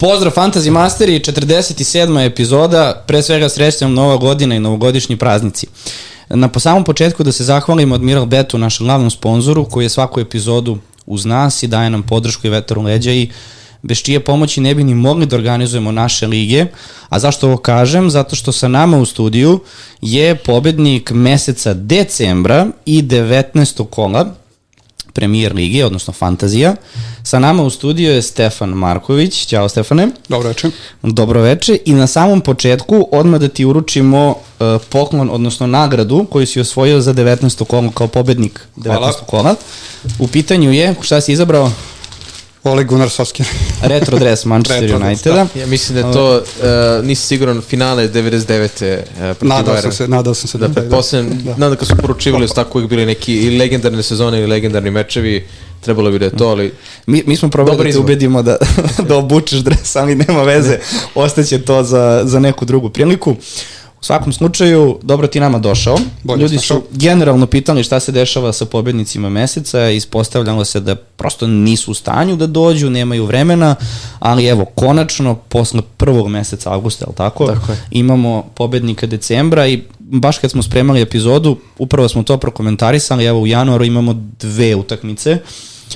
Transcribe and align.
Pozdrav 0.00 0.32
Fantasy 0.32 0.70
Masteri, 0.70 1.20
47. 1.20 2.26
epizoda, 2.26 3.04
pre 3.06 3.22
svega 3.22 3.48
srećam 3.48 3.94
nova 3.94 4.16
godina 4.16 4.54
i 4.54 4.60
novogodišnji 4.60 5.16
praznici. 5.16 5.66
Na 6.28 6.48
po 6.48 6.60
samom 6.60 6.84
početku 6.84 7.22
da 7.22 7.32
se 7.32 7.44
zahvalimo 7.44 7.94
Admiral 7.94 8.26
Betu, 8.26 8.58
našem 8.58 8.86
glavnom 8.86 9.10
sponzoru, 9.10 9.64
koji 9.64 9.84
je 9.84 9.88
svaku 9.88 10.20
epizodu 10.20 10.78
uz 11.06 11.24
nas 11.24 11.62
i 11.62 11.66
daje 11.66 11.90
nam 11.90 12.02
podršku 12.02 12.46
i 12.46 12.50
vetar 12.50 12.78
u 12.78 12.82
leđa 12.82 13.12
i 13.12 13.30
bez 13.82 13.98
čije 13.98 14.20
pomoći 14.20 14.60
ne 14.60 14.74
bi 14.74 14.84
ni 14.84 14.94
mogli 14.94 15.26
da 15.26 15.36
organizujemo 15.36 15.92
naše 15.92 16.26
lige. 16.26 16.66
A 17.08 17.18
zašto 17.18 17.46
ovo 17.46 17.56
kažem? 17.56 18.10
Zato 18.10 18.36
što 18.36 18.52
sa 18.52 18.68
nama 18.68 18.98
u 18.98 19.06
studiju 19.06 19.60
je 20.00 20.34
pobednik 20.34 21.10
meseca 21.10 21.74
decembra 21.74 22.66
i 22.86 23.02
19. 23.02 23.86
kola 23.90 24.34
premijer 25.18 25.54
lige, 25.54 25.84
odnosno 25.86 26.12
fantazija. 26.12 26.74
Sa 27.22 27.38
nama 27.38 27.62
u 27.62 27.70
studiju 27.70 28.12
je 28.12 28.22
Stefan 28.22 28.68
Marković. 28.68 29.46
Ćao 29.46 29.68
Stefane. 29.68 30.08
Dobro 30.28 30.48
večer. 30.48 30.70
Dobro 31.02 31.42
večer 31.42 31.78
i 31.84 31.92
na 31.92 32.06
samom 32.06 32.40
početku 32.40 33.08
odmah 33.12 33.40
da 33.40 33.48
ti 33.48 33.64
uručimo 33.64 34.28
uh, 34.28 34.66
poklon, 34.88 35.30
odnosno 35.30 35.66
nagradu 35.66 36.26
koju 36.30 36.46
si 36.46 36.60
osvojio 36.60 37.00
za 37.00 37.14
19. 37.14 37.64
kolo 37.64 37.90
kao 37.90 38.06
pobednik 38.06 38.60
19. 38.76 38.82
Hvala. 38.96 39.12
kola. 39.12 39.54
U 40.18 40.28
pitanju 40.28 40.72
je, 40.72 40.94
šta 41.02 41.20
si 41.20 41.32
izabrao? 41.32 41.70
Ole 42.62 42.84
Gunnar 42.84 43.10
Solskjaer. 43.10 43.48
Retro 43.82 44.18
dress 44.18 44.44
Manchester 44.44 44.82
Retro 44.82 45.06
Uniteda. 45.06 45.46
Ja 45.54 45.66
mislim 45.66 46.02
da 46.02 46.08
je 46.08 46.12
to, 46.12 46.36
uh, 46.36 47.04
nisi 47.04 47.26
siguran, 47.26 47.60
finale 47.60 48.08
99. 48.08 48.98
Uh, 49.30 49.48
nadao 49.48 49.82
sam 49.82 49.92
se, 49.92 50.08
nadao 50.08 50.34
sam 50.34 50.48
se 50.48 50.58
da, 50.58 50.68
da, 50.68 50.80
da. 50.80 50.88
Da. 50.88 51.56
nadam 51.56 51.76
kad 51.76 51.88
su 51.88 51.96
poručivali 51.96 52.48
su 52.48 52.54
tako 52.54 52.78
uvijek 52.78 52.90
bili 52.90 53.06
neki 53.06 53.34
i 53.34 53.58
legendarne 53.58 54.02
sezone 54.02 54.38
ili 54.38 54.46
legendarni 54.46 54.90
mečevi, 54.90 55.46
trebalo 55.80 56.10
bi 56.10 56.18
da 56.18 56.24
je 56.24 56.36
to, 56.36 56.48
ali... 56.48 56.72
Mi, 57.06 57.22
mi 57.26 57.36
smo 57.36 57.50
probali 57.50 57.84
da 57.84 57.92
te 57.92 57.98
ubedimo 57.98 58.42
da, 58.42 58.56
da 59.08 59.16
obučeš 59.16 59.58
dres, 59.58 59.96
ali 59.96 60.14
nema 60.14 60.42
veze, 60.42 60.78
ostaće 61.14 61.58
to 61.58 61.82
za, 61.82 62.22
za 62.24 62.40
neku 62.40 62.64
drugu 62.64 62.88
priliku. 62.88 63.30
Uh, 63.30 63.36
U 64.00 64.04
svakom 64.04 64.32
slučaju, 64.32 64.98
dobro 65.02 65.26
ti 65.26 65.40
nama 65.40 65.58
došao. 65.58 65.98
Bolje 66.22 66.40
Ljudi 66.40 66.58
su 66.58 66.82
generalno 66.90 67.46
pitali 67.46 67.84
šta 67.84 68.00
se 68.00 68.12
dešava 68.12 68.52
sa 68.52 68.64
pobednicima 68.64 69.28
meseca, 69.28 69.90
ispostavljalo 69.90 70.64
se 70.64 70.80
da 70.80 70.94
prosto 70.94 71.46
nisu 71.46 71.90
u 71.90 71.94
stanju 71.94 72.36
da 72.36 72.46
dođu, 72.46 72.90
nemaju 72.90 73.24
vremena, 73.24 73.74
ali 74.18 74.46
evo, 74.46 74.64
konačno, 74.64 75.34
posle 75.34 75.82
prvog 75.96 76.28
meseca 76.28 76.72
avgusta, 76.72 77.04
je 77.08 77.14
tako? 77.14 77.46
Tako 77.46 77.72
je. 77.72 77.78
Imamo 77.90 78.42
pobednika 78.54 79.06
decembra 79.06 79.66
i 79.66 79.82
baš 79.98 80.38
kad 80.38 80.50
smo 80.50 80.62
spremali 80.62 81.00
epizodu, 81.00 81.56
upravo 81.78 82.08
smo 82.08 82.22
to 82.22 82.36
prokomentarisali, 82.36 83.24
evo 83.24 83.40
u 83.40 83.46
januaru 83.46 83.84
imamo 83.84 84.14
dve 84.40 84.74
utakmice 84.74 85.38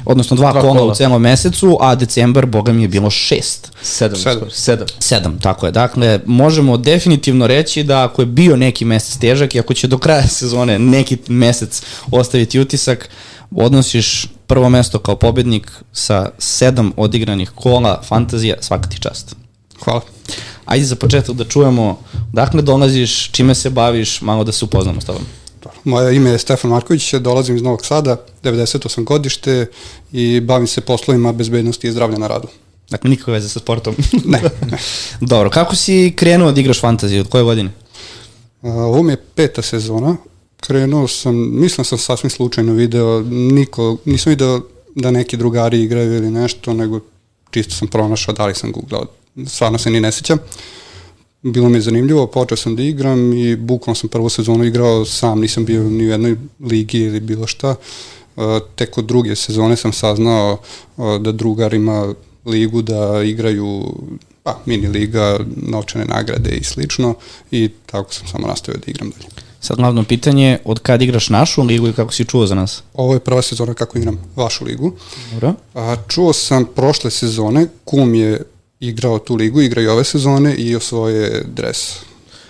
odnosno 0.04 0.36
dva, 0.36 0.52
dva 0.52 0.60
kola, 0.60 0.72
kola 0.72 0.92
u 0.92 0.94
celom 0.94 1.22
mesecu, 1.22 1.78
a 1.80 1.94
decembar, 1.94 2.46
boga 2.46 2.72
mi 2.72 2.82
je 2.82 2.88
bilo 2.88 3.10
šest. 3.10 3.72
Sedam. 3.82 4.18
Sedam. 4.18 4.50
Sedam. 4.50 4.86
Sedam, 4.98 5.38
tako 5.38 5.66
je. 5.66 5.72
Dakle, 5.72 6.20
možemo 6.26 6.76
definitivno 6.76 7.46
reći 7.46 7.82
da 7.82 8.04
ako 8.04 8.22
je 8.22 8.26
bio 8.26 8.56
neki 8.56 8.84
mesec 8.84 9.16
težak 9.16 9.54
i 9.54 9.60
ako 9.60 9.74
će 9.74 9.86
do 9.86 9.98
kraja 9.98 10.28
sezone 10.38 10.78
neki 10.78 11.18
mesec 11.28 11.82
ostaviti 12.10 12.60
utisak, 12.60 13.08
odnosiš 13.50 14.26
prvo 14.46 14.68
mesto 14.68 14.98
kao 14.98 15.16
pobednik 15.16 15.72
sa 15.92 16.30
sedam 16.38 16.92
odigranih 16.96 17.50
kola, 17.50 18.02
fantazija, 18.08 18.56
svaka 18.60 18.88
ti 18.88 18.98
čast. 19.00 19.36
Hvala. 19.84 20.00
Ajde 20.64 20.84
za 20.84 20.96
početak 20.96 21.36
da 21.36 21.44
čujemo 21.44 21.98
dakle 22.32 22.62
dolaziš, 22.62 23.30
čime 23.30 23.54
se 23.54 23.70
baviš, 23.70 24.20
malo 24.20 24.44
da 24.44 24.52
se 24.52 24.64
upoznamo 24.64 25.00
s 25.00 25.04
tobom. 25.04 25.22
Moje 25.84 26.16
ime 26.16 26.30
je 26.30 26.38
Stefan 26.38 26.70
Marković, 26.70 27.14
dolazim 27.14 27.56
iz 27.56 27.62
Novog 27.62 27.86
Sada, 27.86 28.16
98 28.42 29.04
godište 29.04 29.66
i 30.12 30.40
bavim 30.40 30.66
se 30.66 30.80
poslovima 30.80 31.32
bezbednosti 31.32 31.86
i 31.86 31.92
zdravlja 31.92 32.18
na 32.18 32.26
radu. 32.26 32.48
Dakle, 32.90 33.10
nikakve 33.10 33.32
veze 33.32 33.48
sa 33.48 33.58
sportom. 33.58 33.94
ne. 34.24 34.42
Dobro, 35.20 35.50
kako 35.50 35.76
si 35.76 36.12
krenuo 36.16 36.52
da 36.52 36.60
igraš 36.60 36.80
fantaziju, 36.80 37.20
od 37.20 37.28
koje 37.28 37.44
godine? 37.44 37.70
ovo 38.62 39.02
mi 39.02 39.12
je 39.12 39.24
peta 39.34 39.62
sezona. 39.62 40.16
Krenuo 40.60 41.08
sam, 41.08 41.60
mislim 41.60 41.84
sam 41.84 41.98
sasvim 41.98 42.30
slučajno 42.30 42.72
video, 42.72 43.20
niko, 43.30 43.96
nisam 44.04 44.30
video 44.30 44.60
da 44.94 45.10
neki 45.10 45.36
drugari 45.36 45.82
igraju 45.82 46.16
ili 46.16 46.30
nešto, 46.30 46.74
nego 46.74 47.00
čisto 47.50 47.74
sam 47.74 47.88
pronašao, 47.88 48.34
da 48.34 48.46
li 48.46 48.54
sam 48.54 48.72
googlao, 48.72 49.06
stvarno 49.46 49.78
se 49.78 49.90
ni 49.90 50.00
ne 50.00 50.12
sećam. 50.12 50.38
Uh, 50.38 50.81
bilo 51.42 51.68
mi 51.68 51.76
je 51.76 51.82
zanimljivo, 51.82 52.26
počeo 52.26 52.56
sam 52.56 52.76
da 52.76 52.82
igram 52.82 53.32
i 53.32 53.56
bukvalno 53.56 53.94
sam 53.94 54.10
prvu 54.10 54.28
sezonu 54.28 54.64
igrao 54.64 55.04
sam, 55.04 55.40
nisam 55.40 55.64
bio 55.64 55.82
ni 55.82 56.04
u 56.04 56.10
jednoj 56.10 56.36
ligi 56.60 56.98
ili 56.98 57.20
bilo 57.20 57.46
šta. 57.46 57.74
Uh, 58.36 58.44
tek 58.74 58.98
od 58.98 59.04
druge 59.04 59.36
sezone 59.36 59.76
sam 59.76 59.92
saznao 59.92 60.58
uh, 60.96 61.20
da 61.20 61.32
drugar 61.32 61.74
ima 61.74 62.14
ligu 62.46 62.82
da 62.82 63.22
igraju 63.24 63.94
pa, 64.42 64.58
mini 64.66 64.88
liga, 64.88 65.38
novčane 65.56 66.04
nagrade 66.04 66.50
i 66.50 66.64
slično 66.64 67.14
i 67.50 67.70
tako 67.86 68.14
sam 68.14 68.26
samo 68.26 68.46
nastavio 68.46 68.80
da 68.86 68.90
igram 68.90 69.10
dalje. 69.10 69.28
Sad 69.60 69.76
glavno 69.76 70.04
pitanje, 70.04 70.58
od 70.64 70.78
kad 70.78 71.02
igraš 71.02 71.28
našu 71.28 71.62
ligu 71.62 71.88
i 71.88 71.92
kako 71.92 72.12
si 72.12 72.24
čuo 72.24 72.46
za 72.46 72.54
nas? 72.54 72.82
Ovo 72.94 73.14
je 73.14 73.20
prva 73.20 73.42
sezona 73.42 73.74
kako 73.74 73.98
igram 73.98 74.18
vašu 74.36 74.64
ligu. 74.64 74.92
Dobro. 75.32 75.54
A, 75.74 75.96
čuo 76.08 76.32
sam 76.32 76.64
prošle 76.74 77.10
sezone, 77.10 77.66
kum 77.84 78.14
je 78.14 78.42
igrao 78.82 79.18
tu 79.18 79.36
ligu, 79.36 79.62
igra 79.62 79.82
i 79.82 79.86
ove 79.86 80.04
sezone 80.04 80.54
i 80.54 80.76
osvoje 80.76 81.42
dres. 81.46 82.00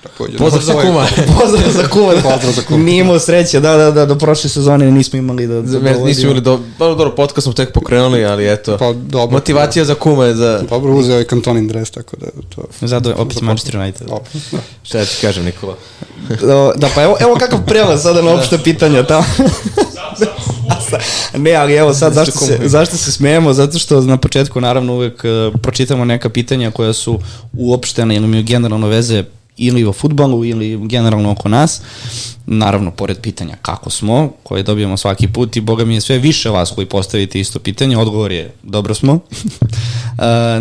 Takođe. 0.03 0.39
Pozdrav 0.45 0.63
za 0.63 0.73
kuma. 0.73 1.07
Pozdrav 1.41 1.73
za 1.73 1.89
kuma. 1.89 2.13
Pozdrav 2.13 2.53
za 2.53 2.63
kuma. 2.63 2.85
Nije 2.85 3.01
imao 3.01 3.19
sreće, 3.19 3.61
da, 3.61 3.77
da, 3.77 3.91
da, 3.91 4.07
do 4.07 4.15
prošle 4.15 4.51
sezone 4.51 4.91
nismo 4.91 5.19
imali 5.19 5.47
da... 5.47 5.63
da 5.63 5.93
nismo 6.05 6.23
imali 6.23 6.41
do... 6.41 6.61
Dobro, 6.79 6.95
dobro, 6.95 7.15
podcast 7.15 7.45
smo 7.45 7.53
tek 7.53 7.73
pokrenuli, 7.73 8.25
ali 8.25 8.53
eto. 8.53 8.79
Pa, 8.79 8.93
dobro. 8.93 9.33
Motivacija 9.33 9.83
da. 9.83 9.87
za 9.87 9.95
kuma 9.95 10.25
je 10.25 10.35
za... 10.35 10.63
Dobro, 10.71 10.95
uzeo 10.95 11.19
je 11.19 11.25
kantonin 11.25 11.69
dres, 11.69 11.91
tako 11.91 12.17
da 12.17 12.27
to... 12.55 12.63
Zato 12.81 13.15
opet 13.17 13.41
Manchester 13.41 13.81
United. 13.81 14.07
Da. 14.07 14.19
Šta 14.83 14.99
ja 14.99 15.05
ti 15.05 15.17
kažem, 15.21 15.45
Nikola? 15.45 15.77
da, 16.29 16.73
da, 16.77 16.89
pa 16.95 17.03
evo, 17.03 17.17
evo 17.21 17.37
kakav 17.41 17.59
prelaz 17.67 18.03
sada 18.03 18.23
na 18.23 18.31
opšte 18.31 18.59
pitanja 18.59 19.03
tamo. 19.03 19.25
ne, 21.37 21.55
ali 21.55 21.75
evo 21.75 21.95
sad, 21.95 22.13
zašto 22.13 22.39
se, 22.39 22.59
zašto 22.65 22.97
se 22.97 23.13
smijemo? 23.13 23.53
Zato 23.53 23.79
što 23.79 24.01
na 24.01 24.17
početku 24.17 24.61
naravno 24.61 24.95
uvek 24.95 25.25
uh, 25.25 25.61
pročitamo 25.61 26.05
neka 26.05 26.29
pitanja 26.29 26.71
koja 26.71 26.93
su 26.93 27.19
uopštene 27.53 28.17
ili 28.17 28.25
imaju 28.25 28.43
generalno 28.43 28.89
veze 28.89 29.25
ili 29.57 29.85
o 29.85 29.93
futbalu 29.93 30.45
ili 30.45 30.89
generalno 30.89 31.31
oko 31.31 31.49
nas. 31.49 31.83
Naravno, 32.47 32.91
pored 32.91 33.21
pitanja 33.21 33.57
kako 33.63 33.91
smo, 33.91 34.33
koje 34.43 34.63
dobijamo 34.63 34.97
svaki 34.97 35.29
put 35.29 35.57
i 35.57 35.61
boga 35.61 35.85
mi 35.85 35.95
je 35.95 36.01
sve 36.01 36.19
više 36.19 36.51
vas 36.51 36.71
koji 36.71 36.87
postavite 36.87 37.41
isto 37.41 37.59
pitanje, 37.59 37.99
odgovor 37.99 38.33
je 38.33 38.53
dobro 38.63 38.95
smo. 38.95 39.13
uh, 39.13 39.21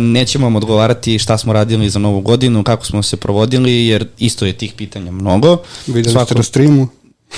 nećemo 0.00 0.46
vam 0.46 0.56
odgovarati 0.56 1.18
šta 1.18 1.38
smo 1.38 1.52
radili 1.52 1.90
za 1.90 1.98
novu 1.98 2.20
godinu, 2.20 2.64
kako 2.64 2.86
smo 2.86 3.02
se 3.02 3.16
provodili, 3.16 3.86
jer 3.86 4.06
isto 4.18 4.46
je 4.46 4.52
tih 4.52 4.72
pitanja 4.72 5.12
mnogo. 5.12 5.56
Videli 5.86 6.12
Svako... 6.12 6.26
ste 6.26 6.34
na 6.34 6.42
streamu. 6.42 6.88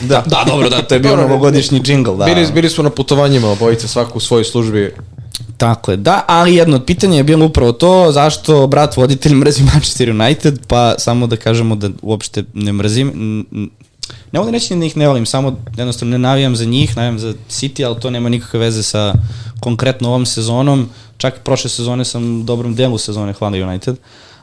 Da, 0.01 0.25
da, 0.27 0.45
dobro, 0.47 0.71
da, 0.71 0.83
to 0.83 0.95
je 0.95 1.01
bio 1.01 1.17
novogodišnji 1.17 1.81
džingl, 1.81 2.17
da. 2.17 2.25
Bili, 2.25 2.47
bili 2.55 2.71
smo 2.71 2.85
na 2.85 2.91
putovanjima 2.91 3.49
obojice, 3.49 3.89
svako 3.89 4.19
u 4.19 4.21
svojoj 4.21 4.45
službi. 4.45 4.95
Tako 5.57 5.91
je, 5.91 5.97
da, 5.97 6.25
ali 6.29 6.55
jedno 6.55 6.77
od 6.77 6.85
pitanja 6.85 7.17
je 7.17 7.25
bilo 7.25 7.47
upravo 7.47 7.73
to, 7.73 8.13
zašto 8.13 8.67
brat 8.67 8.97
voditelj 8.97 9.35
mrzi 9.35 9.63
Manchester 9.73 10.11
United, 10.11 10.67
pa 10.67 10.95
samo 10.99 11.27
da 11.27 11.37
kažemo 11.37 11.77
da 11.77 11.91
uopšte 12.03 12.45
ne 12.55 12.73
mrzim, 12.73 13.13
ne 14.33 14.41
volim 14.41 14.55
reći 14.55 14.75
da 14.75 14.85
ih 14.85 14.97
ne 14.97 15.09
volim, 15.09 15.27
samo 15.27 15.57
jednostavno 15.77 16.13
ne 16.13 16.19
navijam 16.19 16.57
za 16.57 16.65
njih, 16.65 16.97
navijam 16.97 17.19
za 17.19 17.35
City, 17.51 17.87
ali 17.87 18.01
to 18.01 18.11
nema 18.11 18.29
nikakve 18.29 18.61
veze 18.61 18.83
sa 18.83 19.15
konkretno 19.61 20.09
ovom 20.09 20.27
sezonom, 20.27 20.89
čak 21.17 21.41
prošle 21.45 21.71
sezone 21.71 22.05
sam 22.05 22.47
dobrom 22.47 22.75
delu 22.75 22.99
sezone 22.99 23.33
hvala 23.33 23.57
United, 23.57 23.97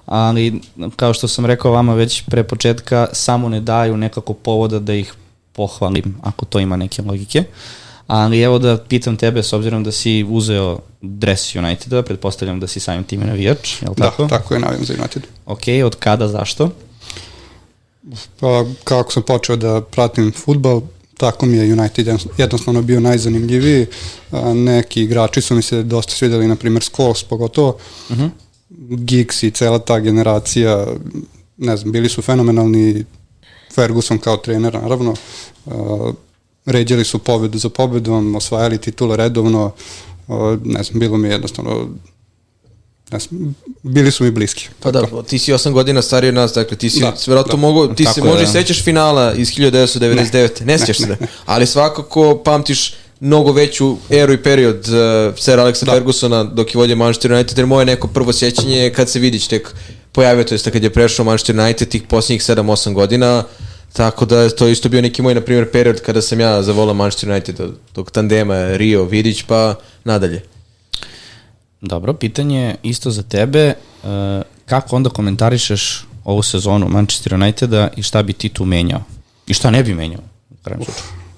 ali 0.05 0.61
kao 0.95 1.13
što 1.13 1.27
sam 1.27 1.45
rekao 1.45 1.71
vama 1.71 1.93
već 1.93 2.21
pre 2.21 2.43
početka, 2.43 3.07
samo 3.13 3.49
ne 3.49 3.59
daju 3.59 3.97
nekako 3.97 4.33
povoda 4.33 4.79
da 4.79 4.93
ih 4.93 5.13
pohvalim, 5.53 6.17
ako 6.23 6.45
to 6.45 6.59
ima 6.59 6.77
neke 6.77 7.01
logike. 7.01 7.43
Ali 8.11 8.41
evo 8.41 8.59
da 8.59 8.77
pitam 8.77 9.17
tebe, 9.17 9.43
s 9.43 9.53
obzirom 9.53 9.83
da 9.83 9.91
si 9.91 10.25
uzeo 10.29 10.79
dres 11.01 11.55
Uniteda, 11.55 12.01
pretpostavljam 12.03 12.59
da 12.59 12.67
si 12.67 12.79
samim 12.79 13.03
tim 13.03 13.21
navijač, 13.21 13.81
je 13.81 13.89
li 13.89 13.95
da, 13.97 14.03
tako? 14.03 14.23
Da, 14.23 14.29
tako 14.29 14.53
je, 14.53 14.59
navijam 14.59 14.85
za 14.85 14.93
United. 14.99 15.23
Ok, 15.45 15.61
od 15.85 15.95
kada, 15.95 16.27
zašto? 16.27 16.69
Pa, 18.39 18.65
kako 18.83 19.11
sam 19.11 19.23
počeo 19.23 19.55
da 19.55 19.81
pratim 19.81 20.31
futbal, 20.31 20.81
tako 21.17 21.45
mi 21.45 21.57
je 21.57 21.73
United 21.73 22.07
jednostavno 22.37 22.81
bio 22.81 22.99
najzanimljiviji. 22.99 23.85
Neki 24.55 25.03
igrači 25.03 25.41
su 25.41 25.55
mi 25.55 25.61
se 25.61 25.83
dosta 25.83 26.13
svideli, 26.13 26.47
na 26.47 26.55
primjer 26.55 26.83
Scholes 26.83 27.23
pogotovo. 27.23 27.77
Uh 28.09 28.17
mhm. 28.17 28.25
-huh. 28.25 29.05
Giggs 29.05 29.43
i 29.43 29.51
cela 29.51 29.79
ta 29.79 29.99
generacija, 29.99 30.87
ne 31.57 31.77
znam, 31.77 31.91
bili 31.91 32.09
su 32.09 32.21
fenomenalni, 32.21 33.05
Ferguson 33.75 34.17
kao 34.17 34.37
trener, 34.37 34.73
naravno, 34.73 35.15
ređali 36.71 37.05
su 37.05 37.19
pobedu 37.19 37.57
za 37.57 37.69
pobedom, 37.69 38.35
osvajali 38.35 38.77
titule 38.77 39.17
redovno, 39.17 39.71
uh, 40.27 40.35
ne 40.63 40.83
znam, 40.83 40.99
bilo 40.99 41.17
mi 41.17 41.27
je 41.27 41.31
jednostavno 41.31 41.87
ne 43.11 43.19
znam, 43.19 43.55
bili 43.83 44.11
su 44.11 44.23
mi 44.23 44.31
bliski. 44.31 44.67
Pa 44.79 44.91
da, 44.91 45.03
ti 45.27 45.39
si 45.39 45.53
8 45.53 45.71
godina 45.71 46.01
stariji 46.01 46.29
od 46.29 46.35
nas, 46.35 46.53
dakle 46.53 46.77
ti 46.77 46.89
si 46.89 46.99
da, 46.99 47.13
verovatno 47.27 47.53
da, 47.53 47.61
mogu, 47.61 47.87
ti 47.87 48.05
se 48.05 48.23
možda 48.23 48.45
da. 48.45 48.51
sećaš 48.51 48.83
finala 48.83 49.33
iz 49.33 49.47
1999, 49.47 50.59
ne, 50.59 50.65
ne 50.65 50.79
sećaš 50.79 50.97
se, 50.97 51.17
ali 51.45 51.65
svakako 51.65 52.41
pamtiš 52.45 52.93
mnogo 53.19 53.51
veću 53.51 53.97
eru 54.09 54.33
i 54.33 54.43
period 54.43 54.77
uh, 54.77 55.37
Sir 55.37 55.59
Alexa 55.59 55.85
da. 55.85 55.91
Fergusona 55.91 56.43
dok 56.43 56.75
je 56.75 56.77
vodio 56.77 56.95
Manchester 56.95 57.31
United, 57.31 57.57
jer 57.57 57.67
moje 57.67 57.85
neko 57.85 58.07
prvo 58.07 58.33
sjećanje 58.33 58.77
je 58.77 58.93
kad 58.93 59.09
se 59.09 59.19
vidić 59.19 59.47
tek 59.47 59.75
pojavio, 60.11 60.43
to 60.43 60.53
jest 60.53 60.69
kad 60.69 60.83
je 60.83 60.89
prešao 60.89 61.25
Manchester 61.25 61.59
United 61.59 61.89
tih 61.89 62.03
posljednjih 62.09 62.41
7-8 62.41 62.93
godina, 62.93 63.43
tako 63.93 64.25
da 64.25 64.49
to 64.49 64.67
isto 64.67 64.89
bio 64.89 65.01
neki 65.01 65.21
moj, 65.21 65.35
na 65.35 65.41
primjer, 65.41 65.71
period 65.71 66.01
kada 66.01 66.21
sam 66.21 66.39
ja 66.39 66.63
zavolao 66.63 66.93
Manchester 66.93 67.29
United, 67.29 67.59
tog 67.93 68.11
tandema 68.11 68.77
Rio, 68.77 69.03
Vidić, 69.03 69.43
pa 69.43 69.75
nadalje. 70.03 70.41
Dobro, 71.81 72.13
pitanje 72.13 72.75
isto 72.83 73.11
za 73.11 73.23
tebe, 73.23 73.73
uh, 74.03 74.09
kako 74.65 74.95
onda 74.95 75.09
komentarišeš 75.09 76.05
ovu 76.23 76.43
sezonu 76.43 76.89
Manchester 76.89 77.33
Uniteda 77.33 77.89
i 77.97 78.03
šta 78.03 78.23
bi 78.23 78.33
ti 78.33 78.49
tu 78.49 78.65
menjao? 78.65 79.03
I 79.47 79.53
šta 79.53 79.71
ne 79.71 79.83
bi 79.83 79.93
menjao? 79.93 80.21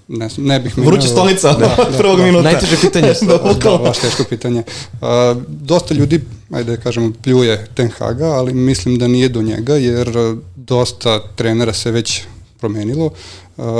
ne, 0.07 0.29
ne 0.37 0.59
bih 0.59 0.77
menjao. 0.77 0.91
Vruća 0.91 1.07
stolica 1.07 1.53
da, 1.53 1.75
da, 1.91 1.97
prvog 1.97 2.17
da, 2.17 2.23
minuta. 2.23 2.51
Najteže 2.51 2.77
pitanje. 2.81 3.07
da, 3.21 3.53
da, 3.53 3.77
baš 3.77 3.97
teško 3.97 4.23
pitanje. 4.23 4.63
Uh, 4.91 5.07
dosta 5.47 5.93
ljudi, 5.93 6.21
ajde 6.51 6.77
da 6.77 6.83
kažemo, 6.83 7.11
pljuje 7.23 7.67
Ten 7.73 7.89
Haga, 7.89 8.25
ali 8.25 8.53
mislim 8.53 8.97
da 8.97 9.07
nije 9.07 9.29
do 9.29 9.41
njega, 9.41 9.75
jer 9.75 10.11
dosta 10.55 11.21
trenera 11.35 11.73
se 11.73 11.91
već 11.91 12.21
promenilo. 12.63 13.09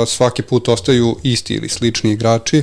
Svaki 0.06 0.42
put 0.42 0.68
ostaju 0.68 1.16
isti 1.22 1.54
ili 1.54 1.68
slični 1.68 2.12
igrači 2.12 2.62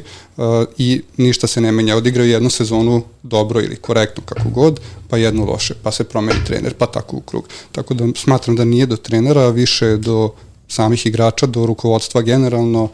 i 0.77 1.01
ništa 1.17 1.47
se 1.47 1.61
ne 1.61 1.71
menja. 1.71 1.97
Odigraju 1.97 2.29
jednu 2.29 2.49
sezonu 2.49 3.03
dobro 3.23 3.61
ili 3.61 3.75
korektno 3.75 4.23
kako 4.25 4.49
god, 4.49 4.79
pa 5.09 5.17
jednu 5.17 5.45
loše, 5.45 5.73
pa 5.83 5.91
se 5.91 6.03
promeni 6.03 6.45
trener, 6.45 6.73
pa 6.77 6.85
tako 6.85 7.17
u 7.17 7.21
krug. 7.21 7.49
Tako 7.71 7.93
da 7.93 8.07
smatram 8.15 8.55
da 8.55 8.65
nije 8.65 8.85
do 8.85 8.97
trenera, 8.97 9.49
više 9.49 9.97
do 9.97 10.29
samih 10.67 11.05
igrača, 11.05 11.47
do 11.47 11.65
rukovodstva 11.65 12.21
generalno, 12.21 12.89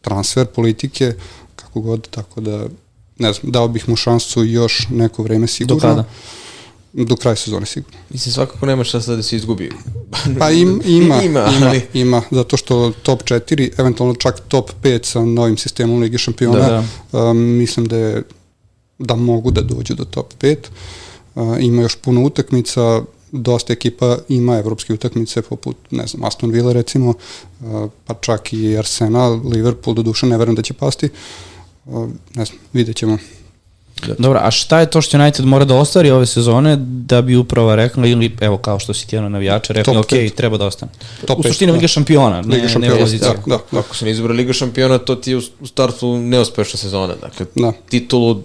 transfer 0.00 0.46
politike, 0.46 1.12
kako 1.56 1.80
god, 1.80 2.08
tako 2.10 2.40
da 2.40 2.66
ne 3.18 3.32
znam, 3.32 3.52
dao 3.52 3.68
bih 3.68 3.88
mu 3.88 3.96
šansu 3.96 4.44
još 4.44 4.86
neko 4.90 5.22
vreme 5.22 5.46
sigurno. 5.46 5.80
Do 5.80 5.88
kada? 5.88 6.04
Do 6.92 7.16
kraja 7.16 7.36
sezone 7.36 7.66
sigurno. 7.66 7.98
Mislim, 8.10 8.32
svakako 8.32 8.66
nema 8.66 8.84
šta 8.84 9.00
sad 9.00 9.16
da 9.16 9.22
se 9.22 9.36
izgubi. 9.36 9.70
pa 10.38 10.50
im, 10.50 10.80
ima, 10.84 11.22
ima, 11.22 11.50
ima, 11.56 11.66
ali... 11.68 11.82
ima, 11.94 12.22
zato 12.30 12.56
što 12.56 12.92
top 13.02 13.22
4, 13.22 13.80
eventualno 13.80 14.14
čak 14.14 14.40
top 14.48 14.70
5 14.82 15.04
sa 15.04 15.24
novim 15.24 15.56
sistemom 15.56 16.00
Lige 16.00 16.18
šampiona, 16.18 16.58
da, 16.58 16.84
da. 17.12 17.30
Um, 17.30 17.38
mislim 17.38 17.86
da 17.86 17.96
je 17.96 18.22
da 18.98 19.14
mogu 19.14 19.50
da 19.50 19.60
dođu 19.60 19.94
do 19.94 20.04
top 20.04 20.34
5. 20.40 20.56
Uh, 21.34 21.56
ima 21.60 21.82
još 21.82 21.96
puno 21.96 22.22
utakmica, 22.22 23.02
dosta 23.32 23.72
ekipa 23.72 24.18
ima 24.28 24.58
evropske 24.58 24.92
utakmice 24.92 25.42
poput, 25.42 25.76
ne 25.90 26.06
znam, 26.06 26.24
Aston 26.24 26.50
Villa 26.50 26.72
recimo, 26.72 27.14
uh, 27.60 27.90
pa 28.06 28.14
čak 28.14 28.52
i 28.52 28.78
Arsenal, 28.78 29.40
Liverpool, 29.44 29.94
do 29.94 30.02
duše 30.02 30.26
ne 30.26 30.38
verujem 30.38 30.56
da 30.56 30.62
će 30.62 30.74
pasti. 30.74 31.08
Uh, 31.84 32.08
ne 32.34 32.44
znam, 32.44 32.58
vidjet 32.72 32.96
ćemo. 32.96 33.18
Da. 34.06 34.14
Dobro, 34.18 34.40
a 34.42 34.50
šta 34.50 34.80
je 34.80 34.90
to 34.90 35.02
što 35.02 35.18
United 35.18 35.44
mora 35.44 35.64
da 35.64 35.74
ostvari 35.74 36.10
ove 36.10 36.26
sezone 36.26 36.76
da 36.80 37.22
bi 37.22 37.36
uprava 37.36 37.74
rekla 37.74 38.06
ili 38.06 38.36
evo 38.40 38.56
kao 38.56 38.78
što 38.78 38.94
si 38.94 39.06
ti 39.06 39.16
jedno 39.16 39.28
navijača 39.28 39.72
rekla 39.72 40.00
ok, 40.00 40.08
treba 40.36 40.56
da 40.56 40.66
ostane. 40.66 40.92
Top 41.26 41.38
u 41.38 41.42
suštini 41.42 41.72
da. 41.72 41.76
Liga 41.76 41.88
šampiona, 41.88 42.42
ne, 42.42 42.56
Liga 42.56 42.68
šampiona, 42.68 42.94
ne 42.94 43.00
pozicija. 43.00 43.32
Da, 43.32 43.40
da, 43.46 43.58
da. 43.72 43.78
Ako 43.78 43.96
se 43.96 44.04
ne 44.04 44.10
izbora 44.10 44.34
Liga 44.34 44.52
šampiona, 44.52 44.98
to 44.98 45.14
ti 45.14 45.30
je 45.30 45.36
u 45.36 45.66
startu 45.66 46.16
neuspešna 46.18 46.78
sezona. 46.78 47.14
Dakle, 47.20 47.46
da. 47.54 47.72
titulu 47.88 48.42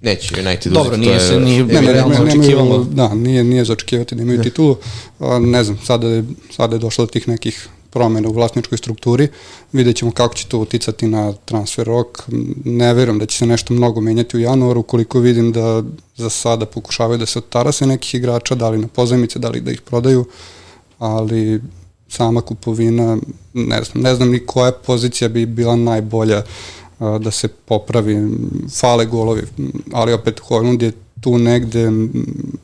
neće 0.00 0.40
United 0.40 0.72
Dobro, 0.72 0.96
nije 0.96 1.20
se 1.20 1.40
ni 1.40 1.64
ne, 1.64 1.80
ne, 1.80 1.92
realno 1.92 2.16
očekivalo. 2.22 2.86
Da, 2.90 3.14
nije, 3.14 3.44
nije 3.44 3.64
za 3.64 3.72
očekivati 3.72 4.14
da 4.14 4.22
imaju 4.22 4.36
da. 4.36 4.42
titulu. 4.42 4.76
A, 5.18 5.38
ne 5.38 5.64
znam, 5.64 5.78
sada 5.84 6.08
je, 6.08 6.24
sada 6.56 6.76
je 6.76 6.80
došlo 6.80 7.06
do 7.06 7.10
tih 7.10 7.28
nekih 7.28 7.68
promene 7.92 8.28
u 8.28 8.32
vlasničkoj 8.32 8.78
strukturi. 8.78 9.28
Vidjet 9.72 9.96
ćemo 9.96 10.10
kako 10.10 10.34
će 10.34 10.48
to 10.48 10.58
uticati 10.58 11.06
na 11.06 11.32
transfer 11.32 11.86
rok. 11.86 12.22
Ne 12.64 12.94
verujem 12.94 13.18
da 13.18 13.26
će 13.26 13.38
se 13.38 13.46
nešto 13.46 13.74
mnogo 13.74 14.00
menjati 14.00 14.36
u 14.36 14.40
januaru, 14.40 14.82
koliko 14.82 15.20
vidim 15.20 15.52
da 15.52 15.82
za 16.16 16.30
sada 16.30 16.66
pokušavaju 16.66 17.18
da 17.18 17.26
se 17.26 17.38
odtarase 17.38 17.86
nekih 17.86 18.14
igrača, 18.14 18.54
da 18.54 18.70
li 18.70 18.78
na 18.78 18.88
pozajmice, 18.88 19.38
da 19.38 19.48
li 19.48 19.60
da 19.60 19.70
ih 19.70 19.80
prodaju, 19.80 20.24
ali 20.98 21.60
sama 22.08 22.40
kupovina, 22.40 23.18
ne 23.54 23.82
znam, 23.84 24.02
ne 24.02 24.14
znam 24.14 24.30
ni 24.30 24.46
koja 24.46 24.72
pozicija 24.72 25.28
bi 25.28 25.46
bila 25.46 25.76
najbolja 25.76 26.42
da 26.98 27.30
se 27.30 27.48
popravi, 27.48 28.28
fale 28.80 29.06
golovi, 29.06 29.42
ali 29.92 30.12
opet 30.12 30.40
Hojlund 30.40 30.82
je 30.82 30.92
tu 31.20 31.38
negde, 31.38 31.90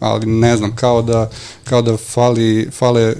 ali 0.01 0.27
ne 0.27 0.57
znam, 0.57 0.77
kao 0.77 1.03
da, 1.03 1.31
kao 1.65 1.83
da 1.83 1.97
fali, 1.97 2.69
fale 2.73 3.15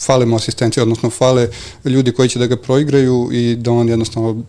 fale 0.00 0.26
mu 0.26 0.36
asistencije, 0.36 0.82
odnosno 0.82 1.10
fale 1.10 1.48
ljudi 1.84 2.12
koji 2.12 2.28
će 2.28 2.38
da 2.38 2.46
ga 2.46 2.56
proigraju 2.56 3.28
i 3.32 3.56
da 3.56 3.72
on 3.72 3.88
jednostavno 3.88 4.42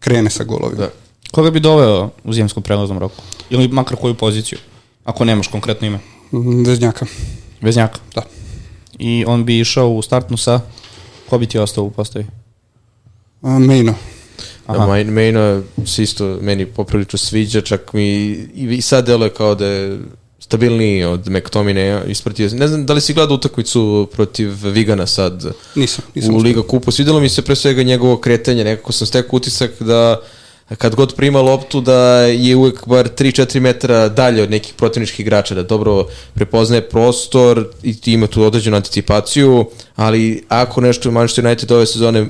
krene 0.00 0.30
sa 0.30 0.44
golovima. 0.44 0.82
Da. 0.82 0.90
Koga 1.30 1.50
bi 1.50 1.60
doveo 1.60 2.10
u 2.24 2.32
zimskom 2.32 2.62
prelaznom 2.62 2.98
roku? 2.98 3.22
Ili 3.50 3.68
makar 3.68 3.96
koju 3.96 4.14
poziciju? 4.14 4.58
Ako 5.04 5.24
nemaš 5.24 5.48
konkretno 5.48 5.86
ime. 5.86 5.98
Mm, 6.32 6.64
Veznjaka. 6.64 7.06
Veznjaka? 7.60 7.98
Da. 8.14 8.22
I 8.98 9.24
on 9.26 9.44
bi 9.44 9.60
išao 9.60 9.90
u 9.90 10.02
startnu 10.02 10.36
sa... 10.36 10.60
Ko 11.30 11.38
bi 11.38 11.46
ti 11.46 11.58
ostao 11.58 11.84
u 11.84 11.90
postavi? 11.90 12.26
A, 13.42 13.58
Mejno. 13.58 13.94
Aha. 14.66 14.86
Da, 14.86 15.10
Mejno 15.10 15.62
se 15.86 16.02
isto 16.02 16.38
meni 16.40 16.66
poprilično 16.66 17.18
sviđa, 17.18 17.60
čak 17.60 17.92
mi 17.92 18.30
i 18.54 18.82
sad 18.82 19.06
deluje 19.06 19.30
kao 19.30 19.54
da 19.54 19.66
je 19.66 19.98
stabilniji 20.46 21.04
od 21.04 21.26
McTominaya 21.26 22.04
ispratio. 22.08 22.48
Ne 22.52 22.68
znam 22.68 22.86
da 22.86 22.94
li 22.94 23.00
si 23.00 23.14
gledao 23.14 23.34
utakmicu 23.34 24.08
protiv 24.12 24.50
Vigana 24.62 25.06
sad 25.06 25.44
nisam, 25.74 26.04
nisam 26.14 26.34
u 26.34 26.38
Liga 26.38 26.62
Kupu. 26.62 26.90
Svidelo 26.90 27.20
mi 27.20 27.28
se 27.28 27.42
pre 27.42 27.56
svega 27.56 27.82
njegovo 27.82 28.16
kretanje, 28.16 28.64
nekako 28.64 28.92
sam 28.92 29.06
stekao 29.06 29.36
utisak 29.36 29.70
da 29.80 30.20
kad 30.78 30.94
god 30.94 31.14
prima 31.14 31.40
loptu 31.40 31.80
da 31.80 32.20
je 32.20 32.56
uvek 32.56 32.86
bar 32.86 33.08
3-4 33.08 33.60
metara 33.60 34.08
dalje 34.08 34.42
od 34.42 34.50
nekih 34.50 34.74
protivničkih 34.74 35.20
igrača, 35.20 35.54
da 35.54 35.62
dobro 35.62 36.06
prepoznaje 36.34 36.88
prostor 36.88 37.68
i 37.82 37.94
ima 38.06 38.26
tu 38.26 38.42
određenu 38.42 38.76
anticipaciju, 38.76 39.66
ali 39.96 40.44
ako 40.48 40.80
nešto 40.80 41.10
Manchester 41.10 41.46
United 41.46 41.72
ove 41.72 41.86
sezone 41.86 42.26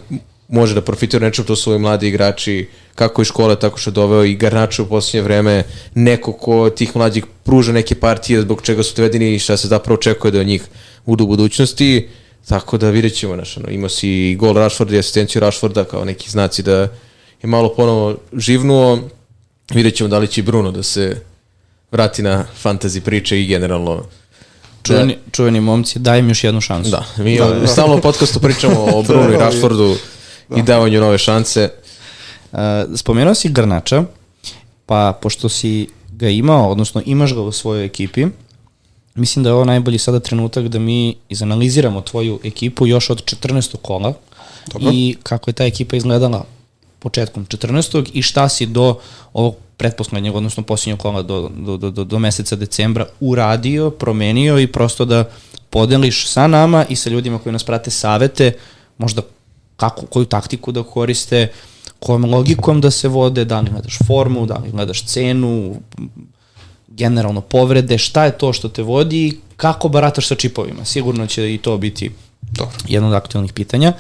može 0.49 0.75
da 0.75 0.81
profitira 0.81 1.27
nečem, 1.27 1.45
to 1.45 1.57
su 1.57 1.71
ovi 1.71 1.79
mladi 1.79 2.09
igrači, 2.09 2.69
kako 2.95 3.23
iz 3.23 3.29
škole, 3.29 3.59
tako 3.59 3.79
što 3.79 3.91
je 3.91 3.95
doveo 3.95 4.25
i 4.25 4.35
Garnačo 4.35 4.83
u 4.83 4.87
posljednje 4.87 5.23
vreme, 5.23 5.65
neko 5.95 6.33
ko 6.33 6.71
tih 6.71 6.97
mlađih 6.97 7.25
pruža 7.45 7.73
neke 7.73 7.95
partije 7.95 8.41
zbog 8.41 8.63
čega 8.63 8.83
su 8.83 8.95
dovedeni 8.97 9.35
i 9.35 9.39
šta 9.39 9.57
se 9.57 9.69
zapravo 9.69 9.95
očekuje 9.95 10.31
da 10.31 10.41
od 10.41 10.47
njih 10.47 10.63
budu 11.07 11.25
u 11.25 11.27
budućnosti, 11.27 12.09
tako 12.49 12.79
da 12.79 12.91
vidjet 12.91 13.15
ćemo, 13.15 13.37
naš, 13.37 13.57
ono, 13.57 13.71
imao 13.71 13.89
si 13.89 14.35
gol 14.35 14.55
Rashforda 14.55 14.97
i 14.97 14.99
asistenciju 14.99 15.41
Rashforda 15.41 15.85
kao 15.85 16.05
neki 16.05 16.31
znaci 16.31 16.63
da 16.63 16.77
je 16.77 16.89
malo 17.43 17.75
ponovo 17.75 18.17
živnuo, 18.33 18.99
vidjet 19.75 19.95
ćemo 19.95 20.09
da 20.09 20.19
li 20.19 20.29
će 20.29 20.43
Bruno 20.43 20.71
da 20.71 20.83
se 20.83 21.21
vrati 21.91 22.23
na 22.23 22.45
fantasy 22.65 23.01
priče 23.01 23.43
i 23.43 23.47
generalno 23.47 24.05
Čuveni, 24.83 25.15
da. 25.15 25.31
čuveni 25.33 25.61
momci, 25.61 25.99
daj 25.99 26.19
im 26.19 26.29
još 26.29 26.45
jednu 26.45 26.61
šansu. 26.61 26.91
Da, 26.91 27.05
mi 27.17 27.39
da, 27.39 27.47
da. 27.47 27.67
stalno 27.67 27.97
u 27.97 28.01
podcastu 28.01 28.41
pričamo 28.41 28.85
o 28.95 29.03
Bruno 29.03 29.33
i 29.33 29.37
Rashfordu 29.45 29.97
da. 30.49 30.57
i 30.57 30.63
davanju 30.63 31.01
nove 31.01 31.19
šanse. 31.19 31.71
Uh, 32.53 32.59
spomenuo 32.95 33.35
si 33.35 33.49
Grnača, 33.49 34.05
pa 34.87 35.19
pošto 35.23 35.49
si 35.49 35.89
ga 36.13 36.29
imao, 36.29 36.71
odnosno 36.71 37.03
imaš 37.07 37.35
ga 37.35 37.41
u 37.41 37.53
svojoj 37.53 37.85
ekipi, 37.85 38.27
mislim 39.15 39.43
da 39.43 39.51
je 39.51 39.55
ovo 39.55 39.65
najbolji 39.65 39.99
sada 39.99 40.21
trenutak 40.21 40.69
da 40.69 40.79
mi 40.79 41.17
izanaliziramo 41.29 42.01
tvoju 42.01 42.41
ekipu 42.45 42.87
još 42.87 43.11
od 43.11 43.25
14. 43.25 43.77
kola 43.83 44.15
Dobro. 44.73 44.91
i 44.93 45.17
kako 45.23 45.51
je 45.51 45.55
ta 45.55 45.65
ekipa 45.65 45.97
izgledala 45.97 46.45
početkom 46.99 47.47
14. 47.47 48.11
i 48.13 48.23
šta 48.23 48.49
si 48.49 48.67
do 48.67 48.99
ovog 49.33 49.55
pretposlednjeg, 49.77 50.35
odnosno 50.35 50.63
posljednjeg 50.63 50.99
kola 50.99 51.23
do, 51.23 51.51
do, 51.57 51.77
do, 51.77 51.91
do, 51.91 52.05
do 52.05 52.19
meseca 52.19 52.57
decembra 52.57 53.07
uradio, 53.21 53.91
promenio 53.91 54.59
i 54.59 54.67
prosto 54.67 55.05
da 55.05 55.25
podeliš 55.71 56.29
sa 56.29 56.47
nama 56.47 56.85
i 56.89 56.97
sa 56.97 57.11
ljudima 57.11 57.39
koji 57.39 57.53
nas 57.53 57.65
prate 57.65 57.91
savete, 57.91 58.53
možda 58.99 59.23
kako, 59.77 60.07
koju 60.07 60.25
taktiku 60.25 60.73
da 60.73 60.83
koriste, 60.83 61.53
kojom 62.01 62.25
logikom 62.25 62.81
da 62.81 62.91
se 62.91 63.09
vode, 63.09 63.45
da 63.45 63.61
li 63.61 63.71
gledaš 63.71 63.99
formu, 64.07 64.47
da 64.47 64.55
li 64.55 64.71
gledaš 64.71 65.05
cenu, 65.05 65.75
generalno 66.89 67.41
povrede, 67.41 67.99
šta 67.99 68.25
je 68.25 68.39
to 68.39 68.53
što 68.53 68.69
te 68.69 68.83
vodi 68.83 69.27
i 69.27 69.37
kako 69.57 69.89
barataš 69.89 70.29
sa 70.29 70.35
čipovima. 70.35 70.85
Sigurno 70.85 71.27
će 71.27 71.55
i 71.55 71.59
to 71.59 71.79
biti 71.79 72.11
Dobro. 72.41 72.77
jedno 72.89 73.09
od 73.09 73.15
aktualnih 73.15 73.53
pitanja. 73.53 73.93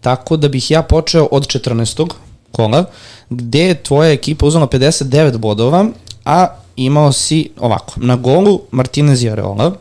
Tako 0.00 0.36
da 0.36 0.48
bih 0.48 0.70
ja 0.70 0.82
počeo 0.82 1.28
od 1.30 1.46
14. 1.46 2.10
kola, 2.52 2.84
gde 3.30 3.60
je 3.60 3.82
tvoja 3.82 4.12
ekipa 4.12 4.46
uzela 4.46 4.66
59 4.66 5.36
bodova, 5.36 5.86
a 6.24 6.46
imao 6.76 7.12
si 7.12 7.50
ovako, 7.58 7.92
na 7.96 8.16
golu 8.16 8.60
Martinez 8.70 9.22
i 9.22 9.30
Areola, 9.30 9.72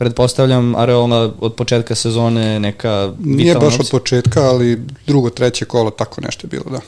pretpostavljam 0.00 0.74
Areola 0.76 1.32
od 1.40 1.54
početka 1.54 1.94
sezone 1.94 2.60
neka 2.60 3.12
Nije 3.18 3.54
baš 3.54 3.80
od 3.80 3.88
početka, 3.90 4.42
ali 4.42 4.80
drugo, 5.06 5.30
treće 5.30 5.64
kolo, 5.64 5.90
tako 5.90 6.20
nešto 6.20 6.46
je 6.46 6.48
bilo, 6.48 6.64
da. 6.70 6.80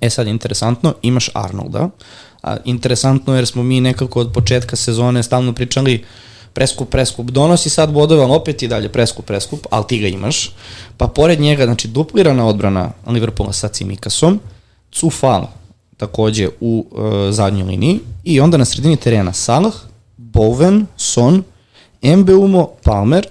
E 0.00 0.10
sad, 0.10 0.26
interesantno, 0.26 0.94
imaš 1.02 1.30
Arnolda, 1.34 1.88
a 2.42 2.56
interesantno 2.64 3.34
jer 3.34 3.46
smo 3.46 3.62
mi 3.62 3.80
nekako 3.80 4.20
od 4.20 4.32
početka 4.32 4.76
sezone 4.76 5.22
stalno 5.22 5.52
pričali 5.52 6.04
preskup, 6.52 6.90
preskup, 6.90 7.30
donosi 7.30 7.70
sad 7.70 7.92
bodove, 7.92 8.22
ali 8.22 8.32
opet 8.32 8.62
i 8.62 8.68
dalje 8.68 8.88
preskup, 8.88 9.24
preskup, 9.24 9.66
ali 9.70 9.84
ti 9.88 9.98
ga 9.98 10.08
imaš. 10.08 10.50
Pa 10.96 11.06
pored 11.06 11.40
njega, 11.40 11.64
znači 11.64 11.88
duplirana 11.88 12.46
odbrana 12.46 12.90
Liverpoola 13.06 13.52
sa 13.52 13.68
Cimikasom, 13.68 14.40
Cufal 14.92 15.46
takođe 15.96 16.48
u 16.60 16.86
uh, 16.90 17.02
zadnjoj 17.30 17.66
liniji 17.66 18.00
i 18.24 18.40
onda 18.40 18.56
na 18.56 18.64
sredini 18.64 18.96
terena 18.96 19.32
Salah, 19.32 19.74
Bowen, 20.16 20.84
Son, 20.96 21.42
Mbeumo, 22.02 22.68
Palmer 22.84 23.26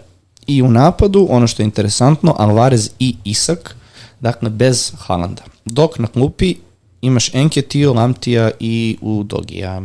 i 0.47 0.61
u 0.61 0.71
napadu, 0.71 1.27
ono 1.29 1.47
što 1.47 1.61
je 1.61 1.65
interesantno, 1.65 2.35
Alvarez 2.37 2.89
i 2.99 3.15
Isak, 3.23 3.75
dakle 4.19 4.49
bez 4.49 4.93
Haalanda. 4.97 5.43
Dok 5.65 5.99
na 5.99 6.07
klupi 6.07 6.55
imaš 7.01 7.33
Enketio, 7.33 7.93
Lamtija 7.93 8.51
i 8.59 8.97
Udogija. 9.01 9.81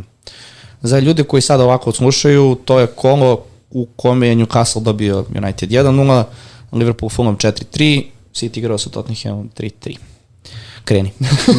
Za 0.81 0.99
ljude 0.99 1.23
koji 1.23 1.41
sad 1.41 1.61
ovako 1.61 1.89
odslušaju, 1.89 2.57
to 2.65 2.79
je 2.79 2.87
kolo 2.87 3.43
u 3.71 3.87
kome 3.95 4.27
je 4.27 4.35
Newcastle 4.35 4.83
dobio 4.83 5.25
United 5.35 5.69
1-0, 5.69 6.23
Liverpool 6.71 7.09
Fulham 7.09 7.37
4-3, 7.37 8.03
City 8.33 8.57
igrao 8.57 8.77
sa 8.77 8.89
Tottenhamom 8.89 9.49
3-3. 9.57 9.97
Kreni. 10.85 11.11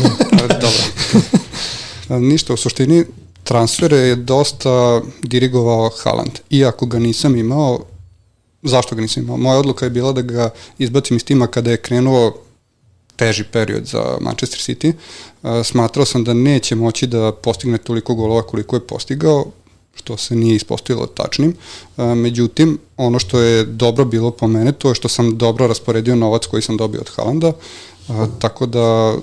Dobro. 0.62 0.82
Ništa, 2.20 2.52
u 2.52 2.56
suštini 2.56 3.04
transfere 3.46 3.96
je 3.96 4.16
dosta 4.16 5.00
dirigovao 5.22 5.90
Haaland. 6.02 6.38
Iako 6.50 6.86
ga 6.86 6.98
nisam 6.98 7.36
imao, 7.36 7.80
zašto 8.62 8.96
ga 8.96 9.02
nisam 9.02 9.22
imao? 9.22 9.36
Moja 9.36 9.58
odluka 9.58 9.86
je 9.86 9.90
bila 9.90 10.12
da 10.12 10.22
ga 10.22 10.50
izbacim 10.78 11.16
iz 11.16 11.24
tima 11.24 11.46
kada 11.46 11.70
je 11.70 11.82
krenuo 11.82 12.34
teži 13.16 13.44
period 13.52 13.86
za 13.86 14.18
Manchester 14.20 14.60
City. 14.60 14.92
Smatrao 15.64 16.04
sam 16.06 16.24
da 16.24 16.34
neće 16.34 16.74
moći 16.74 17.06
da 17.06 17.32
postigne 17.32 17.78
toliko 17.78 18.14
golova 18.14 18.42
koliko 18.42 18.76
je 18.76 18.86
postigao, 18.86 19.44
što 19.94 20.16
se 20.16 20.36
nije 20.36 20.56
ispostavilo 20.56 21.06
tačnim. 21.06 21.54
Međutim, 21.96 22.78
ono 22.96 23.18
što 23.18 23.40
je 23.40 23.64
dobro 23.64 24.04
bilo 24.04 24.30
po 24.30 24.46
mene, 24.46 24.72
to 24.72 24.88
je 24.88 24.94
što 24.94 25.08
sam 25.08 25.38
dobro 25.38 25.66
rasporedio 25.66 26.16
novac 26.16 26.46
koji 26.46 26.62
sam 26.62 26.76
dobio 26.76 27.00
od 27.00 27.10
Haalanda, 27.16 27.52
tako 28.38 28.66
da 28.66 29.14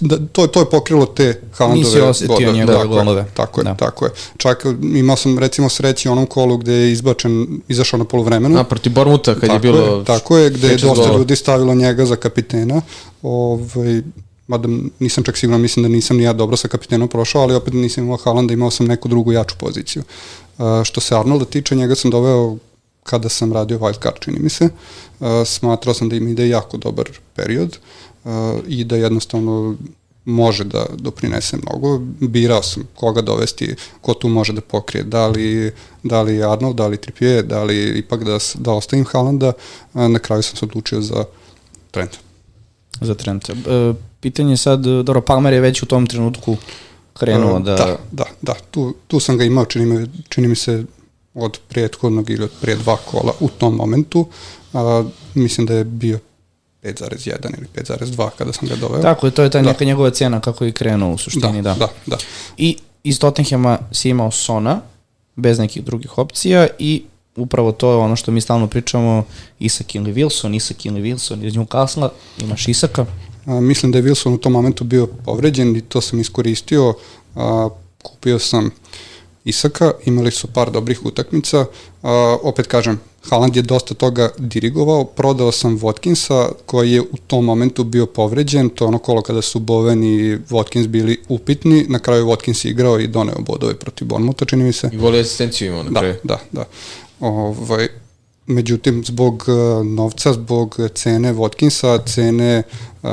da, 0.00 0.18
to, 0.32 0.46
to 0.46 0.60
je 0.60 0.70
pokrilo 0.70 1.06
te 1.06 1.40
Haalandove 1.52 1.88
Nisi 1.88 2.00
osetio 2.00 2.52
njegove 2.52 2.86
golove. 2.86 3.26
Tako 3.34 3.60
je, 3.60 3.64
da. 3.64 3.74
tako 3.74 4.04
je. 4.04 4.10
Čak 4.36 4.66
imao 4.94 5.16
sam 5.16 5.38
recimo 5.38 5.68
sreći 5.68 6.08
u 6.08 6.12
onom 6.12 6.26
kolu 6.26 6.56
gde 6.56 6.72
je 6.72 6.92
izbačen, 6.92 7.60
izašao 7.68 7.98
na 7.98 8.04
polovremenu. 8.04 8.58
A, 8.58 8.64
proti 8.64 8.88
Bormuta 8.88 9.34
kad 9.34 9.40
tako 9.40 9.54
je 9.54 9.58
bilo... 9.58 9.98
Je, 9.98 10.04
tako 10.04 10.38
je, 10.38 10.50
gde 10.50 10.68
je 10.68 10.76
dosta 10.76 11.04
gola. 11.06 11.18
ljudi 11.18 11.36
stavilo 11.36 11.74
njega 11.74 12.06
za 12.06 12.16
kapitena. 12.16 12.80
Ovaj, 13.22 14.02
mada 14.46 14.68
nisam 14.98 15.24
čak 15.24 15.36
sigurno, 15.36 15.58
mislim 15.58 15.82
da 15.82 15.88
nisam 15.88 16.16
ni 16.16 16.22
ja 16.22 16.32
dobro 16.32 16.56
sa 16.56 16.68
kapitenom 16.68 17.08
prošao, 17.08 17.42
ali 17.42 17.54
opet 17.54 17.74
nisam 17.74 18.04
imao 18.04 18.16
Haalanda, 18.16 18.52
imao 18.52 18.70
sam 18.70 18.86
neku 18.86 19.08
drugu 19.08 19.32
jaču 19.32 19.54
poziciju. 19.58 20.02
Uh, 20.58 20.64
što 20.84 21.00
se 21.00 21.16
Arnolda 21.16 21.44
tiče, 21.44 21.76
njega 21.76 21.94
sam 21.94 22.10
doveo 22.10 22.56
kada 23.02 23.28
sam 23.28 23.52
radio 23.52 23.78
wild 23.78 24.02
card, 24.02 24.16
čini 24.20 24.38
mi 24.38 24.48
se. 24.48 24.68
Uh, 25.20 25.26
smatrao 25.46 25.94
sam 25.94 26.08
da 26.08 26.16
im 26.16 26.28
ide 26.28 26.48
jako 26.48 26.76
dobar 26.76 27.08
period. 27.34 27.68
Uh, 27.68 28.07
i 28.68 28.84
da 28.84 28.96
jednostavno 28.96 29.76
može 30.24 30.64
da 30.64 30.86
doprinese 30.96 31.56
mnogo. 31.56 31.98
Birao 32.20 32.62
sam 32.62 32.82
koga 32.94 33.22
dovesti, 33.22 33.74
ko 34.00 34.14
tu 34.14 34.28
može 34.28 34.52
da 34.52 34.60
pokrije, 34.60 35.04
da 35.04 35.26
li, 35.26 35.72
da 36.02 36.22
li 36.22 36.42
Arnold, 36.44 36.76
da 36.76 36.86
li 36.86 36.96
Trippier, 36.96 37.44
da 37.44 37.64
li 37.64 37.98
ipak 37.98 38.24
da, 38.24 38.38
da 38.54 38.72
ostavim 38.72 39.04
Haalanda, 39.04 39.52
na 39.94 40.18
kraju 40.18 40.42
sam 40.42 40.56
se 40.56 40.64
odlučio 40.64 41.00
za 41.00 41.24
Trent. 41.90 42.16
Za 43.00 43.14
Trent. 43.14 43.50
E, 43.50 43.54
pitanje 44.20 44.52
je 44.52 44.56
sad, 44.56 44.80
dobro, 44.80 45.20
Palmer 45.20 45.52
je 45.52 45.60
već 45.60 45.82
u 45.82 45.86
tom 45.86 46.06
trenutku 46.06 46.56
krenuo 47.12 47.56
e, 47.56 47.60
da... 47.60 47.74
Da, 47.74 47.96
da, 48.12 48.24
da, 48.42 48.54
tu, 48.70 48.94
tu 49.06 49.20
sam 49.20 49.38
ga 49.38 49.44
imao, 49.44 49.64
čini 49.64 49.86
mi, 49.86 50.06
čini 50.28 50.48
mi 50.48 50.56
se 50.56 50.84
od 51.34 51.58
prethodnog 51.68 52.30
ili 52.30 52.44
od 52.44 52.50
pre 52.60 52.76
dva 52.76 52.96
kola 52.96 53.32
u 53.40 53.48
tom 53.48 53.76
momentu. 53.76 54.26
A, 54.72 55.04
mislim 55.34 55.66
da 55.66 55.74
je 55.74 55.84
bio 55.84 56.18
5,1 56.82 57.58
ili 57.58 57.66
5,2 57.76 58.30
kada 58.38 58.52
sam 58.52 58.68
ga 58.68 58.76
doveo. 58.76 59.02
Tako 59.02 59.26
je, 59.26 59.30
to 59.30 59.42
je 59.42 59.50
ta 59.50 59.62
da. 59.62 59.68
neka 59.68 59.84
njegova 59.84 60.10
cena 60.10 60.40
kako 60.40 60.64
je 60.64 60.72
krenuo 60.72 61.12
u 61.12 61.18
suštini, 61.18 61.62
da. 61.62 61.74
Da, 61.74 61.78
da. 61.78 61.88
da. 62.06 62.16
I 62.56 62.76
iz 63.04 63.18
Tottenhama 63.18 63.78
si 63.92 64.08
imao 64.08 64.30
Sona, 64.30 64.80
bez 65.36 65.58
nekih 65.58 65.84
drugih 65.84 66.18
opcija 66.18 66.66
i 66.78 67.02
upravo 67.36 67.72
to 67.72 67.90
je 67.90 67.96
ono 67.96 68.16
što 68.16 68.30
mi 68.30 68.40
stalno 68.40 68.66
pričamo, 68.66 69.24
Isak 69.58 69.94
ili 69.94 70.14
Wilson, 70.14 70.56
Isak 70.56 70.86
ili 70.86 71.00
Wilson 71.00 71.46
iz 71.46 71.54
Newcastle, 71.54 72.08
imaš 72.38 72.68
Isaka. 72.68 73.06
A, 73.46 73.60
mislim 73.60 73.92
da 73.92 73.98
je 73.98 74.04
Wilson 74.04 74.34
u 74.34 74.38
tom 74.38 74.52
momentu 74.52 74.84
bio 74.84 75.06
povređen 75.06 75.76
i 75.76 75.80
to 75.80 76.00
sam 76.00 76.20
iskoristio, 76.20 76.94
a, 77.34 77.68
kupio 78.02 78.38
sam 78.38 78.70
Isaka, 79.44 79.92
imali 80.04 80.30
su 80.30 80.46
par 80.46 80.70
dobrih 80.70 81.06
utakmica, 81.06 81.64
a, 82.02 82.36
opet 82.42 82.66
kažem, 82.66 83.00
Haaland 83.22 83.56
je 83.56 83.62
dosta 83.62 83.94
toga 83.94 84.30
dirigovao, 84.38 85.04
prodao 85.04 85.52
sam 85.52 85.78
Watkinsa 85.78 86.48
koji 86.66 86.92
je 86.92 87.00
u 87.00 87.16
tom 87.26 87.44
momentu 87.44 87.84
bio 87.84 88.06
povređen, 88.06 88.68
to 88.68 88.84
je 88.84 88.88
ono 88.88 88.98
kolo 88.98 89.22
kada 89.22 89.42
su 89.42 89.60
Bowen 89.60 90.04
i 90.04 90.38
Watkins 90.50 90.86
bili 90.86 91.20
upitni, 91.28 91.86
na 91.88 91.98
kraju 91.98 92.26
Watkins 92.26 92.68
igrao 92.68 93.00
i 93.00 93.06
doneo 93.06 93.38
bodove 93.38 93.74
protiv 93.74 94.08
Bournemoutha, 94.08 94.44
čini 94.44 94.64
mi 94.64 94.72
se. 94.72 94.90
I 94.92 94.96
voli 94.96 95.20
asistenciju 95.20 95.68
imao 95.68 95.82
na 95.82 95.90
da, 95.90 96.00
kraju. 96.00 96.14
Da, 96.24 96.38
da, 96.52 96.60
da. 96.60 96.64
Ovaj, 97.20 97.88
međutim, 98.46 99.04
zbog 99.04 99.44
uh, 99.48 99.86
novca, 99.86 100.32
zbog 100.32 100.76
cene 100.94 101.34
Watkinsa, 101.34 102.14
cene, 102.14 102.62
uh, 103.02 103.10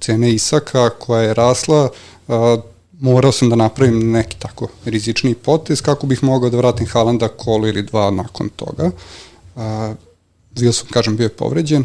cene 0.00 0.32
Isaka 0.32 0.90
koja 0.90 1.22
je 1.22 1.34
rasla, 1.34 1.88
uh, 2.28 2.34
morao 3.00 3.32
sam 3.32 3.50
da 3.50 3.56
napravim 3.56 4.10
neki 4.10 4.36
tako 4.38 4.68
rizični 4.84 5.34
potez 5.34 5.82
kako 5.82 6.06
bih 6.06 6.24
mogao 6.24 6.50
da 6.50 6.56
vratim 6.56 6.86
Haalanda 6.86 7.28
kolo 7.28 7.68
ili 7.68 7.82
dva 7.82 8.10
nakon 8.10 8.48
toga. 8.48 8.84
Uh, 8.84 8.92
A, 9.56 9.94
Wilson, 10.54 10.90
kažem, 10.90 11.16
bio 11.16 11.24
je 11.24 11.28
povređen. 11.28 11.84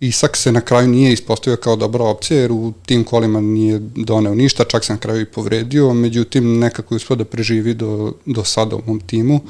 Isak 0.00 0.36
se 0.36 0.52
na 0.52 0.60
kraju 0.60 0.88
nije 0.88 1.12
ispostavio 1.12 1.56
kao 1.56 1.76
dobra 1.76 2.04
opcija, 2.04 2.40
jer 2.40 2.52
u 2.52 2.72
tim 2.86 3.04
kolima 3.04 3.40
nije 3.40 3.78
doneo 3.78 4.34
ništa, 4.34 4.64
čak 4.64 4.84
se 4.84 4.92
na 4.92 4.98
kraju 4.98 5.20
i 5.20 5.30
povredio, 5.30 5.94
međutim 5.94 6.58
nekako 6.58 6.94
je 6.94 6.96
uspio 6.96 7.16
da 7.16 7.24
preživi 7.24 7.74
do, 7.74 8.12
do 8.26 8.44
sada 8.44 8.76
u 8.76 8.82
mom 8.86 9.00
timu, 9.00 9.40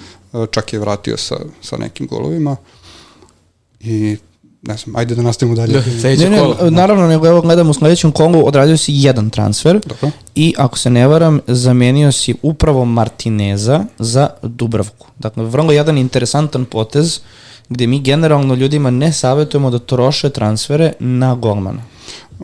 čak 0.51 0.73
je 0.73 0.79
vratio 0.79 1.17
sa, 1.17 1.37
sa 1.63 1.77
nekim 1.77 2.07
golovima 2.07 2.57
i 3.81 4.17
ne 4.63 4.77
znam, 4.77 4.97
ajde 4.97 5.15
da 5.15 5.23
nastavimo 5.23 5.57
dalje. 5.57 5.73
Da, 5.73 6.09
ne, 6.09 6.31
ne, 6.31 6.39
kola. 6.39 6.71
naravno, 6.71 7.09
nego 7.09 7.27
evo 7.27 7.41
gledam 7.41 7.71
u 7.71 7.75
sledećem 7.75 8.13
kolu, 8.13 8.47
odradio 8.47 8.77
si 8.77 8.93
jedan 8.95 9.31
transfer 9.31 9.81
Dobro. 9.87 10.11
i 10.35 10.55
ako 10.59 10.79
se 10.79 10.91
ne 10.91 11.07
varam, 11.07 11.41
zamenio 11.47 12.13
si 12.13 12.35
upravo 12.43 12.85
Martineza 12.85 13.85
za 13.99 14.29
Dubravku. 14.43 15.07
Dakle, 15.19 15.45
vrlo 15.45 15.73
jedan 15.73 15.99
interesantan 15.99 16.65
potez 16.65 17.21
gde 17.69 17.87
mi 17.87 18.01
generalno 18.01 18.55
ljudima 18.55 18.91
ne 18.91 19.13
savjetujemo 19.13 19.71
da 19.71 19.79
troše 19.79 20.31
transfere 20.31 20.93
na 20.99 21.35
golmana. 21.35 21.83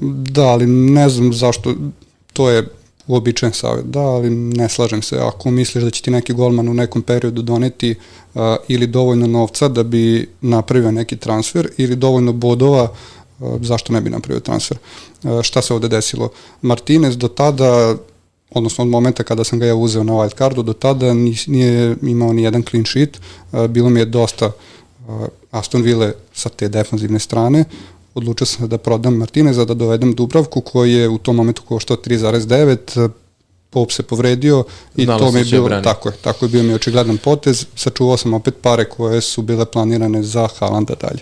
Da, 0.01 0.43
ali 0.43 0.67
ne 0.67 1.09
znam 1.09 1.33
zašto, 1.33 1.75
to 2.33 2.51
je 2.51 2.69
uobičajen 3.09 3.53
savjet, 3.53 3.87
da, 3.87 4.01
ali 4.01 4.31
ne 4.31 4.69
slažem 4.69 5.03
se. 5.03 5.19
Ako 5.19 5.51
misliš 5.51 5.85
da 5.85 5.91
će 5.91 6.03
ti 6.03 6.11
neki 6.11 6.33
golman 6.33 6.69
u 6.69 6.75
nekom 6.75 7.03
periodu 7.03 7.43
doneti 7.43 7.95
uh, 8.35 8.43
ili 8.69 8.87
dovoljno 8.87 9.27
novca 9.27 9.69
da 9.69 9.83
bi 9.83 10.29
napravio 10.41 10.91
neki 10.91 11.17
transfer 11.17 11.69
ili 11.77 11.97
dovoljno 11.97 12.33
bodova, 12.33 12.93
uh, 13.41 13.63
zašto 13.63 13.93
ne 13.93 14.01
bi 14.01 14.11
napravio 14.11 14.41
transfer? 14.41 14.79
Uh, 15.23 15.43
šta 15.43 15.63
se 15.63 15.75
ovde 15.75 15.89
desilo? 15.89 16.31
Martinez 16.63 17.17
do 17.17 17.29
tada 17.29 17.97
odnosno 18.51 18.85
od 18.85 18.91
momenta 18.91 19.23
kada 19.23 19.45
sam 19.45 19.59
ga 19.59 19.67
ja 19.67 19.75
uzeo 19.75 20.05
na 20.05 20.13
wild 20.13 20.39
cardu, 20.39 20.63
do 20.63 20.73
tada 20.73 21.15
nije 21.47 21.97
imao 22.03 22.33
ni 22.33 22.43
jedan 22.43 22.63
clean 22.63 22.85
sheet, 22.87 23.21
bilo 23.69 23.91
mi 23.91 24.01
je 24.01 24.05
dosta 24.05 24.51
Aston 25.51 25.83
Ville 25.83 26.13
sa 26.33 26.49
te 26.49 26.69
defanzivne 26.69 27.19
strane, 27.19 27.65
odlučio 28.19 28.47
sam 28.47 28.69
da 28.69 28.79
prodam 28.79 29.17
Martineza, 29.17 29.65
da 29.65 29.75
dovedem 29.75 30.15
Dubravku 30.15 30.61
koji 30.61 30.93
je 30.93 31.09
u 31.09 31.19
tom 31.19 31.37
momentu 31.37 31.63
koštao 31.63 31.97
3,9, 31.97 33.09
Pop 33.71 33.93
se 33.93 34.03
povredio 34.03 34.65
i 34.97 35.05
Znalo 35.05 35.19
to 35.19 35.33
mi 35.33 35.39
je 35.39 35.45
bilo, 35.45 35.65
brani. 35.65 35.85
tako 35.85 36.09
je, 36.09 36.15
tako 36.23 36.45
je 36.45 36.49
bio 36.49 36.63
mi 36.63 36.75
očigledan 36.75 37.19
potez, 37.19 37.67
sačuvao 37.75 38.17
sam 38.17 38.35
opet 38.35 38.55
pare 38.63 38.85
koje 38.85 39.21
su 39.21 39.43
bile 39.43 39.65
planirane 39.65 40.23
za 40.23 40.49
Haalanda 40.59 40.95
dalje. 40.95 41.21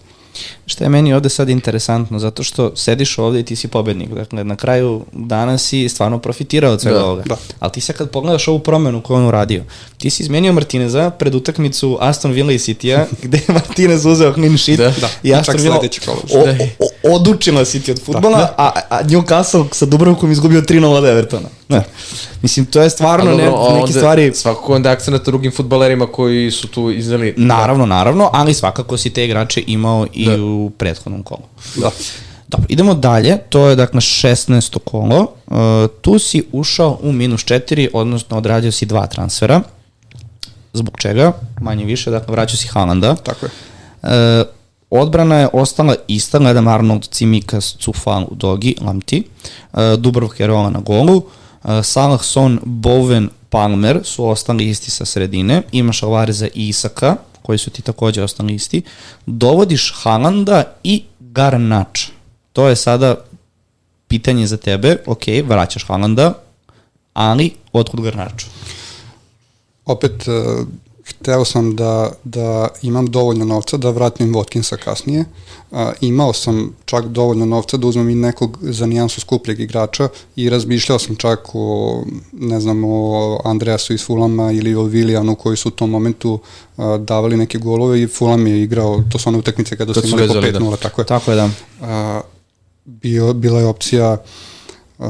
Šta 0.66 0.84
je 0.84 0.90
meni 0.90 1.14
ovde 1.14 1.28
sad 1.28 1.48
interesantno, 1.48 2.18
zato 2.18 2.42
što 2.42 2.76
sediš 2.76 3.18
ovde 3.18 3.40
i 3.40 3.42
ti 3.42 3.56
si 3.56 3.68
pobednik. 3.68 4.14
Dakle, 4.14 4.44
na 4.44 4.56
kraju 4.56 5.04
dana 5.12 5.58
si 5.58 5.88
stvarno 5.88 6.18
profitirao 6.18 6.72
od 6.72 6.80
svega 6.80 6.98
da, 6.98 7.04
ovoga. 7.04 7.22
Da. 7.22 7.36
Ali 7.58 7.72
ti 7.72 7.80
sad 7.80 7.96
kad 7.96 8.10
pogledaš 8.10 8.48
ovu 8.48 8.58
promenu 8.58 9.00
koju 9.00 9.16
on 9.16 9.26
uradio, 9.26 9.64
ti 9.98 10.10
si 10.10 10.22
izmenio 10.22 10.52
Martineza 10.52 11.10
pred 11.10 11.34
utakmicu 11.34 11.98
Aston 12.00 12.32
Villa 12.32 12.52
i 12.52 12.58
City-a, 12.58 13.06
gde 13.22 13.36
je 13.38 13.54
Martinez 13.54 14.06
uzeo 14.06 14.32
clean 14.32 14.58
sheet 14.58 14.78
da, 14.78 14.92
da. 15.00 15.08
i 15.22 15.34
Aston 15.34 15.60
Villa 15.60 15.80
o, 16.08 16.44
o, 16.78 17.14
odučila 17.14 17.64
City 17.64 17.90
od 17.90 18.02
futbola, 18.02 18.38
da, 18.38 18.44
da. 18.44 18.54
a, 18.58 18.80
a 18.90 19.04
Newcastle 19.04 19.64
sa 19.72 19.86
Dubrovkom 19.86 20.32
izgubio 20.32 20.60
3-0 20.60 20.86
od 20.86 21.04
Evertona. 21.04 21.48
Da. 21.68 21.82
Mislim, 22.42 22.66
to 22.66 22.82
je 22.82 22.90
stvarno 22.90 23.30
dobro, 23.30 23.72
ne, 23.74 23.80
neke 23.80 23.92
stvari... 23.92 24.32
Svakako 24.34 24.74
onda 24.74 24.90
akcent 24.90 25.12
na 25.12 25.18
drugim 25.24 25.52
futbalerima 25.52 26.06
koji 26.06 26.50
su 26.50 26.68
tu 26.68 26.90
iznali... 26.90 27.34
Naravno, 27.36 27.86
naravno, 27.86 28.30
ali 28.32 28.54
svakako 28.54 28.96
si 28.96 29.10
te 29.10 29.24
igrače 29.24 29.62
imao 29.66 30.06
i 30.12 30.26
da. 30.26 30.42
u 30.42 30.70
prethodnom 30.70 31.22
kolu. 31.22 31.42
Da. 31.76 31.90
Dobro, 32.48 32.66
idemo 32.68 32.94
dalje, 32.94 33.38
to 33.48 33.68
je 33.68 33.76
dakle 33.76 34.00
16. 34.00 34.78
kolo, 34.84 35.20
uh, 35.46 35.56
tu 36.00 36.18
si 36.18 36.42
ušao 36.52 36.98
u 37.02 37.12
minus 37.12 37.44
4, 37.44 37.88
odnosno 37.92 38.36
odradio 38.36 38.72
si 38.72 38.86
dva 38.86 39.06
transfera, 39.06 39.60
zbog 40.72 40.94
čega, 40.98 41.32
manje 41.60 41.84
više, 41.84 42.10
dakle 42.10 42.32
vraćao 42.32 42.56
si 42.56 42.68
Haalanda. 42.68 43.14
Tako 43.14 43.46
je. 43.46 43.50
Uh, 44.02 44.46
odbrana 44.90 45.36
je 45.36 45.48
ostala 45.52 45.94
ista, 46.08 46.38
gledam 46.38 46.68
Arnold, 46.68 47.08
Cimikas, 47.10 47.76
Cufal, 47.78 48.26
Dogi, 48.30 48.74
Lamti, 48.80 49.22
uh, 49.72 49.80
Dubrovka 49.98 50.42
je 50.42 50.46
rola 50.46 50.70
na 50.70 50.80
golu, 50.80 51.16
uh, 51.16 51.22
Salah, 51.82 52.22
Son, 52.22 52.60
Bowen, 52.64 53.28
Palmer 53.48 54.00
su 54.04 54.28
ostali 54.28 54.68
isti 54.68 54.90
sa 54.90 55.04
sredine, 55.04 55.62
imaš 55.72 56.02
Alvareza 56.02 56.46
i 56.46 56.68
Isaka, 56.68 57.16
koji 57.42 57.58
su 57.58 57.70
ti 57.70 57.82
takođe 57.82 58.22
ostali 58.22 58.54
isti, 58.54 58.82
dovodiš 59.26 59.94
Halanda 59.96 60.64
i 60.84 61.02
Garnača. 61.20 62.08
To 62.52 62.68
je 62.68 62.76
sada 62.76 63.14
pitanje 64.08 64.46
za 64.46 64.56
tebe, 64.56 64.96
ok, 65.06 65.22
vraćaš 65.44 65.84
Halanda, 65.84 66.32
ali 67.12 67.50
otkud 67.72 68.00
Garnaču? 68.00 68.46
Opet, 69.84 70.28
uh, 70.28 70.68
hteo 71.06 71.44
sam 71.44 71.76
da, 71.76 72.12
da 72.24 72.68
imam 72.82 73.06
dovoljno 73.06 73.44
novca 73.44 73.76
da 73.76 73.90
vratim 73.90 74.34
Watkinsa 74.34 74.76
kasnije. 74.84 75.24
Uh, 75.70 75.78
imao 76.00 76.32
sam 76.32 76.76
čak 76.84 77.04
dovoljno 77.04 77.46
novca 77.46 77.76
da 77.76 77.86
uzmem 77.86 78.08
i 78.08 78.14
nekog 78.14 78.58
za 78.60 78.86
nijansu 78.86 79.20
skupljeg 79.20 79.60
igrača 79.60 80.08
i 80.36 80.50
razmišljao 80.50 80.98
sam 80.98 81.16
čak 81.16 81.40
o, 81.54 82.02
ne 82.32 82.60
znam, 82.60 82.84
o 82.84 83.40
Andreasu 83.44 83.94
iz 83.94 84.04
Fulama 84.04 84.52
ili 84.52 84.74
o 84.74 84.82
Vilijanu 84.82 85.34
koji 85.34 85.56
su 85.56 85.68
u 85.68 85.72
tom 85.72 85.90
momentu 85.90 86.38
uh, 86.76 86.96
davali 86.96 87.36
neke 87.36 87.58
golove 87.58 88.02
i 88.02 88.06
Fulam 88.06 88.46
je 88.46 88.62
igrao, 88.62 89.02
to 89.10 89.18
su 89.18 89.28
one 89.28 89.38
utakmice 89.38 89.76
kada 89.76 89.94
su 89.94 90.06
imali 90.06 90.28
po 90.28 90.34
5-0, 90.34 90.70
da. 90.70 90.76
tako 90.76 91.00
je. 91.00 91.06
Tako 91.06 91.30
je, 91.30 91.36
da. 91.36 91.44
Uh, 91.80 92.22
bio, 92.84 93.32
bila 93.32 93.60
je 93.60 93.66
opcija 93.66 94.16
uh, 94.98 95.06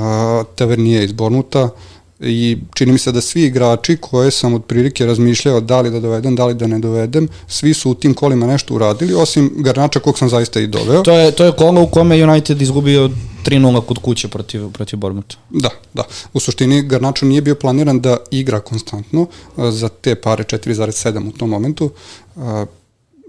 Tavernije 0.55 1.05
iz 1.05 1.13
Bornuta, 1.13 1.63
uh, 1.65 1.71
i 2.21 2.59
čini 2.75 2.93
mi 2.93 2.99
se 2.99 3.13
da 3.13 3.21
svi 3.21 3.43
igrači 3.45 3.97
koje 3.97 4.31
sam 4.31 4.55
od 4.55 4.65
prilike 4.65 5.07
razmišljao 5.07 5.61
da 5.61 5.81
li 5.81 5.91
da 5.91 6.01
dovedem, 6.01 6.37
da 6.37 6.47
li 6.47 6.55
da 6.55 6.67
ne 6.67 6.79
dovedem, 6.79 7.29
svi 7.49 7.75
su 7.75 7.91
u 7.91 7.95
tim 7.95 8.15
kolima 8.15 8.47
nešto 8.47 8.75
uradili, 8.75 9.15
osim 9.15 9.53
Garnača 9.57 10.01
kog 10.01 10.19
sam 10.19 10.29
zaista 10.29 10.61
i 10.61 10.67
doveo. 10.67 11.03
To 11.03 11.13
je, 11.13 11.31
to 11.31 11.45
je 11.45 11.53
kola 11.53 11.81
u 11.81 11.87
kome 11.87 12.25
United 12.25 12.63
izgubio 12.63 13.11
3-0 13.45 13.81
kod 13.81 13.99
kuće 13.99 14.29
protiv, 14.29 14.71
protiv 14.73 14.99
Bormuta. 14.99 15.37
Da, 15.51 15.71
da. 15.95 16.03
U 16.33 16.41
suštini 16.41 16.83
Garnačo 16.83 17.27
nije 17.27 17.43
bio 17.43 17.55
planiran 17.55 18.01
da 18.01 18.17
igra 18.31 18.61
konstantno 18.61 19.27
za 19.57 19.89
te 19.89 20.15
pare 20.15 20.45
4,7 20.45 21.29
u 21.29 21.33
tom 21.33 21.51
momentu. 21.51 21.91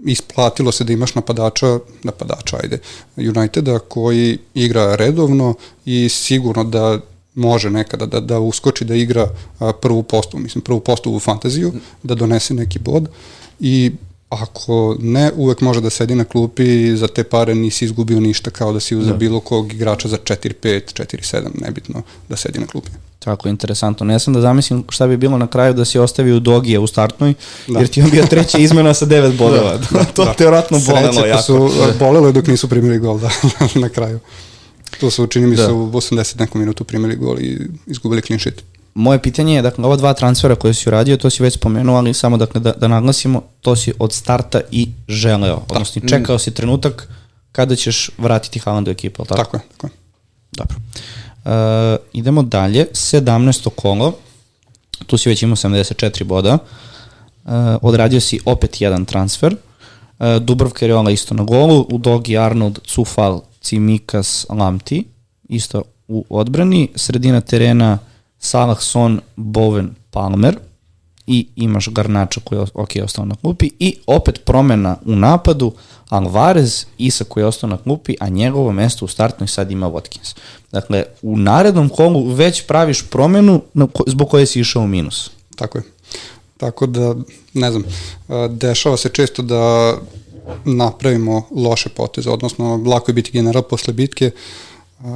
isplatilo 0.06 0.72
se 0.72 0.84
da 0.84 0.92
imaš 0.92 1.14
napadača, 1.14 1.78
napadača, 2.02 2.56
ajde, 2.62 2.78
Uniteda 3.16 3.78
koji 3.78 4.38
igra 4.54 4.94
redovno 4.94 5.54
i 5.84 6.08
sigurno 6.08 6.64
da 6.64 7.00
može 7.38 7.70
nekada 7.70 8.06
da, 8.06 8.20
da 8.20 8.38
uskoči 8.40 8.84
da 8.84 8.94
igra 8.94 9.28
a, 9.58 9.72
prvu 9.72 10.02
postavu, 10.02 10.42
mislim 10.42 10.62
prvu 10.62 10.80
postavu 10.80 11.16
u 11.16 11.20
fantaziju, 11.20 11.72
da 12.02 12.14
donese 12.14 12.54
neki 12.54 12.78
bod 12.78 13.08
i 13.60 13.92
ako 14.28 14.96
ne, 15.00 15.30
uvek 15.36 15.60
može 15.60 15.80
da 15.80 15.90
sedi 15.90 16.14
na 16.14 16.24
klupi 16.24 16.64
i 16.64 16.96
za 16.96 17.08
te 17.08 17.24
pare 17.24 17.54
nisi 17.54 17.84
izgubio 17.84 18.20
ništa 18.20 18.50
kao 18.50 18.72
da 18.72 18.80
si 18.80 18.96
uzeo 18.96 19.12
da. 19.12 19.18
bilo 19.18 19.40
kog 19.40 19.72
igrača 19.72 20.08
za 20.08 20.16
4-5, 20.16 20.52
4-7, 20.62 21.42
nebitno 21.60 22.02
da 22.28 22.36
sedi 22.36 22.58
na 22.58 22.66
klupi. 22.66 22.90
Tako, 23.18 23.48
interesantno. 23.48 24.06
Ne 24.06 24.18
sam 24.18 24.34
da 24.34 24.40
zamislim 24.40 24.84
šta 24.88 25.06
bi 25.06 25.16
bilo 25.16 25.38
na 25.38 25.46
kraju 25.46 25.74
da 25.74 25.84
si 25.84 25.98
ostavio 25.98 26.40
Dogija 26.40 26.80
u 26.80 26.86
startnoj, 26.86 27.34
da. 27.68 27.78
jer 27.78 27.88
ti 27.88 28.02
on 28.02 28.10
bio 28.10 28.26
treća 28.26 28.58
izmena 28.68 28.94
sa 28.94 29.06
9 29.06 29.36
bodova. 29.36 29.76
Da, 29.76 29.98
da, 29.98 30.04
to 30.16 30.24
da. 30.24 30.34
te 30.34 30.46
vratno 30.46 30.78
bolelo 30.86 31.26
jako. 31.26 31.42
su 31.42 31.70
bolelo 31.98 32.32
dok 32.32 32.46
nisu 32.46 32.68
primili 32.68 32.98
gol 32.98 33.18
da, 33.18 33.30
na 33.80 33.88
kraju. 33.88 34.20
To 35.00 35.10
su, 35.10 35.26
čini 35.26 35.46
mi 35.46 35.56
da. 35.56 35.66
se, 35.66 35.72
u 35.72 35.92
80 35.92 36.40
nekom 36.40 36.60
minutu 36.60 36.84
primili 36.84 37.16
gol 37.16 37.40
i 37.40 37.70
izgubili 37.86 38.22
clean 38.22 38.40
sheet. 38.40 38.62
Moje 38.94 39.22
pitanje 39.22 39.54
je, 39.54 39.62
dakle, 39.62 39.84
ova 39.84 39.96
dva 39.96 40.14
transfera 40.14 40.54
koje 40.54 40.74
si 40.74 40.88
uradio, 40.88 41.16
to 41.16 41.30
si 41.30 41.42
već 41.42 41.54
spomenuo, 41.54 41.96
ali 41.96 42.14
samo 42.14 42.36
dakle, 42.36 42.60
da, 42.60 42.72
da 42.72 42.88
naglasimo, 42.88 43.42
to 43.60 43.76
si 43.76 43.92
od 43.98 44.12
starta 44.12 44.60
i 44.70 44.88
želeo. 45.08 45.56
Da. 45.56 45.74
Odnosno, 45.74 46.02
čekao 46.08 46.38
si 46.38 46.54
trenutak 46.54 47.08
kada 47.52 47.76
ćeš 47.76 48.10
vratiti 48.18 48.58
Haaland 48.58 48.88
u 48.88 48.90
ekipu, 48.90 49.24
tako? 49.24 49.42
Tako 49.42 49.56
je, 49.56 49.62
tako 49.76 49.86
je. 49.86 49.90
Dobro. 50.52 50.76
Uh, 51.44 51.52
idemo 52.12 52.42
dalje, 52.42 52.86
17. 52.92 53.68
kolo, 53.76 54.12
tu 55.06 55.18
si 55.18 55.28
već 55.28 55.42
imao 55.42 55.56
74 55.56 56.24
boda, 56.24 56.58
uh, 57.44 57.52
odradio 57.82 58.20
si 58.20 58.40
opet 58.44 58.80
jedan 58.80 59.04
transfer, 59.04 59.56
uh, 60.18 60.36
Dubrovka 60.36 60.86
je 60.86 61.12
isto 61.12 61.34
na 61.34 61.44
golu, 61.44 61.86
u 61.90 61.98
Dogi 61.98 62.38
Arnold, 62.38 62.78
Cufal, 62.86 63.40
Cimikas 63.68 64.46
Lamti, 64.48 65.04
isto 65.48 65.82
u 66.08 66.24
odbrani, 66.28 66.88
sredina 66.94 67.40
terena 67.40 67.98
Salah 68.38 68.80
Son, 68.80 69.20
Bowen, 69.36 69.88
Palmer 70.10 70.58
i 71.26 71.46
imaš 71.56 71.88
Garnača 71.88 72.40
koji 72.44 72.58
je 72.58 72.66
ok, 72.74 72.90
ostao 73.04 73.24
na 73.24 73.34
klupi 73.34 73.70
i 73.78 73.96
opet 74.06 74.44
promena 74.44 74.96
u 75.04 75.16
napadu 75.16 75.72
Alvarez, 76.08 76.86
Isa 76.98 77.24
koji 77.24 77.42
je 77.42 77.46
ostao 77.46 77.70
na 77.70 77.76
klupi, 77.76 78.14
a 78.20 78.28
njegovo 78.28 78.72
mesto 78.72 79.04
u 79.04 79.08
startnoj 79.08 79.48
sad 79.48 79.70
ima 79.70 79.90
Watkins. 79.90 80.36
Dakle, 80.72 81.04
u 81.22 81.36
narednom 81.36 81.88
kolu 81.88 82.28
već 82.28 82.66
praviš 82.66 83.02
promenu 83.10 83.62
zbog 84.06 84.30
koje 84.30 84.46
si 84.46 84.60
išao 84.60 84.82
u 84.82 84.86
minus. 84.86 85.30
Tako 85.56 85.78
je. 85.78 85.84
Tako 86.56 86.86
da, 86.86 87.14
ne 87.54 87.70
znam, 87.70 87.84
dešava 88.50 88.96
se 88.96 89.08
često 89.08 89.42
da 89.42 89.94
napravimo 90.64 91.42
loše 91.50 91.88
poteze, 91.88 92.30
odnosno 92.30 92.76
lako 92.86 93.10
je 93.10 93.14
biti 93.14 93.32
general 93.32 93.62
posle 93.62 93.92
bitke, 93.92 94.30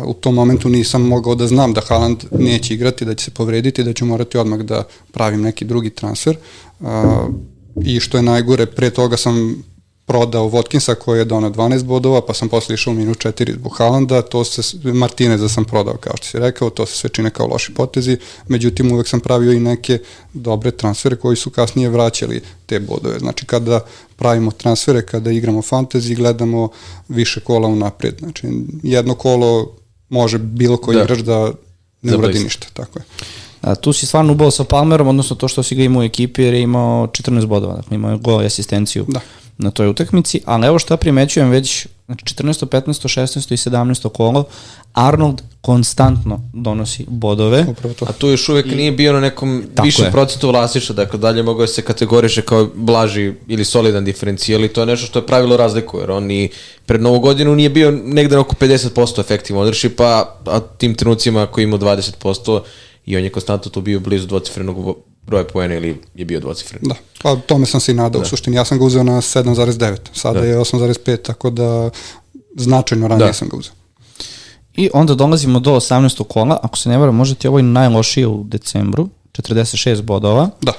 u 0.07 0.15
tom 0.15 0.35
momentu 0.35 0.69
nisam 0.69 1.03
mogao 1.03 1.35
da 1.35 1.47
znam 1.47 1.73
da 1.73 1.81
Haaland 1.89 2.25
neće 2.39 2.75
igrati, 2.75 3.05
da 3.05 3.15
će 3.15 3.25
se 3.25 3.31
povrediti, 3.31 3.85
da 3.85 3.93
ću 3.93 4.07
morati 4.07 4.39
odmah 4.39 4.61
da 4.61 4.85
pravim 5.13 5.43
neki 5.43 5.65
drugi 5.65 5.91
transfer. 5.91 6.37
I 7.85 8.01
što 8.01 8.17
je 8.17 8.23
najgore, 8.23 8.67
pre 8.67 8.91
toga 8.91 9.17
sam 9.17 9.63
prodao 10.13 10.51
Watkinsa 10.51 10.95
koji 10.95 11.19
je 11.19 11.25
donao 11.25 11.51
12 11.51 11.85
bodova, 11.85 12.21
pa 12.27 12.35
sam 12.35 12.49
posle 12.49 12.75
išao 12.75 12.91
u 12.91 12.97
minus 12.97 13.17
4 13.17 13.55
zbog 13.55 13.75
Haalanda, 13.79 14.23
to 14.23 14.45
se, 14.45 14.77
Martineza 14.93 15.49
sam 15.49 15.65
prodao, 15.65 15.97
kao 15.97 16.17
što 16.17 16.27
si 16.27 16.39
rekao, 16.39 16.71
to 16.71 16.87
se 16.87 16.97
sve 16.97 17.11
čine 17.11 17.31
kao 17.31 17.47
loši 17.47 17.75
potezi, 17.75 18.17
međutim 18.49 18.93
uvek 18.93 19.09
sam 19.09 19.21
pravio 19.21 19.53
i 19.53 19.61
neke 19.61 19.99
dobre 20.33 20.71
transfere 20.71 21.17
koji 21.17 21.37
su 21.37 21.51
kasnije 21.51 21.89
vraćali 21.89 22.43
te 22.67 22.81
bodove. 22.81 23.19
Znači 23.19 23.47
kada 23.47 23.81
pravimo 24.17 24.51
transfere, 24.51 25.07
kada 25.07 25.31
igramo 25.31 25.63
fantasy, 25.63 26.17
gledamo 26.17 26.69
više 27.09 27.41
kola 27.41 27.69
unaprijed. 27.69 28.15
Znači 28.19 28.47
jedno 28.83 29.15
kolo 29.15 29.77
može 30.09 30.39
bilo 30.39 30.77
koji 30.77 30.97
da. 30.97 31.03
igrač 31.03 31.19
da 31.19 31.53
ne 32.03 32.17
uradi 32.17 32.39
ništa, 32.39 32.67
tako 32.73 32.99
je. 32.99 33.05
A, 33.61 33.75
tu 33.75 33.93
si 33.93 34.07
stvarno 34.07 34.33
ubao 34.33 34.51
sa 34.51 34.65
Palmerom, 34.65 35.09
odnosno 35.09 35.37
to 35.37 35.49
što 35.49 35.63
si 35.63 35.75
ga 35.75 35.83
imao 35.83 36.01
u 36.01 36.05
ekipi 36.05 36.43
jer 36.43 36.55
je 36.55 36.63
imao 36.63 37.07
14 37.07 37.47
bodova, 37.47 37.75
dakle 37.75 37.95
imao 37.95 38.11
je 38.11 38.19
gol 38.19 38.43
i 38.43 38.47
asistenciju. 38.47 39.05
Da 39.09 39.21
na 39.63 39.71
toj 39.71 39.89
utakmici, 39.89 40.41
ali 40.45 40.67
evo 40.67 40.79
šta 40.79 40.97
primećujem 40.97 41.51
već 41.51 41.87
znači 42.07 42.25
14. 42.25 42.67
15. 42.67 43.21
16. 43.21 43.53
i 43.53 43.57
17. 43.57 44.09
kolo 44.09 44.45
Arnold 44.93 45.43
konstantno 45.61 46.41
donosi 46.53 47.05
bodove. 47.09 47.67
A 48.01 48.13
tu 48.13 48.29
još 48.29 48.49
uvek 48.49 48.67
I, 48.67 48.75
nije 48.75 48.93
bio 48.93 49.13
na 49.13 49.21
nekom 49.21 49.65
višem 49.83 50.13
procentu 50.13 50.49
vlasništva, 50.49 50.95
dakle 50.95 51.19
dalje 51.19 51.43
mogao 51.43 51.67
se 51.67 51.83
kategoriše 51.83 52.43
kao 52.43 52.69
blaži 52.75 53.33
ili 53.49 53.65
solidan 53.65 54.05
diferencijal 54.05 54.65
i 54.65 54.69
to 54.69 54.81
je 54.81 54.87
nešto 54.87 55.07
što 55.07 55.19
je 55.19 55.27
pravilo 55.27 55.57
razliku, 55.57 55.99
jer 55.99 56.11
on 56.11 56.25
ni 56.25 56.51
pred 56.87 57.03
novu 57.03 57.21
godinu 57.21 57.55
nije 57.55 57.71
bio 57.71 57.91
negde 57.91 58.39
oko 58.39 58.55
50% 58.55 59.21
efektivno 59.21 59.63
ownershipa, 59.63 60.25
a 60.47 60.61
tim 60.79 60.95
trenucima 60.95 61.47
koji 61.47 61.65
imao 61.65 61.79
20% 61.79 62.61
i 63.07 63.17
on 63.17 63.25
je 63.25 63.31
konstantno 63.31 63.71
tu 63.71 63.81
bio 63.81 64.01
blizu 64.01 64.27
dvocifrenog 64.27 64.97
broja 65.27 65.45
poena 65.45 65.75
ili 65.75 66.01
je 66.15 66.25
bio 66.25 66.41
dvocifren. 66.41 66.81
Da, 66.83 66.95
pa 67.23 67.37
tome 67.37 67.67
sam 67.67 67.81
se 67.81 67.93
i 67.93 67.95
nadao 67.95 68.21
da. 68.21 68.27
u 68.27 68.29
suštini. 68.29 68.57
Ja 68.57 68.65
sam 68.65 68.79
ga 68.79 68.85
uzeo 68.85 69.03
na 69.03 69.13
7,9, 69.13 69.97
sada 70.13 70.41
da. 70.41 70.47
je 70.47 70.59
8,5, 70.59 71.23
tako 71.23 71.51
da 71.51 71.91
značajno 72.57 73.09
ranije 73.09 73.27
da. 73.27 73.33
sam 73.33 73.49
ga 73.49 73.57
uzeo. 73.57 73.73
I 74.77 74.91
onda 74.93 75.15
dolazimo 75.15 75.61
do 75.61 75.71
18. 75.71 76.25
kola, 76.25 76.61
ako 76.63 76.79
se 76.79 76.89
ne 76.89 76.99
varam, 76.99 77.15
možete 77.15 77.49
ovo 77.49 77.59
i 77.59 77.63
najlošije 77.63 78.27
u 78.27 78.45
decembru, 78.45 79.09
46 79.33 80.03
bodova. 80.03 80.51
Da. 80.61 80.73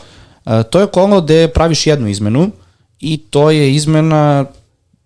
E, 0.46 0.64
to 0.64 0.80
je 0.80 0.88
kolo 0.88 1.22
gde 1.22 1.48
praviš 1.48 1.88
jednu 1.88 2.08
izmenu 2.08 2.52
i 3.00 3.18
to 3.18 3.52
je 3.52 3.76
izmena 3.76 4.46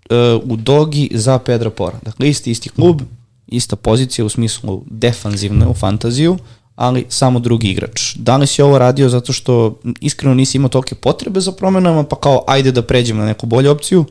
e, 0.10 0.16
u 0.44 0.56
dogi 0.56 1.10
za 1.14 1.40
Pedra 1.40 1.70
Pora. 1.70 2.00
Dakle, 2.02 2.30
isti, 2.30 2.52
isti 2.52 2.70
klub, 2.70 3.02
ista 3.48 3.76
pozicija 3.76 4.26
u 4.26 4.30
smislu 4.30 4.84
defanzivne 4.86 5.68
u 5.68 5.74
fantaziju, 5.74 6.38
ali 6.78 7.06
samo 7.10 7.40
drugi 7.40 7.68
igrač. 7.68 8.16
Danas 8.16 8.60
je 8.60 8.66
ovo 8.66 8.78
radio 8.78 9.10
zato 9.10 9.34
što 9.34 9.80
iskreno 10.02 10.36
nisi 10.36 10.58
imao 10.58 10.70
tolike 10.70 10.96
potrebe 10.96 11.40
za 11.40 11.52
promenama, 11.52 12.04
pa 12.04 12.16
kao 12.16 12.44
ajde 12.48 12.72
da 12.72 12.82
pređem 12.82 13.18
na 13.18 13.26
neku 13.26 13.46
bolju 13.46 13.72
opciju, 13.72 14.06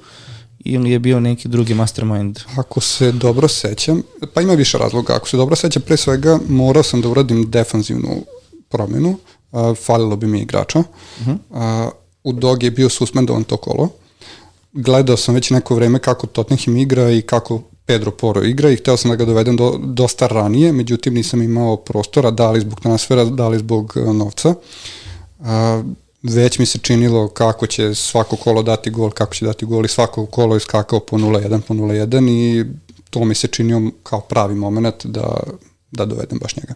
ili 0.59 0.91
je 0.91 0.99
bio 0.99 1.21
neki 1.21 1.49
drugi 1.49 1.75
mastermind? 1.75 2.39
Ako 2.57 2.81
se 2.81 3.13
dobro 3.13 3.49
sećam, 3.49 4.03
pa 4.35 4.41
ima 4.41 4.55
više 4.55 4.79
razloga. 4.79 5.15
Ako 5.17 5.29
se 5.29 5.37
dobro 5.37 5.57
sećam, 5.57 5.83
pre 5.83 5.97
svega 5.97 6.39
morao 6.49 6.83
sam 6.83 7.01
da 7.01 7.09
uradim 7.09 7.51
defanzivnu 7.51 8.25
promenu, 8.69 9.17
uh, 9.53 9.77
falilo 9.77 10.17
bi 10.17 10.27
mi 10.27 10.41
igrača. 10.41 10.79
Uh 10.79 10.87
-huh. 11.27 11.87
uh, 11.87 11.93
u 12.25 12.33
Dog 12.33 12.63
je 12.63 12.71
bio 12.71 12.89
suspendovan 12.89 13.45
to 13.45 13.57
kolo. 13.57 13.89
Gledao 14.73 15.17
sam 15.17 15.35
već 15.35 15.51
neko 15.51 15.75
vreme 15.75 15.99
kako 15.99 16.27
Tottenham 16.27 16.77
igra 16.77 17.11
i 17.11 17.23
kako 17.23 17.63
Pedro 17.87 18.11
Poro 18.11 18.45
igra 18.45 18.71
i 18.71 18.77
hteo 18.77 18.97
sam 18.97 19.11
da 19.11 19.17
ga 19.17 19.25
dovedem 19.25 19.57
do, 19.57 19.79
dosta 19.85 20.27
ranije, 20.27 20.73
međutim 20.73 21.15
nisam 21.15 21.43
imao 21.43 21.77
prostora, 21.77 22.31
da 22.31 22.51
li 22.51 22.61
zbog 22.61 22.81
transfera, 22.81 23.25
da 23.25 23.49
li 23.49 23.59
zbog 23.59 23.93
uh, 23.97 24.15
novca. 24.15 24.55
Uh, 25.39 25.47
već 26.23 26.59
mi 26.59 26.67
se 26.67 26.79
činilo 26.79 27.29
kako 27.29 27.67
će 27.67 27.95
svako 27.95 28.37
kolo 28.37 28.63
dati 28.63 28.91
gol, 28.91 29.11
kako 29.11 29.35
će 29.35 29.45
dati 29.45 29.67
gol 29.67 29.85
i 29.85 29.89
svako 29.89 30.27
kolo 30.27 30.55
je 30.55 30.61
skakao 30.61 31.01
po 31.01 31.17
0-1, 31.17 31.61
po 31.61 31.75
0-1 31.75 32.31
i 32.31 32.65
to 33.11 33.25
mi 33.25 33.35
se 33.35 33.49
činio 33.49 33.91
kao 34.03 34.21
pravi 34.21 34.55
moment 34.55 35.07
da, 35.07 35.41
da 35.91 36.05
dovedem 36.05 36.39
baš 36.39 36.57
njega. 36.57 36.75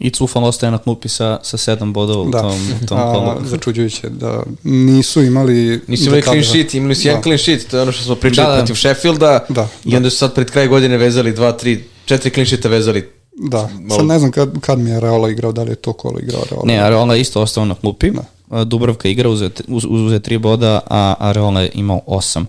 I 0.00 0.10
Cufal 0.10 0.44
ostaje 0.44 0.70
na 0.70 0.78
klupi 0.78 1.08
sa, 1.08 1.38
sa 1.42 1.56
sedam 1.56 1.92
bodova 1.92 2.22
u 2.22 2.30
Da, 2.30 2.40
tom, 2.40 2.50
u 2.82 2.86
tom 2.86 2.98
a, 2.98 3.12
kolu. 3.12 3.46
začuđujuće 3.46 4.08
da 4.08 4.42
nisu 4.64 5.22
imali... 5.22 5.80
Nisu 5.88 6.04
imali 6.04 6.20
do 6.20 6.24
clean 6.24 6.44
sheet, 6.44 6.74
imali 6.74 6.94
su 6.94 7.08
jedan 7.08 7.18
Da. 7.18 7.22
clean 7.22 7.38
sheet, 7.38 7.66
to 7.68 7.76
je 7.76 7.82
ono 7.82 7.92
što 7.92 8.04
smo 8.04 8.14
pričali 8.14 8.46
Da, 8.46 8.52
da. 8.52 8.58
protiv 8.58 8.74
Sheffielda 8.74 9.44
Da, 9.48 9.68
i 9.84 9.96
onda 9.96 10.10
su 10.10 10.16
sad 10.16 10.34
pred 10.34 10.50
kraj 10.50 10.66
godine 10.66 10.96
vezali 10.96 11.32
dva, 11.32 11.52
tri, 11.52 11.84
četiri 12.04 12.30
clean 12.30 12.46
sheeta 12.46 12.68
vezali. 12.68 13.08
Da, 13.34 13.68
Malo- 13.74 13.96
sad 13.96 14.06
ne 14.06 14.18
znam 14.18 14.30
kad, 14.30 14.60
kad 14.60 14.78
mi 14.78 14.90
je 14.90 15.00
Reola 15.00 15.30
igrao, 15.30 15.52
da 15.52 15.62
li 15.62 15.70
je 15.70 15.76
to 15.76 15.92
kolo 15.92 16.18
igrao 16.18 16.42
Reola. 16.50 16.64
Ne, 16.66 16.78
Areola 16.78 17.14
je 17.14 17.20
isto 17.20 17.42
ostao 17.42 17.64
na 17.64 17.74
klupi. 17.74 18.10
Da. 18.10 18.22
A, 18.50 18.64
Dubravka 18.64 19.08
igra, 19.08 19.28
uze, 19.28 19.50
uz, 19.68 19.84
uze 19.84 20.20
tri 20.20 20.38
boda, 20.38 20.80
a 20.86 21.14
Areola 21.18 21.60
je 21.60 21.70
imao 21.74 22.00
osam. 22.06 22.46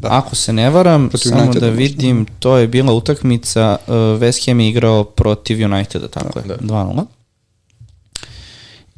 Da. 0.00 0.08
Ako 0.10 0.36
se 0.36 0.52
ne 0.52 0.70
varam, 0.70 1.08
Protiv 1.08 1.28
samo 1.28 1.42
Uniteda 1.42 1.60
da 1.60 1.66
možda. 1.66 1.78
vidim, 1.82 2.26
to 2.38 2.56
je 2.56 2.68
bila 2.68 2.92
utakmica, 2.92 3.76
uh, 3.86 3.94
West 3.94 4.46
Ham 4.46 4.60
je 4.60 4.68
igrao 4.68 5.04
protiv 5.04 5.64
Uniteda, 5.64 6.08
tako 6.08 6.38
je, 6.38 6.44
Da. 6.44 6.56
2-0. 6.56 7.04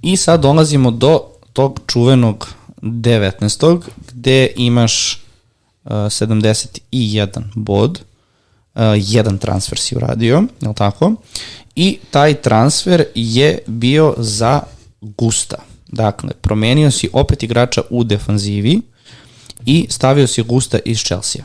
I 0.02 0.16
sad 0.16 0.40
dolazimo 0.40 0.90
do 0.90 1.20
tog 1.52 1.80
čuvenog 1.86 2.48
19. 2.82 3.82
gde 4.12 4.48
imaš 4.56 5.22
uh, 5.84 5.90
71 5.90 7.42
bod, 7.54 8.00
uh, 8.74 8.80
jedan 8.96 9.38
transfer 9.38 9.78
si 9.78 9.96
uradio, 9.96 10.42
je 10.60 10.68
li 10.68 10.74
tako? 10.74 11.14
I 11.76 11.98
taj 12.10 12.34
transfer 12.34 13.04
je 13.14 13.58
bio 13.66 14.14
za 14.18 14.60
Gusta. 15.00 15.56
Dakle, 15.88 16.30
promenio 16.40 16.90
si 16.90 17.08
opet 17.12 17.42
igrača 17.42 17.82
u 17.90 18.04
defanzivi 18.04 18.80
i 19.66 19.86
stavio 19.90 20.26
si 20.26 20.42
Gusta 20.42 20.78
iz 20.84 20.98
Chelsea. 20.98 21.42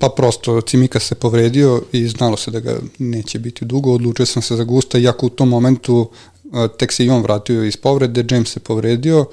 Pa 0.00 0.08
prosto, 0.08 0.60
Cimika 0.60 1.00
se 1.00 1.14
povredio 1.14 1.82
i 1.92 2.08
znalo 2.08 2.36
se 2.36 2.50
da 2.50 2.60
ga 2.60 2.76
neće 2.98 3.38
biti 3.38 3.64
dugo, 3.64 3.92
odlučio 3.92 4.26
sam 4.26 4.42
se 4.42 4.56
za 4.56 4.64
Gusta, 4.64 4.98
iako 4.98 5.26
u 5.26 5.30
tom 5.30 5.48
momentu 5.48 6.10
a, 6.52 6.68
tek 6.68 6.92
se 6.92 7.04
i 7.04 7.10
on 7.10 7.22
vratio 7.22 7.64
iz 7.64 7.76
povrede, 7.76 8.24
James 8.30 8.48
se 8.48 8.60
povredio, 8.60 9.26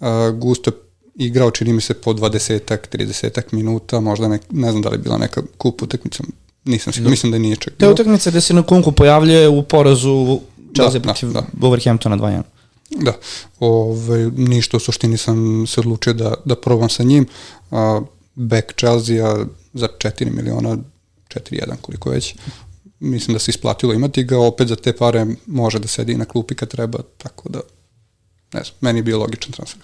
a, 0.00 0.30
Gusto 0.30 0.70
igrao, 1.14 1.50
čini 1.50 1.72
mi 1.72 1.80
se, 1.80 1.94
po 1.94 2.12
20-ak, 2.12 2.96
30-ak 2.96 3.42
minuta, 3.52 4.00
možda 4.00 4.28
ne, 4.28 4.38
ne 4.50 4.70
znam 4.70 4.82
da 4.82 4.88
li 4.88 4.94
je 4.94 4.98
bila 4.98 5.18
neka 5.18 5.42
kup 5.56 5.82
utakmica, 5.82 6.24
nisam 6.64 6.92
siguran, 6.92 7.10
mislim 7.10 7.32
da 7.32 7.38
nije 7.38 7.56
čak. 7.56 7.74
Te 7.78 7.88
utakmice 7.88 8.30
gde 8.30 8.40
se 8.40 8.54
na 8.54 8.62
kunku 8.62 8.92
pojavljuje 8.92 9.48
u 9.48 9.62
porazu 9.62 10.40
Chelsea 10.74 10.98
Da, 10.98 11.02
protiv 11.02 11.32
da, 11.32 11.42
Wolverhamptona 11.60 12.18
2-1. 12.18 12.42
Da, 12.90 13.12
Ove, 13.60 14.30
ništa 14.30 14.76
u 14.76 14.80
suštini 14.80 15.16
sam 15.16 15.66
se 15.66 15.80
odlučio 15.80 16.12
da, 16.12 16.34
da 16.44 16.56
probam 16.56 16.88
sa 16.88 17.02
njim. 17.02 17.26
A, 17.70 18.00
back 18.34 18.74
Chelsea 18.74 19.36
za 19.72 19.88
4 19.98 20.30
miliona, 20.32 20.76
4-1 21.28 21.76
koliko 21.80 22.10
već. 22.10 22.34
Mislim 23.00 23.32
da 23.32 23.38
se 23.38 23.50
isplatilo 23.50 23.92
imati 23.94 24.24
ga, 24.24 24.38
opet 24.38 24.68
za 24.68 24.76
te 24.76 24.92
pare 24.92 25.26
može 25.46 25.78
da 25.78 25.88
sedi 25.88 26.14
na 26.14 26.24
klupi 26.24 26.54
kad 26.54 26.68
treba, 26.68 26.98
tako 27.18 27.48
da, 27.48 27.60
ne 28.52 28.60
znam, 28.64 28.74
meni 28.80 28.98
je 28.98 29.02
bio 29.02 29.18
logičan 29.18 29.52
transfer. 29.52 29.82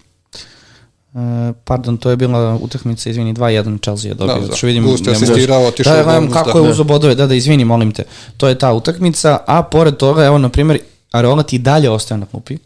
E, 1.14 1.18
pardon, 1.64 1.96
to 1.96 2.10
je 2.10 2.16
bila 2.16 2.54
utakmica, 2.56 3.10
izvini, 3.10 3.34
2-1 3.34 3.82
Chelsea 3.82 4.08
je 4.08 4.14
dobio. 4.14 4.34
Da, 4.34 4.40
Da, 4.40 4.46
da. 4.60 4.66
vidim, 4.66 4.84
Gust 4.84 5.06
je 5.06 5.12
možeš- 5.12 5.22
asistirao, 5.22 5.64
otišao 5.64 5.92
Da, 5.92 5.98
da, 5.98 6.04
gledam 6.04 6.30
kako 6.30 6.52
da. 6.52 6.64
je 6.64 6.70
uzo 6.70 6.84
bodove, 6.84 7.14
da, 7.14 7.26
da, 7.26 7.34
izvini, 7.34 7.64
molim 7.64 7.92
te. 7.92 8.04
To 8.36 8.48
je 8.48 8.58
ta 8.58 8.72
utakmica, 8.72 9.38
a 9.46 9.62
pored 9.62 9.96
toga, 9.96 10.24
evo, 10.24 10.38
na 10.38 10.48
primjer, 10.48 10.78
Areola 11.10 11.42
ti 11.42 11.58
dalje 11.58 11.90
ostaje 11.90 12.18
na 12.18 12.26
klupi. 12.26 12.58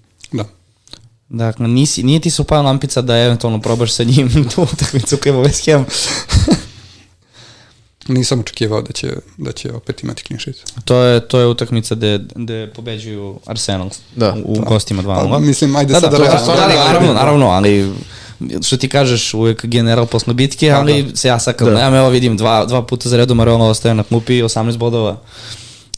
Da. 1.28 1.44
Dakle, 1.44 1.68
nisi, 1.68 2.02
nije 2.02 2.20
ti 2.20 2.30
se 2.30 2.42
upala 2.42 2.62
lampica 2.62 3.02
da 3.02 3.18
eventualno 3.18 3.60
probaš 3.60 3.92
sa 3.92 4.04
njim 4.04 4.30
tu 4.54 4.62
utakmicu 4.62 5.16
koja 5.16 5.32
ima 5.34 5.42
West 5.42 5.72
Ham. 5.72 5.86
Nisam 8.08 8.40
očekivao 8.40 8.82
da 8.82 8.92
će, 8.92 9.12
da 9.36 9.52
će 9.52 9.72
opet 9.72 10.02
imati 10.02 10.24
clean 10.24 10.40
sheet. 10.40 10.56
To 10.84 10.96
je, 11.02 11.28
to 11.28 11.40
je 11.40 11.46
utakmica 11.46 11.94
gde, 11.94 12.20
gde 12.34 12.70
pobeđuju 12.74 13.40
Arsenal 13.46 13.90
Da. 14.16 14.34
u, 14.44 14.52
u 14.52 14.60
gostima 14.60 15.02
2-0. 15.02 15.30
Pa, 15.30 15.38
mislim, 15.38 15.76
ajde 15.76 15.92
da, 15.92 16.00
sad 16.00 16.10
da, 16.10 16.18
da 16.18 16.24
je 16.24 16.38
stvarno, 16.38 16.62
da, 16.62 16.68
da, 16.68 16.84
naravno, 16.84 17.08
da. 17.08 17.14
naravno, 17.14 17.46
ali 17.46 17.92
što 18.62 18.76
ti 18.76 18.88
kažeš, 18.88 19.34
uvek 19.34 19.64
general 19.66 20.06
posle 20.06 20.34
bitke, 20.34 20.70
ali 20.70 21.06
se 21.14 21.28
ja 21.28 21.38
sad 21.38 21.56
kad 21.56 21.66
Da. 21.68 21.72
gledam, 21.74 21.94
evo 21.94 22.08
vidim, 22.08 22.36
dva, 22.36 22.64
dva 22.64 22.86
puta 22.86 23.08
za 23.08 23.16
redom 23.16 23.40
Areola 23.40 23.66
ostaje 23.66 23.94
na 23.94 24.02
klupi, 24.02 24.42
18 24.42 24.76
bodova 24.76 25.20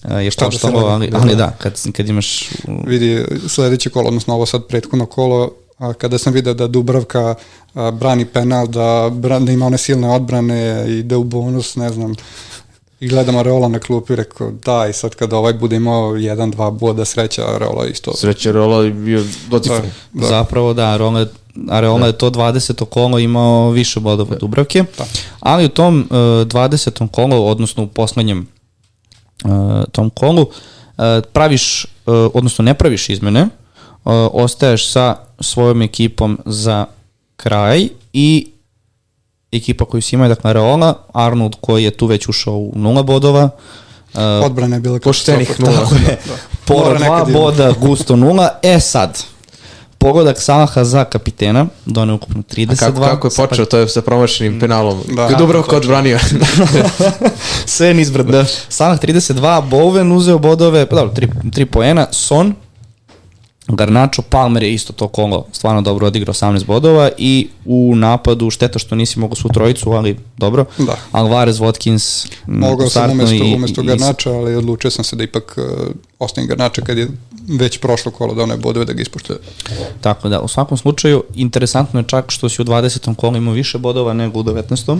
je 0.04 0.30
Šta 0.30 0.44
da 0.44 0.50
što 0.50 0.58
što, 0.58 0.70
radi? 0.70 0.84
ali, 0.84 1.06
Da, 1.08 1.18
ali 1.18 1.30
da. 1.30 1.36
da, 1.36 1.50
kad, 1.52 1.92
kad 1.92 2.08
imaš... 2.08 2.50
vidi 2.86 3.24
sledeće 3.48 3.90
kolo, 3.90 4.08
odnosno 4.08 4.34
ovo 4.34 4.46
sad 4.46 4.66
prethodno 4.66 5.06
kolo, 5.06 5.50
a, 5.78 5.92
kada 5.92 6.18
sam 6.18 6.32
vidio 6.32 6.54
da 6.54 6.66
Dubravka 6.66 7.34
a, 7.74 7.90
brani 7.90 8.24
penal, 8.24 8.66
da, 8.66 9.10
bra, 9.12 9.38
da 9.38 9.52
ima 9.52 9.66
one 9.66 9.78
silne 9.78 10.10
odbrane 10.10 10.84
i 10.88 10.92
ide 10.92 11.16
u 11.16 11.24
bonus, 11.24 11.76
ne 11.76 11.90
znam, 11.90 12.14
i 13.00 13.08
gledam 13.08 13.36
Areola 13.36 13.68
na 13.68 13.78
klupi, 13.78 14.16
rekao 14.16 14.50
da, 14.50 14.86
i 14.86 14.92
sad 14.92 15.14
kada 15.14 15.36
ovaj 15.36 15.52
bude 15.52 15.76
imao 15.76 16.16
jedan, 16.16 16.50
dva 16.50 16.70
boda 16.70 17.04
sreća, 17.04 17.42
Areola 17.46 17.86
isto. 17.86 18.16
Sreće 18.16 18.52
Rola 18.52 18.84
je 18.84 18.90
bio 18.90 19.24
docifren. 19.48 19.90
Da. 20.12 20.26
Zapravo 20.26 20.74
da, 20.74 20.86
Areola, 20.86 21.20
je- 21.20 21.26
Areola 21.68 22.06
je 22.06 22.12
to 22.12 22.30
20. 22.30 22.84
kolo 22.84 23.18
imao 23.18 23.70
više 23.70 24.00
bodova 24.00 24.32
od 24.32 24.38
Dubravke, 24.38 24.84
Da. 24.98 25.04
ali 25.40 25.64
u 25.64 25.68
tom 25.68 26.00
uh, 26.00 26.16
20. 26.16 27.08
kolu, 27.08 27.46
odnosno 27.46 27.82
u 27.82 27.88
poslednjem 27.88 28.46
tom 29.92 30.10
kolu, 30.10 30.42
uh, 30.42 31.04
praviš, 31.32 31.84
uh, 31.84 32.14
odnosno 32.34 32.62
ne 32.62 32.74
praviš 32.74 33.08
izmene, 33.08 33.48
ostaješ 34.32 34.90
sa 34.92 35.16
svojom 35.40 35.82
ekipom 35.82 36.38
za 36.46 36.86
kraj 37.36 37.88
i 38.12 38.50
ekipa 39.52 39.84
koju 39.84 40.02
si 40.02 40.16
imao 40.16 40.24
je 40.24 40.28
dakle 40.28 40.50
Areola, 40.50 40.94
Arnold 41.12 41.56
koji 41.60 41.84
je 41.84 41.90
tu 41.90 42.06
već 42.06 42.28
ušao 42.28 42.54
u 42.54 42.72
nula 42.74 43.02
bodova, 43.02 43.44
uh, 44.14 44.20
Odbrana 44.44 44.76
je 44.76 44.80
bila 44.80 44.98
Poštenih 44.98 45.60
nula. 45.60 45.72
Tako 45.72 45.94
je. 45.94 46.18
Poro 46.64 46.84
Mora 46.84 46.98
dva 46.98 47.24
boda, 47.32 47.72
Gusto 47.80 48.16
nula. 48.16 48.58
E 48.62 48.80
sad, 48.80 49.18
pogodak 50.00 50.40
Salaha 50.42 50.84
za 50.84 51.04
kapitena, 51.04 51.66
doneo 51.86 52.14
ukupno 52.14 52.42
32. 52.42 52.72
A 52.72 52.76
kako, 52.76 53.00
kako 53.00 53.26
je 53.26 53.30
počeo, 53.36 53.64
to 53.64 53.78
je 53.78 53.88
sa 53.88 54.02
promašenim 54.02 54.60
penalom. 54.60 55.02
Da. 55.16 55.28
Da, 55.28 55.36
Dubrovka 55.36 55.76
odbranio. 55.76 56.18
Sve 57.66 57.94
nizbrdno. 57.94 58.32
Da. 58.32 58.44
Salah 58.68 59.00
32, 59.00 59.68
Bowen 59.68 60.12
uzeo 60.12 60.38
bodove, 60.38 60.86
pa 60.86 60.96
dobro, 60.96 61.12
3, 61.14 61.28
3 61.44 61.64
poena, 61.64 62.06
Son, 62.12 62.54
Garnacho, 63.70 64.22
Palmer 64.22 64.62
je 64.62 64.74
isto 64.74 64.92
to 64.92 65.08
kolo 65.08 65.46
stvarno 65.52 65.82
dobro 65.82 66.06
odigrao 66.06 66.34
18 66.34 66.64
bodova 66.64 67.10
i 67.18 67.48
u 67.64 67.92
napadu 67.96 68.50
šteta 68.50 68.78
što 68.78 68.94
nisi 68.94 69.18
mogao 69.18 69.36
svu 69.36 69.48
trojicu, 69.48 69.90
ali 69.90 70.16
dobro. 70.36 70.64
Da. 70.78 70.96
Alvarez, 71.12 71.58
Watkins, 71.58 72.26
m, 72.46 72.58
Mogao 72.58 72.88
sam 72.88 73.10
umesto, 73.10 73.34
i- 73.34 73.54
umesto 73.54 73.82
Garnača, 73.82 74.30
ali 74.30 74.56
odlučio 74.56 74.90
sam 74.90 75.04
se 75.04 75.16
da 75.16 75.24
ipak 75.24 75.58
uh, 75.58 75.86
ostavim 76.18 76.48
Garnača 76.48 76.82
kad 76.82 76.98
je 76.98 77.08
već 77.48 77.78
prošlo 77.78 78.12
kolo 78.12 78.34
da 78.34 78.42
one 78.42 78.56
bodove 78.56 78.84
da 78.84 78.92
ga 78.92 79.02
ispoštuje. 79.02 79.38
Tako 80.00 80.28
da, 80.28 80.40
u 80.40 80.48
svakom 80.48 80.78
slučaju, 80.78 81.24
interesantno 81.34 82.00
je 82.00 82.04
čak 82.04 82.30
što 82.30 82.48
si 82.48 82.62
u 82.62 82.64
20. 82.64 83.14
kolu 83.14 83.36
imao 83.36 83.54
više 83.54 83.78
bodova 83.78 84.12
nego 84.12 84.40
u 84.40 84.44
19. 84.44 84.98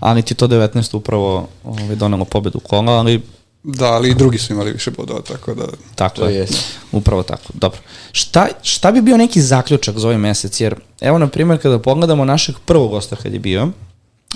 Ali 0.00 0.22
ti 0.22 0.34
to 0.34 0.48
19. 0.48 0.96
upravo 0.96 1.48
ovaj, 1.64 1.96
donelo 1.96 2.24
pobedu 2.24 2.60
kola, 2.60 2.92
ali 2.92 3.20
Da, 3.62 3.86
ali 3.86 4.10
i 4.10 4.14
drugi 4.14 4.38
su 4.38 4.52
imali 4.52 4.72
više 4.72 4.90
bodova, 4.90 5.20
tako 5.20 5.54
da... 5.54 5.66
tako 5.94 6.16
To 6.16 6.28
je. 6.28 6.34
jest. 6.34 6.78
Upravo 6.92 7.22
tako. 7.22 7.52
Dobro. 7.54 7.78
Šta, 8.12 8.48
šta 8.62 8.92
bi 8.92 9.02
bio 9.02 9.16
neki 9.16 9.40
zaključak 9.40 9.98
za 9.98 10.06
ovaj 10.06 10.18
mesec? 10.18 10.60
Jer, 10.60 10.74
evo, 11.00 11.18
na 11.18 11.26
primjer, 11.26 11.62
kada 11.62 11.78
pogledamo 11.78 12.24
našeg 12.24 12.54
prvog 12.64 12.90
gosta 12.90 13.16
kad 13.16 13.32
je 13.32 13.38
bio, 13.38 13.68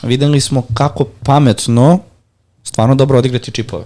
videli 0.02 0.40
smo 0.40 0.62
kako 0.74 1.04
pametno 1.04 1.98
stvarno 2.64 2.94
dobro 2.94 3.18
odigrati 3.18 3.50
čipove. 3.50 3.84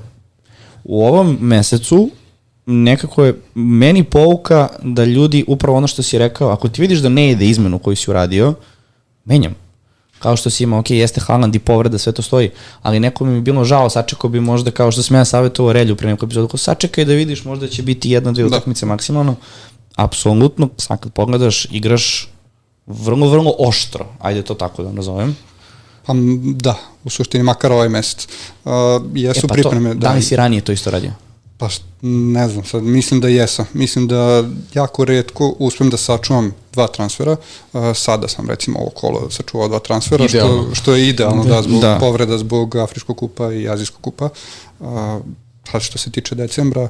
U 0.84 1.04
ovom 1.04 1.38
mesecu 1.40 2.10
nekako 2.66 3.24
je 3.24 3.40
meni 3.54 4.04
pouka 4.04 4.68
da 4.82 5.04
ljudi, 5.04 5.44
upravo 5.48 5.76
ono 5.76 5.86
što 5.86 6.02
si 6.02 6.18
rekao, 6.18 6.48
ako 6.48 6.68
ti 6.68 6.80
vidiš 6.80 6.98
da 6.98 7.08
ne 7.08 7.30
ide 7.30 7.46
izmenu 7.46 7.78
koju 7.78 7.96
si 7.96 8.10
uradio, 8.10 8.54
menjam. 9.24 9.54
Kao 10.26 10.36
što 10.36 10.50
si 10.50 10.64
imao, 10.64 10.80
ok, 10.80 10.90
jeste 10.90 11.20
Haaland 11.20 11.54
i 11.54 11.58
povreda, 11.58 11.98
sve 11.98 12.12
to 12.12 12.22
stoji, 12.22 12.50
ali 12.82 13.00
neko 13.00 13.24
mi 13.24 13.34
je 13.34 13.40
bilo 13.40 13.64
žao, 13.64 13.90
sačekao 13.90 14.30
bi 14.30 14.40
možda, 14.40 14.70
kao 14.70 14.90
što 14.92 15.02
sam 15.02 15.16
ja 15.16 15.24
savjetovao 15.24 15.72
Relju 15.72 15.96
pre 15.96 16.08
nekog 16.08 16.26
epizodu, 16.28 16.48
kao 16.48 16.58
sačekaj 16.58 17.04
da 17.04 17.12
vidiš, 17.12 17.44
možda 17.44 17.68
će 17.68 17.82
biti 17.82 18.10
jedna, 18.10 18.32
dvije 18.32 18.48
Da. 18.48 18.56
utakmice 18.56 18.86
maksimalno. 18.86 19.34
Apsolutno, 19.96 20.68
sad 20.76 21.00
kad 21.00 21.12
pogledaš, 21.12 21.66
igraš 21.70 22.28
vrlo, 22.86 23.28
vrlo 23.28 23.54
oštro, 23.58 24.06
ajde 24.20 24.42
to 24.42 24.54
tako 24.54 24.82
da 24.82 24.92
nazovem. 24.92 25.36
Pa 26.06 26.12
da, 26.54 26.74
u 27.04 27.10
suštini 27.10 27.44
makar 27.44 27.72
ovaj 27.72 27.88
mesec. 27.88 28.28
Uh, 28.64 28.72
jesu 29.14 29.46
e, 29.46 29.48
pa 29.48 29.54
pripreme. 29.54 29.92
to, 29.92 29.98
da 29.98 30.12
li 30.12 30.22
si 30.22 30.36
ranije 30.36 30.60
to 30.60 30.72
isto 30.72 30.90
radio? 30.90 31.10
Pa 31.58 31.66
št- 31.68 31.82
ne 32.32 32.48
znam, 32.48 32.64
sad 32.64 32.82
mislim 32.82 33.20
da 33.20 33.28
jesam. 33.28 33.66
Mislim 33.72 34.06
da 34.06 34.44
jako 34.74 35.04
redko 35.04 35.54
uspem 35.58 35.90
da 35.90 35.96
sačuvam 35.96 36.52
dva 36.72 36.86
transfera. 36.86 37.36
Uh, 37.72 37.80
sada 37.94 38.28
sam 38.28 38.48
recimo 38.50 38.78
ovo 38.78 38.90
kolo 38.90 39.30
sačuvao 39.30 39.68
dva 39.68 39.78
transfera, 39.78 40.24
Idealno. 40.24 40.62
što, 40.64 40.74
što 40.74 40.94
je 40.94 41.08
idealno 41.08 41.44
da, 41.44 41.62
zbog 41.62 41.80
Da. 41.80 41.96
povreda 42.00 42.38
zbog 42.38 42.76
Afriškog 42.76 43.16
kupa 43.16 43.52
i 43.52 43.68
Azijskog 43.68 44.00
kupa. 44.00 44.28
Uh, 44.80 44.88
pa 45.72 45.80
što 45.80 45.98
se 45.98 46.10
tiče 46.10 46.34
decembra, 46.34 46.88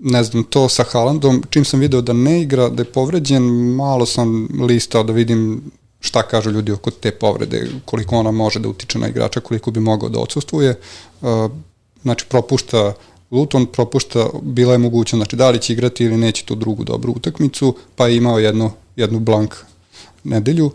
ne 0.00 0.24
znam, 0.24 0.44
to 0.44 0.68
sa 0.68 0.84
Haalandom, 0.84 1.42
čim 1.50 1.64
sam 1.64 1.80
video 1.80 2.00
da 2.00 2.12
ne 2.12 2.40
igra, 2.42 2.68
da 2.68 2.82
je 2.82 2.92
povređen, 2.92 3.42
malo 3.74 4.06
sam 4.06 4.48
listao 4.66 5.02
da 5.02 5.12
vidim 5.12 5.62
šta 6.00 6.22
kažu 6.22 6.50
ljudi 6.50 6.72
oko 6.72 6.90
te 6.90 7.10
povrede, 7.10 7.70
koliko 7.84 8.16
ona 8.16 8.30
može 8.30 8.58
da 8.60 8.68
utiče 8.68 8.98
na 8.98 9.08
igrača, 9.08 9.40
koliko 9.40 9.70
bi 9.70 9.80
mogao 9.80 10.08
da 10.08 10.18
odsustuje. 10.20 10.80
Uh, 11.20 11.50
znači, 12.02 12.26
propušta 12.28 12.92
Luton, 13.30 13.66
propušta, 13.66 14.26
bila 14.42 14.72
je 14.72 14.78
moguća, 14.78 15.16
znači 15.16 15.36
da 15.36 15.50
li 15.50 15.58
će 15.58 15.72
igrati 15.72 16.04
ili 16.04 16.16
neće 16.16 16.44
tu 16.44 16.54
drugu 16.54 16.84
dobru 16.84 17.12
utakmicu, 17.12 17.76
pa 17.96 18.06
je 18.06 18.16
imao 18.16 18.38
jednu, 18.38 18.70
jednu 18.96 19.20
blank 19.20 19.54
nedelju. 20.24 20.70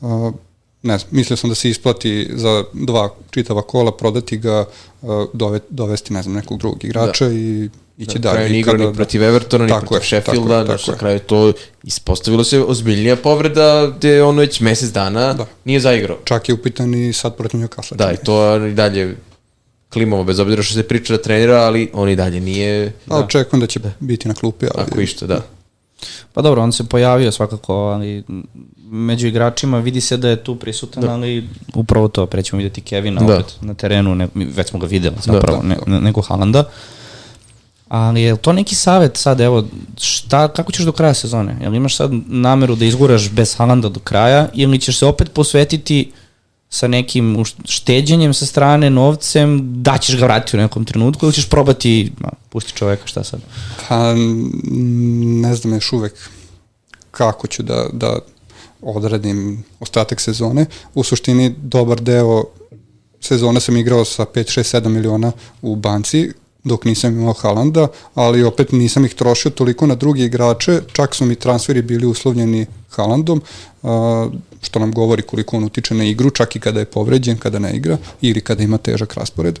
Uh, 0.00 0.34
ne 0.82 0.98
znam, 0.98 1.08
mislio 1.10 1.36
sam 1.36 1.50
da 1.50 1.54
se 1.54 1.70
isplati 1.70 2.28
za 2.34 2.64
dva 2.72 3.14
čitava 3.30 3.62
kola, 3.62 3.96
prodati 3.96 4.38
ga, 4.38 4.64
dove, 5.32 5.60
dovesti, 5.70 6.12
ne 6.12 6.22
znam, 6.22 6.34
nekog 6.34 6.58
drugog 6.58 6.84
igrača 6.84 7.28
da. 7.28 7.34
i 7.34 7.68
ići 7.98 8.18
da, 8.18 8.32
dalje. 8.32 8.48
Ni 8.48 8.58
igra 8.58 8.78
ni 8.78 8.94
protiv 8.94 9.22
Evertona, 9.22 9.64
ni 9.64 9.72
protiv 9.80 10.06
Sheffielda, 10.06 10.66
tako, 10.66 10.78
tako 10.78 10.90
na 10.90 10.96
kraju 10.96 11.18
to 11.18 11.52
ispostavilo 11.82 12.44
se 12.44 12.60
ozbiljnija 12.60 13.16
povreda 13.16 13.92
gde 13.96 14.22
on 14.22 14.38
već 14.38 14.60
mesec 14.60 14.90
dana 14.90 15.32
da. 15.32 15.46
nije 15.64 15.80
zaigrao. 15.80 16.18
Čak 16.24 16.48
je 16.48 16.54
upitan 16.54 16.94
i 16.94 17.12
sad 17.12 17.36
protiv 17.36 17.60
Newcastle. 17.60 17.96
Da, 17.96 18.12
i 18.12 18.16
to 18.16 18.66
i 18.66 18.72
dalje 18.74 19.16
klimamo, 19.92 20.24
bez 20.24 20.38
obzira 20.38 20.62
što 20.62 20.74
se 20.74 20.82
priča 20.82 21.12
da 21.12 21.22
trenira, 21.22 21.56
ali 21.56 21.90
on 21.92 22.08
i 22.08 22.16
dalje 22.16 22.40
nije... 22.40 22.92
Da. 23.06 23.14
A 23.14 23.18
očekujem 23.18 23.60
da 23.60 23.66
će 23.66 23.78
da. 23.78 23.90
biti 24.00 24.28
na 24.28 24.34
klupi. 24.34 24.66
Ali... 24.74 24.86
Ako 24.86 25.00
išto, 25.00 25.26
da. 25.26 25.40
Pa 26.32 26.42
dobro, 26.42 26.62
on 26.62 26.72
se 26.72 26.84
pojavio 26.84 27.32
svakako, 27.32 27.74
ali 27.74 28.24
među 28.90 29.26
igračima 29.26 29.78
vidi 29.78 30.00
se 30.00 30.16
da 30.16 30.28
je 30.28 30.44
tu 30.44 30.56
prisutan, 30.56 31.02
da. 31.02 31.10
ali 31.12 31.48
upravo 31.74 32.08
to, 32.08 32.26
prećemo 32.26 32.58
vidjeti 32.58 32.80
Kevina 32.80 33.20
da. 33.20 33.34
opet 33.34 33.56
na 33.60 33.74
terenu, 33.74 34.14
ne, 34.14 34.28
već 34.34 34.68
smo 34.68 34.78
ga 34.78 34.86
videli 34.86 35.16
zapravo, 35.24 35.62
da, 35.62 35.74
da. 35.74 35.90
Ne, 35.90 36.00
nego 36.00 36.20
Halanda. 36.20 36.64
Ali 37.88 38.22
je 38.22 38.36
to 38.36 38.52
neki 38.52 38.74
savet 38.74 39.16
sad, 39.16 39.40
evo, 39.40 39.64
šta, 39.98 40.48
kako 40.48 40.72
ćeš 40.72 40.84
do 40.84 40.92
kraja 40.92 41.14
sezone? 41.14 41.56
Jel 41.60 41.74
imaš 41.74 41.96
sad 41.96 42.10
nameru 42.26 42.74
da 42.74 42.84
izguraš 42.84 43.30
bez 43.30 43.56
Halanda 43.56 43.88
do 43.88 44.00
kraja 44.00 44.48
ili 44.54 44.78
ćeš 44.78 44.98
se 44.98 45.06
opet 45.06 45.32
posvetiti 45.32 46.12
sa 46.70 46.88
nekim 46.88 47.44
šteđenjem 47.64 48.34
sa 48.34 48.46
strane, 48.46 48.90
novcem, 48.90 49.60
da 49.82 49.98
ćeš 49.98 50.16
ga 50.16 50.24
vratiti 50.24 50.56
u 50.56 50.60
nekom 50.60 50.84
trenutku 50.84 51.26
ili 51.26 51.32
ćeš 51.32 51.48
probati, 51.48 52.12
ma, 52.18 52.28
pusti 52.48 52.72
čoveka, 52.72 53.06
šta 53.06 53.24
sad? 53.24 53.40
Pa, 53.88 54.14
ne 55.42 55.54
znam 55.54 55.74
još 55.74 55.92
uvek 55.92 56.14
kako 57.10 57.46
ću 57.46 57.62
da, 57.62 57.86
da 57.92 58.18
odradim 58.82 59.64
ostatak 59.80 60.20
sezone. 60.20 60.66
U 60.94 61.04
suštini, 61.04 61.54
dobar 61.62 62.00
deo 62.00 62.44
sezone 63.20 63.60
sam 63.60 63.76
igrao 63.76 64.04
sa 64.04 64.24
5, 64.24 64.60
6, 64.60 64.80
7 64.80 64.88
miliona 64.88 65.32
u 65.62 65.76
banci, 65.76 66.32
dok 66.64 66.84
nisam 66.84 67.12
imao 67.12 67.32
Halanda, 67.32 67.88
ali 68.14 68.44
opet 68.44 68.72
nisam 68.72 69.04
ih 69.04 69.14
trošio 69.14 69.50
toliko 69.50 69.86
na 69.86 69.94
drugi 69.94 70.24
igrače, 70.24 70.80
čak 70.92 71.14
su 71.14 71.24
mi 71.24 71.34
transferi 71.34 71.82
bili 71.82 72.06
uslovljeni 72.06 72.66
Halandom, 72.90 73.42
što 74.62 74.78
nam 74.78 74.92
govori 74.92 75.22
koliko 75.22 75.56
on 75.56 75.64
utiče 75.64 75.94
na 75.94 76.04
igru, 76.04 76.30
čak 76.30 76.56
i 76.56 76.60
kada 76.60 76.80
je 76.80 76.84
povređen, 76.84 77.38
kada 77.38 77.58
ne 77.58 77.76
igra, 77.76 77.98
ili 78.20 78.40
kada 78.40 78.62
ima 78.62 78.78
težak 78.78 79.14
raspored. 79.14 79.58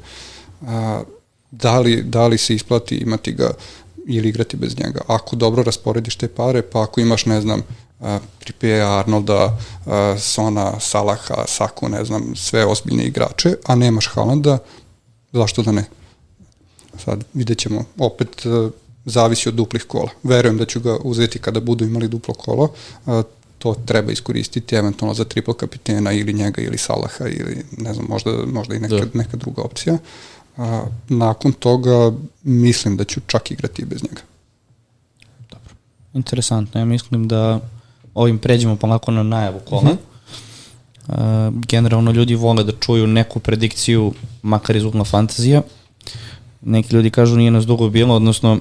Da 1.50 1.80
li, 1.80 2.02
da 2.02 2.26
li 2.26 2.38
se 2.38 2.54
isplati 2.54 2.96
imati 2.96 3.32
ga 3.32 3.50
ili 4.06 4.28
igrati 4.28 4.56
bez 4.56 4.78
njega? 4.78 5.00
Ako 5.06 5.36
dobro 5.36 5.62
rasporediš 5.62 6.16
te 6.16 6.28
pare, 6.28 6.62
pa 6.62 6.82
ako 6.82 7.00
imaš, 7.00 7.26
ne 7.26 7.40
znam, 7.40 7.62
Trippier, 8.38 8.82
Arnolda, 8.82 9.58
Sona, 10.18 10.80
Salaha, 10.80 11.44
Saku, 11.46 11.88
ne 11.88 12.04
znam, 12.04 12.36
sve 12.36 12.66
ozbiljne 12.66 13.04
igrače, 13.04 13.54
a 13.64 13.74
nemaš 13.74 14.06
Halanda, 14.06 14.58
zašto 15.32 15.62
da 15.62 15.72
ne? 15.72 15.84
Sad 17.04 17.24
vidjet 17.34 17.58
ćemo, 17.58 17.84
opet 17.98 18.46
zavisi 19.04 19.48
od 19.48 19.54
duplih 19.54 19.84
kola. 19.84 20.10
Verujem 20.22 20.58
da 20.58 20.64
ću 20.64 20.80
ga 20.80 20.96
uzeti 21.04 21.38
kada 21.38 21.60
budu 21.60 21.84
imali 21.84 22.08
duplo 22.08 22.34
kolo, 22.34 22.68
to 23.58 23.74
treba 23.86 24.12
iskoristiti 24.12 24.76
eventualno 24.76 25.14
za 25.14 25.24
triple 25.24 25.54
kapitena 25.54 26.12
ili 26.12 26.32
njega 26.32 26.62
ili 26.62 26.78
Salaha 26.78 27.28
ili 27.28 27.64
ne 27.78 27.94
znam, 27.94 28.06
možda, 28.08 28.30
možda 28.46 28.74
i 28.74 28.78
neka, 28.78 28.94
da. 28.96 29.04
neka 29.14 29.36
druga 29.36 29.62
opcija. 29.62 29.98
A, 30.56 30.82
nakon 31.08 31.52
toga 31.52 32.12
mislim 32.42 32.96
da 32.96 33.04
ću 33.04 33.20
čak 33.26 33.50
igrati 33.50 33.84
bez 33.84 34.02
njega. 34.02 34.20
Dobro. 35.50 35.74
Interesantno. 36.14 36.80
Ja 36.80 36.84
mislim 36.84 37.28
da 37.28 37.60
ovim 38.14 38.38
pređemo 38.38 38.76
polako 38.76 39.10
na 39.10 39.22
najavu 39.22 39.60
kola. 39.68 39.82
Uh 39.82 39.88
-huh. 39.88 39.96
Uh, 41.08 41.54
generalno 41.66 42.10
ljudi 42.12 42.34
vole 42.34 42.64
da 42.64 42.72
čuju 42.72 43.06
neku 43.06 43.40
predikciju, 43.40 44.12
makar 44.42 44.76
iz 44.76 44.84
ugla 44.84 45.04
fantazija 45.04 45.62
neki 46.60 46.94
ljudi 46.94 47.10
kažu 47.10 47.36
nije 47.36 47.50
nas 47.50 47.66
dugo 47.66 47.88
bilo, 47.88 48.14
odnosno 48.14 48.58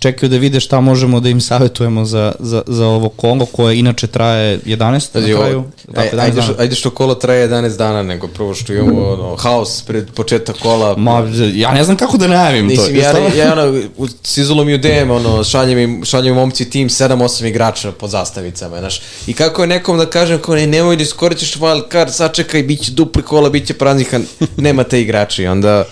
čekaju 0.00 0.30
da 0.30 0.36
vide 0.36 0.60
šta 0.60 0.80
možemo 0.80 1.20
da 1.20 1.28
im 1.28 1.40
savetujemo 1.40 2.04
za, 2.04 2.32
za, 2.38 2.62
za 2.66 2.86
ovo 2.86 3.08
kolo 3.08 3.46
koje 3.46 3.78
inače 3.78 4.06
traje 4.06 4.58
11 4.58 5.12
Pazi, 5.12 5.32
na 5.32 5.38
kraju. 5.38 5.64
Aj, 5.96 6.08
ajde, 6.20 6.42
što, 6.42 6.54
ajde 6.58 6.74
što 6.74 6.90
kolo 6.90 7.14
traje 7.14 7.48
11 7.48 7.76
dana, 7.76 8.02
nego 8.02 8.28
prvo 8.28 8.54
što 8.54 8.72
imamo 8.72 9.12
ono, 9.12 9.36
haos 9.36 9.82
pred 9.82 10.10
početak 10.10 10.56
kola. 10.62 10.96
Ma, 10.96 11.28
ja 11.54 11.72
ne 11.72 11.84
znam 11.84 11.96
kako 11.96 12.16
da 12.16 12.28
najavim 12.28 12.66
Nisim, 12.66 12.86
to. 12.86 13.00
Ja, 13.00 13.18
ja, 13.18 13.44
ja 13.44 13.52
ono, 13.52 13.80
sizalo 14.22 14.64
mi 14.64 14.74
u 14.74 14.78
DM, 14.78 15.10
ono, 15.10 15.44
šaljem 15.44 15.78
im, 15.78 16.04
šaljem 16.04 16.34
momci 16.34 16.70
tim 16.70 16.88
7-8 16.88 17.46
igrača 17.46 17.92
po 17.92 18.08
zastavicama, 18.08 18.78
znaš. 18.78 19.00
I 19.26 19.32
kako 19.32 19.62
je 19.62 19.68
nekom 19.68 19.98
da 19.98 20.06
kažem, 20.06 20.38
kao 20.38 20.54
ne, 20.54 20.66
nemoj 20.66 20.96
da 20.96 21.02
iskoristiš 21.02 21.56
wild 21.56 21.92
card, 21.92 22.14
sačekaj, 22.14 22.62
bit 22.62 22.84
će 22.84 22.92
dupli 22.92 23.22
kola, 23.22 23.50
bit 23.50 23.66
će 23.66 23.74
praznikan, 23.74 24.24
nema 24.56 24.84
te 24.84 25.00
igrači, 25.00 25.46
onda 25.46 25.84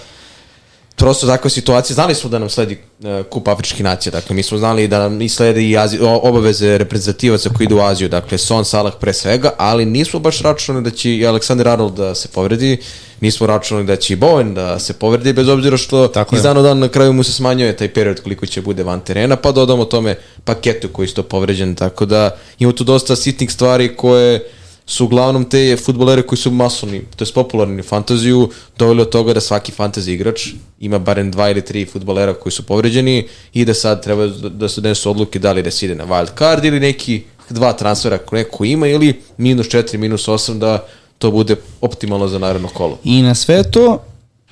prosto 0.99 1.27
takva 1.27 1.51
situacija, 1.51 1.95
znali 1.95 2.15
smo 2.15 2.31
da 2.31 2.39
nam 2.39 2.51
sledi 2.51 2.79
uh, 3.01 3.27
kup 3.31 3.49
afričkih 3.49 3.85
nacija, 3.85 4.13
dakle 4.13 4.37
mi 4.37 4.43
smo 4.43 4.59
znali 4.59 4.89
da 4.89 4.99
nam 4.99 5.21
i 5.23 5.29
sledi 5.29 5.71
i 5.71 5.79
Aziju, 5.79 6.01
obaveze 6.23 6.79
reprezentativaca 6.79 7.51
koji 7.57 7.65
idu 7.65 7.77
u 7.77 7.81
Aziju, 7.81 8.09
dakle 8.09 8.39
Son, 8.39 8.65
Salah 8.65 8.93
pre 9.01 9.13
svega, 9.13 9.51
ali 9.59 9.85
nismo 9.85 10.21
baš 10.21 10.41
računali 10.41 10.85
da 10.85 10.91
će 10.91 11.11
i 11.11 11.27
Aleksandar 11.27 11.69
Arnold 11.69 11.95
da 11.95 12.15
se 12.15 12.29
povredi, 12.29 12.79
nismo 13.21 13.47
računali 13.47 13.87
da 13.87 13.97
će 13.97 14.13
i 14.13 14.17
Bowen 14.17 14.55
da 14.55 14.79
se 14.79 14.93
povredi, 14.93 15.33
bez 15.33 15.49
obzira 15.49 15.77
što 15.77 16.09
Tako 16.09 16.37
iz 16.37 16.43
dana 16.43 16.63
dan 16.63 16.79
na 16.79 16.89
kraju 16.89 17.13
mu 17.13 17.25
se 17.25 17.33
smanjuje 17.33 17.77
taj 17.77 17.95
period 17.95 18.23
koliko 18.23 18.47
će 18.47 18.63
bude 18.63 18.83
van 18.83 19.01
terena, 19.01 19.37
pa 19.37 19.53
dodamo 19.53 19.85
tome 19.85 20.17
paketu 20.45 20.89
koji 20.89 21.07
je 21.07 21.15
to 21.15 21.23
povređen, 21.23 21.75
tako 21.75 22.07
da 22.07 22.37
ima 22.59 22.73
tu 22.73 22.85
dosta 22.85 23.17
sitnih 23.17 23.53
stvari 23.53 23.97
koje 23.97 24.58
su 24.89 25.05
uglavnom 25.05 25.45
te 25.45 25.77
futbolere 25.77 26.23
koji 26.23 26.39
su 26.39 26.51
masovni, 26.51 27.03
to 27.17 27.25
je 27.25 27.33
popularni 27.35 27.83
fantaziju, 27.83 28.51
doveli 28.79 29.03
od 29.03 29.11
toga 29.11 29.35
da 29.35 29.41
svaki 29.41 29.73
fantasy 29.73 30.11
igrač 30.11 30.49
ima 30.81 30.99
barem 30.99 31.31
dva 31.31 31.51
ili 31.51 31.65
tri 31.65 31.85
futbolera 31.87 32.35
koji 32.35 32.53
su 32.53 32.63
povređeni 32.63 33.29
i 33.53 33.65
da 33.65 33.75
sad 33.75 34.03
treba 34.03 34.27
da 34.49 34.69
se 34.69 34.81
donesu 34.81 35.11
odluke 35.11 35.39
da 35.39 35.53
li 35.53 35.63
da 35.63 35.71
se 35.71 35.87
ide 35.87 35.95
na 35.95 36.07
wild 36.07 36.39
card 36.39 36.65
ili 36.65 36.81
neki 36.81 37.23
dva 37.51 37.73
transfera 37.73 38.17
ako 38.17 38.37
neko 38.37 38.65
ima 38.65 38.87
ili 38.87 39.21
minus 39.37 39.67
4, 39.67 39.97
minus 39.97 40.29
8 40.29 40.59
da 40.59 40.87
to 41.19 41.31
bude 41.31 41.57
optimalno 41.81 42.29
za 42.29 42.39
naredno 42.39 42.69
kolo. 42.69 42.99
I 43.05 43.23
na 43.23 43.35
sve 43.35 43.71
to 43.71 44.03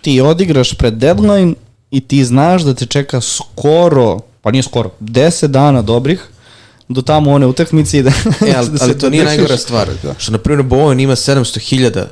ti 0.01 0.20
odigraš 0.20 0.75
pred 0.75 0.94
deadline 0.94 1.55
i 1.90 2.01
ti 2.01 2.25
znaš 2.25 2.62
da 2.62 2.75
te 2.75 2.87
čeka 2.87 3.20
skoro, 3.20 4.18
pa 4.42 4.51
nije 4.51 4.62
skoro, 4.62 4.90
10 5.01 5.46
dana 5.46 5.83
dobrih 5.83 6.29
do 6.88 7.03
tamo 7.03 7.33
one 7.33 7.46
utakmice 7.46 7.99
i 7.99 8.03
da... 8.03 8.11
E, 8.46 8.55
ali, 8.57 8.68
da 8.68 8.79
ali 8.81 8.99
to 8.99 9.11
nije 9.11 9.25
najgora 9.25 9.57
stvar. 9.57 9.88
Da. 10.03 10.14
Što, 10.18 10.33
na 10.33 10.38
primjer, 10.38 10.66
Bowen 10.66 11.03
ima 11.03 11.16
700.000 11.16 12.05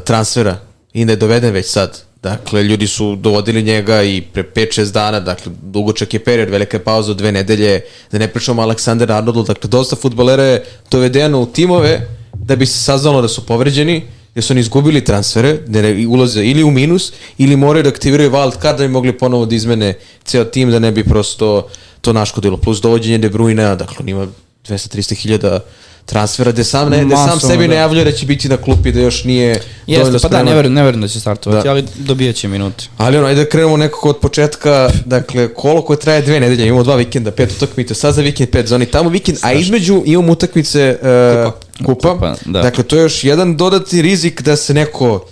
transfera 0.00 0.56
i 0.92 1.04
da 1.04 1.12
je 1.12 1.16
doveden 1.16 1.52
već 1.52 1.66
sad. 1.66 2.02
Dakle, 2.22 2.62
ljudi 2.62 2.86
su 2.86 3.16
dovodili 3.16 3.62
njega 3.62 4.02
i 4.02 4.20
pre 4.20 4.42
5-6 4.54 4.92
dana, 4.92 5.20
dakle, 5.20 5.52
dugočak 5.62 6.14
je 6.14 6.24
period, 6.24 6.50
velika 6.50 6.76
je 6.76 6.84
pauza 6.84 7.10
od 7.10 7.16
dve 7.18 7.32
nedelje, 7.32 7.80
da 8.12 8.18
ne 8.18 8.28
pričamo 8.28 8.62
Aleksandar 8.62 9.12
Arnoldu, 9.12 9.42
dakle, 9.42 9.68
dosta 9.70 9.96
futbolera 9.96 10.42
je 10.42 10.64
dovedeno 10.90 11.40
u 11.40 11.46
timove 11.46 12.08
da 12.34 12.56
bi 12.56 12.66
se 12.66 12.78
saznalo 12.78 13.22
da 13.22 13.28
su 13.28 13.46
povređeni, 13.46 14.02
jer 14.34 14.44
su 14.44 14.52
oni 14.52 14.60
izgubili 14.60 15.04
transfere, 15.04 15.58
da 15.66 15.82
ne 15.82 16.06
ulaze 16.06 16.44
ili 16.44 16.62
u 16.62 16.70
minus, 16.70 17.12
ili 17.38 17.56
moraju 17.56 17.82
da 17.82 17.88
aktiviraju 17.88 18.30
wild 18.30 18.62
card 18.62 18.78
da 18.78 18.84
bi 18.84 18.92
mogli 18.92 19.18
ponovo 19.18 19.46
da 19.46 19.54
izmene 19.54 19.94
ceo 20.24 20.44
tim, 20.44 20.70
da 20.70 20.78
ne 20.78 20.92
bi 20.92 21.04
prosto 21.04 21.68
to 22.02 22.12
naškodilo. 22.12 22.56
Plus 22.56 22.80
dovođenje 22.80 23.18
De 23.18 23.30
Bruyne, 23.30 23.76
dakle, 23.76 23.96
on 24.00 24.08
ima 24.08 24.26
200-300 24.68 25.14
hiljada 25.14 25.60
transfera, 26.04 26.52
gde 26.52 26.64
sam, 26.64 26.90
ne, 26.90 27.04
gde 27.04 27.16
sam 27.16 27.40
sebi 27.40 27.68
da. 27.68 27.74
najavljuje 27.74 28.04
da 28.04 28.12
će 28.12 28.26
biti 28.26 28.48
na 28.48 28.56
klupi, 28.56 28.92
da 28.92 29.00
još 29.00 29.24
nije 29.24 29.60
Jeste, 29.86 30.18
pa 30.22 30.28
da, 30.28 30.42
ne 30.42 30.54
verujem, 30.54 30.74
ne 30.74 30.82
verujem 30.82 31.00
da 31.00 31.08
će 31.08 31.20
startovati, 31.20 31.64
da. 31.64 31.70
ali 31.70 31.84
dobijat 31.98 32.36
će 32.36 32.48
minute. 32.48 32.84
Ali 32.96 33.18
ono, 33.18 33.26
ajde 33.26 33.44
da 33.44 33.50
krenemo 33.50 33.76
nekako 33.76 34.08
od 34.08 34.18
početka, 34.18 34.90
dakle, 35.04 35.54
kolo 35.54 35.82
koje 35.82 35.98
traje 35.98 36.22
dve 36.22 36.40
nedelje, 36.40 36.66
imamo 36.66 36.82
dva 36.82 36.96
vikenda, 36.96 37.30
pet 37.30 37.52
utakmice, 37.52 37.94
sad 37.94 38.14
za 38.14 38.22
vikend 38.22 38.50
pet 38.50 38.66
zoni, 38.66 38.86
tamo 38.86 39.10
vikend, 39.10 39.38
a 39.42 39.52
između 39.52 40.02
imamo 40.06 40.32
utakmice 40.32 40.98
uh, 41.46 41.52
kupa, 41.86 42.14
kupa 42.14 42.34
da. 42.44 42.62
dakle, 42.62 42.84
to 42.84 42.96
je 42.96 43.02
još 43.02 43.24
jedan 43.24 43.56
dodatni 43.56 44.02
rizik 44.02 44.42
da 44.42 44.56
se 44.56 44.74
neko 44.74 45.26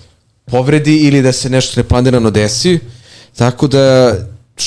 povredi 0.45 0.97
ili 0.97 1.23
da 1.23 1.33
se 1.33 1.51
nešto 1.51 1.81
neplanirano 1.81 2.31
desi, 2.31 2.79
tako 3.37 3.67
da 3.67 4.15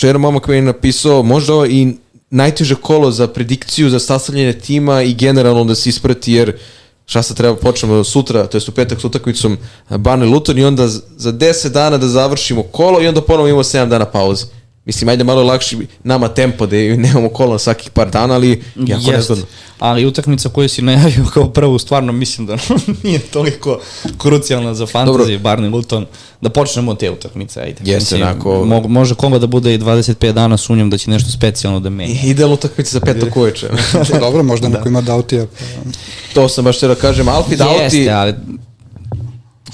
jedan 0.01 0.21
momak 0.21 0.47
je 0.47 0.61
napisao, 0.61 1.23
možda 1.23 1.53
ovo 1.53 1.65
i 1.65 1.93
najteže 2.29 2.75
kolo 2.75 3.11
za 3.11 3.27
predikciju, 3.27 3.89
za 3.89 3.99
sastavljanje 3.99 4.53
tima 4.53 5.01
i 5.01 5.13
generalno 5.13 5.63
da 5.63 5.75
se 5.75 5.89
isprati, 5.89 6.33
jer 6.33 6.57
šta 7.05 7.23
se 7.23 7.35
treba 7.35 7.55
počnemo 7.55 8.03
sutra, 8.03 8.47
to 8.47 8.57
je 8.57 8.61
u 8.67 8.71
petak 8.71 9.01
s 9.01 9.05
utakmicom 9.05 9.57
Barney 9.89 10.31
Luton 10.31 10.57
i 10.57 10.65
onda 10.65 10.87
za 10.87 11.33
10 11.33 11.69
dana 11.69 11.97
da 11.97 12.07
završimo 12.07 12.63
kolo 12.63 13.01
i 13.01 13.07
onda 13.07 13.21
ponovo 13.21 13.47
imamo 13.47 13.63
7 13.63 13.89
dana 13.89 14.05
pauze. 14.05 14.45
Mislim, 14.85 15.09
ajde 15.09 15.23
malo 15.23 15.43
lakši 15.43 15.77
nama 16.03 16.27
tempo 16.27 16.65
da 16.65 16.75
nemamo 16.75 17.29
kola 17.29 17.59
svakih 17.59 17.89
par 17.89 18.09
dana, 18.09 18.33
ali 18.33 18.49
jako 18.77 18.91
Jest. 19.01 19.07
nezgodno. 19.07 19.45
Ali 19.79 20.05
utakmica 20.05 20.49
koju 20.49 20.69
si 20.69 20.81
najavio 20.81 21.25
kao 21.33 21.49
prvu, 21.49 21.79
stvarno 21.79 22.11
mislim 22.13 22.47
da 22.47 22.57
nije 23.03 23.19
toliko 23.19 23.79
krucijalna 24.17 24.73
za 24.73 24.85
fantasy, 24.85 25.39
Barney 25.39 25.71
Luton, 25.71 26.05
da 26.41 26.49
počnemo 26.49 26.91
od 26.91 26.99
te 26.99 27.11
utakmice, 27.11 27.59
ajde. 27.61 27.77
Jeste, 27.81 28.15
Mislim, 28.15 28.21
onako- 28.21 28.65
Mo, 28.65 28.81
može 28.81 29.15
Kongo 29.15 29.39
da 29.39 29.47
bude 29.47 29.73
i 29.73 29.79
25 29.79 30.31
dana, 30.31 30.57
sumnjam 30.57 30.89
da 30.89 30.97
će 30.97 31.09
nešto 31.09 31.29
specijalno 31.31 31.79
da 31.79 31.89
menja. 31.89 32.19
Idealna 32.23 32.53
utakmica 32.53 32.91
za 32.91 32.99
petog 32.99 33.29
uveče. 33.37 33.69
Pa 34.11 34.19
dobro, 34.25 34.43
možda 34.43 34.67
neko 34.69 34.87
ima 34.89 35.01
Dautija. 35.01 35.45
Pa, 35.47 35.91
to 36.33 36.49
sam 36.49 36.63
baš 36.63 36.79
teo 36.79 36.89
da 36.89 36.95
kažem. 36.95 37.27
Alfi 37.27 37.55
Dauti, 37.55 37.81
Jeste, 37.83 38.09
ali 38.09 38.33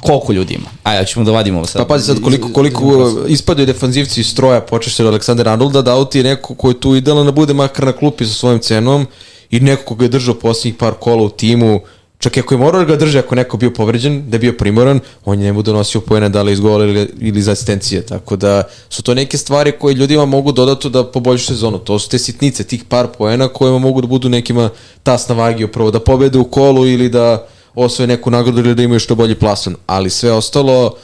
koliko 0.01 0.33
ljudi 0.33 0.53
ima? 0.53 0.69
Ajde, 0.83 1.07
ćemo 1.07 1.25
da 1.25 1.31
vadimo 1.31 1.57
ovo 1.57 1.67
sad. 1.67 1.81
Pa 1.81 1.87
pazi 1.87 2.05
sad 2.05 2.21
koliko, 2.21 2.49
koliko 2.53 3.15
ispadaju 3.27 3.65
defanzivci 3.65 4.21
iz 4.21 4.27
stroja, 4.27 4.61
počeš 4.61 4.99
od 4.99 5.07
Aleksandra 5.07 5.51
Arnolda, 5.51 5.81
Dauti 5.81 6.17
je 6.17 6.23
neko 6.23 6.55
ko 6.55 6.69
je 6.69 6.79
tu 6.79 6.95
idealan 6.95 7.25
da 7.25 7.31
bude 7.31 7.53
makar 7.53 7.85
na 7.85 7.91
klupi 7.91 8.25
sa 8.25 8.33
svojim 8.33 8.59
cenom 8.59 9.07
i 9.51 9.59
neko 9.59 9.83
ko 9.83 9.95
ga 9.95 10.05
je 10.05 10.09
držao 10.09 10.35
posljednjih 10.35 10.75
par 10.79 10.93
kola 10.93 11.23
u 11.23 11.29
timu, 11.29 11.81
čak 12.19 12.37
i 12.37 12.39
ako 12.39 12.53
je 12.53 12.57
morao 12.57 12.81
da 12.81 12.85
ga 12.85 12.95
drže, 12.95 13.19
ako 13.19 13.35
neko 13.35 13.57
bio 13.57 13.71
povređen, 13.73 14.29
da 14.29 14.35
je 14.35 14.39
bio 14.39 14.53
primoran, 14.53 14.99
on 15.25 15.39
je 15.39 15.43
njemu 15.43 15.61
donosio 15.61 16.01
pojene 16.01 16.29
da 16.29 16.41
li 16.41 16.51
iz 16.51 16.59
gola 16.59 16.85
ili, 16.85 17.09
ili 17.19 17.39
iz 17.39 17.47
asistencije, 17.47 18.05
tako 18.05 18.35
da 18.35 18.63
su 18.89 19.03
to 19.03 19.13
neke 19.13 19.37
stvari 19.37 19.71
koje 19.71 19.93
ljudima 19.93 20.25
mogu 20.25 20.51
dodato 20.51 20.89
da 20.89 21.03
poboljšu 21.03 21.45
sezonu, 21.45 21.77
to 21.77 21.99
su 21.99 22.09
te 22.09 22.19
sitnice, 22.19 22.63
tih 22.63 22.83
par 22.83 23.07
poena 23.17 23.47
kojima 23.47 23.79
mogu 23.79 24.01
da 24.01 24.07
budu 24.07 24.29
nekima 24.29 24.69
tas 25.03 25.27
na 25.27 25.35
vagi 25.35 25.63
upravo 25.63 25.91
da 25.91 25.99
pobede 25.99 26.37
u 26.37 26.43
kolu 26.43 26.87
ili 26.87 27.09
da 27.09 27.47
osvoje 27.79 28.07
neku 28.07 28.31
nagradu 28.31 28.59
ili 28.59 28.75
da 28.75 28.83
imaju 28.83 28.99
što 28.99 29.15
bolji 29.15 29.35
plasan, 29.35 29.75
ali 29.87 30.09
sve 30.09 30.31
ostalo, 30.31 30.95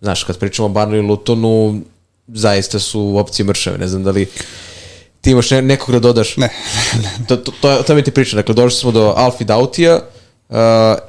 znaš, 0.00 0.24
kad 0.24 0.38
pričamo 0.38 0.66
o 0.66 0.72
Barnu 0.72 0.96
i 0.96 1.00
Lutonu, 1.00 1.80
zaista 2.28 2.78
su 2.78 3.18
opcije 3.18 3.46
mršave, 3.46 3.78
ne 3.78 3.88
znam 3.88 4.04
da 4.04 4.10
li 4.10 4.26
ti 5.20 5.30
imaš 5.30 5.50
ne, 5.50 5.62
nekog 5.62 5.92
da 5.92 5.98
dodaš? 5.98 6.36
Ne. 6.36 6.48
to, 7.28 7.36
to, 7.36 7.52
to, 7.60 7.82
to 7.82 7.94
mi 7.94 8.02
ti 8.02 8.10
pričam, 8.10 8.36
dakle, 8.36 8.54
došli 8.54 8.80
smo 8.80 8.90
do 8.90 9.14
Alfi 9.16 9.44
Dautija, 9.44 10.00
Uh, 10.48 10.56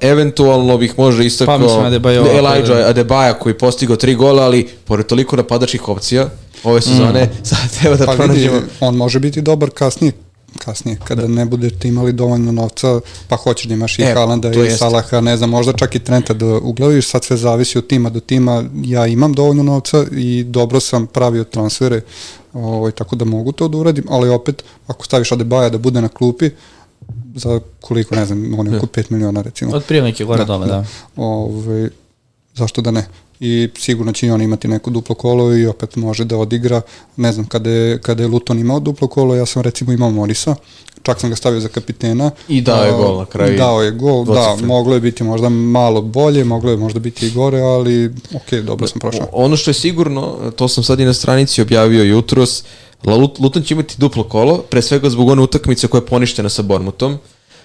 eventualno 0.01 0.77
bih 0.77 0.93
možda 0.97 1.23
istakao 1.23 1.57
Pa, 1.57 1.89
Adebayo- 1.89 2.38
Elijah 2.38 2.89
Adebaja 2.89 3.33
koji 3.33 3.53
je 3.53 3.57
postigao 3.57 3.95
tri 3.95 4.15
gola, 4.15 4.43
ali 4.43 4.67
pored 4.85 5.05
toliko 5.05 5.35
napadačkih 5.35 5.89
opcija 5.89 6.29
ove 6.63 6.81
sezone, 6.81 7.29
sad 7.43 7.79
treba 7.79 7.95
da 7.95 8.05
pa 8.05 8.11
vidi, 8.11 8.23
pronađemo 8.23 8.61
on 8.79 8.95
može 8.95 9.19
biti 9.19 9.41
dobar 9.41 9.69
kasnije 9.69 10.13
kasnije, 10.57 10.97
kada 11.03 11.27
ne 11.27 11.45
budete 11.45 11.87
imali 11.87 12.13
dovoljno 12.13 12.51
novca, 12.51 12.99
pa 13.27 13.35
hoćeš 13.35 13.65
da 13.67 13.73
imaš 13.73 13.99
i 13.99 14.01
E, 14.01 14.13
Haalanda 14.13 14.51
to 14.51 14.59
i 14.59 14.65
jeste. 14.65 14.77
Salaha, 14.77 15.21
ne 15.21 15.37
znam, 15.37 15.49
možda 15.49 15.73
čak 15.73 15.95
i 15.95 15.99
Trenta 15.99 16.33
da 16.33 16.45
uglaviš, 16.45 17.07
sad 17.09 17.23
sve 17.23 17.37
zavisi 17.37 17.77
od 17.77 17.87
tima 17.87 18.09
do 18.09 18.19
tima, 18.19 18.63
ja 18.83 19.07
imam 19.07 19.33
dovoljno 19.33 19.63
novca 19.63 20.05
i 20.11 20.43
dobro 20.43 20.79
sam 20.79 21.07
pravio 21.07 21.43
transfere, 21.43 22.01
ovaj, 22.53 22.91
tako 22.91 23.15
da 23.15 23.25
mogu 23.25 23.51
to 23.51 23.67
da 23.67 23.77
uradim, 23.77 24.03
ali 24.09 24.29
opet, 24.29 24.63
ako 24.87 25.05
staviš 25.05 25.31
Adebaja 25.31 25.69
da 25.69 25.77
bude 25.77 26.01
na 26.01 26.07
klupi, 26.07 26.49
za 27.35 27.59
koliko, 27.81 28.15
ne 28.15 28.25
znam, 28.25 28.59
on 28.59 28.67
je 28.67 28.77
oko 28.77 28.85
5 28.85 29.03
miliona 29.09 29.41
recimo. 29.41 29.75
Od 29.75 29.85
prilike 29.85 30.23
gore 30.23 30.45
dole, 30.45 30.67
da. 30.67 30.85
Ove, 31.15 31.89
zašto 32.55 32.81
da 32.81 32.91
ne? 32.91 33.05
I 33.39 33.69
sigurno 33.77 34.11
će 34.11 34.27
i 34.27 34.31
on 34.31 34.41
imati 34.41 34.67
neko 34.67 34.89
duplo 34.89 35.15
kolo 35.15 35.57
i 35.57 35.67
opet 35.67 35.95
može 35.95 36.25
da 36.25 36.37
odigra. 36.37 36.81
Ne 37.17 37.31
znam, 37.31 37.47
kada 37.47 37.69
je, 37.69 38.01
kada 38.01 38.23
je 38.23 38.29
Luton 38.29 38.59
imao 38.59 38.79
duplo 38.79 39.07
kolo, 39.07 39.35
ja 39.35 39.45
sam 39.45 39.61
recimo 39.61 39.91
imao 39.91 40.11
Morisa, 40.11 40.55
čak 41.03 41.19
sam 41.19 41.29
ga 41.29 41.35
stavio 41.35 41.59
za 41.59 41.67
kapitena. 41.67 42.31
I 42.47 42.61
dao 42.61 42.83
je 42.83 42.91
gol 42.91 43.17
na 43.17 43.25
kraju. 43.25 43.57
Dao 43.57 43.81
je 43.81 43.91
gol, 43.91 44.25
da, 44.25 44.57
moglo 44.63 44.93
je 44.93 45.01
biti 45.01 45.23
možda 45.23 45.49
malo 45.49 46.01
bolje, 46.01 46.43
moglo 46.43 46.71
je 46.71 46.77
možda 46.77 46.99
biti 46.99 47.27
i 47.27 47.31
gore, 47.31 47.59
ali 47.59 48.13
ok, 48.35 48.53
dobro 48.63 48.87
sam 48.87 48.99
prošao. 48.99 49.27
Ono 49.31 49.57
što 49.57 49.69
je 49.69 49.73
sigurno, 49.75 50.51
to 50.55 50.67
sam 50.67 50.83
sad 50.83 50.99
i 50.99 51.05
na 51.05 51.13
stranici 51.13 51.61
objavio 51.61 52.03
jutros, 52.03 52.63
Luton 53.39 53.63
će 53.63 53.73
imati 53.73 53.95
duplo 53.97 54.23
kolo, 54.23 54.57
pre 54.57 54.81
svega 54.81 55.09
zbog 55.09 55.29
one 55.29 55.41
utakmice 55.41 55.87
koja 55.87 55.99
je 55.99 56.05
poništena 56.05 56.49
sa 56.49 56.61
Bormutom, 56.61 57.17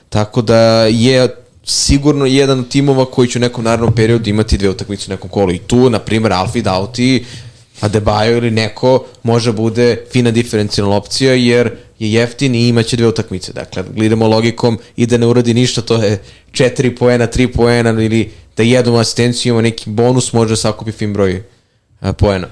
tako 0.08 0.42
da 0.42 0.84
je 0.84 1.28
sigurno 1.64 2.26
jedan 2.26 2.58
od 2.58 2.68
timova 2.68 3.04
koji 3.04 3.28
će 3.28 3.38
u 3.38 3.40
nekom 3.40 3.64
narednom 3.64 3.94
periodu 3.94 4.30
imati 4.30 4.58
dve 4.58 4.68
utakmice 4.68 5.04
u 5.08 5.14
nekom 5.14 5.30
kolu. 5.30 5.52
I 5.52 5.58
tu, 5.58 5.90
na 5.90 5.98
primjer, 5.98 6.32
Alfi 6.32 6.62
Dauti, 6.62 7.24
Adebayo 7.80 8.36
ili 8.36 8.50
neko 8.50 9.04
može 9.22 9.52
bude 9.52 10.04
fina 10.12 10.30
diferencijalna 10.30 10.96
opcija 10.96 11.34
jer 11.34 11.70
je 11.98 12.12
jeftin 12.12 12.54
i 12.54 12.68
imaće 12.68 12.96
dve 12.96 13.06
utakmice. 13.08 13.52
Dakle, 13.52 13.84
gledamo 13.94 14.28
logikom 14.28 14.78
i 14.96 15.06
da 15.06 15.18
ne 15.18 15.26
uradi 15.26 15.54
ništa, 15.54 15.82
to 15.82 16.02
je 16.02 16.22
4 16.52 16.98
poena, 16.98 17.26
3 17.26 17.54
poena 17.56 17.90
ili 17.90 18.32
da 18.56 18.62
jednom 18.62 18.96
asistenciju 18.96 19.52
ima 19.52 19.62
neki 19.62 19.90
bonus, 19.90 20.32
može 20.32 20.52
da 20.52 20.56
sakupi 20.56 20.92
fin 20.92 21.12
broj 21.12 21.42
poena. 22.18 22.46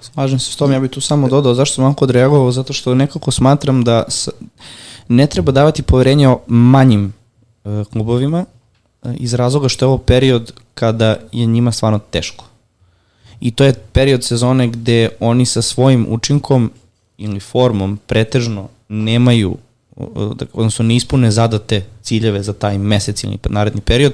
Slažem 0.00 0.38
se 0.38 0.52
s 0.52 0.56
tom, 0.56 0.72
ja 0.72 0.80
bih 0.80 0.90
tu 0.90 1.00
samo 1.00 1.28
dodao 1.28 1.54
zašto 1.54 1.74
sam 1.74 1.84
ovako 1.84 2.04
odreagovao, 2.04 2.52
zato 2.52 2.72
što 2.72 2.94
nekako 2.94 3.30
smatram 3.30 3.84
da 3.84 4.04
ne 5.08 5.26
treba 5.26 5.52
davati 5.52 5.82
poverenje 5.82 6.28
o 6.28 6.40
manjim 6.46 7.12
klubovima 7.92 8.44
e, 9.02 9.14
iz 9.16 9.34
razloga 9.34 9.68
što 9.68 9.84
je 9.84 9.88
ovo 9.88 9.98
period 9.98 10.52
kada 10.74 11.16
je 11.32 11.46
njima 11.46 11.72
stvarno 11.72 11.98
teško. 12.10 12.44
I 13.40 13.50
to 13.50 13.64
je 13.64 13.74
period 13.92 14.24
sezone 14.24 14.68
gde 14.68 15.08
oni 15.20 15.46
sa 15.46 15.62
svojim 15.62 16.06
učinkom 16.08 16.70
ili 17.18 17.40
formom 17.40 17.98
pretežno 18.06 18.68
nemaju 18.88 19.56
odnosno 20.52 20.84
ne 20.84 20.96
ispune 20.96 21.30
zadate 21.30 21.84
ciljeve 22.02 22.42
za 22.42 22.52
taj 22.52 22.78
mesec 22.78 23.24
ili 23.24 23.38
naredni 23.44 23.80
period, 23.80 24.12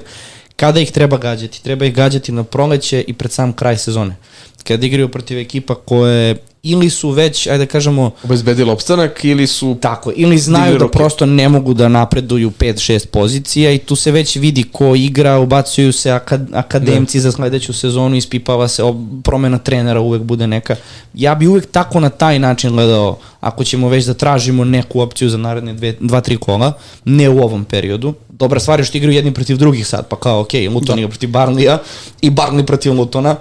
kada 0.55 0.79
ih 0.79 0.91
treba 0.91 1.17
gađati? 1.17 1.63
Treba 1.63 1.85
ih 1.85 1.93
gađati 1.93 2.31
na 2.31 2.43
proleće 2.43 3.03
i 3.07 3.13
pred 3.13 3.31
sam 3.31 3.53
kraj 3.53 3.77
sezone. 3.77 4.15
Kada 4.63 4.85
igraju 4.85 5.09
protiv 5.09 5.37
ekipa 5.37 5.75
koje 5.75 6.37
ili 6.63 6.89
su 6.89 7.09
već, 7.09 7.47
ajde 7.47 7.65
da 7.65 7.71
kažemo, 7.71 8.11
Obezbedili 8.23 8.71
opstanak 8.71 9.25
ili 9.25 9.47
su... 9.47 9.77
Tako, 9.81 10.11
ili 10.15 10.37
znaju 10.37 10.77
da 10.77 10.87
prosto 10.87 11.25
ne 11.25 11.49
mogu 11.49 11.73
da 11.73 11.87
napreduju 11.87 12.51
5-6 12.59 13.05
pozicija 13.07 13.71
i 13.71 13.77
tu 13.77 13.95
se 13.95 14.11
već 14.11 14.35
vidi 14.35 14.63
ko 14.63 14.95
igra, 14.95 15.39
ubacuju 15.39 15.93
se 15.93 16.11
akad, 16.11 16.47
akademci 16.53 17.19
za 17.19 17.31
sledeću 17.31 17.73
sezonu, 17.73 18.15
ispipava 18.15 18.67
se, 18.67 18.83
ob- 18.83 19.21
promena 19.21 19.57
trenera 19.57 19.99
uvek 19.99 20.21
bude 20.21 20.47
neka. 20.47 20.75
Ja 21.13 21.35
bi 21.35 21.47
uvek 21.47 21.71
tako 21.71 21.99
na 21.99 22.09
taj 22.09 22.39
način 22.39 22.71
gledao, 22.71 23.17
ako 23.39 23.63
ćemo 23.63 23.89
već 23.89 24.05
da 24.05 24.13
tražimo 24.13 24.63
neku 24.65 25.01
opciju 25.01 25.29
za 25.29 25.37
naredne 25.37 25.73
2-3 25.73 26.37
kola, 26.37 26.73
ne 27.05 27.29
u 27.29 27.39
ovom 27.39 27.65
periodu. 27.65 28.13
Dobra 28.29 28.59
stvar 28.59 28.79
je 28.79 28.85
što 28.85 28.97
igraju 28.97 29.15
jedni 29.15 29.33
protiv 29.33 29.57
drugih 29.57 29.87
sad, 29.87 30.07
pa 30.07 30.15
kao, 30.15 30.39
ok, 30.39 30.53
Luton 30.73 30.99
igra 30.99 31.09
protiv 31.09 31.29
Barnlija 31.29 31.77
i 32.21 32.29
Barnley 32.29 32.65
protiv 32.65 32.93
Lutona, 32.93 33.35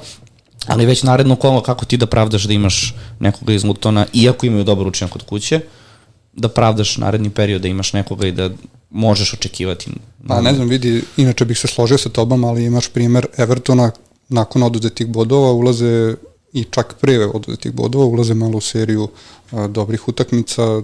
ali 0.67 0.87
već 0.87 1.03
naredno 1.03 1.37
kolo 1.37 1.61
kako 1.61 1.85
ti 1.85 1.97
da 1.97 2.07
pravdaš 2.07 2.45
da 2.45 2.53
imaš 2.53 2.95
nekoga 3.21 3.53
iz 3.53 3.65
Lutona, 3.65 4.07
iako 4.13 4.47
imaju 4.47 4.65
dobar 4.65 4.87
učinak 4.87 5.13
kod 5.13 5.23
kuće, 5.23 5.61
da 6.33 6.49
pravdaš 6.49 6.97
naredni 6.97 7.31
period 7.31 7.63
da 7.63 7.69
imaš 7.69 7.93
nekoga 7.93 8.27
i 8.27 8.33
da 8.33 8.51
možeš 8.91 9.35
očekivati. 9.35 9.91
Pa 10.29 10.41
ne 10.41 10.55
znam, 10.55 10.69
vidi, 10.69 11.03
inače 11.17 11.45
bih 11.45 11.59
se 11.59 11.69
složio 11.69 11.99
sa 11.99 12.09
tobom, 12.09 12.45
ali 12.45 12.65
imaš 12.65 12.89
primer 12.89 13.27
Evertona, 13.37 13.91
nakon 14.29 14.63
oduzetih 14.63 15.07
bodova 15.07 15.53
ulaze 15.53 16.15
i 16.53 16.65
čak 16.65 16.95
pre 17.01 17.27
oduzetih 17.27 17.73
bodova 17.73 18.05
ulaze 18.05 18.35
malo 18.35 18.59
u 18.59 18.61
seriju 18.61 19.09
a, 19.53 19.67
dobrih 19.67 20.09
utakmica, 20.09 20.83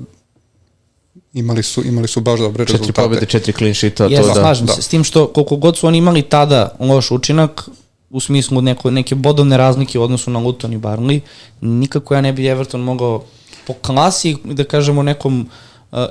imali 1.33 1.63
su, 1.63 1.85
imali 1.85 2.09
su 2.09 2.21
baš 2.21 2.41
dobre 2.41 2.65
Četiri 2.65 2.79
rezultate. 2.79 3.03
pobjede, 3.03 3.27
četiri 3.27 3.53
clean 3.53 3.75
sheeta, 3.75 4.09
to 4.09 4.27
da... 4.27 4.35
slažem 4.35 4.67
da. 4.67 4.73
se 4.73 4.83
s 4.83 4.89
tim 4.89 5.05
što 5.05 5.27
koliko 5.27 5.57
god 5.57 5.77
su 5.77 5.87
oni 5.87 5.99
imali 5.99 6.23
tada 6.23 6.77
loš 6.81 7.11
učinak, 7.11 7.69
u 8.11 8.21
smislu 8.21 8.61
neko, 8.61 8.91
neke 8.91 9.15
bodovne 9.15 9.57
razlike 9.57 9.99
u 9.99 10.03
odnosu 10.03 10.31
na 10.31 10.39
Luton 10.39 10.73
i 10.73 10.79
Barnley, 10.79 11.21
nikako 11.61 12.15
ja 12.15 12.21
ne 12.21 12.33
bi 12.33 12.47
Everton 12.47 12.81
mogao 12.81 13.23
po 13.67 13.73
klasi, 13.73 14.37
da 14.45 14.65
kažemo 14.65 15.03
nekom 15.03 15.41
uh, 15.93 15.99
uh, 15.99 16.07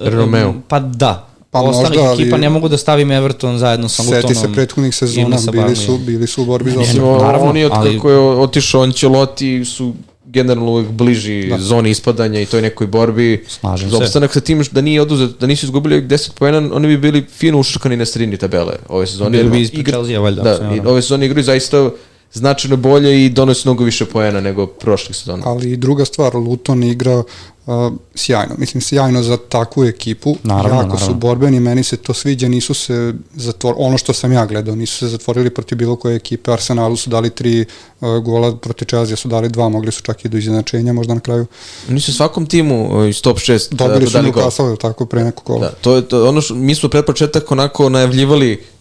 Renomeu. 0.00 0.54
Pa 0.68 0.80
da. 0.80 1.26
Pa 1.50 1.60
Ostalih 1.60 1.88
možda, 1.90 2.10
ali- 2.10 2.22
ekipa 2.22 2.36
ne 2.36 2.50
mogu 2.50 2.68
da 2.68 2.76
stavim 2.76 3.10
Everton 3.12 3.58
zajedno 3.58 3.88
sa 3.88 4.02
Lutonom. 4.02 4.22
Seti 4.22 4.34
se 4.34 4.52
prethodnih 4.54 4.94
sezona, 4.94 5.36
bili 5.52 5.76
su, 5.76 5.98
bili 5.98 6.26
su 6.26 6.42
u 6.42 6.46
borbi 6.46 6.70
za 6.70 6.80
osam. 6.80 7.02
naravno, 7.02 7.50
oni 7.50 7.64
od 7.64 7.72
ali- 7.74 7.94
kako 7.94 8.10
je 8.10 8.18
otišao 8.18 8.82
Ancelotti 8.82 9.64
su 9.64 9.94
generalno 10.26 10.70
uvek 10.70 10.88
bliži 10.88 11.48
da. 11.48 11.58
zoni 11.58 11.90
ispadanja 11.90 12.40
i 12.40 12.46
toj 12.46 12.62
nekoj 12.62 12.86
borbi. 12.86 13.44
Slažem 13.48 13.90
za 13.90 13.98
se. 13.98 14.04
opstanak 14.04 14.32
sa 14.32 14.40
tim 14.40 14.64
da 14.70 14.80
nije 14.80 15.02
oduzet, 15.02 15.30
da 15.40 15.46
nisu 15.46 15.66
izgubili 15.66 16.02
10 16.02 16.32
poena, 16.38 16.68
oni 16.72 16.88
bi 16.88 16.96
bili 16.96 17.26
fino 17.30 17.58
ušrkani 17.58 17.96
na 17.96 18.06
sredini 18.06 18.36
tabele 18.36 18.76
ove 18.88 19.06
sezone. 19.06 19.30
Bili 19.30 19.50
bi 19.50 19.60
ispred 19.60 19.86
Chelsea, 19.86 20.20
valjda, 20.20 20.42
Da, 20.42 20.74
i 20.74 20.80
ove 20.80 21.02
sezone 21.02 21.26
igraju 21.26 21.44
zaista 21.44 21.90
značajno 22.32 22.76
bolje 22.76 23.24
i 23.24 23.28
donose 23.28 23.62
mnogo 23.64 23.84
više 23.84 24.04
poena 24.04 24.40
nego 24.40 24.66
prošlih 24.66 25.16
sezona. 25.16 25.42
Ali 25.46 25.76
druga 25.76 26.04
stvar, 26.04 26.36
Luton 26.36 26.82
igra 26.82 27.22
uh, 27.66 27.92
sjajno. 28.14 28.54
Mislim, 28.58 28.80
sjajno 28.80 29.22
za 29.22 29.36
takvu 29.36 29.84
ekipu. 29.84 30.36
Naravno, 30.42 30.76
jako 30.76 30.88
naravno. 30.88 31.06
su 31.06 31.14
borbeni, 31.14 31.60
meni 31.60 31.82
se 31.82 31.96
to 31.96 32.14
sviđa, 32.14 32.48
nisu 32.48 32.74
se 32.74 33.14
zatvorili, 33.34 33.84
ono 33.84 33.98
što 33.98 34.12
sam 34.12 34.32
ja 34.32 34.46
gledao, 34.46 34.74
nisu 34.74 34.98
se 34.98 35.08
zatvorili 35.08 35.50
protiv 35.50 35.78
bilo 35.78 35.96
koje 35.96 36.16
ekipe. 36.16 36.52
Arsenalu 36.52 36.96
su 36.96 37.10
dali 37.10 37.30
tri 37.30 37.64
uh, 38.00 38.08
gola, 38.18 38.56
protiv 38.56 38.86
Chelsea 38.86 39.16
su 39.16 39.28
dali 39.28 39.48
dva, 39.48 39.68
mogli 39.68 39.92
su 39.92 40.02
čak 40.02 40.24
i 40.24 40.28
do 40.28 40.38
izjednačenja 40.38 40.92
možda 40.92 41.14
na 41.14 41.20
kraju. 41.20 41.46
Oni 41.90 42.00
su 42.00 42.14
svakom 42.14 42.46
timu 42.46 42.98
uh, 42.98 43.08
iz 43.08 43.22
top 43.22 43.38
6 43.38 43.74
Dobili 43.74 44.06
su 44.06 44.12
dali 44.12 44.30
gol. 44.30 44.42
Newcastle, 44.42 44.78
tako, 44.80 45.06
pre 45.06 45.24
neko 45.24 45.42
kola. 45.42 45.60
Da, 45.60 45.70
to 45.70 45.96
je 45.96 46.08
to, 46.08 46.28
ono 46.28 46.40
što, 46.40 46.54
mi 46.54 46.74
smo 46.74 46.88
pred 46.88 47.04
početak 47.04 47.50
onako 47.50 47.88
najavljivali 47.88 48.75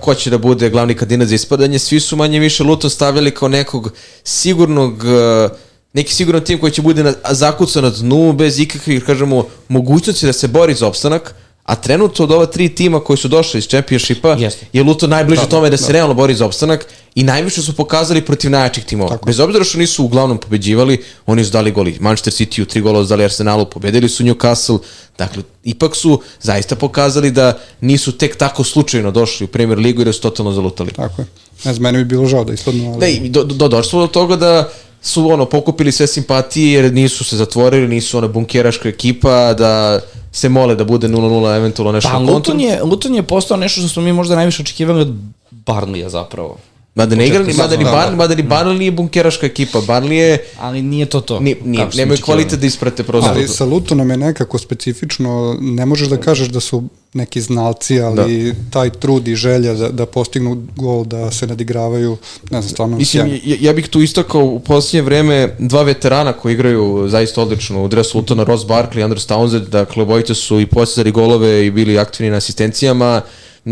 ko 0.00 0.14
će 0.14 0.30
da 0.30 0.38
bude 0.38 0.70
glavni 0.70 0.94
kandidat 0.94 1.28
za 1.28 1.34
ispadanje, 1.34 1.78
svi 1.78 2.00
su 2.00 2.16
manje 2.16 2.38
više 2.40 2.64
Luton 2.64 2.90
stavljali 2.90 3.34
kao 3.34 3.48
nekog 3.48 3.92
sigurnog 4.24 4.92
uh, 4.92 5.50
neki 5.92 6.14
siguran 6.14 6.44
tim 6.44 6.58
koji 6.58 6.72
će 6.72 6.82
bude 6.82 7.02
na, 7.02 7.12
zakucan 7.30 7.82
na 7.84 7.90
dnu 7.90 8.32
bez 8.32 8.58
ikakvih, 8.60 9.04
kažemo, 9.04 9.46
mogućnosti 9.68 10.26
da 10.26 10.32
se 10.32 10.48
bori 10.48 10.74
za 10.74 10.86
opstanak, 10.86 11.34
a 11.68 11.74
trenutno 11.74 12.24
od 12.24 12.30
ova 12.30 12.46
tri 12.46 12.68
tima 12.68 13.00
koji 13.00 13.16
su 13.16 13.28
došli 13.28 13.58
iz 13.58 13.68
Championshipa 13.68 14.36
Jeste. 14.38 14.66
je 14.72 14.82
Luton 14.82 15.10
najbliže 15.10 15.48
tome 15.48 15.70
da 15.70 15.76
se 15.76 15.92
realno 15.92 16.14
bori 16.14 16.34
za 16.34 16.46
opstanak 16.46 16.86
i 17.14 17.22
najviše 17.22 17.62
su 17.62 17.76
pokazali 17.76 18.24
protiv 18.24 18.50
najjačih 18.50 18.84
timova. 18.84 19.10
Tako. 19.10 19.26
Bez 19.26 19.40
obzira 19.40 19.64
što 19.64 19.78
nisu 19.78 20.04
uglavnom 20.04 20.38
pobeđivali, 20.38 21.02
oni 21.26 21.44
su 21.44 21.50
dali 21.50 21.72
goli 21.72 21.96
Manchester 22.00 22.32
City 22.32 22.62
u 22.62 22.64
tri 22.64 22.80
gola 22.80 23.04
dali 23.04 23.24
Arsenalu, 23.24 23.64
pobedili 23.64 24.08
su 24.08 24.24
Newcastle, 24.24 24.78
dakle, 25.18 25.42
ipak 25.64 25.96
su 25.96 26.20
zaista 26.40 26.76
pokazali 26.76 27.30
da 27.30 27.58
nisu 27.80 28.12
tek 28.12 28.36
tako 28.36 28.64
slučajno 28.64 29.10
došli 29.10 29.44
u 29.44 29.48
Premier 29.48 29.78
ligu 29.78 30.02
i 30.02 30.04
da 30.04 30.12
su 30.12 30.20
totalno 30.20 30.52
zalutali. 30.52 30.90
Tako 30.92 31.22
je. 31.22 31.26
Ne 31.64 31.74
znam, 31.74 31.82
meni 31.82 32.04
bi 32.04 32.04
bilo 32.04 32.26
žao 32.26 32.44
da 32.44 32.52
ispadnu, 32.52 32.90
ali... 32.90 33.00
Da, 33.00 33.06
i 33.08 33.28
do, 33.28 33.44
do, 33.44 33.82
smo 33.82 34.00
do 34.00 34.06
toga 34.06 34.36
da 34.36 34.68
su 35.02 35.30
ono 35.30 35.44
pokupili 35.44 35.92
sve 35.92 36.06
simpatije 36.06 36.72
jer 36.72 36.92
nisu 36.92 37.24
se 37.24 37.36
zatvorili, 37.36 37.88
nisu 37.88 38.18
ona 38.18 38.28
bunkeraška 38.28 38.88
ekipa 38.88 39.54
da 39.54 40.00
se 40.32 40.48
mole 40.48 40.74
da 40.74 40.84
bude 40.84 41.08
0-0 41.08 41.56
eventualno 41.56 41.92
nešto 41.92 42.08
Pa 42.08 42.18
na 42.18 42.18
kontu. 42.18 42.32
Luton 42.34 42.60
je, 42.60 42.82
Luton 42.82 43.14
je 43.14 43.22
postao 43.22 43.56
nešto 43.56 43.80
što 43.80 43.88
smo 43.88 44.02
mi 44.02 44.12
možda 44.12 44.36
najviše 44.36 44.62
očekivali 44.62 45.00
od 45.00 45.14
Barnlija 45.50 46.08
zapravo. 46.08 46.56
Mada 46.98 47.16
ne 47.16 47.26
igra, 47.26 47.42
ni- 47.42 47.54
mada 47.54 47.76
ni 47.76 47.84
Da, 47.84 47.90
Barnley, 47.90 48.10
da. 48.10 48.16
mada 48.16 48.34
ni 48.34 48.42
Barnley 48.44 48.78
nije 48.78 48.90
bunkeraška 48.92 49.46
ekipa. 49.46 49.78
Barnley 49.80 50.12
je, 50.12 50.38
Ali 50.60 50.82
nije 50.82 51.06
to 51.06 51.20
to. 51.20 51.40
ni, 51.40 51.56
nije, 51.64 51.86
smo 51.86 51.98
nemaju 51.98 52.18
kvalitet 52.22 52.60
da 52.60 52.66
isprate 52.66 53.02
prosto. 53.02 53.30
Ali 53.30 53.48
sa 53.48 53.64
Lutonom 53.64 54.10
je 54.10 54.16
nekako 54.16 54.58
specifično, 54.58 55.56
ne 55.60 55.86
možeš 55.86 56.08
da 56.08 56.16
kažeš 56.18 56.48
da 56.48 56.60
su 56.60 56.84
neki 57.14 57.40
znalci, 57.40 58.00
ali 58.00 58.54
taj 58.70 58.90
trud 58.90 59.28
i 59.28 59.36
želja 59.36 59.74
da, 59.74 59.88
da 59.88 60.06
postignu 60.06 60.66
gol, 60.76 61.04
da 61.04 61.30
se 61.30 61.46
nadigravaju, 61.46 62.16
ne 62.50 62.60
znam, 62.60 62.70
stvarno 62.70 62.96
Mislim, 62.96 63.22
sjajno. 63.22 63.40
ja, 63.44 63.56
ja 63.60 63.72
bih 63.72 63.88
tu 63.88 64.02
istakao 64.02 64.42
u 64.42 64.60
posljednje 64.60 65.02
vreme 65.02 65.54
dva 65.58 65.82
veterana 65.82 66.32
koji 66.32 66.52
igraju 66.54 67.04
zaista 67.08 67.42
odlično 67.42 67.84
u 67.84 67.88
dresu 67.88 68.18
Lutona, 68.18 68.44
Ross 68.44 68.66
Barkley 68.66 68.98
i 68.98 69.04
Andrew 69.04 69.28
Townsend, 69.28 69.68
dakle 69.68 70.02
obojice 70.02 70.34
su 70.34 70.60
i 70.60 70.66
postizali 70.66 71.10
golove 71.12 71.66
i 71.66 71.70
bili 71.70 71.98
aktivni 71.98 72.30
na 72.30 72.36
asistencijama, 72.36 73.20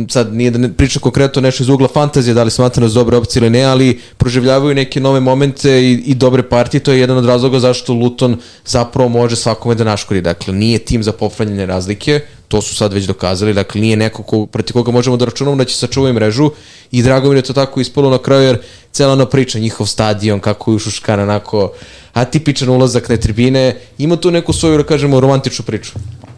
sad 0.09 0.35
nije 0.35 0.51
da 0.51 0.59
ne 0.59 0.73
pričam 0.73 1.03
konkretno 1.03 1.43
nešto 1.43 1.63
iz 1.63 1.69
ugla 1.69 1.89
fantazije, 1.89 2.35
da 2.35 2.43
li 2.43 2.51
smatram 2.51 2.87
da 2.87 2.89
su 2.89 2.95
dobre 2.95 3.17
opcije 3.17 3.41
ili 3.41 3.51
ne, 3.51 3.63
ali 3.63 4.01
proživljavaju 4.17 4.75
neke 4.75 5.01
nove 5.01 5.21
momente 5.21 5.83
i, 5.83 5.93
i 5.93 6.15
dobre 6.15 6.43
partije, 6.43 6.81
to 6.81 6.93
je 6.93 7.01
jedan 7.01 7.17
od 7.17 7.27
razloga 7.27 7.59
zašto 7.59 7.93
Luton 7.93 8.37
zapravo 8.67 9.09
može 9.09 9.37
svakome 9.37 9.75
da 9.75 9.85
naškori. 9.85 10.21
Dakle, 10.21 10.55
nije 10.55 10.79
tim 10.79 11.03
za 11.03 11.13
popravljanje 11.13 11.67
razlike, 11.67 12.21
to 12.49 12.63
su 12.63 12.75
sad 12.75 12.93
već 12.93 13.05
dokazali, 13.05 13.55
dakle 13.55 13.81
nije 13.81 13.97
neko 13.97 14.23
ko, 14.23 14.47
proti 14.47 14.73
koga 14.73 14.93
možemo 14.93 15.17
da 15.17 15.25
računamo 15.25 15.57
da 15.57 15.65
će 15.65 15.77
sačuvati 15.77 16.13
mrežu 16.13 16.51
i 16.91 17.03
drago 17.03 17.29
mi 17.29 17.35
da 17.35 17.39
je 17.39 17.43
to 17.43 17.53
tako 17.53 17.81
ispalo 17.81 18.11
na 18.11 18.19
kraju 18.19 18.43
jer 18.43 18.59
cela 18.93 19.13
ona 19.13 19.27
priča, 19.27 19.59
njihov 19.59 19.87
stadion, 19.87 20.41
kako 20.41 20.71
je 20.71 20.77
ušuškan 20.77 21.21
onako 21.21 21.73
atipičan 22.13 22.69
ulazak 22.69 23.09
na 23.09 23.17
tribine, 23.17 23.77
ima 23.99 24.17
tu 24.17 24.31
neku 24.31 24.53
svoju, 24.53 24.77
da 24.77 24.85
kažemo, 24.85 25.21
romantičnu 25.21 25.65
priču. 25.65 25.93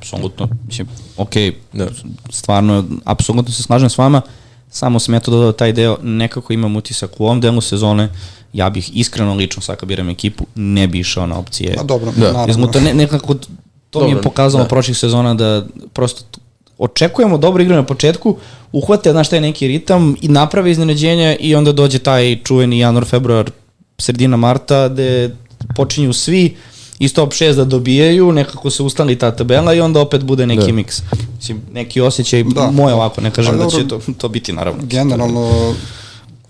Apsolutno. 0.08 0.48
Mislim, 0.66 0.86
ok, 1.16 1.32
Da. 1.72 1.86
stvarno, 2.30 2.84
apsolutno 3.04 3.52
se 3.52 3.62
slažem 3.62 3.90
s 3.90 3.98
vama, 3.98 4.22
samo 4.70 4.98
sam 4.98 5.14
eto 5.14 5.30
dodao 5.30 5.52
taj 5.52 5.72
deo, 5.72 5.96
nekako 6.02 6.52
imam 6.52 6.76
utisak 6.76 7.20
u 7.20 7.24
ovom 7.24 7.40
delu 7.40 7.60
sezone, 7.60 8.08
ja 8.52 8.70
bih 8.70 8.90
iskreno 8.94 9.34
lično 9.34 9.62
sad 9.62 9.76
kad 9.76 9.88
biram 9.88 10.08
ekipu, 10.08 10.44
ne 10.54 10.86
bi 10.86 10.98
išao 10.98 11.26
na 11.26 11.38
opcije. 11.38 11.76
A 11.80 11.82
dobro, 11.82 12.12
Da. 12.16 12.32
naravno. 12.32 12.66
To 12.66 12.80
ne, 12.80 12.94
nekako, 12.94 13.34
to 13.90 14.00
mi 14.00 14.08
je 14.08 14.14
Dobro, 14.14 14.22
pokazalo 14.22 14.62
da. 14.64 14.68
prošlih 14.68 14.96
sezona 14.98 15.34
da 15.34 15.66
prosto 15.92 16.24
očekujemo 16.78 17.38
dobro 17.38 17.62
igru 17.62 17.74
na 17.74 17.82
početku, 17.82 18.36
uhvate, 18.72 19.10
znaš, 19.10 19.28
taj 19.28 19.40
neki 19.40 19.68
ritam 19.68 20.16
i 20.20 20.28
naprave 20.28 20.70
iznenađenja 20.70 21.36
i 21.36 21.54
onda 21.54 21.72
dođe 21.72 21.98
taj 21.98 22.38
čuveni 22.44 22.78
januar, 22.78 23.04
februar, 23.04 23.50
sredina 23.98 24.36
marta, 24.36 24.88
gde 24.88 25.36
počinju 25.76 26.12
svi 26.12 26.56
iz 26.98 27.14
top 27.14 27.32
6 27.32 27.54
da 27.54 27.64
dobijaju, 27.64 28.32
nekako 28.32 28.70
se 28.70 28.82
ustali 28.82 29.18
ta 29.18 29.30
tabela 29.36 29.74
i 29.74 29.80
onda 29.80 30.00
opet 30.00 30.24
bude 30.24 30.46
neki 30.46 30.66
Da. 30.66 30.72
miks. 30.72 31.02
Mislim, 31.36 31.62
neki 31.72 32.00
osjećaj, 32.00 32.42
Da. 32.44 32.70
moje 32.70 32.94
ovako, 32.94 33.20
ne 33.20 33.30
kažem 33.30 33.54
Ali 33.54 33.64
da 33.64 33.70
će 33.70 33.88
to, 33.88 34.00
to 34.18 34.28
biti 34.28 34.52
naravno. 34.52 34.82
Generalno, 34.86 35.74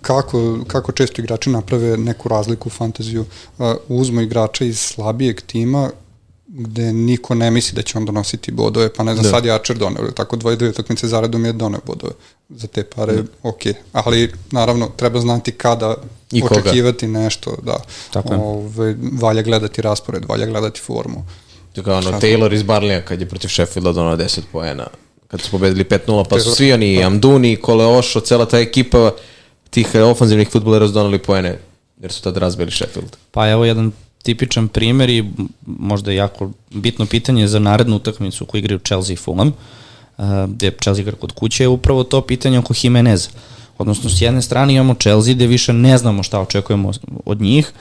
kako, 0.01 0.59
kako 0.66 0.92
često 0.92 1.22
igrači 1.22 1.51
naprave 1.51 1.96
neku 1.96 2.28
razliku 2.28 2.68
u 2.68 2.70
fantaziju, 2.70 3.24
uh, 3.59 3.66
uzmu 3.88 4.20
igrača 4.20 4.64
iz 4.64 4.78
slabijeg 4.80 5.40
tima 5.40 5.90
gde 6.51 6.92
niko 6.92 7.34
ne 7.34 7.51
misli 7.51 7.76
da 7.76 7.82
će 7.82 7.99
on 7.99 8.05
donositi 8.05 8.53
bodove, 8.53 8.92
pa 8.92 9.03
ne 9.03 9.14
znam, 9.14 9.22
Da. 9.24 9.30
sad 9.30 9.44
je 9.44 9.53
Archer 9.55 9.78
doneo, 9.78 10.03
ili 10.03 10.14
tako 10.14 10.36
dvoje 10.36 10.57
dve 10.57 10.68
utakmice 10.68 11.09
zaredom 11.09 11.44
je 11.44 11.53
doneo 11.53 11.80
bodove. 11.86 12.12
Za 12.49 12.66
te 12.66 12.84
pare, 12.84 13.12
Da. 13.12 13.22
ok. 13.42 13.62
Ali, 13.92 14.32
naravno, 14.51 14.88
treba 14.96 15.20
znati 15.20 15.53
kada 15.53 15.96
I 16.32 16.40
koga. 16.40 16.61
očekivati 16.61 17.07
nešto, 17.07 17.57
da. 17.62 17.76
Tako 18.12 18.34
je. 18.34 18.40
Ove, 18.40 18.96
valja 19.20 19.42
gledati 19.42 19.82
raspored, 19.82 20.24
valja 20.28 20.46
gledati 20.46 20.80
formu. 20.80 21.24
Tako 21.74 21.92
ono, 21.92 22.11
Taylor 22.11 22.55
iz 22.55 22.62
Barleya 22.62 23.05
kad 23.05 23.20
je 23.20 23.28
protiv 23.28 23.49
Sheffielda 23.49 23.92
donao 23.92 24.16
10 24.16 24.40
poena, 24.53 24.86
kad 25.28 25.40
su 25.40 25.51
pobedili 25.51 25.84
5-0, 25.84 26.24
pa 26.28 26.40
su 26.40 26.51
svi 26.51 26.72
oni, 26.72 27.05
Amduni, 27.05 27.57
Koleošo, 27.57 28.20
cela 28.20 28.46
ta 28.46 28.59
ekipa 28.59 29.12
tih 29.70 29.88
eh, 29.94 30.03
ofanzivnih 30.03 30.49
futbolera 30.49 30.86
su 30.86 30.92
donali 30.92 31.18
poene, 31.18 31.59
jer 32.01 32.12
su 32.12 32.22
tad 32.22 32.36
razbili 32.36 32.70
Sheffield. 32.70 33.16
Pa 33.30 33.49
evo 33.49 33.64
jedan 33.64 33.92
tipičan 34.22 34.68
primer 34.68 35.11
i 35.11 35.24
možda 35.66 36.12
jako 36.12 36.51
bitno 36.70 37.07
pitanje 37.07 37.49
za 37.49 37.59
narednu 37.59 37.96
utakmicu 37.96 38.46
koju 38.46 38.59
igraju 38.59 38.78
Chelsea 38.78 39.12
i 39.12 39.16
Fulham, 39.16 39.49
uh, 39.49 39.55
gde 40.48 40.70
Chelsea 40.80 41.02
igra 41.02 41.16
kod 41.16 41.32
kuće, 41.32 41.64
je 41.64 41.68
upravo 41.68 42.04
to 42.04 42.20
pitanje 42.20 42.58
oko 42.58 42.74
Jimeneza. 42.82 43.28
Odnosno, 43.78 44.10
s 44.10 44.20
jedne 44.20 44.42
strane 44.42 44.74
imamo 44.74 44.94
Chelsea 44.94 45.34
gde 45.34 45.46
više 45.46 45.72
ne 45.72 45.98
znamo 45.98 46.22
šta 46.22 46.40
očekujemo 46.40 46.92
od 47.24 47.40
njih, 47.40 47.72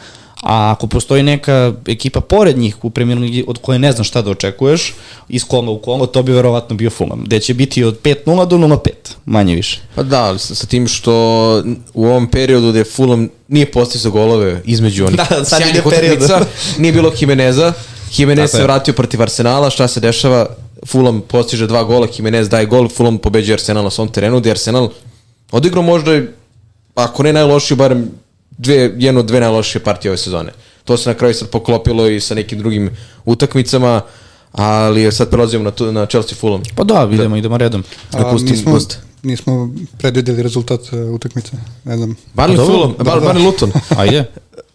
a 0.44 0.72
ako 0.72 0.88
postoji 0.88 1.24
neka 1.24 1.74
ekipa 1.88 2.22
pored 2.22 2.58
njih 2.58 2.86
u 2.86 2.90
Premier 2.90 3.20
Ligi 3.20 3.44
od 3.48 3.58
koje 3.58 3.80
ne 3.80 3.92
znaš 3.92 4.08
šta 4.08 4.22
da 4.22 4.32
očekuješ, 4.32 4.94
iz 5.30 5.44
kola 5.44 5.72
u 5.72 5.80
kolo, 5.80 6.06
to 6.06 6.24
bi 6.24 6.32
verovatno 6.32 6.76
bio 6.76 6.90
Fulham, 6.90 7.24
gde 7.26 7.40
će 7.40 7.54
biti 7.54 7.84
od 7.84 8.02
5-0 8.02 8.48
do 8.48 8.58
0-5, 8.58 8.90
manje 9.26 9.56
više. 9.56 9.82
Pa 9.96 10.04
da, 10.04 10.24
ali 10.24 10.40
sa, 10.40 10.56
sa 10.56 10.68
tim 10.68 10.88
što 10.88 11.14
u 11.94 12.06
ovom 12.06 12.28
periodu 12.28 12.70
gde 12.70 12.84
Fulham 12.84 13.30
nije 13.48 13.72
postizao 13.72 14.12
golove 14.12 14.62
između 14.66 15.06
onih 15.06 15.20
Da, 15.30 15.46
sjajnih 15.46 15.86
utakmica, 15.86 16.46
nije 16.78 16.94
bilo 16.94 17.12
Jimeneza, 17.20 17.74
Jimenez 18.18 18.52
se 18.52 18.64
vratio 18.64 18.94
protiv 18.94 19.22
Arsenala, 19.22 19.70
šta 19.70 19.88
se 19.88 20.00
dešava? 20.00 20.48
Fulham 20.86 21.22
postiže 21.22 21.68
dva 21.68 21.84
gola, 21.84 22.08
Jimenez 22.18 22.50
daje 22.50 22.66
gol, 22.66 22.90
Fulham 22.90 23.18
pobeđuje 23.18 23.54
Arsenal 23.54 23.84
na 23.84 23.90
svom 23.90 24.10
terenu, 24.10 24.40
gde 24.40 24.52
Arsenal 24.52 24.90
odigrao 25.52 25.84
možda, 25.84 26.22
ako 26.96 27.24
ne 27.24 27.34
najlošiju, 27.34 27.78
barem 27.78 28.12
dve, 28.58 28.94
jednu 28.98 29.20
od 29.20 29.26
dve 29.26 29.40
najlošije 29.40 29.84
partije 29.84 30.12
ove 30.12 30.18
sezone. 30.18 30.54
To 30.84 30.98
se 30.98 31.10
na 31.10 31.14
kraju 31.14 31.34
sad 31.34 31.50
poklopilo 31.50 32.08
i 32.08 32.20
sa 32.20 32.36
nekim 32.36 32.60
drugim 32.60 32.90
utakmicama, 33.26 34.02
ali 34.52 35.12
sad 35.12 35.30
prelazimo 35.30 35.64
na, 35.64 35.72
tu, 35.72 35.92
na 35.92 36.06
Chelsea 36.06 36.36
Fulham. 36.36 36.64
Pa 36.76 36.84
da, 36.84 37.10
idemo, 37.12 37.36
idemo 37.36 37.58
redom. 37.58 37.84
Da 38.12 38.30
pustim 38.32 38.56
nismo, 38.56 38.80
nismo 39.24 39.70
predvideli 39.98 40.44
rezultat 40.44 40.82
uh, 40.94 41.14
utakmice, 41.14 41.52
ne 41.84 41.98
znam. 41.98 42.16
Barney 42.36 42.56
dobro, 42.56 42.74
Fulham, 42.74 42.96
da, 42.98 43.04
Bar, 43.04 43.22
da. 43.22 43.28
Barney 43.28 43.46
Luton. 43.46 43.72
Ajde. 43.98 44.26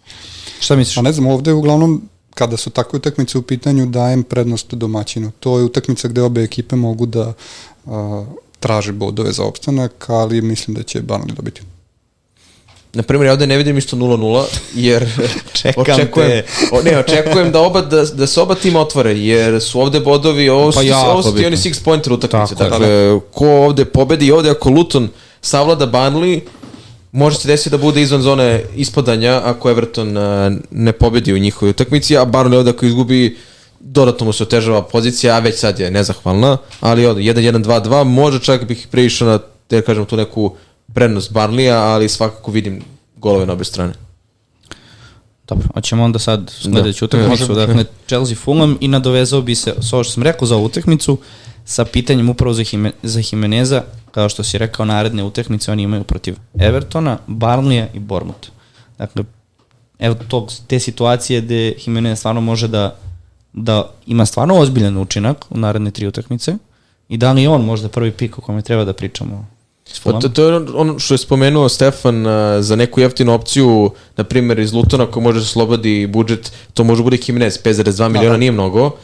Šta 0.60 0.76
misliš? 0.76 0.94
Pa 0.94 1.02
ne 1.02 1.12
znam, 1.12 1.26
ovde 1.26 1.52
uglavnom 1.52 2.02
kada 2.34 2.56
su 2.56 2.70
takve 2.70 2.96
utakmice 2.96 3.38
u 3.38 3.42
pitanju 3.42 3.86
dajem 3.86 4.22
prednost 4.22 4.74
domaćinu. 4.74 5.30
To 5.40 5.58
je 5.58 5.64
utakmica 5.64 6.08
gde 6.08 6.22
obe 6.22 6.42
ekipe 6.42 6.76
mogu 6.76 7.06
da 7.06 7.32
a, 7.86 8.24
traže 8.60 8.92
bodove 8.92 9.32
za 9.32 9.44
opstanak, 9.44 10.04
ali 10.08 10.42
mislim 10.42 10.74
da 10.74 10.82
će 10.82 11.02
Barnley 11.02 11.34
dobiti. 11.34 11.62
Na 12.94 13.02
primjer, 13.02 13.26
ja 13.26 13.32
ovde 13.32 13.46
ne 13.46 13.56
vidim 13.56 13.78
isto 13.78 13.96
0-0, 13.96 14.44
jer 14.74 15.08
Čekam 15.62 15.82
očekujem, 15.82 16.30
te. 16.30 16.44
o, 16.72 16.82
ne, 16.82 16.98
očekujem 16.98 17.52
da, 17.52 17.60
oba, 17.60 17.80
da, 17.80 18.04
da 18.04 18.26
se 18.26 18.40
oba 18.40 18.54
tima 18.54 18.80
otvore, 18.80 19.18
jer 19.18 19.60
su 19.60 19.80
ovde 19.80 20.00
bodovi, 20.00 20.48
ovo 20.48 20.72
su, 20.72 20.78
Pa 20.78 20.82
jako 20.82 21.10
ovo 21.10 21.22
su 21.22 21.36
ti 21.36 21.46
oni 21.46 21.56
six 21.56 21.84
pointer 21.84 22.12
utakmice. 22.12 22.54
Tako 22.54 22.70
dakle, 22.70 23.20
ko 23.32 23.48
ovde 23.48 23.84
pobedi 23.84 24.26
i 24.26 24.32
ovde 24.32 24.50
ako 24.50 24.70
Luton 24.70 25.08
savlada 25.40 25.86
Burnley, 25.86 26.40
može 27.12 27.36
se 27.36 27.48
desiti 27.48 27.70
da 27.70 27.78
bude 27.78 28.02
izvan 28.02 28.22
zone 28.22 28.64
ispadanja 28.76 29.40
ako 29.44 29.70
Everton 29.70 30.16
a, 30.16 30.50
ne 30.70 30.92
pobedi 30.92 31.32
u 31.32 31.38
njihovoj 31.38 31.70
utakmici, 31.70 32.16
a 32.16 32.24
Burnley 32.24 32.56
ovde 32.56 32.70
ako 32.70 32.86
izgubi 32.86 33.36
dodatno 33.80 34.26
mu 34.26 34.32
se 34.32 34.42
otežava 34.42 34.82
pozicija, 34.82 35.34
a 35.34 35.38
već 35.38 35.58
sad 35.58 35.78
je 35.78 35.90
nezahvalna, 35.90 36.56
ali 36.80 37.06
ovde 37.06 37.22
1-1-2-2, 37.22 38.04
može 38.04 38.38
čak 38.38 38.64
bih 38.64 38.88
preišao 38.90 39.28
na, 39.28 39.38
da 39.70 39.82
kažem, 39.82 40.04
tu 40.04 40.16
neku 40.16 40.54
prednost 40.94 41.32
Barnlija, 41.32 41.82
ali 41.82 42.08
svakako 42.08 42.50
vidim 42.50 42.82
golove 43.16 43.46
na 43.46 43.52
obe 43.52 43.64
strane. 43.64 43.92
Dobro, 45.48 45.68
hoćemo 45.74 46.04
onda 46.04 46.18
sad 46.18 46.50
sledeću 46.60 47.06
Da. 47.06 47.18
utakmicu, 47.18 47.54
dakle 47.54 47.84
Chelsea 48.06 48.36
Fulham 48.36 48.76
i 48.80 48.88
nadovezao 48.88 49.42
bi 49.42 49.54
se 49.54 49.74
s 49.80 49.92
ovo 49.92 50.04
što 50.04 50.12
sam 50.12 50.22
rekao 50.22 50.46
za 50.46 50.56
ovu 50.56 50.64
utakmicu 50.64 51.18
sa 51.64 51.84
pitanjem 51.84 52.28
upravo 52.28 52.54
za, 52.54 52.64
Hime, 52.64 52.92
za 53.02 53.22
Jimeneza, 53.32 53.82
kao 54.10 54.28
što 54.28 54.42
si 54.42 54.58
rekao 54.58 54.84
naredne 54.86 55.24
utakmice 55.24 55.72
oni 55.72 55.82
imaju 55.82 56.04
protiv 56.04 56.36
Evertona, 56.58 57.18
Barnlija 57.26 57.88
i 57.94 57.98
Bournemouth. 57.98 58.48
Dakle, 58.98 59.24
evo 59.98 60.14
tog, 60.28 60.52
te 60.66 60.78
situacije 60.78 61.40
gde 61.40 61.74
Jimenez 61.86 62.18
stvarno 62.18 62.40
može 62.40 62.68
da, 62.68 62.96
da 63.52 63.90
ima 64.06 64.26
stvarno 64.26 64.58
ozbiljan 64.58 64.98
učinak 64.98 65.44
u 65.50 65.58
naredne 65.58 65.90
tri 65.90 66.06
utakmice 66.06 66.56
i 67.08 67.16
da 67.16 67.32
li 67.32 67.42
je 67.42 67.48
on 67.48 67.64
možda 67.64 67.88
prvi 67.88 68.10
pik 68.10 68.38
o 68.38 68.40
kome 68.40 68.62
treba 68.62 68.84
da 68.84 68.92
pričamo 68.92 69.46
Pa 70.02 70.18
to, 70.18 70.28
to 70.28 70.44
je 70.44 70.56
ono 70.74 70.98
što 70.98 71.14
je 71.14 71.18
spomenuo 71.18 71.68
Stefan 71.68 72.26
uh, 72.26 72.32
za 72.60 72.76
neku 72.76 73.00
jeftinu 73.00 73.34
opciju, 73.34 73.90
na 74.16 74.24
primjer 74.24 74.58
iz 74.58 74.72
Lutona 74.72 75.06
ko 75.06 75.20
može 75.20 75.38
da 75.38 75.44
slobodi 75.44 76.06
budžet, 76.06 76.52
to 76.74 76.84
može 76.84 77.02
bude 77.02 77.18
Jimenez, 77.26 77.58
5,2 77.62 78.08
miliona 78.08 78.36
nije 78.36 78.52
mnogo. 78.52 78.96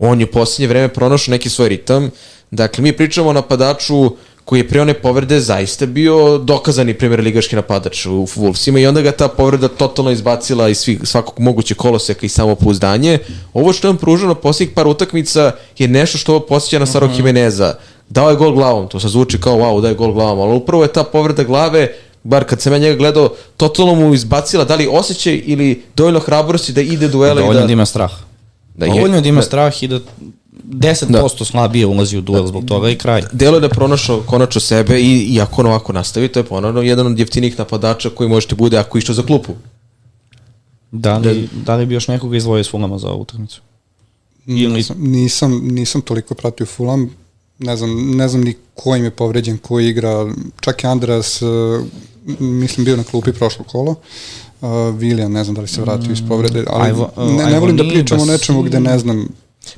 On 0.00 0.20
je 0.20 0.26
u 0.26 0.30
posljednje 0.30 0.68
vreme 0.68 0.88
pronašao 0.88 1.32
neki 1.32 1.50
svoj 1.50 1.68
ritam. 1.68 2.10
Dakle, 2.50 2.82
mi 2.82 2.92
pričamo 2.92 3.28
o 3.28 3.32
napadaču 3.32 4.10
koji 4.44 4.60
je 4.60 4.68
pre 4.68 4.80
one 4.80 4.94
povrede 4.94 5.40
zaista 5.40 5.86
bio 5.86 6.38
dokazani 6.38 6.94
primjer 6.94 7.20
ligaški 7.20 7.56
napadač 7.56 8.06
u 8.06 8.10
Wolvesima 8.10 8.78
i 8.78 8.86
onda 8.86 9.02
ga 9.02 9.12
ta 9.12 9.28
povreda 9.28 9.68
totalno 9.68 10.10
izbacila 10.10 10.68
iz 10.68 10.78
svih, 10.78 11.00
svakog 11.04 11.40
moguće 11.40 11.74
koloseka 11.74 12.26
i 12.26 12.28
samopouzdanje. 12.28 13.18
Ovo 13.54 13.72
što 13.72 13.88
je 13.88 13.90
on 13.90 13.96
pružao 13.96 14.28
na 14.28 14.34
posljednjih 14.34 14.74
par 14.74 14.86
utakmica 14.86 15.52
je 15.78 15.88
nešto 15.88 16.18
što 16.18 16.32
ovo 16.32 16.40
posjeća 16.46 16.78
na 16.78 16.86
Saro 16.86 17.08
-huh. 17.08 17.16
Jimeneza. 17.16 17.74
Dao 18.08 18.30
je 18.30 18.36
gol 18.36 18.52
glavom, 18.52 18.88
to 18.88 19.00
se 19.00 19.08
zvuči 19.08 19.40
kao 19.40 19.56
wow, 19.56 19.80
da 19.80 19.88
je 19.88 19.94
gol 19.94 20.12
glavom, 20.12 20.40
ali 20.40 20.56
upravo 20.56 20.82
je 20.82 20.92
ta 20.92 21.04
povreda 21.04 21.44
glave 21.44 21.94
bar 22.22 22.44
kad 22.44 22.60
sam 22.60 22.72
ja 22.72 22.78
njega 22.78 22.96
gledao, 22.96 23.28
totalno 23.56 23.94
mu 23.94 24.14
izbacila 24.14 24.64
da 24.64 24.74
li 24.74 24.88
osjećaj 24.90 25.42
ili 25.44 25.82
dovoljno 25.96 26.20
hrabrosti 26.20 26.72
da 26.72 26.80
ide 26.80 27.08
duela 27.08 27.34
Dovoljno 27.34 27.60
i 27.60 27.62
da... 27.62 27.66
da 27.66 27.72
ima 27.72 27.86
strah. 27.86 28.29
Da 28.80 28.86
je- 28.86 28.92
Dovoljno 28.92 29.20
da 29.20 29.28
ima 29.28 29.40
da- 29.40 29.46
strah 29.46 29.82
i 29.82 29.88
da 29.88 30.00
10% 30.64 31.44
slabije 31.44 31.86
ulazi 31.86 32.18
u 32.18 32.22
duel 32.22 32.46
zbog 32.46 32.64
toga 32.64 32.90
i 32.90 32.96
kraj. 32.96 33.22
Delo 33.32 33.56
je 33.56 33.60
da 33.60 33.66
je 33.66 33.70
pronašao 33.70 34.20
konačno 34.22 34.60
sebe 34.60 35.00
i, 35.00 35.18
i 35.24 35.40
ako 35.40 35.60
on 35.60 35.66
ovako 35.66 35.92
nastavi, 35.92 36.28
to 36.28 36.40
je 36.40 36.44
ponovno 36.44 36.82
jedan 36.82 37.06
od 37.06 37.18
jeftinih 37.18 37.58
napadača 37.58 38.10
koji 38.10 38.28
možete 38.28 38.54
bude 38.54 38.78
ako 38.78 38.98
išao 38.98 39.14
za 39.14 39.22
klupu. 39.22 39.52
Da 40.92 41.18
li, 41.18 41.48
da 41.56 41.76
li 41.76 41.86
bi 41.86 41.94
još 41.94 42.08
nekoga 42.08 42.36
izdvojio 42.36 42.64
s 42.64 42.70
Fulama 42.70 42.98
za 42.98 43.08
ovu 43.08 43.22
utakmicu? 43.22 43.60
Ili- 44.46 44.72
Nisam, 44.72 44.96
nisam, 45.00 45.60
nisam 45.64 46.00
toliko 46.00 46.34
pratio 46.34 46.66
Fulham, 46.66 47.10
ne 47.58 47.76
znam, 47.76 47.90
ne 48.10 48.28
znam 48.28 48.42
ni 48.42 48.54
ko 48.74 48.96
im 48.96 49.04
je 49.04 49.10
povređen, 49.12 49.58
ko 49.58 49.80
igra, 49.80 50.26
čak 50.60 50.84
i 50.84 50.86
Andreas, 50.86 51.42
uh, 51.42 51.48
mislim 52.40 52.84
bio 52.84 52.96
na 52.96 53.04
klupi 53.04 53.32
prošlo 53.32 53.64
kolo, 53.64 53.94
uh, 54.60 54.68
William, 54.70 55.28
ne 55.28 55.44
znam 55.44 55.54
da 55.54 55.60
li 55.62 55.68
se 55.68 55.80
vratio 55.80 56.12
iz 56.12 56.22
povrede, 56.28 56.64
ali 56.66 56.84
Ajvo- 56.84 57.10
ne, 57.16 57.32
ne 57.32 57.44
Ajvo 57.44 57.60
volim 57.60 57.76
da 57.76 57.82
nije, 57.82 57.94
pričam 57.94 58.20
o 58.20 58.24
nečemu 58.24 58.62
gde 58.62 58.80
ne 58.80 58.98
znam, 58.98 59.28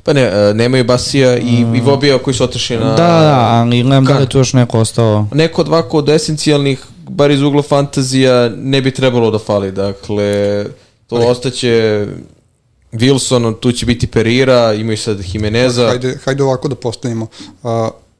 Pa 0.03 0.13
ne, 0.13 0.21
e, 0.21 0.53
nemaju 0.53 0.83
Basija 0.83 1.37
i, 1.37 1.65
i 1.75 1.81
Vobija 1.81 2.17
koji 2.17 2.33
su 2.33 2.43
otišli 2.43 2.77
na... 2.77 2.85
Da, 2.85 2.95
da, 2.95 3.39
ali 3.51 3.83
gledam 3.83 4.05
da 4.05 4.17
li 4.17 4.29
tu 4.29 4.37
još 4.37 4.53
neko 4.53 4.79
ostao. 4.79 5.27
Neko 5.33 5.61
od 5.61 5.67
ovako 5.67 5.97
od 5.97 6.09
esencijalnih, 6.09 6.83
bar 7.09 7.31
iz 7.31 7.41
ugla 7.41 7.61
fantazija, 7.61 8.49
ne 8.49 8.81
bi 8.81 8.91
trebalo 8.91 9.31
da 9.31 9.39
fali. 9.39 9.71
Dakle, 9.71 10.65
to 11.07 11.15
Ali- 11.15 11.25
ostaće 11.25 12.05
Wilson, 12.93 13.59
tu 13.59 13.71
će 13.71 13.85
biti 13.85 14.07
Perira, 14.07 14.73
imaju 14.73 14.97
sad 14.97 15.19
Jimeneza. 15.33 15.87
hajde, 15.87 16.17
hajde 16.25 16.43
ovako 16.43 16.67
da 16.67 16.75
postavimo, 16.75 17.27
uh, 17.63 17.71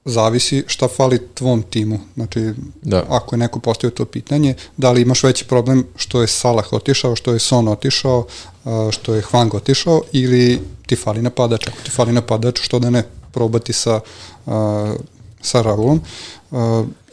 zavisi 0.05 0.63
šta 0.67 0.87
fali 0.87 1.19
tvom 1.33 1.61
timu, 1.63 1.99
znači 2.15 2.53
Da. 2.81 3.03
ako 3.09 3.35
je 3.35 3.39
neko 3.39 3.59
postavio 3.59 3.91
to 3.91 4.05
pitanje, 4.05 4.53
da 4.77 4.91
li 4.91 5.01
imaš 5.01 5.23
veći 5.23 5.45
problem 5.45 5.85
što 5.95 6.21
je 6.21 6.27
Salah 6.27 6.73
otišao, 6.73 7.15
što 7.15 7.33
je 7.33 7.39
Son 7.39 7.67
otišao, 7.67 8.25
što 8.91 9.13
je 9.15 9.21
Hwang 9.23 9.55
otišao 9.55 10.01
ili 10.11 10.59
ti 10.85 10.95
fali 10.95 11.21
napadač, 11.21 11.67
ako 11.67 11.77
ti 11.83 11.91
fali 11.91 12.11
napadač, 12.11 12.59
što 12.61 12.79
da 12.79 12.89
ne 12.89 13.03
probati 13.31 13.73
sa, 13.73 13.99
sa 15.41 15.61
Raulom. 15.61 16.01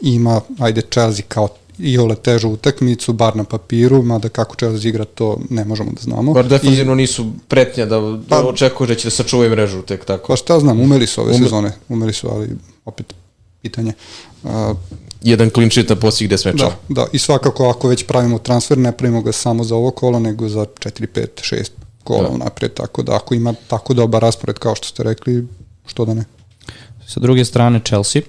Ima, 0.01 0.41
ajde, 0.59 0.81
Chelsea 0.83 1.25
kao 1.27 1.47
i 1.79 1.97
ole 1.97 2.15
težu 2.15 2.49
utakmicu, 2.49 3.13
bar 3.13 3.35
na 3.35 3.43
papiru, 3.43 4.01
mada 4.03 4.29
kako 4.29 4.55
Chelsea 4.55 4.89
igra 4.89 5.05
to 5.05 5.37
ne 5.49 5.65
možemo 5.65 5.91
da 5.91 6.01
znamo. 6.01 6.33
Bar 6.33 6.47
defanzivno 6.47 6.95
nisu 6.95 7.25
pretnja 7.47 7.85
da, 7.85 7.99
da 7.99 8.17
Pa- 8.29 8.43
očekuješ 8.43 8.89
da 8.89 8.95
će 8.95 9.07
da 9.07 9.11
sačuvaju 9.11 9.51
mrežu 9.51 9.81
tek 9.81 10.05
tako. 10.05 10.27
Pa 10.27 10.35
šta 10.35 10.59
znam, 10.59 10.79
umeli 10.79 11.07
su 11.07 11.21
ove 11.21 11.31
Ume- 11.31 11.43
sezone, 11.43 11.71
umeli 11.89 12.13
su, 12.13 12.29
ali 12.31 12.49
opet 12.85 13.13
pitanje. 13.61 13.93
A, 14.43 14.73
Jedan 15.23 15.49
clean 15.49 15.69
sheet 15.71 15.89
na 15.89 15.95
posljednjih 15.95 16.39
10 16.39 16.45
mečeva. 16.51 16.69
Da, 16.89 17.01
da, 17.01 17.07
i 17.11 17.19
svakako 17.19 17.69
ako 17.69 17.87
već 17.87 18.05
pravimo 18.07 18.39
transfer, 18.39 18.77
ne 18.77 18.91
pravimo 18.91 19.21
ga 19.21 19.31
samo 19.31 19.63
za 19.63 19.75
ovo 19.75 19.91
kolo, 19.91 20.19
nego 20.19 20.49
za 20.49 20.59
4, 20.59 21.07
5, 21.13 21.27
6 21.55 21.69
kola 22.03 22.23
Da. 22.23 22.29
da. 22.29 22.43
napred, 22.43 22.73
tako 22.73 23.03
da 23.03 23.15
ako 23.15 23.33
ima 23.33 23.53
tako 23.67 23.93
dobar 23.93 24.21
raspored 24.21 24.59
kao 24.59 24.75
što 24.75 24.87
ste 24.87 25.03
rekli, 25.03 25.47
što 25.85 26.05
da 26.05 26.13
ne. 26.13 26.23
Sa 27.07 27.19
druge 27.19 27.45
strane 27.45 27.81
Chelsea. 27.85 28.21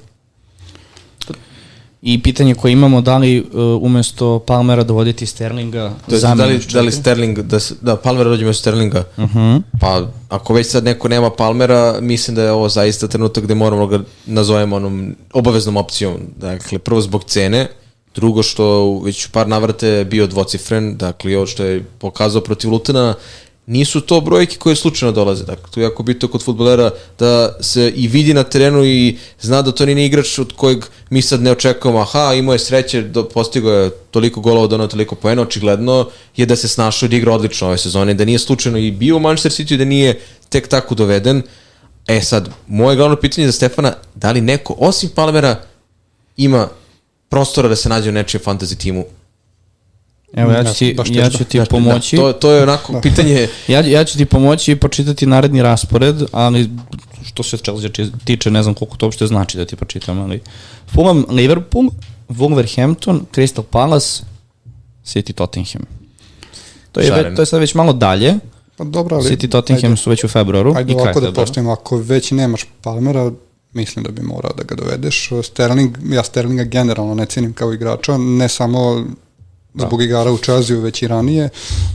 I 2.03 2.23
pitanje 2.23 2.55
koje 2.55 2.73
imamo, 2.73 3.01
da 3.01 3.19
li 3.19 3.41
uh, 3.41 3.47
umesto 3.83 4.39
Palmera 4.39 4.83
dovoditi 4.85 5.27
Sterlinga 5.27 5.93
To 6.09 6.15
je, 6.15 6.21
da, 6.21 6.45
li, 6.45 6.61
da 6.73 6.81
li 6.81 6.93
Sterling, 6.93 7.39
da, 7.39 7.59
da 7.81 7.97
Palmera 7.97 8.31
dođe 8.31 8.45
mesto 8.45 8.61
Sterlinga? 8.61 9.05
Uh 9.17 9.25
-huh. 9.25 9.63
Pa, 9.81 10.07
ako 10.29 10.55
već 10.55 10.67
sad 10.67 10.85
neko 10.85 11.09
nema 11.09 11.31
Palmera, 11.31 12.01
mislim 12.01 12.35
da 12.35 12.43
je 12.43 12.53
ovo 12.53 12.69
zaista 12.69 13.09
trenutak 13.09 13.45
gde 13.45 13.55
moramo 13.55 13.87
ga 13.87 14.01
nazovemo 14.27 14.77
onom 14.77 15.15
obaveznom 15.33 15.77
opcijom. 15.77 16.17
Dakle, 16.37 16.79
prvo 16.79 17.01
zbog 17.01 17.25
cene, 17.25 17.69
drugo 18.15 18.43
što 18.43 18.99
već 19.05 19.27
par 19.27 19.49
navrate 19.49 20.07
bio 20.11 20.27
dvocifren, 20.27 20.97
dakle, 20.97 21.37
ovo 21.37 21.47
što 21.47 21.65
je 21.65 21.85
pokazao 21.99 22.43
protiv 22.43 22.71
Lutena, 22.71 23.15
nisu 23.67 24.01
to 24.01 24.21
brojke 24.21 24.57
koje 24.57 24.77
slučajno 24.77 25.13
dolaze. 25.13 25.45
Dakle, 25.45 25.71
tu 25.71 25.81
je 25.81 25.85
jako 25.85 26.03
bitno 26.03 26.29
kod 26.29 26.43
futbolera 26.43 26.91
da 27.19 27.57
se 27.61 27.93
i 27.97 28.09
vidi 28.09 28.35
na 28.35 28.43
terenu 28.43 28.85
i 28.85 29.17
zna 29.41 29.63
da 29.63 29.73
to 29.73 29.87
nije 29.87 30.07
igrač 30.07 30.39
od 30.39 30.53
kojeg 30.53 30.85
mi 31.11 31.23
sad 31.23 31.43
ne 31.43 31.53
očekujemo, 31.53 32.01
aha, 32.01 32.35
imao 32.35 32.53
je 32.53 32.59
sreće, 32.59 33.03
do, 33.03 33.25
postigo 33.29 33.71
je 33.71 33.91
toliko 33.91 34.41
golova, 34.41 34.67
donao 34.67 34.87
toliko 34.87 35.15
poena, 35.15 35.43
očigledno 35.43 36.09
je 36.37 36.47
da 36.47 36.57
se 36.57 36.69
snašao 36.69 37.07
i 37.07 37.11
da 37.11 37.17
igra 37.17 37.33
odlično 37.33 37.67
ove 37.67 37.79
sezone, 37.79 38.15
da 38.15 38.25
nije 38.25 38.39
slučajno 38.39 38.79
i 38.79 38.91
bio 38.91 39.17
u 39.17 39.21
Manchester 39.21 39.53
City, 39.53 39.77
da 39.77 39.85
nije 39.85 40.21
tek 40.49 40.69
tako 40.69 40.95
doveden. 40.95 41.43
E 42.07 42.21
sad, 42.21 42.49
moje 42.69 42.97
glavno 42.97 43.17
pitanje 43.17 43.47
za 43.47 43.53
Stefana, 43.53 43.95
da 44.15 44.33
li 44.33 44.41
neko, 44.41 44.75
osim 44.79 45.11
Palmera, 45.15 45.63
ima 46.37 46.69
prostora 47.29 47.69
da 47.69 47.77
se 47.77 47.89
nađe 47.89 48.11
u 48.11 48.13
nečijem 48.13 48.43
fantasy 48.45 48.77
timu? 48.77 49.05
Evo, 50.33 50.53
ja 50.53 50.65
ću 50.65 50.85
Ja, 50.85 51.05
ti, 51.05 51.15
ja 51.15 51.31
ću 51.31 51.45
ti 51.45 51.59
Znaš, 51.59 51.69
pomoći. 51.69 52.17
Da, 52.17 52.23
to, 52.23 52.33
to 52.33 52.53
je 52.53 52.63
onako 52.63 53.01
pitanje 53.01 53.49
Ja, 53.69 53.81
ja 53.81 54.05
ću 54.05 54.19
ti 54.19 54.25
pomoći 54.25 54.73
i 54.73 54.77
pročitati 54.77 55.27
naredni 55.27 55.63
raspored, 55.63 56.23
ali 56.33 56.71
što 57.25 57.43
se 57.43 57.57
Chelsea 57.57 57.91
tiče, 58.25 58.51
ne 58.51 58.63
znam 58.63 58.75
koliko 58.75 58.97
to 58.97 59.07
uopšte 59.07 59.27
znači 59.27 59.57
da 59.57 59.65
ti 59.65 59.77
pročitam, 59.77 60.21
ali 60.21 60.41
Fulham, 60.95 61.25
Liverpool, 61.29 61.91
Wolverhampton, 62.29 63.21
Crystal 63.35 63.63
Palace, 63.63 64.23
City 65.05 65.33
Tottenham. 65.33 65.83
To 66.93 67.01
je, 67.01 67.07
Šareno. 67.07 67.29
ve, 67.29 67.37
to 67.37 67.43
je 67.43 67.47
sad 67.47 67.61
već 67.61 67.75
malo 67.75 67.93
dalje. 67.93 68.35
Pa 68.77 68.85
dobro, 68.85 69.17
ali... 69.17 69.31
City 69.31 69.49
Tottenham 69.49 69.93
ajde, 69.93 69.97
su 69.97 70.11
već 70.11 70.25
u 70.25 70.29
februaru. 70.29 70.75
Ajde 70.77 70.95
ovako 70.95 71.21
da 71.21 71.33
postavimo, 71.33 71.73
ako 71.73 71.97
već 71.97 72.31
nemaš 72.31 72.67
Palmera, 72.83 73.31
mislim 73.73 74.05
da 74.05 74.11
bi 74.11 74.23
morao 74.23 74.53
da 74.53 74.65
ga 74.65 74.75
dovedeš. 74.75 75.31
Sterling, 75.43 75.99
ja 76.11 76.25
Sterlinga 76.25 76.65
generalno 76.65 77.15
ne 77.15 77.27
cijenim 77.27 77.53
kao 77.53 77.73
igrača, 77.73 78.19
ne 78.19 78.49
samo 78.49 79.05
zbog 79.75 80.03
igara 80.03 80.33
u 80.33 80.39
Chelsea, 80.39 80.77
već 80.77 81.03
i 81.03 81.09
ranije. 81.09 81.49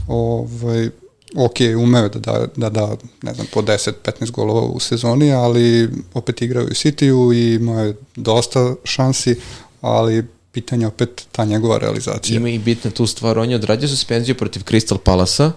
Ovaj, 0.06 0.90
ok, 1.36 1.56
umeo 1.82 2.08
da 2.08 2.18
da, 2.18 2.46
da, 2.56 2.70
da 2.70 2.96
ne 3.22 3.34
znam, 3.34 3.46
po 3.52 3.62
10-15 3.62 4.30
golova 4.30 4.60
u 4.60 4.80
sezoni, 4.80 5.32
ali 5.32 5.88
opet 6.14 6.42
igrao 6.42 6.62
i 6.62 6.66
u 6.66 6.74
City-u 6.74 7.32
i 7.32 7.54
imao 7.54 7.84
je 7.84 7.96
dosta 8.16 8.74
šansi, 8.84 9.36
ali 9.80 10.24
pitanje 10.52 10.82
je 10.82 10.88
opet 10.88 11.26
ta 11.32 11.44
njegova 11.44 11.78
realizacija. 11.78 12.36
Ima 12.36 12.48
i 12.48 12.58
bitna 12.58 12.90
tu 12.90 13.06
stvar, 13.06 13.38
on 13.38 13.50
je 13.50 13.56
odradio 13.56 13.88
suspenziju 13.88 14.34
protiv 14.34 14.60
Crystal 14.60 14.98
Palasa, 14.98 15.52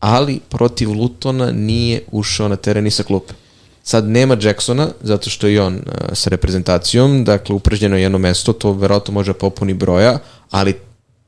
ali 0.00 0.40
protiv 0.48 0.92
Lutona 0.92 1.50
nije 1.50 2.02
ušao 2.12 2.48
na 2.48 2.56
teren 2.56 2.84
ni 2.84 2.90
sa 2.90 3.02
klupe. 3.02 3.34
Sad 3.82 4.08
nema 4.08 4.36
Jacksona, 4.40 4.88
zato 5.02 5.30
što 5.30 5.46
je 5.46 5.54
i 5.54 5.58
on 5.58 5.74
uh, 5.74 5.82
sa 6.12 6.30
reprezentacijom, 6.30 7.24
dakle 7.24 7.54
upražnjeno 7.54 7.96
je 7.96 8.02
jedno 8.02 8.18
mesto, 8.18 8.52
to 8.52 8.72
verovatno 8.72 9.14
može 9.14 9.32
da 9.32 9.38
popuni 9.38 9.74
broja, 9.74 10.18
ali 10.50 10.74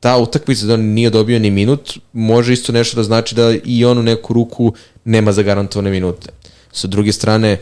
ta 0.00 0.16
utakmica 0.18 0.66
da 0.66 0.74
on 0.74 0.80
nije 0.80 1.10
dobio 1.10 1.38
ni 1.38 1.50
minut, 1.50 1.98
može 2.12 2.52
isto 2.52 2.72
nešto 2.72 2.96
da 2.96 3.02
znači 3.02 3.34
da 3.34 3.54
i 3.64 3.84
on 3.84 3.98
u 3.98 4.02
neku 4.02 4.32
ruku 4.32 4.72
nema 5.04 5.32
zagarantovane 5.32 5.90
minute. 5.90 6.30
Sa 6.72 6.88
druge 6.88 7.12
strane, 7.12 7.58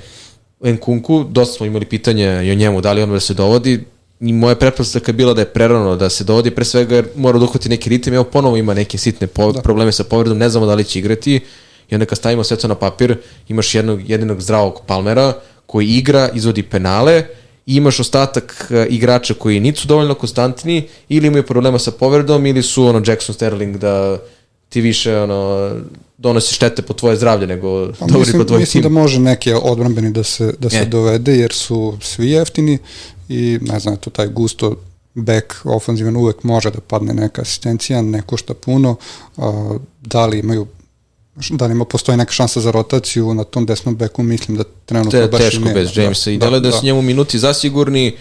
Nkunku, 0.61 1.25
dosta 1.31 1.57
smo 1.57 1.67
imali 1.67 1.85
pitanje 1.85 2.47
i 2.47 2.51
o 2.51 2.55
njemu, 2.55 2.81
da 2.81 2.93
li 2.93 3.03
on 3.03 3.11
da 3.11 3.21
se 3.21 3.35
dovodi, 3.35 3.85
i 4.21 4.33
moja 4.33 4.57
pretpostavka 4.57 5.11
je 5.11 5.15
bila 5.15 5.35
da 5.35 5.41
je 5.41 5.53
prerano 5.53 5.97
da 5.97 6.11
se 6.11 6.25
dovodi, 6.25 6.51
pre 6.51 6.65
svega 6.65 6.97
jer 6.97 7.09
mora 7.17 7.39
da 7.39 7.45
uhvati 7.45 7.69
neki 7.69 7.91
ritem, 7.91 8.15
evo 8.15 8.25
ponovo 8.25 8.57
ima 8.57 8.75
neke 8.75 8.99
sitne 8.99 9.27
po 9.27 9.53
da. 9.53 9.61
probleme 9.61 9.93
sa 9.93 10.05
povredom, 10.05 10.39
ne 10.39 10.49
znamo 10.49 10.67
da 10.67 10.75
li 10.75 10.85
će 10.85 10.99
igrati, 10.99 11.41
i 11.91 11.95
onda 11.95 12.07
kad 12.07 12.19
stavimo 12.19 12.45
sve 12.45 12.57
to 12.57 12.69
na 12.69 12.75
papir, 12.75 13.17
imaš 13.49 13.75
jednog, 13.75 14.11
jedinog 14.11 14.41
zdravog 14.41 14.81
Palmera 14.87 15.33
koji 15.67 15.89
igra, 15.89 16.29
izvodi 16.35 16.63
penale, 16.63 17.25
i 17.67 17.77
imaš 17.77 18.01
ostatak 18.01 18.71
uh, 18.71 18.87
igrača 18.89 19.35
koji 19.35 19.61
nisu 19.61 19.89
dovoljno 19.89 20.15
konstantni 20.15 20.89
ili 21.09 21.27
imaju 21.27 21.47
problema 21.47 21.79
sa 21.79 21.91
povredom 21.91 22.47
ili 22.47 22.63
su 22.63 22.85
ono 22.85 23.03
Jackson 23.07 23.35
Sterling 23.35 23.77
da 23.77 24.19
ti 24.69 24.81
više 24.81 25.19
ono 25.19 25.71
donosi 26.19 26.55
štete 26.55 26.83
po 26.83 26.93
tvoje 26.95 27.17
zdravlje 27.17 27.47
nego 27.47 27.87
Pa 27.93 28.07
dobri 28.07 28.19
mislim, 28.19 28.43
po 28.43 28.45
tvoj 28.49 28.59
mislim 28.61 28.83
tim. 28.83 28.93
da 28.95 29.01
može 29.01 29.21
neki 29.21 29.53
odbrambeni 29.53 30.11
da 30.11 30.23
se, 30.23 30.55
da 30.59 30.71
se 30.71 30.77
Je. 30.77 30.85
dovede 30.85 31.37
jer 31.37 31.53
su 31.53 31.99
svi 32.03 32.31
jeftini 32.31 32.79
i 33.29 33.59
ne 33.63 33.81
znam, 33.81 33.97
to 33.97 34.11
taj 34.11 34.27
gusto 34.27 34.77
back 35.15 35.55
ofanzivan 35.65 36.17
uvek 36.17 36.43
može 36.43 36.71
da 36.71 36.81
padne 36.81 37.15
neka 37.15 37.43
asistencija, 37.43 38.03
ne 38.03 38.23
košta 38.23 38.55
puno, 38.55 38.97
a, 39.37 39.79
da 40.03 40.27
li 40.27 40.39
imaju 40.39 40.67
da 41.51 41.67
li 41.67 41.85
postoji 41.85 42.19
neka 42.19 42.33
šansa 42.33 42.61
za 42.61 42.71
rotaciju 42.71 43.35
na 43.35 43.45
tom 43.45 43.67
desnom 43.67 43.97
beku, 43.97 44.23
mislim 44.23 44.57
da 44.57 44.65
trenutno 44.87 45.11
To 45.11 45.17
je 45.17 45.29
baš 45.29 45.41
teško 45.41 45.65
nema. 45.65 45.75
bez 45.75 45.97
Jamesa 45.97 46.31
i 46.31 46.39
da, 46.39 46.51
da, 46.51 46.61
da 46.61 46.73
su 46.73 46.85
njemu 46.85 47.03
minuti 47.03 47.39
zasigurni 47.39 48.17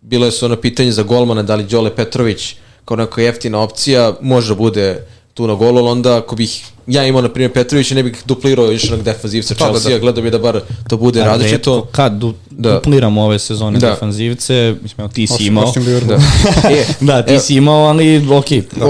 bilo 0.00 0.26
je 0.26 0.32
su 0.32 0.44
ono 0.44 0.56
pitanje 0.56 0.92
za 0.92 1.02
golmana, 1.02 1.42
da 1.42 1.54
li 1.54 1.64
Đole 1.64 1.96
Petrović 1.96 2.56
kao 2.84 2.96
neka 2.96 3.22
jeftina 3.22 3.60
opcija 3.60 4.14
može 4.20 4.48
da 4.48 4.54
bude 4.54 5.06
tu 5.34 5.46
na 5.46 5.54
golu, 5.54 5.78
ali 5.78 5.88
onda 5.88 6.16
ako 6.16 6.36
bih 6.36 6.64
ja 6.86 7.06
imao, 7.06 7.22
na 7.22 7.28
primjer, 7.28 7.52
Petrovića, 7.52 7.94
ne 7.94 8.02
bih 8.02 8.22
duplirao 8.26 8.66
još 8.66 8.84
onog 8.84 9.02
defanzivca 9.02 9.54
Pa 9.54 9.64
da, 9.64 9.70
Chelsea, 9.70 9.92
da. 9.92 9.98
gledao 9.98 10.22
bi 10.22 10.30
da 10.30 10.38
bar 10.38 10.60
to 10.88 10.96
bude 10.96 11.20
A 11.20 11.24
različito. 11.24 11.54
retko 11.76 11.88
Kad 11.92 12.12
du, 12.12 12.34
Da. 12.50 12.72
dupliramo 12.72 13.22
ove 13.22 13.38
sezone 13.38 13.78
Da. 13.78 13.90
defanzivce, 13.90 14.74
mislim, 14.82 15.08
ti 15.08 15.26
si 15.26 15.32
Osim, 15.34 15.46
imao. 15.46 15.64
osim 15.64 15.82
Liverpool. 15.82 16.18
Da. 16.62 16.70
E, 16.70 16.84
Da, 17.00 17.22
ti 17.22 17.32
evo, 17.32 17.40
si 17.40 17.54
imao, 17.54 17.84
ali 17.84 18.26
ok, 18.30 18.44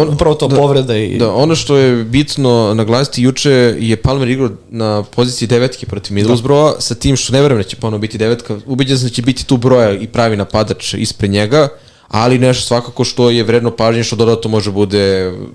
upravo 0.09 0.34
to 0.34 0.49
Da. 0.49 0.57
povreda 0.57 0.97
i... 0.97 1.18
Da, 1.18 1.32
ono 1.32 1.55
što 1.55 1.76
je 1.76 2.05
bitno 2.05 2.72
naglasiti 2.74 3.22
juče 3.22 3.51
je 3.78 3.97
Palmer 3.97 4.28
igrao 4.28 4.51
na 4.70 5.03
poziciji 5.05 5.49
devetke 5.49 5.86
protiv 5.86 6.14
Middlesbrougha 6.14 6.72
sa 6.78 6.95
tim 6.95 7.16
što 7.16 7.32
ne 7.32 7.42
verujem 7.42 7.62
da 7.62 7.68
će 7.68 7.76
ponovo 7.76 8.01
biti 8.01 8.18
devetka. 8.18 8.57
Ubeđen 8.66 8.99
sam 8.99 9.09
da 9.09 9.14
će 9.14 9.22
biti 9.22 9.47
tu 9.47 9.57
broja 9.57 9.92
i 9.92 10.07
pravi 10.07 10.36
napadač 10.36 10.95
ispred 10.95 11.30
njega, 11.30 11.68
ali 12.14 12.38
nešto 12.38 12.62
svakako 12.64 13.04
što 13.04 13.30
je 13.30 13.42
vredno 13.42 13.70
pažnje 13.72 14.04
što 14.04 14.16
dodatno 14.16 14.50
može 14.50 14.70
bude 14.70 15.02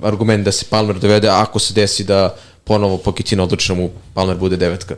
argument 0.03 0.45
da 0.45 0.51
se 0.51 0.65
Palmer 0.65 0.95
dovede 0.97 1.27
ako 1.29 1.59
se 1.59 1.73
desi 1.73 2.03
da 2.03 2.35
ponovo 2.63 2.97
Pochettino 2.97 3.43
odluči 3.43 3.67
da 3.67 3.75
mu 3.75 3.89
Palmer 4.13 4.37
bude 4.37 4.57
devetka. 4.57 4.95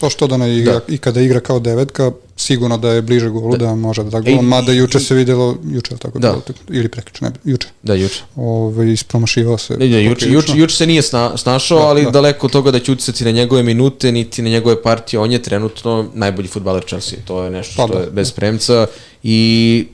To 0.00 0.10
što 0.10 0.26
da 0.26 0.36
ne 0.36 0.56
igra, 0.56 0.80
i 0.88 0.98
kada 0.98 1.20
igra 1.20 1.40
kao 1.40 1.58
devetka, 1.58 2.12
sigurno 2.36 2.78
da 2.78 2.90
je 2.90 3.02
bliže 3.02 3.28
golu, 3.28 3.56
da, 3.56 3.74
može 3.74 4.02
da 4.04 4.10
da 4.10 4.20
gol, 4.22 4.42
mada 4.42 4.72
i- 4.72 4.76
juče 4.76 5.00
se 5.00 5.14
videlo, 5.14 5.56
juče 5.66 5.96
tako 5.96 6.18
Da. 6.18 6.28
bilo, 6.30 6.42
ili 6.70 6.88
prekiče, 6.88 7.24
ne, 7.24 7.30
juče. 7.44 7.68
Da, 7.82 7.94
juče. 7.94 8.22
Ove, 8.36 8.92
ispromašivao 8.92 9.58
se. 9.58 9.76
Ne, 9.76 9.88
ne, 9.88 10.04
juče, 10.04 10.30
juče, 10.30 10.52
juče 10.54 10.76
se 10.76 10.86
nije 10.86 11.02
sna, 11.02 11.36
snašao, 11.36 11.78
Da, 11.78 11.84
ali 11.84 12.04
da. 12.04 12.10
daleko 12.10 12.46
od 12.46 12.52
toga 12.52 12.70
da 12.70 12.78
će 12.80 12.92
uticati 12.92 13.24
na 13.24 13.30
njegove 13.32 13.62
minute, 13.62 14.12
niti 14.12 14.42
na 14.42 14.50
njegove 14.50 14.82
partije. 14.82 15.20
On 15.20 15.32
je 15.32 15.42
trenutno 15.42 16.06
najbolji 16.14 16.48
futbaler 16.48 16.84
Chelsea. 16.84 17.18
To 17.24 17.42
je 17.44 17.50
nešto 17.50 17.74
Pa 17.76 17.84
što 17.84 17.94
da. 17.94 18.00
je 18.00 18.10
bez 18.10 18.32
premca 18.32 18.86
i 19.22 19.86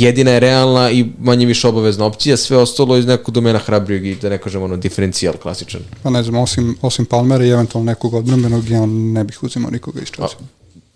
jedina 0.00 0.30
je 0.30 0.40
realna 0.40 0.90
i 0.90 1.06
manje 1.18 1.46
više 1.46 1.68
obavezna 1.68 2.04
opcija, 2.04 2.36
sve 2.36 2.56
ostalo 2.56 2.96
iz 2.96 3.06
nekog 3.06 3.34
domena 3.34 3.58
hrabrijeg 3.58 4.06
i 4.06 4.14
da 4.14 4.28
ne 4.28 4.38
kažemo 4.38 4.64
ono 4.64 4.76
diferencijal 4.76 5.34
klasičan. 5.36 5.80
Pa 6.02 6.10
ne 6.10 6.22
znam, 6.22 6.42
osim, 6.42 6.76
osim 6.82 7.06
Palmera 7.06 7.44
i 7.44 7.50
eventualno 7.50 7.90
nekog 7.90 8.14
odbranbenog, 8.14 8.68
ja 8.68 8.86
ne 8.86 9.24
bih 9.24 9.42
uzimao 9.42 9.70
nikoga 9.70 10.00
iz 10.00 10.08
Chelsea. 10.08 10.38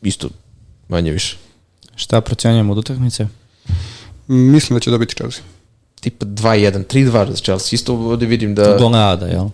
Isto, 0.03 0.29
manje 0.89 1.11
više. 1.11 1.37
Šta 1.97 2.21
procenjujemo 2.21 2.73
od 2.73 2.79
utakmice? 2.79 3.27
Mislim 4.29 4.77
da 4.77 4.81
će 4.81 4.91
dobiti 4.91 5.15
Chelsea. 5.15 5.43
Tipa 6.01 6.27
2-1, 6.27 6.85
3-2 6.85 7.31
za 7.31 7.37
Chelsea. 7.37 7.69
Isto 7.77 7.95
ovde 7.95 8.27
vidim 8.27 8.55
da 8.55 8.77
Gol 8.79 8.91
nada, 8.91 9.27
jel? 9.27 9.49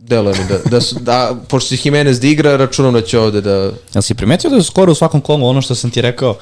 deluje 0.00 0.34
mi 0.38 0.44
da, 0.48 0.70
da, 0.70 0.80
su, 0.80 0.96
da 1.00 1.36
pošto 1.48 1.76
se 1.76 1.82
Jimenez 1.84 2.20
da 2.20 2.26
igra, 2.26 2.56
računam 2.56 2.92
da 2.92 3.02
će 3.02 3.18
ovde 3.18 3.40
da 3.40 3.72
Jel 3.94 4.02
si 4.02 4.14
primetio 4.14 4.50
da 4.50 4.56
je 4.56 4.62
skoro 4.62 4.92
u 4.92 4.94
svakom 4.94 5.20
kolu 5.20 5.46
ono 5.46 5.62
što 5.62 5.74
sam 5.74 5.90
ti 5.90 6.00
rekao, 6.00 6.38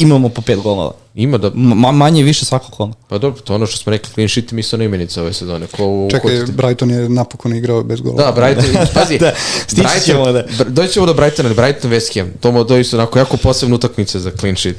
imamo 0.00 0.28
po 0.28 0.42
pet 0.42 0.58
golova. 0.58 0.92
ima 1.14 1.38
da 1.38 1.50
Ma, 1.54 1.92
manje 1.92 2.22
više 2.22 2.44
svakog 2.44 2.70
kola. 2.70 2.92
Pa 3.08 3.18
dobro, 3.18 3.40
to 3.40 3.52
je 3.52 3.54
ono 3.54 3.66
što 3.66 3.76
smo 3.76 3.90
rekli, 3.90 4.12
clean 4.14 4.28
sheet 4.28 4.52
mi 4.52 4.62
su 4.62 4.76
ono 4.76 4.84
imenica 4.84 5.22
ove 5.22 5.32
sezone. 5.32 5.66
Ko, 5.66 5.84
u- 5.86 6.08
Čekaj, 6.10 6.36
ko- 6.38 6.52
Brighton 6.52 6.90
je 6.90 7.08
napokon 7.08 7.54
igrao 7.54 7.82
bez 7.82 8.00
gola. 8.00 8.16
Da, 8.16 8.32
Brighton, 8.32 8.64
pazi, 8.94 9.18
Da, 9.18 9.32
stići 9.58 9.82
Brighton, 9.82 10.02
ćemo 10.04 10.32
da- 10.32 10.44
doći 10.64 10.92
ćemo 10.92 11.06
do 11.06 11.14
Brightona, 11.14 11.48
Brighton 11.50 11.90
West 11.90 12.14
Ham, 12.14 12.30
to 12.40 12.52
mu 12.52 12.64
doći 12.64 12.84
su 12.84 12.96
onako 12.96 13.18
jako 13.18 13.36
posebne 13.36 13.74
utakmice 13.74 14.18
za 14.18 14.30
clean 14.30 14.56
sheet. 14.56 14.76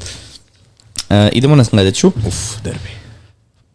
E, 1.09 1.30
idemo 1.30 1.55
na 1.55 1.63
sledeću. 1.63 2.11
Uf, 2.28 2.36
derbi. 2.63 2.89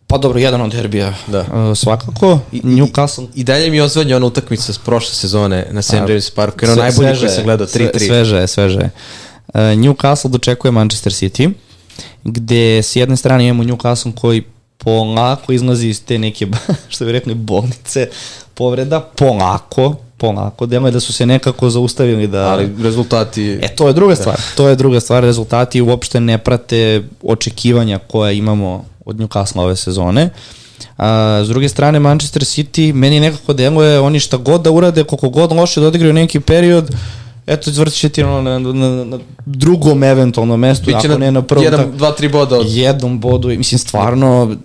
Pa 0.06 0.18
dobro, 0.18 0.38
jedan 0.38 0.60
od 0.60 0.72
derbija. 0.72 1.14
Da. 1.26 1.40
E, 1.40 1.74
svakako. 1.76 2.38
Newcastle. 2.52 3.26
I 3.34 3.44
dalje 3.44 3.70
mi 3.70 3.76
je 3.76 3.82
ozvanja 3.82 4.16
ona 4.16 4.26
utakmica 4.26 4.72
s 4.72 4.78
prošle 4.78 5.14
sezone 5.14 5.66
na 5.70 5.82
St. 5.82 5.92
James 5.94 6.30
Park, 6.30 6.54
jer 6.62 6.70
ono 6.70 6.74
sve- 6.74 6.82
najbolji 6.82 7.06
sveže 7.08 7.20
koji 7.20 7.30
je, 7.30 7.34
sam 7.34 7.44
gledao, 7.44 7.66
sve- 7.66 7.80
3-3. 7.86 8.06
Sveže 8.06 8.36
je, 8.36 8.46
sveže 8.46 8.78
je. 8.78 8.90
E, 9.56 9.76
Newcastle 9.76 10.28
dočekuje 10.28 10.72
Manchester 10.72 11.12
City, 11.12 11.50
gde 12.24 12.82
s 12.82 12.96
jedne 12.96 13.16
strane 13.16 13.46
imamo 13.46 13.64
Newcastle 13.64 14.14
koji 14.14 14.42
polako 14.78 15.52
izlazi 15.52 15.88
iz 15.88 16.04
te 16.04 16.18
neke, 16.18 16.46
što 16.88 17.04
bi 17.04 17.12
rekli, 17.12 17.34
bolnice 17.34 18.08
povreda, 18.54 19.00
polako, 19.00 19.94
polako, 20.16 20.66
deluje 20.66 20.92
da 20.92 21.00
su 21.00 21.12
se 21.12 21.26
nekako 21.26 21.70
zaustavili 21.70 22.26
da... 22.26 22.50
Ali 22.52 22.70
rezultati... 22.82 23.58
E, 23.62 23.68
to 23.68 23.86
je 23.86 23.92
druga 23.92 24.16
stvar. 24.16 24.40
To 24.56 24.68
je 24.68 24.76
druga 24.76 25.00
stvar. 25.00 25.22
Rezultati 25.22 25.80
uopšte 25.80 26.20
ne 26.20 26.38
prate 26.38 27.02
očekivanja 27.22 27.98
koja 27.98 28.32
imamo 28.32 28.84
od 29.04 29.16
Newcastle 29.16 29.60
ove 29.60 29.76
sezone. 29.76 30.30
A, 30.98 31.42
s 31.44 31.48
druge 31.48 31.68
strane, 31.68 32.00
Manchester 32.00 32.42
City, 32.42 32.92
meni 32.92 33.20
nekako 33.20 33.52
deluje, 33.52 34.00
oni 34.00 34.20
šta 34.20 34.36
god 34.36 34.62
da 34.62 34.70
urade, 34.70 35.04
koliko 35.04 35.28
god 35.28 35.52
loše 35.52 35.80
da 35.80 35.86
odigraju 35.86 36.12
neki 36.12 36.40
period, 36.40 36.90
eto, 37.46 37.70
izvrtit 37.70 37.98
će 37.98 38.08
ti 38.08 38.22
ono 38.22 38.42
na, 38.42 38.58
na, 38.58 39.04
na 39.04 39.18
drugom 39.44 40.02
eventualnom 40.02 40.60
mestu, 40.60 40.86
Biće 40.86 40.96
ako 40.98 41.08
na 41.08 41.18
ne 41.18 41.30
na 41.30 41.42
prvom. 41.42 41.64
jedan, 41.64 41.92
dva, 41.96 42.12
tri 42.12 42.28
boda 42.28 42.58
od... 42.58 42.66
jednom 42.68 43.20
bodu, 43.20 43.50
i 43.50 43.58
mislim 43.58 43.78
stvarno, 43.78 44.56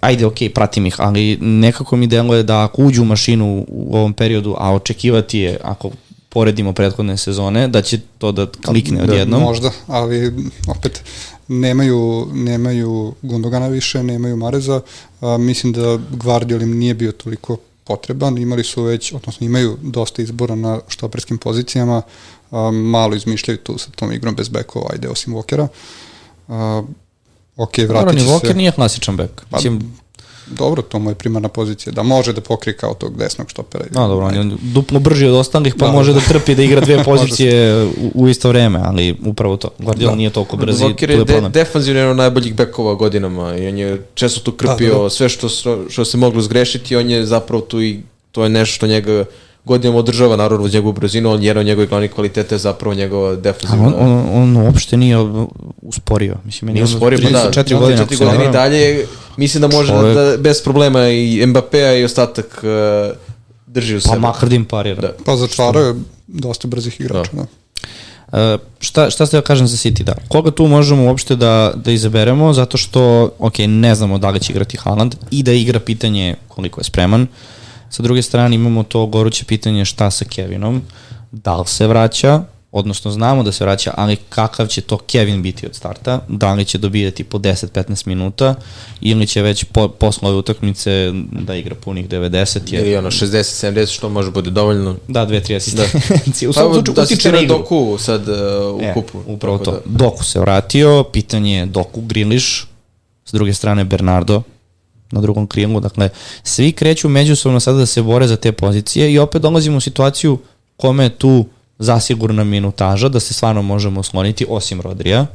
ajde 0.00 0.26
ok, 0.26 0.36
pratim 0.54 0.86
ih, 0.86 0.94
ali 0.98 1.38
nekako 1.40 1.96
mi 1.96 2.06
deluje 2.06 2.42
da 2.42 2.64
ako 2.64 2.82
uđu 2.82 3.02
u 3.02 3.04
mašinu 3.04 3.66
u 3.68 3.96
ovom 3.96 4.12
periodu, 4.12 4.54
a 4.58 4.72
očekivati 4.74 5.38
je, 5.38 5.58
ako 5.62 5.90
poredimo 6.28 6.72
prethodne 6.72 7.16
sezone, 7.16 7.68
da 7.68 7.82
će 7.82 8.00
to 8.18 8.32
da 8.32 8.46
klikne 8.66 9.02
odjednom. 9.02 9.42
Možda, 9.42 9.70
ali 9.86 10.32
opet 10.68 11.02
nemaju, 11.48 12.28
nemaju 12.32 13.14
Gundogana 13.22 13.68
više, 13.68 14.02
nemaju 14.02 14.36
Mareza. 14.36 14.80
A, 15.20 15.38
mislim 15.38 15.72
da 15.72 15.98
Guardiol 16.10 16.62
im 16.62 16.78
nije 16.78 16.94
bio 16.94 17.12
toliko 17.12 17.56
potreban, 17.84 18.38
imali 18.38 18.64
su 18.64 18.82
već, 18.82 19.12
odnosno 19.12 19.46
imaju 19.46 19.76
dosta 19.82 20.22
izbora 20.22 20.54
na 20.54 20.80
štoperskim 20.88 21.38
pozicijama, 21.38 22.02
a, 22.50 22.70
malo 22.70 23.14
izmišljaju 23.14 23.58
tu 23.58 23.78
sa 23.78 23.90
tom 23.90 24.12
igrom 24.12 24.34
bez 24.34 24.48
bekova, 24.48 24.86
ajde, 24.92 25.08
osim 25.08 25.34
Walkera. 25.34 25.66
A, 26.48 26.82
ok, 27.56 27.78
vratit 27.88 28.20
će 28.20 28.26
Walker 28.26 28.46
se... 28.46 28.54
nije 28.54 28.72
klasičan 28.72 29.16
bek. 29.16 29.44
Pa, 29.50 29.56
Mislim, 29.56 29.96
Dobro, 30.46 30.82
to 30.82 30.98
mu 30.98 31.10
je 31.10 31.14
primarna 31.14 31.48
pozicija, 31.48 31.92
da 31.92 32.02
može 32.02 32.32
da 32.32 32.40
pokrije 32.40 32.76
kao 32.76 32.94
tog 32.94 33.16
desnog 33.18 33.50
štopera. 33.50 33.84
no, 33.90 34.08
dobro, 34.08 34.26
on 34.26 34.34
je 34.34 34.56
duplo 34.62 34.98
brži 35.00 35.26
od 35.26 35.34
ostalih, 35.34 35.74
pa 35.78 35.86
Da, 35.86 35.92
može 35.92 36.12
da. 36.12 36.20
da 36.20 36.26
trpi 36.26 36.54
da 36.54 36.62
igra 36.62 36.80
dve 36.80 37.04
pozicije 37.10 37.84
u, 37.84 37.90
u 38.14 38.28
isto 38.28 38.48
vreme, 38.48 38.80
ali 38.84 39.16
upravo 39.24 39.56
to. 39.56 39.68
Guardiola 39.78 40.12
Da. 40.12 40.16
nije 40.16 40.30
toliko 40.30 40.56
brz 40.56 40.80
i 40.80 40.84
Walker 40.84 41.06
tu 41.06 41.32
je 41.32 41.40
de, 41.40 41.48
defanzivno 41.48 42.00
jedan 42.00 42.10
od 42.10 42.16
najboljih 42.16 42.54
bekova 42.54 42.94
godinama 42.94 43.56
i 43.56 43.68
on 43.68 43.78
je 43.78 44.02
često 44.14 44.40
tu 44.40 44.52
krpio 44.52 44.92
Da, 44.92 44.96
da, 44.96 45.02
da. 45.02 45.10
sve 45.10 45.28
što, 45.28 45.48
što 45.88 46.04
se 46.04 46.16
moglo 46.16 46.42
zgrešiti, 46.42 46.96
on 46.96 47.10
je 47.10 47.26
zapravo 47.26 47.62
tu 47.62 47.82
i 47.82 48.00
to 48.32 48.42
je 48.42 48.48
nešto 48.48 48.74
što 48.74 48.86
njega 48.86 49.24
godinama 49.64 49.98
održava 49.98 50.36
naravno 50.36 50.64
uz 50.64 50.74
njegovu 50.74 50.92
brzinu, 50.92 51.30
on 51.30 51.42
jedan 51.42 51.60
od 51.60 51.66
njegovih 51.66 51.88
glavnih 51.88 52.10
kvaliteta 52.10 52.54
je 52.54 52.58
zapravo 52.58 52.94
njegova 52.94 53.30
A 53.30 53.36
defanzivna. 53.36 53.86
on, 53.86 53.94
on, 53.98 54.28
on 54.32 54.56
uopšte 54.56 54.96
nije 54.96 55.16
usporio. 55.82 56.36
Mislim, 56.44 56.66
meni 56.66 56.74
Nije 56.74 56.84
usporio, 56.84 57.18
pa 57.22 57.30
da, 57.30 57.50
34 57.50 57.78
godine. 57.78 57.94
ako 57.94 58.02
četiri 58.02 58.16
se 58.16 58.24
ne 58.24 58.30
godine 58.30 58.48
i 58.48 58.52
dalje, 58.52 59.06
mislim 59.36 59.60
da 59.60 59.68
može 59.68 59.92
da, 59.92 60.36
bez 60.38 60.62
problema 60.62 61.08
i 61.08 61.42
Mbappéa 61.46 62.00
i 62.00 62.04
ostatak 62.04 62.62
uh, 62.62 63.16
drži 63.66 63.96
u 63.96 64.00
Pa 64.00 64.08
sebi. 64.08 64.20
makar 64.20 64.48
da 64.48 64.54
im 64.54 64.64
parira. 64.64 65.00
Da. 65.00 65.12
Pa 65.24 65.36
zatvarao 65.36 65.82
je 65.82 65.94
dosta 66.26 66.68
brzih 66.68 67.00
igrača, 67.00 67.30
da. 67.32 67.42
Uh, 68.32 68.60
šta, 68.80 69.10
šta 69.10 69.26
ste 69.26 69.36
da 69.36 69.42
kažem 69.42 69.66
za 69.66 69.76
City, 69.76 70.02
da. 70.02 70.14
Koga 70.28 70.50
tu 70.50 70.66
možemo 70.66 71.04
uopšte 71.04 71.36
da, 71.36 71.72
da 71.76 71.90
izaberemo, 71.90 72.52
zato 72.52 72.76
što, 72.76 73.30
ok, 73.38 73.54
ne 73.58 73.94
znamo 73.94 74.18
da 74.18 74.30
li 74.30 74.40
će 74.40 74.52
igrati 74.52 74.76
Haaland 74.76 75.14
i 75.30 75.42
da 75.42 75.52
igra 75.52 75.80
pitanje 75.80 76.34
koliko 76.48 76.80
je 76.80 76.84
spreman. 76.84 77.26
Sa 77.94 78.02
druge 78.02 78.22
strane 78.22 78.54
imamo 78.54 78.82
to 78.82 79.06
goruće 79.06 79.44
pitanje 79.44 79.84
šta 79.84 80.10
sa 80.10 80.24
Kevinom, 80.24 80.82
da 81.32 81.56
li 81.56 81.66
se 81.66 81.86
vraća, 81.86 82.42
odnosno 82.72 83.10
znamo 83.10 83.42
da 83.42 83.52
se 83.52 83.64
vraća, 83.64 83.94
ali 83.96 84.16
kakav 84.16 84.66
će 84.66 84.80
to 84.80 84.98
Kevin 84.98 85.42
biti 85.42 85.66
od 85.66 85.74
starta, 85.74 86.20
da 86.28 86.52
li 86.52 86.64
će 86.64 86.78
dobijati 86.78 87.24
po 87.24 87.38
10-15 87.38 88.06
minuta 88.06 88.54
ili 89.00 89.26
će 89.26 89.42
već 89.42 89.64
po, 89.64 89.88
posle 89.88 90.28
ove 90.28 90.38
utakmice 90.38 91.12
da 91.32 91.54
igra 91.54 91.74
punih 91.74 92.08
90, 92.08 92.72
jer 92.72 92.86
Ili 92.86 92.96
ono 92.96 93.10
60-70 93.10 93.86
što 93.86 94.08
može 94.08 94.30
bude 94.30 94.50
dovoljno. 94.50 94.96
da, 95.08 95.24
dve, 95.24 95.40
tri 95.40 95.56
asistencije. 95.56 96.48
U 96.50 96.52
svakom 96.52 96.70
Pa, 96.70 96.74
slučaju 96.74 96.94
da 96.94 97.02
utiče 97.02 97.22
se 97.22 97.32
na 97.32 97.40
igru. 97.40 97.58
Doku 97.58 97.98
sad 97.98 98.28
uh, 98.28 98.36
u 98.74 98.80
E, 98.82 98.94
kupu. 98.94 99.18
Upravo 99.26 99.58
to. 99.58 99.70
Da. 99.70 99.80
Doku 99.84 100.24
se 100.24 100.40
vratio, 100.40 101.04
pitanje 101.12 101.56
je 101.56 101.66
Doku 101.66 102.00
Griliš, 102.00 102.66
s 103.24 103.32
druge 103.32 103.54
strane 103.54 103.84
Bernardo 103.84 104.42
na 105.14 105.20
drugom 105.20 105.46
krilu, 105.46 105.80
dakle 105.80 106.08
svi 106.42 106.72
kreću 106.72 107.08
međusobno 107.08 107.60
sada 107.60 107.78
da 107.78 107.86
se 107.86 108.02
bore 108.02 108.28
za 108.28 108.36
te 108.36 108.52
pozicije 108.52 109.12
i 109.12 109.18
opet 109.18 109.42
dolazimo 109.42 109.76
u 109.76 109.80
situaciju 109.80 110.38
kome 110.76 111.04
je 111.04 111.10
tu 111.10 111.44
zasigurna 111.78 112.44
minutaža 112.44 113.08
da 113.08 113.20
se 113.20 113.34
stvarno 113.34 113.62
možemo 113.62 114.00
osloniti 114.00 114.46
osim 114.48 114.80
Rodrija. 114.80 115.26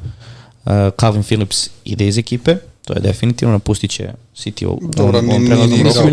Uh, 0.66 0.72
Calvin 1.00 1.24
Phillips 1.24 1.70
ide 1.86 2.08
iz 2.08 2.18
ekipe, 2.18 2.56
to 2.86 2.94
je 2.94 3.00
definitivno, 3.00 3.52
napustit 3.52 3.92
će 3.92 4.10
City 4.36 4.66
u, 4.66 4.80
Dobro, 4.82 5.20
ovom 5.20 5.46
prelaznom 5.46 5.82
roku. 5.82 6.10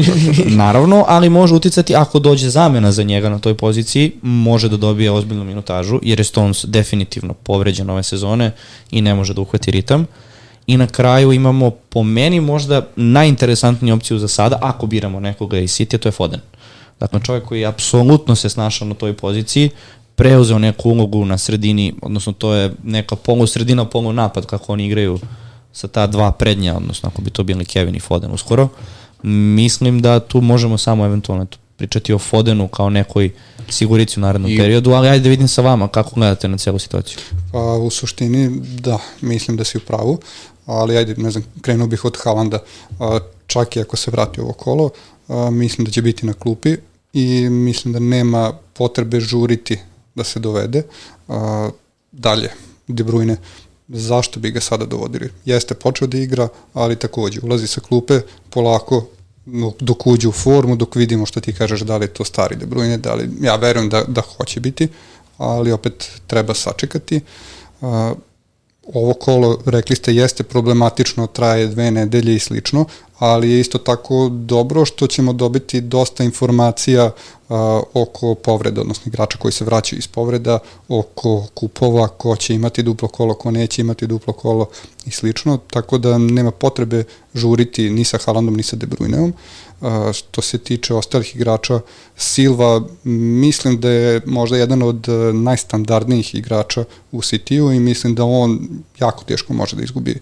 Naravno, 0.46 1.04
ali 1.08 1.30
može 1.30 1.54
uticati 1.54 1.94
ako 1.94 2.18
dođe 2.18 2.50
zamena 2.50 2.92
za 2.92 3.02
njega 3.02 3.28
na 3.28 3.38
toj 3.38 3.54
poziciji, 3.54 4.12
može 4.22 4.68
da 4.68 4.76
dobije 4.76 5.10
ozbiljnu 5.10 5.44
minutažu, 5.44 6.00
jer 6.02 6.20
je 6.20 6.24
Stones 6.24 6.64
definitivno 6.64 7.34
povređen 7.34 7.90
ove 7.90 8.02
sezone 8.02 8.52
i 8.90 9.00
ne 9.00 9.14
može 9.14 9.34
da 9.34 9.40
uhvati 9.40 9.70
ritam. 9.70 10.06
I 10.66 10.76
na 10.76 10.86
kraju 10.86 11.32
imamo 11.32 11.70
po 11.70 12.02
meni 12.02 12.40
možda 12.40 12.86
najinteresantniju 12.96 13.94
opciju 13.94 14.18
za 14.18 14.28
sada, 14.28 14.58
ako 14.62 14.86
biramo 14.86 15.20
nekoga 15.20 15.58
iz 15.58 15.70
City, 15.70 15.98
to 15.98 16.08
je 16.08 16.12
Foden. 16.12 16.40
Dakle, 17.00 17.20
čovjek 17.24 17.44
koji 17.44 17.66
apsolutno 17.66 18.36
se 18.36 18.48
snašao 18.48 18.88
na 18.88 18.94
toj 18.94 19.12
poziciji, 19.12 19.70
preuzeo 20.14 20.58
neku 20.58 20.90
ulogu 20.90 21.24
na 21.24 21.38
sredini, 21.38 21.94
odnosno 22.02 22.32
to 22.32 22.54
je 22.54 22.74
neka 22.84 23.16
polu 23.16 23.46
sredina, 23.46 23.84
polu 23.84 24.12
napad 24.12 24.46
kako 24.46 24.72
oni 24.72 24.86
igraju 24.86 25.18
sa 25.72 25.88
ta 25.88 26.06
dva 26.06 26.32
prednja, 26.32 26.76
odnosno 26.76 27.08
ako 27.08 27.22
bi 27.22 27.30
to 27.30 27.42
bili 27.42 27.64
Kevin 27.64 27.94
i 27.94 28.00
Foden 28.00 28.32
uskoro. 28.32 28.68
Mislim 29.22 30.02
da 30.02 30.20
tu 30.20 30.40
možemo 30.40 30.78
samo 30.78 31.04
eventualno 31.04 31.46
pričati 31.76 32.12
o 32.12 32.18
Fodenu 32.18 32.68
kao 32.68 32.90
nekoj 32.90 33.30
sigurici 33.68 34.20
u 34.20 34.22
narednom 34.22 34.50
I... 34.50 34.56
periodu, 34.56 34.90
ali 34.90 35.08
ajde 35.08 35.22
da 35.22 35.28
vidim 35.28 35.48
sa 35.48 35.62
vama 35.62 35.88
kako 35.88 36.14
gledate 36.14 36.48
na 36.48 36.58
celu 36.58 36.78
situaciju. 36.78 37.18
Pa 37.52 37.58
u 37.58 37.90
suštini 37.90 38.60
da, 38.80 38.98
mislim 39.20 39.56
da 39.56 39.64
si 39.64 39.78
u 39.78 39.80
pravu, 39.80 40.18
ali 40.66 40.96
ajde, 40.96 41.14
ne 41.16 41.30
znam, 41.30 41.44
krenuo 41.60 41.86
bih 41.86 42.04
od 42.04 42.18
Halanda. 42.22 42.58
Čak 43.46 43.76
i 43.76 43.80
ako 43.80 43.96
se 43.96 44.10
vrati 44.10 44.40
ovo 44.40 44.52
kolo, 44.52 44.90
mislim 45.50 45.84
da 45.84 45.90
će 45.90 46.02
biti 46.02 46.26
na 46.26 46.32
klupi 46.32 46.76
i 47.12 47.50
mislim 47.50 47.92
da 47.92 47.98
nema 47.98 48.52
potrebe 48.72 49.20
žuriti 49.20 49.78
da 50.14 50.24
se 50.24 50.40
dovede. 50.40 50.82
Dalje, 52.12 52.50
De 52.88 53.04
Bruyne, 53.04 53.36
zašto 53.88 54.40
bi 54.40 54.50
ga 54.50 54.60
sada 54.60 54.84
dovodili? 54.86 55.30
Jeste 55.44 55.74
počeo 55.74 56.08
da 56.08 56.18
igra, 56.18 56.48
ali 56.72 56.96
takođe 56.96 57.40
ulazi 57.42 57.66
sa 57.66 57.80
klupe 57.80 58.20
polako 58.50 59.06
dok 59.80 60.06
uđe 60.06 60.28
u 60.28 60.32
formu, 60.32 60.76
dok 60.76 60.96
vidimo 60.96 61.26
što 61.26 61.40
ti 61.40 61.52
kažeš 61.52 61.80
da 61.80 61.96
li 61.96 62.04
je 62.04 62.14
to 62.14 62.24
stari 62.24 62.56
De 62.56 62.66
Bruyne, 62.66 62.96
da 62.96 63.14
li, 63.14 63.30
ja 63.40 63.56
verujem 63.56 63.88
da, 63.88 64.04
da 64.04 64.20
hoće 64.20 64.60
biti, 64.60 64.88
ali 65.38 65.72
opet 65.72 66.10
treba 66.26 66.54
sačekati. 66.54 67.20
Uh, 67.80 67.88
ovo 68.94 69.14
kolo, 69.14 69.58
rekli 69.66 69.96
ste, 69.96 70.14
jeste 70.14 70.42
problematično, 70.42 71.26
traje 71.26 71.66
dve 71.66 71.90
nedelje 71.90 72.36
i 72.36 72.38
slično, 72.38 72.84
ali 73.18 73.50
je 73.50 73.60
isto 73.60 73.78
tako 73.78 74.28
dobro 74.32 74.84
što 74.84 75.06
ćemo 75.06 75.32
dobiti 75.32 75.80
dosta 75.80 76.24
informacija 76.24 77.04
uh, 77.04 77.56
oko 77.94 78.34
povreda, 78.34 78.80
odnosno 78.80 79.02
igrača 79.06 79.38
koji 79.38 79.52
se 79.52 79.64
vraćaju 79.64 79.98
iz 79.98 80.06
povreda, 80.06 80.58
oko 80.88 81.46
kupova, 81.54 82.08
ko 82.08 82.36
će 82.36 82.54
imati 82.54 82.82
duplo 82.82 83.08
kolo, 83.08 83.34
ko 83.34 83.50
neće 83.50 83.82
imati 83.82 84.06
duplo 84.06 84.32
kolo 84.32 84.66
i 85.06 85.10
slično, 85.10 85.58
tako 85.70 85.98
da 85.98 86.18
nema 86.18 86.50
potrebe 86.50 87.04
žuriti 87.34 87.90
ni 87.90 88.04
sa 88.04 88.18
Haalandom 88.24 88.56
ni 88.56 88.62
sa 88.62 88.76
De 88.76 88.86
Bruyneom. 88.86 89.32
Što 90.12 90.42
se 90.42 90.58
tiče 90.58 90.94
ostalih 90.94 91.36
igrača, 91.36 91.80
Silva 92.16 92.82
mislim 93.04 93.80
da 93.80 93.90
je 93.90 94.20
možda 94.26 94.56
jedan 94.56 94.82
od 94.82 95.06
najstandardnijih 95.34 96.34
igrača 96.34 96.84
u 97.12 97.20
City-u 97.20 97.72
i 97.72 97.80
mislim 97.80 98.14
da 98.14 98.24
on 98.24 98.68
jako 99.00 99.24
teško 99.24 99.52
može 99.52 99.76
da 99.76 99.82
izgubi 99.82 100.20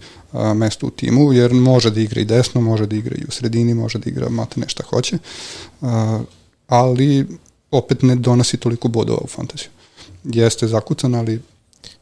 mesto 0.54 0.86
u 0.86 0.90
timu, 0.90 1.32
jer 1.32 1.52
može 1.52 1.90
da 1.90 2.00
igra 2.00 2.20
i 2.20 2.24
desno, 2.24 2.60
može 2.60 2.86
da 2.86 2.96
igra 2.96 3.16
i 3.16 3.24
u 3.28 3.30
sredini, 3.30 3.74
može 3.74 3.98
da 3.98 4.10
igra 4.10 4.28
mate 4.28 4.60
nešto 4.60 4.82
hoće, 4.90 5.18
ali 6.66 7.26
opet 7.70 8.02
ne 8.02 8.16
donosi 8.16 8.56
toliko 8.56 8.88
bodova 8.88 9.20
u 9.24 9.26
fantaziju. 9.26 9.68
Jeste 10.24 10.66
zakucan, 10.66 11.14
ali 11.14 11.40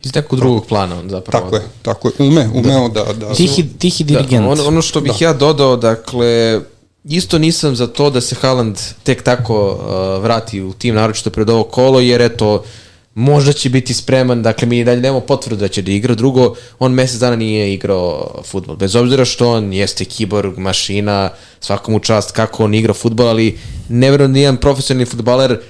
iz 0.03 0.15
nekog 0.15 0.39
drugog 0.39 0.67
plana 0.67 0.99
on 0.99 1.11
zapravo. 1.11 1.45
Tako 1.45 1.57
je, 1.57 1.63
tako 1.83 2.09
je. 2.09 2.29
Ume, 2.29 2.51
umeo 2.55 2.89
da... 2.89 3.05
da, 3.05 3.13
da 3.13 3.35
tihi, 3.35 3.69
tihi 3.79 4.05
dirigent. 4.05 4.45
Da, 4.45 4.51
ono, 4.51 4.67
ono 4.67 4.83
što 4.83 5.01
bih 5.01 5.13
da. 5.19 5.25
ja 5.25 5.33
dodao, 5.33 5.77
dakle, 5.77 6.61
isto 7.05 7.39
nisam 7.39 7.77
za 7.77 7.87
to 7.87 8.11
da 8.11 8.21
se 8.21 8.35
Haaland 8.41 8.79
tek 9.03 9.23
tako 9.23 9.71
uh, 9.71 10.23
vrati 10.23 10.63
u 10.63 10.73
tim, 10.73 10.95
naročito 10.95 11.31
pred 11.31 11.51
ovo 11.51 11.65
kolo, 11.65 12.01
jer 12.01 12.21
eto, 12.21 12.65
možda 13.15 13.53
će 13.53 13.71
biti 13.71 13.95
spreman, 13.95 14.43
dakle 14.43 14.69
mi 14.69 14.85
dalje 14.85 15.01
nemamo 15.01 15.21
potvrdu 15.21 15.57
da 15.57 15.69
će 15.69 15.83
da 15.83 15.91
igra, 15.91 16.15
drugo, 16.15 16.55
on 16.79 16.93
mesec 16.93 17.21
dana 17.21 17.37
nije 17.37 17.75
igrao 17.75 18.43
futbol, 18.45 18.77
bez 18.77 18.97
obzira 18.97 19.25
što 19.25 19.53
on 19.53 19.73
jeste 19.73 20.05
kiborg, 20.05 20.59
mašina, 20.59 21.31
svakomu 21.61 21.99
čast 21.99 22.33
kako 22.33 22.65
on 22.65 22.75
igra 22.75 22.95
futbol, 22.95 23.29
ali 23.29 23.59
ne 23.89 24.11
verujem 24.11 24.33
da 24.33 24.35
nijedan 24.35 24.57
profesionalni 24.57 25.07
futbaler 25.07 25.61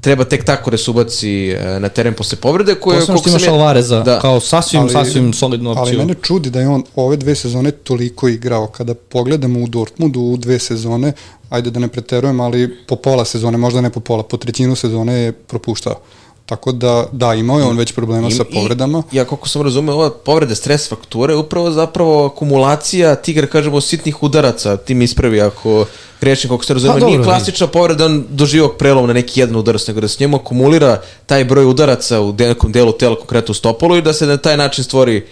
treba 0.00 0.24
tek 0.24 0.44
tako 0.44 0.70
da 0.70 0.78
se 0.78 0.90
ubaci 0.90 1.50
e, 1.50 1.80
na 1.80 1.88
teren 1.88 2.14
posle 2.14 2.38
povrede 2.38 2.74
koje 2.74 2.98
Posledno 2.98 3.20
što 3.20 3.30
imaš 3.30 3.42
je... 3.42 3.48
Alvareza 3.48 4.02
da. 4.02 4.20
kao 4.20 4.40
sasvim, 4.40 4.80
ali, 4.80 4.92
sasvim 4.92 5.32
solidnu 5.32 5.70
opciju. 5.70 5.82
Ali 5.82 5.96
mene 5.96 6.14
čudi 6.22 6.50
da 6.50 6.60
je 6.60 6.68
on 6.68 6.82
ove 6.96 7.16
dve 7.16 7.34
sezone 7.34 7.70
toliko 7.70 8.28
igrao. 8.28 8.66
Kada 8.66 8.94
pogledamo 8.94 9.60
u 9.60 9.66
Dortmundu 9.66 10.20
u 10.20 10.36
dve 10.36 10.58
sezone, 10.58 11.12
ajde 11.50 11.70
da 11.70 11.80
ne 11.80 11.88
preterujem, 11.88 12.40
ali 12.40 12.76
po 12.86 12.96
pola 12.96 13.24
sezone, 13.24 13.58
možda 13.58 13.80
ne 13.80 13.90
po 13.90 14.00
pola, 14.00 14.22
po 14.22 14.36
trećinu 14.36 14.76
sezone 14.76 15.14
je 15.14 15.32
propuštao. 15.32 16.00
Tako 16.48 16.72
da, 16.72 17.06
da, 17.12 17.34
imao 17.34 17.58
je 17.58 17.64
on 17.64 17.78
već 17.78 17.92
problema 17.92 18.28
I, 18.28 18.30
sa 18.30 18.44
povredama. 18.44 19.02
I, 19.12 19.16
ja 19.16 19.24
koliko 19.24 19.48
sam 19.48 19.62
razumeo, 19.62 19.94
ova 19.94 20.10
povreda 20.10 20.54
stres 20.54 20.88
fakture 20.88 21.32
je 21.32 21.36
upravo 21.36 21.70
zapravo 21.70 22.26
akumulacija 22.26 23.14
tigra, 23.14 23.46
kažemo, 23.46 23.80
sitnih 23.80 24.22
udaraca, 24.22 24.76
ti 24.76 24.94
mi 24.94 25.04
ispravi 25.04 25.40
ako 25.40 25.86
grešim, 26.20 26.48
koliko 26.48 26.64
se 26.64 26.74
razumeo, 26.74 27.00
pa, 27.00 27.06
nije 27.06 27.22
klasična 27.22 27.66
povreda 27.66 28.06
on 28.06 28.24
doživog 28.30 28.76
prelom 28.78 29.06
na 29.06 29.12
neki 29.12 29.40
jedan 29.40 29.56
udarac, 29.56 29.86
nego 29.86 30.00
da 30.00 30.08
se 30.08 30.16
njemu 30.20 30.36
akumulira 30.36 31.00
taj 31.26 31.44
broj 31.44 31.64
udaraca 31.64 32.20
u 32.20 32.32
nekom 32.32 32.72
delu 32.72 32.92
tela, 32.92 33.16
konkretno 33.16 33.52
u 33.52 33.54
stopolu 33.54 33.96
i 33.96 34.02
da 34.02 34.12
se 34.12 34.26
na 34.26 34.36
taj 34.36 34.56
način 34.56 34.84
stvori 34.84 35.26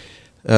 uh, 0.45 0.51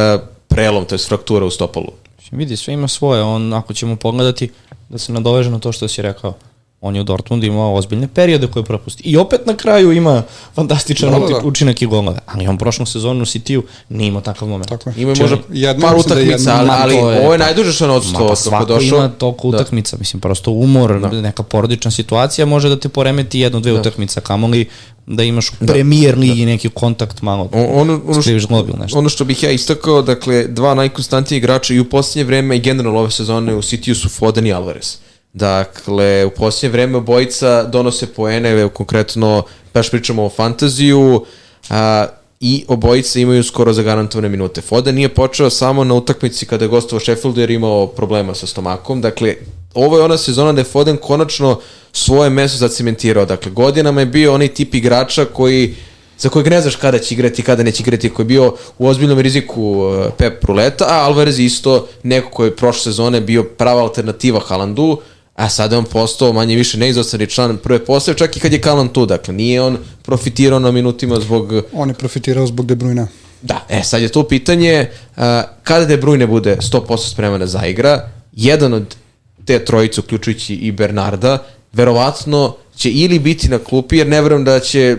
prelom, 0.49 0.85
to 0.85 0.95
je 0.95 0.99
fraktura 0.99 1.47
u 1.47 1.51
stopolu. 1.51 1.93
Vidi, 2.31 2.57
sve 2.57 2.75
ima 2.75 2.89
svoje, 2.89 3.23
on, 3.23 3.53
ako 3.53 3.75
ćemo 3.75 3.97
pogledati, 3.97 4.51
da 4.89 4.99
se 4.99 5.13
nadoveže 5.13 5.51
na 5.51 5.59
to 5.59 5.73
što 5.73 5.89
si 5.89 6.03
rekao, 6.03 6.35
On 6.81 6.95
je 6.95 7.01
u 7.01 7.05
Dortmundu 7.05 7.47
imao 7.47 7.75
ozbiljne 7.75 8.09
periode 8.09 8.47
koje 8.47 8.65
propusti. 8.65 9.03
I 9.03 9.17
opet 9.17 9.47
na 9.47 9.57
kraju 9.57 9.93
ima 9.93 10.23
fantastičan 10.55 11.11
da, 11.11 11.19
da, 11.19 11.27
da. 11.27 11.39
učinak 11.39 11.83
i 11.83 11.87
golove. 11.87 12.19
Ali 12.27 12.47
on 12.47 12.59
prošlu 12.59 12.87
sezonu 12.87 13.23
u 13.23 13.25
City-u 13.25 13.63
nije 13.89 14.09
imao 14.09 14.21
takav 14.21 14.49
moment. 14.49 14.69
Tako 14.69 14.91
je. 14.91 14.95
Ima 15.03 15.15
možda 15.21 15.37
par 15.81 15.91
da 15.91 15.97
utakmica, 15.97 16.55
ali, 16.55 16.71
ali 16.73 16.95
je, 16.95 17.21
ovo 17.25 17.33
je 17.33 17.39
najduže 17.39 17.73
što 17.73 17.85
on 17.85 17.91
odsto. 17.91 18.37
Svako 18.37 18.65
došao. 18.65 18.99
ima 18.99 19.09
toliko 19.09 19.51
da. 19.51 19.57
utakmica. 19.57 19.97
Mislim, 19.99 20.21
prosto 20.21 20.51
umor, 20.51 21.01
da. 21.01 21.11
neka 21.11 21.43
porodična 21.43 21.91
situacija 21.91 22.47
može 22.47 22.69
da 22.69 22.81
te 22.81 22.89
poremeti 22.89 23.41
jednu, 23.41 23.61
dve 23.61 23.73
da. 23.73 23.81
utakmice, 23.81 24.21
kamoli 24.21 24.69
da 25.07 25.23
imaš 25.23 25.51
u 25.51 25.55
da. 25.61 25.73
premier 25.73 26.19
ligi 26.19 26.41
da. 26.41 26.47
neki 26.47 26.69
kontakt 26.69 27.23
malo, 27.23 27.49
ono, 27.53 28.01
ono, 28.07 28.23
što, 28.23 28.55
mobil 28.55 28.75
nešto. 28.81 28.99
Ono 28.99 29.09
što 29.09 29.25
bih 29.25 29.43
ja 29.43 29.51
istakao, 29.51 30.03
dakle, 30.03 30.45
dva 30.45 30.75
najkonstantnije 30.75 31.39
igrača 31.39 31.75
i 31.75 31.81
u 31.81 31.89
posljednje 31.89 32.25
vreme 32.25 32.57
i 32.57 32.61
generalno 32.61 33.01
ove 33.01 33.11
sezone 33.11 33.55
u 33.55 33.63
City-u 33.63 33.95
su 33.95 34.09
Foden 34.09 34.47
i 34.47 34.53
Alvarez. 34.53 34.97
Dakle, 35.33 36.25
u 36.25 36.31
posljednje 36.31 36.73
vreme 36.73 36.99
obojica 36.99 37.63
donose 37.63 38.07
poene, 38.07 38.69
konkretno, 38.69 39.43
baš 39.75 39.91
pričamo 39.91 40.25
o 40.25 40.31
fantaziju, 40.31 41.25
a, 41.71 42.07
i 42.41 42.65
obojica 42.69 43.19
imaju 43.19 43.43
skoro 43.43 43.73
zagarantovane 43.73 44.29
minute. 44.29 44.61
Foden 44.61 44.95
nije 44.95 45.09
počeo 45.09 45.51
samo 45.51 45.85
na 45.85 45.95
utakmici 45.95 46.47
kada 46.47 46.65
je 46.65 46.69
gostovao 46.69 47.01
Sheffieldu 47.01 47.41
jer 47.41 47.51
imao 47.51 47.87
problema 47.87 48.35
sa 48.35 48.47
stomakom. 48.47 49.01
Dakle, 49.01 49.35
ovo 49.75 49.99
je 49.99 50.05
ona 50.05 50.19
sezona 50.19 50.53
da 50.53 50.61
je 50.61 50.65
Foden 50.65 50.97
konačno 50.97 51.61
svoje 51.93 52.31
mesto 52.31 52.59
zacementirao. 52.59 53.25
Dakle, 53.25 53.51
godinama 53.53 54.01
je 54.01 54.07
bio 54.07 54.35
onaj 54.35 54.49
tip 54.49 54.75
igrača 54.75 55.25
koji 55.25 55.75
za 56.19 56.29
kojeg 56.29 56.49
ne 56.49 56.61
znaš 56.61 56.77
kada 56.77 56.99
će 56.99 57.15
igrati, 57.15 57.43
kada 57.43 57.63
neće 57.63 57.83
igrati, 57.83 58.11
koji 58.11 58.25
je 58.25 58.29
bio 58.29 58.55
u 58.79 58.87
ozbiljnom 58.87 59.19
riziku 59.19 59.91
Pep 60.17 60.45
Ruleta, 60.45 60.85
a 60.89 61.05
Alvarez 61.05 61.39
isto 61.39 61.89
neko 62.03 62.31
koji 62.31 62.49
je 62.49 62.57
prošle 62.57 62.83
sezone 62.83 63.21
bio 63.21 63.45
prava 63.45 63.83
alternativa 63.83 64.41
Haalandu, 64.41 64.99
a 65.39 65.49
sada 65.49 65.79
on 65.79 65.85
postao 65.85 66.33
manje 66.33 66.57
više 66.57 66.79
neizostani 66.79 67.27
član 67.27 67.57
prve 67.57 67.85
postave, 67.85 68.19
čak 68.19 68.37
i 68.37 68.41
kad 68.41 68.53
je 68.53 68.61
Kalan 68.61 68.89
tu, 68.89 69.07
dakle 69.07 69.35
nije 69.35 69.63
on 69.63 69.79
profitirao 70.03 70.59
na 70.59 70.71
minutima 70.71 71.21
zbog... 71.21 71.53
On 71.73 71.89
je 71.89 71.95
profitirao 71.95 72.47
zbog 72.47 72.67
De 72.67 72.77
Bruyne. 72.77 73.07
Da, 73.43 73.67
e 73.69 73.83
sad 73.83 74.03
je 74.03 74.09
to 74.09 74.29
pitanje, 74.29 74.87
uh, 75.17 75.23
kada 75.63 75.85
De 75.85 75.97
Bruyne 75.97 76.27
bude 76.27 76.57
100% 76.57 77.11
spreman 77.11 77.41
da 77.41 77.47
zaigra, 77.47 78.09
jedan 78.33 78.75
od 78.75 78.97
te 79.45 79.65
trojice, 79.65 80.01
uključujući 80.01 80.55
i 80.55 80.73
Bernarda, 80.73 81.39
verovatno 81.73 82.57
će 82.77 82.91
ili 82.91 83.19
biti 83.19 83.49
na 83.49 83.59
klupi, 83.59 83.97
jer 83.97 84.07
ne 84.07 84.23
verujem 84.23 84.45
da 84.45 84.61
će 84.61 84.97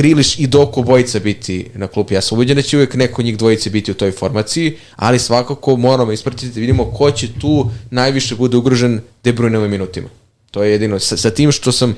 Griliš 0.00 0.38
i 0.38 0.46
Doku 0.46 0.82
bojica 0.82 1.18
biti 1.18 1.66
na 1.74 1.86
klupi. 1.86 2.14
Ja 2.14 2.20
sam 2.20 2.38
ubeđen 2.38 2.56
da 2.56 2.62
će 2.62 2.76
uvek 2.76 2.94
neko 2.94 3.22
njih 3.22 3.36
dvojice 3.38 3.70
biti 3.70 3.90
u 3.90 3.94
toj 3.94 4.12
formaciji, 4.12 4.76
ali 4.96 5.18
svakako 5.18 5.76
moramo 5.76 6.12
ispratiti 6.12 6.54
da 6.54 6.60
vidimo 6.60 6.84
ko 6.84 7.10
će 7.10 7.28
tu 7.40 7.70
najviše 7.90 8.34
bude 8.34 8.56
ugrožen 8.56 9.00
De 9.24 9.32
Bruyne 9.32 9.68
minutima. 9.68 10.08
To 10.50 10.62
je 10.62 10.72
jedino. 10.72 10.98
Sa, 10.98 11.16
sa 11.16 11.30
tim 11.30 11.52
što 11.52 11.72
sam 11.72 11.96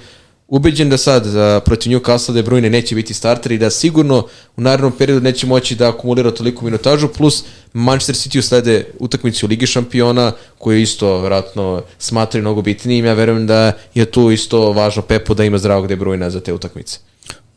ubeđen 0.48 0.90
da 0.90 0.98
sad 0.98 1.24
za, 1.24 1.61
protiv 1.64 1.92
Newcastle 1.92 2.32
De 2.32 2.42
Bruyne 2.42 2.68
neće 2.68 2.94
biti 2.94 3.14
starter 3.14 3.53
i 3.53 3.59
da 3.59 3.70
sigurno 3.70 4.26
u 4.57 4.61
narednom 4.61 4.92
periodu 4.98 5.20
neće 5.20 5.46
moći 5.46 5.74
da 5.74 5.88
akumulira 5.88 6.30
toliko 6.30 6.64
minutažu, 6.64 7.09
plus 7.09 7.44
Manchester 7.72 8.14
City 8.14 8.38
uslede 8.38 8.84
utakmicu 8.98 9.46
u 9.46 9.48
Ligi 9.48 9.66
šampiona, 9.66 10.32
koju 10.59 10.80
isto 10.80 11.18
vratno 11.18 11.82
smatraju 11.98 12.42
mnogo 12.42 12.62
bitnijim. 12.62 13.05
Ja 13.05 13.14
verujem 13.14 13.46
da 13.46 13.72
je 13.94 14.05
tu 14.05 14.30
isto 14.30 14.72
važno 14.72 15.03
Pepo 15.03 15.34
da 15.34 15.44
ima 15.44 15.59
zdravog 15.59 15.86
De 15.86 15.96
Bruyne 15.96 16.28
za 16.28 16.40
te 16.40 16.53
utakmice. 16.53 17.11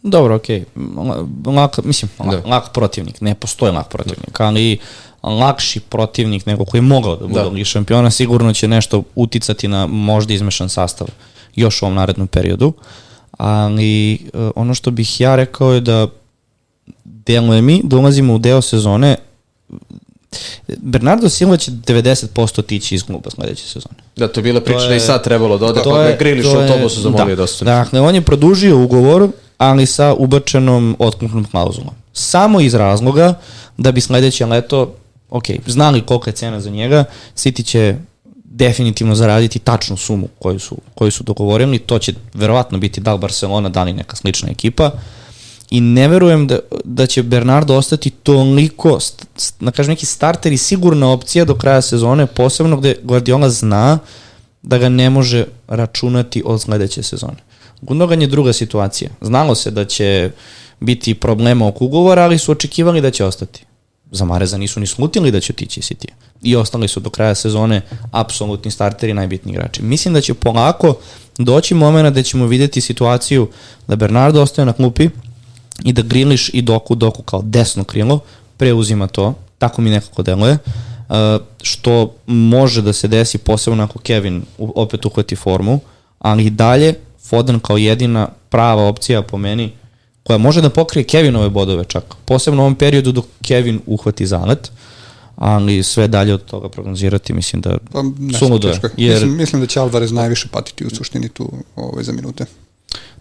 Dobro, 0.08 0.36
okej. 0.36 0.64
Okay. 0.76 1.56
Lak, 1.56 1.78
mislim, 1.84 2.12
da. 2.18 2.42
lak 2.46 2.74
protivnik. 2.74 3.22
Ne 3.22 3.36
postoji 3.36 3.72
lak 3.72 3.90
protivnik, 3.90 4.40
ali 4.40 4.78
lakši 5.24 5.80
protivnik 5.80 6.46
nego 6.46 6.66
koji 6.66 6.80
je 6.80 6.84
mogao 6.84 7.16
da 7.16 7.28
bude 7.28 7.40
da. 7.40 7.48
Ligi 7.48 7.66
šampiona, 7.66 8.12
sigurno 8.12 8.54
će 8.54 8.68
nešto 8.68 9.04
uticati 9.16 9.68
na 9.68 9.88
možda 9.88 10.34
izmešan 10.34 10.70
sastav 10.70 11.08
još 11.56 11.82
u 11.82 11.86
ovom 11.86 11.96
narednom 11.96 12.28
periodu. 12.28 12.74
Ali 13.38 14.20
uh, 14.34 14.52
ono 14.56 14.74
što 14.74 14.92
bih 14.92 15.22
ja 15.22 15.36
rekao 15.36 15.74
je 15.74 15.82
da 15.82 16.08
deluje 17.04 17.62
mi, 17.62 17.82
dolazimo 17.84 18.34
u 18.34 18.38
deo 18.38 18.62
sezone 18.62 19.16
Bernardo 20.68 21.30
Silva 21.30 21.58
će 21.58 21.72
90% 21.72 22.66
tići 22.66 22.96
iz 22.96 23.04
kluba 23.04 23.30
sledeće 23.30 23.64
sezone. 23.68 23.96
Da, 24.16 24.28
to 24.28 24.40
je 24.40 24.44
bila 24.44 24.62
priča 24.62 24.88
da 24.88 24.96
i 24.96 25.00
sad 25.00 25.24
trebalo 25.24 25.58
da 25.58 25.66
ode, 25.66 25.82
pa 25.84 26.02
je 26.02 26.18
Griliš 26.20 26.46
u 26.46 26.58
autobusu 26.58 27.02
zamolio 27.02 27.36
da, 27.36 27.42
dosta. 27.42 27.66
Dakle, 27.66 28.02
on 28.02 28.16
je 28.16 28.22
produžio 28.22 28.84
ugovor 28.84 29.30
ali 29.58 29.86
sa 29.86 30.14
ubačenom 30.14 30.96
otkupnom 31.00 31.46
klauzulom. 31.46 31.94
Samo 32.14 32.62
iz 32.62 32.74
razloga 32.74 33.34
da 33.78 33.92
bi 33.92 34.02
sledeće 34.02 34.46
leto, 34.46 34.94
ok, 35.30 35.44
znali 35.68 36.02
kolika 36.02 36.30
je 36.30 36.36
cena 36.36 36.62
za 36.62 36.70
njega, 36.70 37.04
City 37.36 37.66
će 37.66 37.96
definitivno 38.44 39.16
zaraditi 39.16 39.60
tačnu 39.60 39.98
sumu 39.98 40.28
koju 40.40 40.60
su, 40.60 40.78
koju 40.96 41.12
su 41.12 41.24
dogovorili, 41.24 41.80
to 41.80 42.00
će 42.00 42.14
verovatno 42.34 42.78
biti 42.78 43.02
da 43.02 43.14
li 43.14 43.20
Barcelona, 43.20 43.70
da 43.70 43.84
li 43.84 43.94
neka 43.94 44.16
slična 44.16 44.50
ekipa, 44.50 44.92
i 45.70 45.82
ne 45.82 46.08
verujem 46.08 46.48
da, 46.48 46.60
da 46.84 47.08
će 47.08 47.24
Bernardo 47.24 47.76
ostati 47.76 48.10
toliko, 48.10 49.00
na 49.60 49.72
kažem 49.72 49.92
neki 49.92 50.06
starter 50.06 50.54
i 50.54 50.58
sigurna 50.58 51.12
opcija 51.12 51.46
do 51.46 51.56
kraja 51.56 51.82
sezone, 51.82 52.26
posebno 52.26 52.78
gde 52.78 52.96
Guardiola 53.04 53.50
zna 53.50 54.00
da 54.62 54.78
ga 54.78 54.90
ne 54.90 55.10
može 55.10 55.46
računati 55.68 56.44
od 56.46 56.62
sledeće 56.62 57.04
sezone. 57.04 57.38
Gundogan 57.82 58.22
je 58.22 58.28
druga 58.28 58.54
situacija. 58.54 59.10
Znalo 59.22 59.56
se 59.56 59.72
da 59.72 59.86
će 59.86 60.32
biti 60.80 61.14
problema 61.14 61.68
oko 61.68 61.86
ugovora, 61.86 62.24
ali 62.24 62.38
su 62.38 62.52
očekivali 62.52 63.02
da 63.02 63.12
će 63.12 63.26
ostati. 63.26 63.66
Za 64.12 64.26
Mareza 64.26 64.58
nisu 64.58 64.80
ni 64.80 64.88
slutili 64.88 65.32
da 65.32 65.40
će 65.40 65.54
otići 65.54 65.82
City. 65.82 66.08
I 66.42 66.56
ostali 66.56 66.88
su 66.88 67.00
do 67.00 67.10
kraja 67.10 67.36
sezone 67.36 67.82
apsolutni 68.12 68.72
starteri, 68.72 69.14
najbitni 69.14 69.52
igrači. 69.52 69.82
Mislim 69.82 70.14
da 70.14 70.22
će 70.22 70.34
polako 70.34 70.96
doći 71.38 71.74
momena 71.74 72.10
da 72.10 72.24
ćemo 72.24 72.48
videti 72.48 72.82
situaciju 72.82 73.48
da 73.88 73.96
Bernardo 73.96 74.42
ostaje 74.42 74.66
na 74.66 74.74
klupi 74.74 75.10
i 75.84 75.94
da 75.94 76.02
Griliš 76.02 76.50
i 76.54 76.62
Doku, 76.62 76.96
Doku 76.96 77.24
kao 77.24 77.42
desno 77.42 77.84
krilo, 77.84 78.20
preuzima 78.58 79.08
to, 79.08 79.34
tako 79.58 79.82
mi 79.82 79.90
nekako 79.90 80.24
deluje, 80.24 80.54
uh, 80.54 81.16
što 81.62 82.14
može 82.26 82.82
da 82.82 82.94
se 82.94 83.08
desi 83.08 83.38
posebno 83.38 83.84
ako 83.84 84.00
Kevin 84.00 84.44
opet 84.58 85.06
uhvati 85.06 85.36
formu, 85.36 85.80
ali 86.20 86.46
i 86.46 86.50
dalje 86.50 86.94
Foden 87.30 87.60
kao 87.60 87.78
jedina 87.78 88.28
prava 88.50 88.88
opcija 88.88 89.22
po 89.22 89.38
meni 89.38 89.72
koja 90.24 90.38
može 90.38 90.62
da 90.62 90.70
pokrije 90.70 91.04
Kevinove 91.04 91.50
bodove 91.50 91.84
čak. 91.84 92.04
Posebno 92.26 92.62
u 92.62 92.66
ovom 92.66 92.76
periodu 92.76 93.12
dok 93.12 93.26
Kevin 93.42 93.80
uhvati 93.86 94.28
zalet, 94.28 94.72
ali 95.36 95.84
sve 95.84 96.08
dalje 96.08 96.34
od 96.34 96.46
toga 96.46 96.70
prognozirati 96.70 97.34
mislim 97.34 97.62
da 97.62 97.78
Pa, 97.92 98.04
suludo 98.40 98.68
je. 98.68 98.80
Jer, 98.98 99.14
Mislim, 99.14 99.38
mislim 99.38 99.62
da 99.62 99.68
će 99.68 99.80
Alvarez 99.80 100.12
najviše 100.12 100.48
patiti 100.52 100.86
u 100.86 100.90
suštini 100.90 101.30
tu 101.30 101.52
ovaj, 101.76 102.04
za 102.04 102.12
minute. 102.12 102.46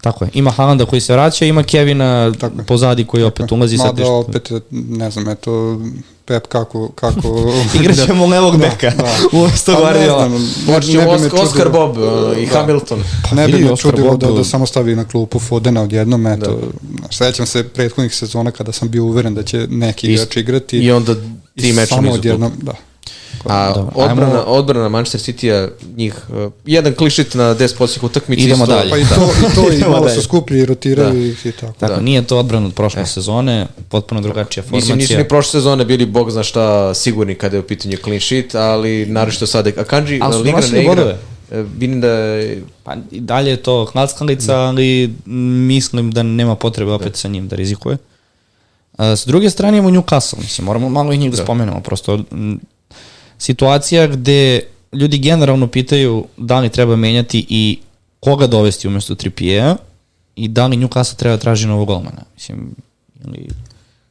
Tako 0.01 0.25
je, 0.25 0.29
ima 0.33 0.51
Haalanda 0.51 0.85
koji 0.85 1.01
se 1.01 1.13
vraća, 1.13 1.45
ima 1.45 1.63
Kevina 1.63 2.33
Tako 2.39 2.55
pozadi 2.67 3.05
koji 3.05 3.23
opet 3.23 3.51
ulazi 3.51 3.77
sad. 3.77 3.85
Mada 3.99 4.11
opet, 4.11 4.51
ne 4.71 5.11
znam, 5.11 5.29
eto, 5.29 5.79
Pep 6.25 6.47
kako... 6.47 6.89
kako 6.89 7.53
Igraćemo 7.79 8.25
levog 8.27 8.57
beka, 8.57 8.89
da. 8.89 9.15
umesto 9.39 9.71
Pa 9.73 9.77
ne 9.77 9.83
Guardiola. 9.83 10.29
znam, 10.29 10.53
Počne 10.65 10.93
ne 10.93 11.05
bi 11.05 11.21
me 11.35 11.41
Oscar, 11.41 11.69
Bob 11.69 11.97
uh, 11.97 12.03
i 12.37 12.45
Da. 12.45 12.59
Hamilton. 12.59 13.03
Ne 13.31 13.47
bi 13.47 13.59
me 13.59 13.71
Oscar 13.71 13.91
čudilo 13.91 14.17
da, 14.17 14.27
Bob- 14.27 14.37
da 14.37 14.43
samo 14.43 14.65
stavi 14.65 14.95
na 14.95 15.05
klupu 15.05 15.39
Fodena 15.39 15.81
odjednom, 15.81 16.27
eto, 16.27 16.59
da. 16.81 17.07
sećam 17.11 17.45
se 17.45 17.63
prethodnih 17.63 18.15
sezona 18.15 18.51
kada 18.51 18.71
sam 18.71 18.89
bio 18.89 19.03
uveren 19.03 19.33
da 19.33 19.43
će 19.43 19.67
neki 19.69 20.07
igrač 20.07 20.37
igrati 20.37 20.77
I 20.77 20.91
onda 20.91 21.15
tri 21.55 21.73
meča 21.73 21.85
samo 21.85 22.01
nizu 22.01 22.13
odjednom, 22.13 22.51
da. 22.61 22.73
A 23.47 23.73
Dobro, 23.73 23.91
odbrana, 23.95 24.31
ajmo- 24.33 24.43
odbrana 24.47 24.89
Manchester 24.89 25.21
City-a, 25.25 25.67
njih, 25.95 26.15
uh, 26.29 26.51
jedan 26.65 26.93
klišit 26.93 27.33
na 27.33 27.55
10 27.55 27.77
posljednjih 27.77 28.03
utakmica. 28.03 28.41
Idemo 28.41 28.63
isto, 28.63 28.75
dalje. 28.75 28.89
Pa 28.89 28.97
i 28.97 29.03
to, 29.05 29.15
i, 29.41 29.55
to 29.55 29.71
i 29.75 29.81
malo 29.81 29.99
dalje. 29.99 30.15
su 30.15 30.21
skuplji 30.21 30.59
i 30.59 30.65
rotiraju 30.65 31.27
ih 31.27 31.45
i 31.45 31.51
tako. 31.51 31.73
Tako, 31.73 31.93
Da. 31.93 32.01
nije 32.01 32.21
to 32.23 32.37
odbran 32.37 32.65
od 32.65 32.73
prošle 32.73 33.01
e. 33.01 33.05
sezone, 33.05 33.67
potpuno 33.89 34.21
drugačija 34.21 34.63
formacija. 34.63 34.77
Mislim, 34.77 34.97
nisu 34.99 35.17
ni 35.17 35.27
prošle 35.27 35.51
sezone 35.51 35.85
bili 35.85 36.05
bog 36.05 36.31
zna 36.31 36.43
šta 36.43 36.65
sigurni 36.93 37.35
kada 37.35 37.55
je 37.55 37.61
u 37.61 37.63
pitanju 37.63 37.97
clean 37.97 38.21
sheet, 38.21 38.55
ali 38.55 39.05
naravno 39.05 39.47
sada... 39.47 39.71
A 39.71 39.83
Kanji, 39.83 40.11
Ligra 40.11 40.29
donosili 40.29 40.73
ne 40.73 40.81
igra. 40.81 40.95
bodove. 40.95 41.17
E, 41.51 41.63
Vidim 41.73 42.01
da 42.01 42.07
je... 42.09 42.63
Pa 42.83 42.95
i 43.11 43.19
dalje 43.19 43.49
je 43.49 43.57
to 43.57 43.85
klackalica, 43.85 44.55
ali 44.55 45.13
mislim 45.25 46.11
da 46.11 46.23
nema 46.23 46.55
potrebe 46.55 46.91
opet 46.91 47.15
sa 47.15 47.27
njim 47.27 47.47
da 47.47 47.55
rizikuje. 47.55 47.97
A, 48.97 49.05
s 49.07 49.25
druge 49.25 49.49
strane 49.49 49.77
imamo 49.77 50.01
Newcastle, 50.01 50.37
mislim, 50.37 50.65
moramo 50.65 50.89
malo 50.89 51.13
i 51.13 51.17
njih 51.17 51.31
da, 51.31 51.37
Da. 51.37 51.43
spomenemo, 51.43 51.81
prosto 51.81 52.19
situacija 53.37 54.07
gde 54.07 54.61
ljudi 54.93 55.17
generalno 55.17 55.67
pitaju 55.67 56.25
da 56.37 56.59
li 56.59 56.69
treba 56.69 56.95
menjati 56.95 57.45
i 57.49 57.79
koga 58.19 58.47
dovesti 58.47 58.87
umesto 58.87 59.15
Trippier 59.15 59.75
i 60.35 60.47
da 60.47 60.67
li 60.67 60.77
Newcastle 60.77 61.15
treba 61.15 61.37
traži 61.37 61.67
novog 61.67 61.87
golmana. 61.87 62.21
Mislim, 62.35 62.75
ili 63.25 63.47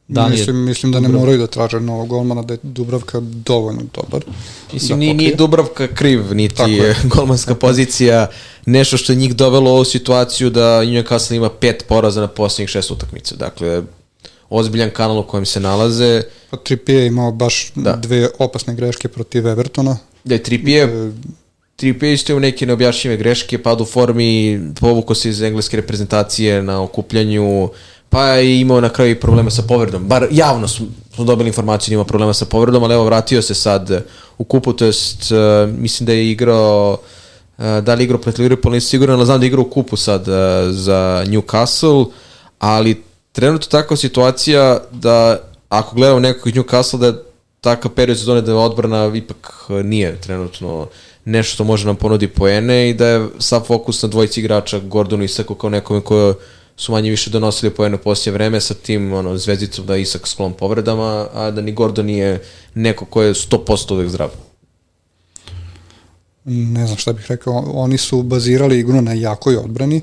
da 0.08 0.26
li 0.26 0.32
je 0.32 0.38
mislim, 0.38 0.56
mislim 0.56 0.92
da 0.92 1.00
ne 1.00 1.08
moraju 1.08 1.38
da 1.38 1.46
traže 1.46 1.80
novog 1.80 2.08
golmana, 2.08 2.42
da 2.42 2.54
je 2.54 2.58
Dubravka 2.62 3.20
dovoljno 3.20 3.82
dobar. 3.94 4.24
Mislim, 4.72 4.90
da 4.90 4.96
nije, 4.96 5.14
nije. 5.14 5.34
Dubravka 5.34 5.86
kriv, 5.86 6.34
niti 6.34 6.54
Tako 6.54 6.70
je. 6.70 6.76
je 6.76 6.96
golmanska 7.16 7.54
pozicija 7.54 8.26
nešto 8.66 8.96
što 8.96 9.12
je 9.12 9.16
njih 9.16 9.36
dovelo 9.36 9.70
u 9.70 9.74
ovu 9.74 9.84
situaciju 9.84 10.50
da 10.50 10.82
Newcastle 10.82 11.36
ima 11.36 11.50
pet 11.50 11.84
poraza 11.88 12.20
na 12.20 12.28
posljednjih 12.28 12.68
šest 12.68 12.90
utakmica. 12.90 13.36
Dakle, 13.36 13.82
ozbiljan 14.50 14.90
kanal 14.90 15.18
u 15.18 15.22
kojem 15.22 15.46
se 15.46 15.60
nalaze. 15.60 16.22
Pa 16.50 16.56
Trippier 16.56 16.98
je 16.98 17.06
imao 17.06 17.32
baš 17.32 17.72
Da. 17.74 17.92
dve 17.92 18.28
opasne 18.38 18.74
greške 18.74 19.08
protiv 19.08 19.46
Evertona. 19.46 19.96
Da 20.24 20.34
je 20.34 20.42
Trippier, 20.42 20.88
E, 20.88 21.10
Trippier 21.76 22.12
isto 22.12 22.32
ima 22.32 22.40
neke 22.40 22.66
neobjašnjive 22.66 23.16
greške, 23.16 23.62
pad 23.62 23.80
u 23.80 23.84
formi, 23.84 24.60
povuko 24.80 25.14
se 25.14 25.28
iz 25.28 25.42
engleske 25.42 25.76
reprezentacije 25.76 26.62
na 26.62 26.82
okupljanju, 26.82 27.68
pa 28.08 28.26
je 28.26 28.60
imao 28.60 28.80
na 28.80 28.88
kraju 28.88 29.10
i 29.10 29.20
problema 29.20 29.50
sa 29.50 29.62
povredom. 29.62 30.04
Bar 30.04 30.26
javno 30.30 30.68
smo, 30.68 30.86
smo 31.14 31.24
dobili 31.24 31.48
informaciju 31.48 31.90
da 31.90 31.94
ima 31.94 32.04
problema 32.04 32.34
sa 32.34 32.44
povredom, 32.44 32.82
ali 32.82 32.94
evo 32.94 33.04
vratio 33.04 33.42
se 33.42 33.54
sad 33.54 34.04
u 34.38 34.44
kupu, 34.44 34.72
to 34.72 34.84
jest 34.84 35.32
uh, 35.32 35.74
mislim 35.78 36.06
da 36.06 36.12
je 36.12 36.30
igrao 36.30 36.98
uh, 37.58 37.64
da 37.82 37.94
li 37.94 38.02
je 38.02 38.04
igrao 38.04 38.20
protiv 38.20 38.42
Liverpoola, 38.42 38.74
nisam 38.74 38.88
siguran, 38.88 39.16
ali 39.16 39.26
znam 39.26 39.40
da 39.40 39.46
je 39.46 39.48
igrao 39.48 39.64
u 39.64 39.70
kupu 39.70 39.96
sad 39.96 40.20
uh, 40.28 40.34
za 40.70 41.24
Newcastle, 41.28 42.06
ali 42.58 43.02
trenutno 43.34 43.68
takva 43.68 43.96
situacija 43.96 44.80
da 44.92 45.40
ako 45.68 45.96
gledamo 45.96 46.20
nekog 46.20 46.48
iz 46.48 46.54
Newcastle 46.54 46.98
da 46.98 47.06
je 47.06 47.14
takav 47.60 47.90
period 47.90 48.18
sezone 48.18 48.40
da 48.40 48.56
odbrana 48.56 49.12
ipak 49.14 49.66
uh, 49.68 49.84
nije 49.84 50.20
trenutno 50.20 50.88
nešto 51.24 51.54
što 51.54 51.64
može 51.64 51.86
nam 51.86 51.96
ponudi 51.96 52.28
poene 52.28 52.90
i 52.90 52.94
da 52.94 53.08
je 53.08 53.28
sav 53.38 53.60
fokus 53.60 54.02
na 54.02 54.08
dvojici 54.08 54.40
igrača 54.40 54.78
Gordonu 54.78 55.24
Isaku 55.24 55.54
kao 55.54 55.70
nekome 55.70 56.00
koje 56.00 56.34
su 56.76 56.92
manje 56.92 57.10
više 57.10 57.30
donosili 57.30 57.74
poene 57.74 57.98
u 58.04 58.30
vreme 58.32 58.60
sa 58.60 58.74
tim 58.74 59.12
ono, 59.12 59.36
zvezdicom 59.36 59.86
da 59.86 59.94
je 59.94 60.02
Isak 60.02 60.28
sklon 60.28 60.52
povredama, 60.52 61.26
a 61.34 61.50
da 61.50 61.60
ni 61.60 61.72
Gordon 61.72 62.06
nije 62.06 62.42
neko 62.74 63.04
ko 63.04 63.22
je 63.22 63.34
100% 63.34 63.92
uvek 63.92 64.08
zdrav. 64.08 64.28
ne 66.44 66.86
znam 66.86 66.98
šta 66.98 67.12
bih 67.12 67.24
rekao, 67.28 67.64
oni 67.74 67.98
su 67.98 68.22
bazirali 68.22 68.78
igru 68.78 69.00
na 69.00 69.12
jakoj 69.12 69.56
odbrani, 69.56 70.02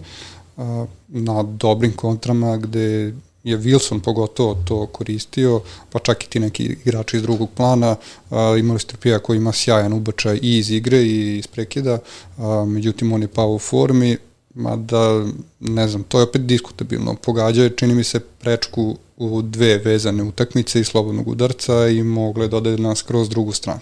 a, 0.57 0.85
na 1.11 1.43
dobrim 1.43 1.93
kontrama 1.93 2.57
gde 2.57 3.13
je 3.43 3.57
Wilson 3.57 3.99
pogotovo 3.99 4.55
to 4.65 4.85
koristio, 4.85 5.61
pa 5.89 5.99
čak 5.99 6.23
i 6.23 6.29
ti 6.29 6.39
neki 6.39 6.63
igrači 6.63 7.17
iz 7.17 7.23
drugog 7.23 7.49
plana, 7.55 7.95
a, 8.29 8.55
imali 8.59 8.79
ste 8.79 8.97
Pija 8.97 9.19
koji 9.19 9.37
ima 9.37 9.51
sjajan 9.51 9.93
ubačaj 9.93 10.39
i 10.41 10.57
iz 10.57 10.71
igre 10.71 10.97
i 10.97 11.37
iz 11.37 11.47
prekida, 11.47 11.99
a, 12.37 12.65
međutim 12.67 13.11
on 13.11 13.21
je 13.21 13.27
pao 13.27 13.53
u 13.53 13.59
formi, 13.59 14.17
mada 14.55 15.25
ne 15.59 15.87
znam, 15.87 16.03
to 16.03 16.19
je 16.19 16.23
opet 16.23 16.45
diskutabilno. 16.45 17.15
Pogađao 17.15 17.63
je, 17.63 17.75
čini 17.75 17.95
mi 17.95 18.03
se, 18.03 18.19
prečku 18.19 18.97
u 19.17 19.41
dve 19.41 19.77
vezane 19.77 20.23
utakmice 20.23 20.81
i 20.81 20.83
slobodnog 20.83 21.27
udarca 21.27 21.87
i 21.87 22.03
mogle 22.03 22.47
da 22.47 22.57
ode 22.57 22.77
na 22.77 22.95
skroz 22.95 23.29
drugu 23.29 23.51
stranu. 23.51 23.79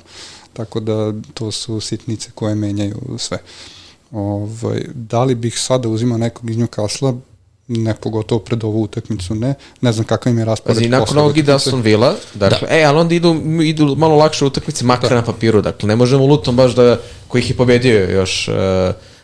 Tako 0.54 0.80
da 0.80 1.14
to 1.34 1.52
su 1.52 1.80
sitnice 1.80 2.32
koje 2.36 2.56
menjaju 2.56 3.00
sve. 3.18 3.38
Ovaj, 4.12 4.86
da 4.94 5.24
li 5.24 5.36
bih 5.36 5.60
sada 5.60 5.90
uzimao 5.90 6.18
nekog 6.18 6.50
iz 6.50 6.58
Newcastle 6.58 7.20
ne 7.70 7.94
pogotovo 7.94 8.40
pred 8.40 8.64
ovu 8.64 8.84
utakmicu, 8.84 9.36
ne. 9.36 9.54
Ne 9.82 9.92
znam 9.92 10.06
kakav 10.06 10.32
im 10.32 10.40
je 10.40 10.46
raspored. 10.46 10.78
Pazi, 10.78 10.90
nakon 10.90 11.18
ovog 11.18 11.38
ide. 11.38 11.54
Aston 11.54 11.82
Villa, 11.82 12.16
dakle, 12.34 12.68
da. 12.68 12.76
e, 12.76 12.84
ali 12.84 12.98
onda 12.98 13.16
idu, 13.16 13.36
idu 13.64 13.96
malo 13.96 14.16
lakše 14.16 14.46
utakmice, 14.46 14.86
makar 14.86 15.10
da. 15.10 15.16
na 15.16 15.22
papiru, 15.22 15.62
dakle, 15.62 15.88
ne 15.88 15.96
možemo 15.96 16.26
Luton 16.26 16.56
baš 16.56 16.76
da, 16.76 16.98
koji 17.28 17.42
ih 17.42 17.50
je 17.50 17.58
pobedio 17.58 18.10
još 18.10 18.48
uh, 18.48 18.56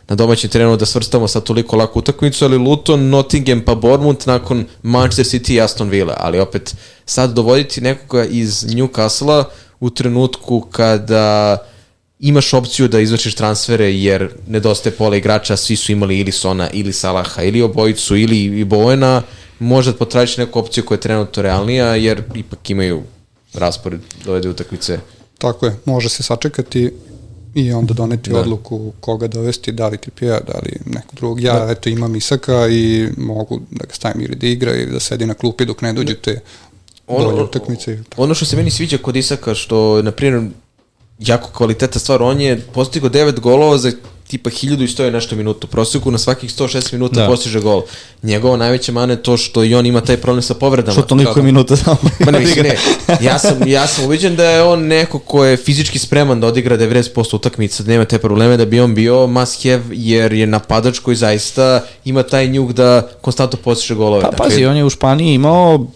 na 0.08 0.16
domaćem 0.16 0.50
terenu 0.50 0.76
da 0.76 0.86
svrstamo 0.86 1.28
sa 1.28 1.40
toliko 1.40 1.76
laku 1.76 1.98
utakmicu, 1.98 2.44
ali 2.44 2.58
Luton, 2.58 3.08
Nottingham 3.08 3.60
pa 3.60 3.74
Bournemouth 3.74 4.26
nakon 4.26 4.64
Manchester 4.82 5.40
City 5.40 5.52
i 5.52 5.60
Aston 5.60 5.88
Villa, 5.88 6.16
ali 6.18 6.40
opet 6.40 6.76
sad 7.06 7.32
dovoditi 7.32 7.80
nekoga 7.80 8.24
iz 8.24 8.64
Newcastle-a 8.64 9.44
u 9.80 9.90
trenutku 9.90 10.60
kada 10.60 11.58
imaš 12.20 12.54
opciju 12.54 12.88
da 12.88 13.00
izvršiš 13.00 13.34
transfere 13.34 13.94
jer 13.94 14.30
nedostaje 14.48 14.96
pola 14.96 15.16
igrača, 15.16 15.56
svi 15.56 15.76
su 15.76 15.92
imali 15.92 16.18
ili 16.18 16.32
Sona, 16.32 16.70
ili 16.72 16.92
Salaha, 16.92 17.42
ili 17.42 17.62
obojicu, 17.62 18.16
ili 18.16 18.44
i 18.44 18.64
Bowena, 18.64 19.22
možda 19.58 19.92
potražiš 19.92 20.36
neku 20.36 20.58
opciju 20.58 20.84
koja 20.84 20.96
je 20.96 21.00
trenutno 21.00 21.42
realnija, 21.42 21.94
jer 21.94 22.22
ipak 22.34 22.70
imaju 22.70 23.02
raspored 23.54 24.00
dovede 24.24 24.48
utakmice. 24.48 24.98
Tako 25.38 25.66
je, 25.66 25.76
može 25.84 26.08
se 26.08 26.22
sačekati 26.22 26.92
i 27.54 27.72
onda 27.72 27.94
doneti 27.94 28.30
Da. 28.30 28.34
da. 28.34 28.40
odluku 28.42 28.92
koga 29.00 29.28
dovesti, 29.28 29.72
da 29.72 29.88
li 29.88 29.98
Trippier, 29.98 30.40
da 30.46 30.58
li 30.58 30.72
nekog 30.86 31.14
drugog. 31.14 31.40
Ja 31.40 31.64
da. 31.64 31.72
eto 31.72 31.88
imam 31.88 32.16
Isaka 32.16 32.68
i 32.68 33.08
mogu 33.16 33.60
da 33.70 33.86
ga 33.86 33.94
stavim 33.94 34.22
ili 34.22 34.36
da 34.36 34.46
igra 34.46 34.74
ili 34.74 34.92
da 34.92 35.00
sedi 35.00 35.26
na 35.26 35.34
klupi 35.34 35.64
dok 35.64 35.82
ne 35.82 35.92
dođu 35.92 36.14
te 36.14 36.40
bolje 37.08 37.42
utakmice. 37.42 38.02
tako. 38.08 38.22
Ono 38.22 38.34
što 38.34 38.44
se 38.44 38.56
meni 38.56 38.70
sviđa 38.70 38.98
kod 38.98 39.16
Isaka, 39.16 39.54
što, 39.54 40.02
na 40.02 40.10
primjer, 40.10 40.42
jako 41.18 41.50
kvaliteta 41.50 41.98
stvar, 41.98 42.22
on 42.22 42.40
je 42.40 42.60
postigao 42.74 43.10
9 43.10 43.40
golova 43.40 43.78
za 43.78 43.92
tipa 44.26 44.50
1100 44.50 45.08
i 45.08 45.10
nešto 45.10 45.36
minuta. 45.36 45.66
U 45.66 45.70
proseku 45.70 46.10
na 46.10 46.18
svakih 46.18 46.50
106 46.50 46.92
minuta 46.92 47.20
Da. 47.20 47.26
postiže 47.26 47.60
gol. 47.60 47.82
Njegova 48.22 48.56
najveća 48.56 48.92
mana 48.92 49.12
je 49.12 49.22
to 49.22 49.36
što 49.36 49.64
i 49.64 49.74
on 49.74 49.86
ima 49.86 50.00
taj 50.00 50.16
problem 50.16 50.42
sa 50.42 50.54
povredama. 50.54 50.92
Što 50.92 51.02
toliko 51.02 51.28
Kako- 51.30 51.40
je 51.40 51.44
minuta 51.44 51.76
samo. 51.76 51.96
Ma 52.20 52.30
ne, 52.30 52.40
mislim, 52.40 52.64
ne. 52.64 52.76
Ja 53.20 53.38
sam, 53.38 53.68
ja 53.68 53.86
sam 53.86 54.04
uviđen 54.04 54.36
da 54.36 54.44
je 54.44 54.62
on 54.62 54.80
neko 54.80 55.18
ko 55.18 55.44
je 55.44 55.56
fizički 55.56 55.98
spreman 55.98 56.40
da 56.40 56.46
odigra 56.46 56.76
90% 56.76 57.36
utakmica, 57.36 57.82
da 57.82 57.88
nema 57.88 58.04
te 58.04 58.18
probleme, 58.18 58.56
da 58.56 58.64
bi 58.64 58.80
on 58.80 58.94
bio 58.94 59.26
must 59.26 59.62
have, 59.62 59.82
jer 59.90 60.32
je 60.32 60.46
napadač 60.46 60.98
koji 60.98 61.16
zaista 61.16 61.84
ima 62.04 62.22
taj 62.22 62.48
njuk 62.48 62.72
da 62.72 63.08
konstantno 63.20 63.58
postiže 63.64 63.94
golove. 63.94 64.22
Pa 64.22 64.30
pazi, 64.30 64.64
on 64.64 64.76
je 64.76 64.84
u 64.84 64.90
Španiji 64.90 65.34
imao 65.34 65.86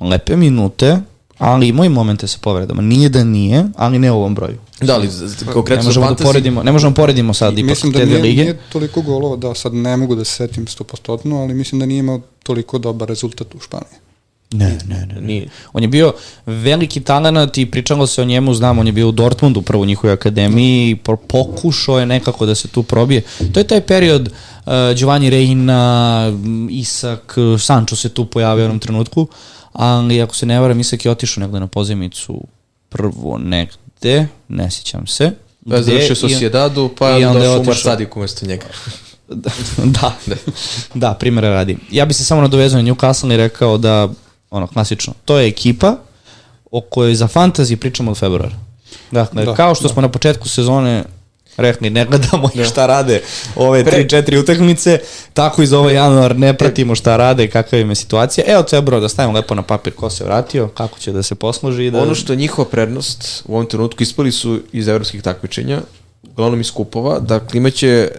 lepe 0.00 0.36
minute, 0.36 0.96
ali 1.38 1.68
imao 1.68 1.84
i 1.84 1.90
momente 1.90 2.26
sa 2.26 2.38
povredama. 2.40 2.82
Nije 2.82 3.08
da 3.08 3.24
nije, 3.24 3.64
ali 3.76 3.98
ne 3.98 4.12
u 4.12 4.16
ovom 4.16 4.34
broju. 4.34 4.56
Da, 4.80 4.94
ali 4.94 5.08
z- 5.08 5.26
z- 5.28 5.46
Ne 5.46 5.52
konkretno 5.52 5.82
za 5.82 5.88
možemo 5.90 6.06
da 6.08 6.24
poredimo, 6.24 6.62
ne 6.62 6.72
možemo 6.72 6.90
da 6.90 6.94
poredimo 6.94 7.34
sad 7.34 7.58
ipak 7.58 7.68
Mislim 7.68 7.92
da 7.92 7.98
te 7.98 8.04
dve 8.06 8.14
nije, 8.14 8.22
lige. 8.22 8.42
nije 8.42 8.58
toliko 8.68 9.02
golova, 9.02 9.36
da 9.36 9.54
sad 9.54 9.74
ne 9.74 9.96
mogu 9.96 10.14
da 10.14 10.24
se 10.24 10.32
setim 10.32 10.66
100%, 10.66 11.06
ali 11.34 11.54
mislim 11.54 11.78
da 11.78 11.86
nije 11.86 11.98
imao 11.98 12.20
toliko 12.42 12.78
dobar 12.78 13.08
rezultat 13.08 13.54
u 13.54 13.60
Španiji. 13.60 13.94
Ne, 14.52 14.78
ne, 14.86 15.06
ne. 15.06 15.20
Nije. 15.20 15.48
On 15.72 15.82
je 15.82 15.88
bio 15.88 16.12
veliki 16.46 17.00
talent 17.00 17.58
i 17.58 17.66
pričalo 17.66 18.06
se 18.06 18.22
o 18.22 18.26
njemu, 18.26 18.54
znam, 18.54 18.78
on 18.78 18.86
je 18.86 18.92
bio 18.92 19.08
u 19.08 19.12
Dortmundu 19.12 19.62
prvo 19.62 19.82
u 19.82 19.86
njihovoj 19.86 20.14
akademiji 20.14 20.90
i 20.90 20.96
po- 20.96 21.16
pokušao 21.18 22.00
je 22.00 22.06
nekako 22.06 22.46
da 22.46 22.54
se 22.54 22.68
tu 22.68 22.82
probije. 22.82 23.22
To 23.52 23.60
je 23.60 23.66
taj 23.66 23.80
period 23.80 24.28
uh, 24.28 24.72
Giovanni 24.96 25.30
Reina, 25.30 26.32
Isak, 26.70 27.34
uh, 27.38 27.60
Sancho 27.60 27.96
se 27.96 28.08
tu 28.08 28.24
pojavio 28.26 28.62
u 28.62 28.64
jednom 28.64 28.78
trenutku, 28.78 29.26
ali 29.78 30.22
ako 30.22 30.34
se 30.34 30.46
ne 30.46 30.60
varam, 30.60 30.80
Isak 30.80 31.04
je 31.04 31.10
otišao 31.10 31.40
negde 31.40 31.60
na 31.60 31.66
pozemicu 31.66 32.42
prvo 32.88 33.38
negde, 33.38 34.28
ne 34.48 34.70
sjećam 34.70 35.06
se. 35.06 35.30
Pa 35.70 35.76
je 35.76 35.82
završio 35.82 36.16
Sociedadu, 36.16 36.90
pa 36.98 37.08
je 37.08 37.28
onda 37.28 37.38
došao 37.38 37.52
u 37.52 37.56
otišao. 37.56 37.72
Marsadik 37.72 38.16
umesto 38.16 38.46
njega. 38.46 38.66
da, 39.84 40.12
da, 40.94 41.14
primjera 41.14 41.48
radi. 41.48 41.76
Ja 41.90 42.04
bi 42.04 42.14
se 42.14 42.24
samo 42.24 42.40
nadovezao 42.40 42.82
na 42.82 42.88
Newcastle 42.90 43.34
i 43.34 43.36
rekao 43.36 43.78
da, 43.78 44.08
ono, 44.50 44.66
klasično, 44.66 45.12
to 45.24 45.38
je 45.38 45.48
ekipa 45.48 45.96
o 46.70 46.80
kojoj 46.80 47.14
za 47.14 47.28
fantasy 47.28 47.76
pričamo 47.76 48.10
od 48.10 48.18
februara. 48.18 48.56
Dakle, 49.10 49.44
da, 49.44 49.50
Da, 49.50 49.56
kao 49.56 49.74
što 49.74 49.88
smo 49.88 50.02
na 50.02 50.08
početku 50.08 50.48
sezone 50.48 51.04
rekli, 51.56 51.90
ne 51.90 52.04
gledamo 52.04 52.50
da. 52.54 52.64
šta 52.64 52.86
rade 52.86 53.22
ove 53.56 53.84
Pre- 53.84 54.08
3-4 54.08 54.40
utakmice, 54.40 54.98
tako 55.34 55.62
i 55.62 55.66
za 55.66 55.78
ovaj 55.78 55.94
januar 55.94 56.36
ne 56.36 56.56
pratimo 56.58 56.94
šta 56.94 57.16
rade, 57.16 57.48
kakva 57.48 57.78
im 57.78 57.88
je 57.88 57.94
situacija. 57.94 58.44
Evo 58.46 58.64
februar 58.70 59.02
da 59.02 59.08
stavimo 59.08 59.34
lepo 59.34 59.54
na 59.54 59.62
papir 59.62 59.92
ko 59.92 60.10
se 60.10 60.24
vratio, 60.24 60.68
kako 60.68 60.98
će 60.98 61.12
da 61.12 61.22
se 61.22 61.34
posluži 61.34 61.86
i 61.86 61.90
da... 61.90 62.02
Ono 62.02 62.14
što 62.14 62.32
je 62.32 62.36
njihova 62.36 62.68
prednost 62.68 63.42
u 63.44 63.54
ovom 63.54 63.66
trenutku 63.66 64.02
ispali 64.02 64.32
su 64.32 64.60
iz 64.72 64.88
evropskih 64.88 65.22
takmičenja, 65.22 65.80
uglavnom 66.32 66.60
iz 66.60 66.70
kupova, 66.72 67.18
dakle 67.18 67.58
imaće 67.58 67.88
e, 67.88 68.10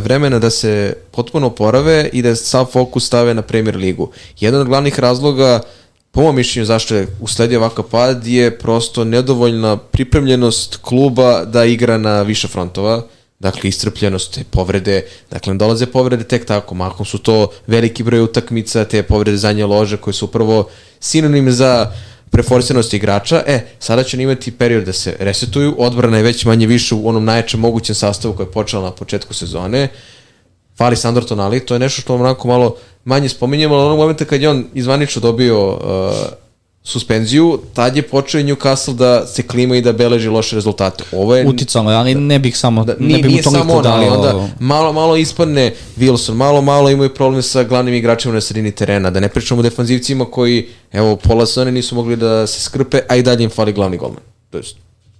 vremena 0.00 0.38
da 0.38 0.50
se 0.50 0.96
potpuno 1.10 1.46
oporave 1.46 2.10
i 2.12 2.22
da 2.22 2.36
sav 2.36 2.64
fokus 2.64 3.06
stave 3.06 3.34
na 3.34 3.42
Premier 3.42 3.76
ligu. 3.76 4.10
Jedan 4.40 4.60
od 4.60 4.66
glavnih 4.66 5.00
razloga 5.00 5.60
po 6.12 6.20
mojom 6.20 6.36
mišljenju 6.36 6.66
zašto 6.66 6.94
je 6.94 7.06
usledio 7.20 7.58
ovakav 7.58 7.84
pad 7.84 8.26
je 8.26 8.58
prosto 8.58 9.04
nedovoljna 9.04 9.76
pripremljenost 9.76 10.78
kluba 10.82 11.44
da 11.44 11.64
igra 11.64 11.98
na 11.98 12.22
više 12.22 12.48
frontova, 12.48 13.02
dakle 13.38 13.68
istrpljenost, 13.68 14.34
te 14.34 14.44
povrede, 14.50 15.06
dakle 15.30 15.52
ne 15.52 15.58
dolaze 15.58 15.86
povrede 15.86 16.24
tek 16.24 16.44
tako, 16.46 16.74
mahom 16.74 17.06
su 17.06 17.18
to 17.18 17.48
veliki 17.66 18.02
broj 18.02 18.20
utakmica, 18.20 18.84
te 18.84 19.02
povrede 19.02 19.36
zadnje 19.36 19.64
lože 19.64 19.96
koje 19.96 20.14
su 20.14 20.24
upravo 20.24 20.68
sinonim 21.00 21.52
za 21.52 21.92
preforsiranost 22.30 22.94
igrača, 22.94 23.42
e, 23.46 23.60
sada 23.78 24.02
će 24.02 24.22
imati 24.22 24.52
period 24.52 24.84
da 24.84 24.92
se 24.92 25.16
resetuju, 25.18 25.74
odbrana 25.78 26.16
je 26.16 26.22
već 26.22 26.44
manje 26.44 26.66
više 26.66 26.94
u 26.94 27.08
onom 27.08 27.24
najjačem 27.24 27.60
mogućem 27.60 27.94
sastavu 27.94 28.34
koji 28.34 28.46
je 28.46 28.52
počela 28.52 28.82
na 28.82 28.90
početku 28.90 29.34
sezone, 29.34 29.88
fali 30.78 30.96
Sandro 30.96 31.24
Tonali, 31.24 31.60
to 31.60 31.74
je 31.74 31.80
nešto 31.80 32.00
što 32.00 32.14
onako 32.14 32.48
malo 32.48 32.76
manje 33.04 33.28
spominjemo, 33.28 33.74
ali 33.74 33.86
onog 33.86 33.98
momenta 33.98 34.24
kad 34.24 34.42
je 34.42 34.50
on 34.50 34.64
izvanično 34.74 35.20
dobio 35.20 35.70
uh, 35.70 35.78
suspenziju, 36.84 37.58
tad 37.74 37.96
je 37.96 38.02
počeo 38.02 38.42
Newcastle 38.42 38.94
da 38.94 39.26
se 39.26 39.42
klima 39.42 39.76
i 39.76 39.80
da 39.80 39.92
beleži 39.92 40.28
loše 40.28 40.56
rezultate. 40.56 41.04
Ovo 41.12 41.36
je 41.36 41.48
Uticalo, 41.48 41.90
ali 41.90 42.14
ne 42.14 42.38
bih 42.38 42.58
samo, 42.58 42.84
da, 42.84 42.92
ne 42.92 43.06
nije, 43.06 43.16
bih 43.16 43.24
mu 43.24 43.30
nije 43.30 43.42
samo 43.42 43.74
on, 43.74 43.86
ali 43.86 44.06
onda 44.06 44.48
malo, 44.58 44.92
malo 44.92 45.16
ispadne 45.16 45.74
Wilson, 45.98 46.34
malo, 46.34 46.62
malo 46.62 46.90
imaju 46.90 47.14
problem 47.14 47.42
sa 47.42 47.62
glavnim 47.64 47.94
igračima 47.94 48.34
na 48.34 48.40
sredini 48.40 48.70
terena, 48.70 49.10
da 49.10 49.20
ne 49.20 49.28
pričamo 49.28 49.60
o 49.60 49.62
defanzivcima 49.62 50.24
koji, 50.24 50.68
evo, 50.92 51.16
pola 51.16 51.46
sezone 51.46 51.72
nisu 51.72 51.94
mogli 51.94 52.16
da 52.16 52.46
se 52.46 52.60
skrpe, 52.60 53.00
a 53.08 53.16
i 53.16 53.22
dalje 53.22 53.44
im 53.44 53.50
fali 53.50 53.72
glavni 53.72 53.96
golman. 53.96 54.22
To 54.50 54.58
je 54.58 54.62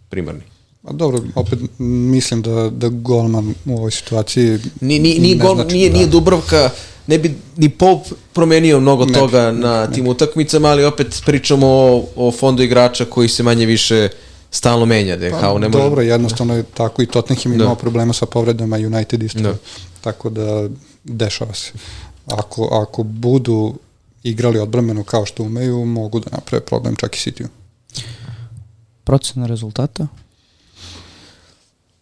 primarni. 0.08 0.51
A 0.82 0.92
dobro, 0.92 1.22
opet 1.34 1.58
mislim 1.78 2.42
da, 2.42 2.70
da 2.70 2.88
golman 2.88 3.54
u 3.66 3.76
ovoj 3.76 3.90
situaciji... 3.90 4.58
Ni, 4.80 4.98
ni, 4.98 5.18
ni 5.18 5.34
ne 5.34 5.44
gol, 5.44 5.54
znači 5.54 5.74
nije, 5.74 5.90
da. 5.90 5.96
nije 5.96 6.06
Dubrovka, 6.06 6.70
ne 7.06 7.18
bi 7.18 7.34
ni 7.56 7.68
Pope 7.68 8.10
promenio 8.32 8.80
mnogo 8.80 9.04
Ne, 9.04 9.12
toga 9.12 9.52
na 9.52 9.86
tim 9.86 10.06
utakmicama, 10.06 10.68
ali 10.68 10.84
opet 10.84 11.22
pričamo 11.26 11.66
o, 11.66 12.04
o 12.16 12.32
fondu 12.32 12.62
igrača 12.62 13.04
koji 13.04 13.28
se 13.28 13.42
manje 13.42 13.66
više 13.66 14.08
stalno 14.50 14.86
menja, 14.86 15.16
da 15.16 15.24
je 15.26 15.30
kao 15.30 15.58
ne 15.58 15.68
može... 15.68 15.78
Pa 15.78 15.84
Dobro, 15.84 16.02
jednostavno 16.02 16.56
je 16.56 16.62
tako 16.62 17.02
i 17.02 17.06
Tottenham 17.06 17.52
imao 17.52 17.74
problema 17.74 18.12
sa 18.12 18.26
povredama, 18.26 18.76
United 18.76 19.22
isto. 19.22 19.40
Da. 19.40 19.54
Tako 20.00 20.30
da 20.30 20.68
dešava 21.04 21.54
se. 21.54 21.72
Ako, 22.26 22.68
ako 22.72 23.02
budu 23.02 23.74
igrali 24.22 24.58
odbrambeno 24.58 25.04
kao 25.04 25.26
što 25.26 25.42
umeju, 25.42 25.84
mogu 25.84 26.20
da 26.20 26.30
naprave 26.32 26.64
problem 26.64 26.96
čak 26.96 27.16
i 27.16 27.18
City-u. 27.18 27.48
Procena 29.04 29.46
rezultata? 29.46 30.06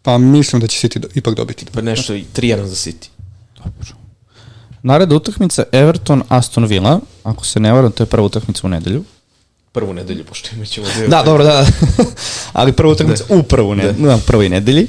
Pa 0.02 0.18
mislim 0.18 0.60
da 0.60 0.66
će 0.66 0.88
City 0.88 0.98
do, 0.98 1.08
ipak 1.14 1.34
dobiti. 1.34 1.66
Pa 1.72 1.80
nešto, 1.80 2.14
i 2.14 2.24
3-1 2.36 2.64
za 2.64 2.74
City. 2.74 3.08
Naredna 4.82 5.16
utakmica 5.16 5.64
Everton 5.72 6.22
Aston 6.28 6.64
Villa, 6.64 7.00
ako 7.22 7.46
se 7.46 7.60
ne 7.60 7.72
varam, 7.72 7.92
to 7.92 8.02
je 8.02 8.06
prva 8.06 8.26
utakmica 8.26 8.60
u 8.64 8.70
nedelju. 8.70 9.04
Prvu 9.72 9.94
nedelju, 9.94 10.24
pošto 10.24 10.48
imat 10.56 10.68
ćemo 10.68 10.86
dve 10.96 11.08
Da, 11.08 11.22
dobro, 11.22 11.44
da. 11.44 11.66
Ali 12.52 12.72
prva 12.72 12.92
utakmica 12.92 13.24
u 13.28 13.42
prvu 13.42 13.74
ne, 13.74 13.92
na 13.98 14.18
prvoj 14.26 14.48
nedelji. 14.48 14.86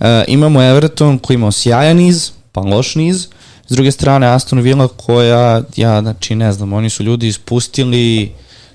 Uh, 0.00 0.06
imamo 0.28 0.62
Everton 0.62 1.18
koji 1.18 1.34
imao 1.34 1.52
sjajan 1.52 1.96
niz, 1.96 2.30
pa 2.52 2.60
loš 2.60 2.94
niz. 2.94 3.28
S 3.68 3.72
druge 3.74 3.92
strane 3.92 4.26
Aston 4.26 4.60
Villa 4.60 4.88
koja, 4.88 5.62
ja 5.76 6.00
znači 6.00 6.34
ne 6.34 6.52
znam, 6.52 6.72
oni 6.72 6.90
su 6.90 7.02
ljudi 7.02 7.28
ispustili 7.28 8.32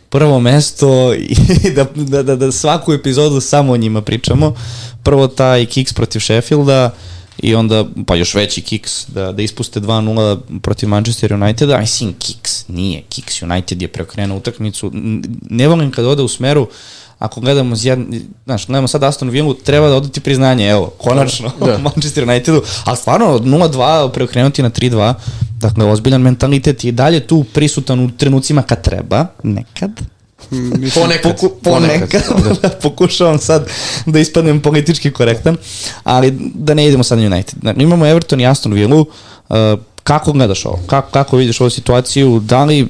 prvo 0.10 0.40
mesto 0.40 1.14
i 1.14 1.36
da, 1.76 1.86
da, 1.96 2.24
da, 2.24 2.36
da 2.36 2.52
svaku 2.52 2.94
epizodu 2.94 3.42
samo 3.42 3.74
o 3.74 3.78
njima 3.78 4.02
pričamo. 4.02 4.56
Prvo 5.04 5.28
taj 5.28 5.66
kiks 5.66 5.94
protiv 5.94 6.20
Sheffielda 6.20 6.94
i 7.42 7.56
onda, 7.56 7.86
pa 8.06 8.16
još 8.16 8.34
veći 8.34 8.62
kiks, 8.62 9.06
da, 9.08 9.32
da 9.32 9.42
ispuste 9.42 9.80
2-0 9.80 10.38
protiv 10.62 10.90
Manchester 10.90 11.34
Uniteda, 11.34 11.78
mislim, 11.78 12.14
kiks, 12.20 12.68
nije, 12.68 13.02
kiks 13.10 13.42
United 13.42 13.82
je 13.82 13.88
preokrenuo 13.88 14.38
utakmicu, 14.38 14.92
ne 15.50 15.68
volim 15.68 15.92
kad 15.92 16.06
ode 16.06 16.24
u 16.24 16.28
smeru, 16.28 16.68
ako 17.20 17.42
gledamo, 17.42 17.76
zjed, 17.76 18.00
znaš, 18.46 18.68
gledamo 18.68 18.88
sad 18.88 19.04
Aston 19.04 19.30
Villa, 19.30 19.54
treba 19.64 19.90
da 19.90 19.96
odati 19.96 20.20
priznanje, 20.20 20.70
evo, 20.70 20.86
konačno, 20.98 21.52
Da. 21.60 21.66
da. 21.66 21.78
Manchester 21.90 22.24
Unitedu, 22.24 22.62
ali 22.84 22.98
stvarno 22.98 23.28
od 23.28 23.44
0-2 23.44 24.12
preokrenuti 24.12 24.64
na 24.64 24.70
3-2, 24.70 25.14
dakle, 25.60 25.86
ozbiljan 25.86 26.22
mentalitet 26.22 26.84
je 26.84 26.90
i 26.90 26.92
dalje 26.92 27.28
tu 27.28 27.44
prisutan 27.54 28.00
u 28.00 28.12
trenucima 28.12 28.62
kad 28.62 28.82
treba, 28.82 29.26
nekad, 29.44 29.92
Mislim, 30.52 31.04
Ponekad. 31.04 31.40
Poku, 31.40 31.56
ponekad, 31.64 32.22
da. 32.62 32.70
pokušavam 32.84 33.40
sad 33.40 33.70
da 34.06 34.20
ispadnem 34.20 34.62
politički 34.62 35.12
korektan, 35.12 35.58
ali 36.04 36.38
da 36.54 36.74
ne 36.74 36.88
idemo 36.88 37.04
sad 37.04 37.20
na 37.20 37.26
United. 37.26 37.60
Znači, 37.62 37.82
imamo 37.82 38.08
Everton 38.08 38.42
i 38.42 38.48
Aston 38.48 38.74
Villa, 38.74 39.00
uh, 39.00 39.06
kako 40.04 40.32
gledaš 40.32 40.66
ovo? 40.66 40.80
Kako, 40.88 41.12
kako 41.12 41.38
vidiš 41.38 41.62
ovu 41.62 41.70
situaciju? 41.70 42.40
Da 42.40 42.66
li, 42.66 42.88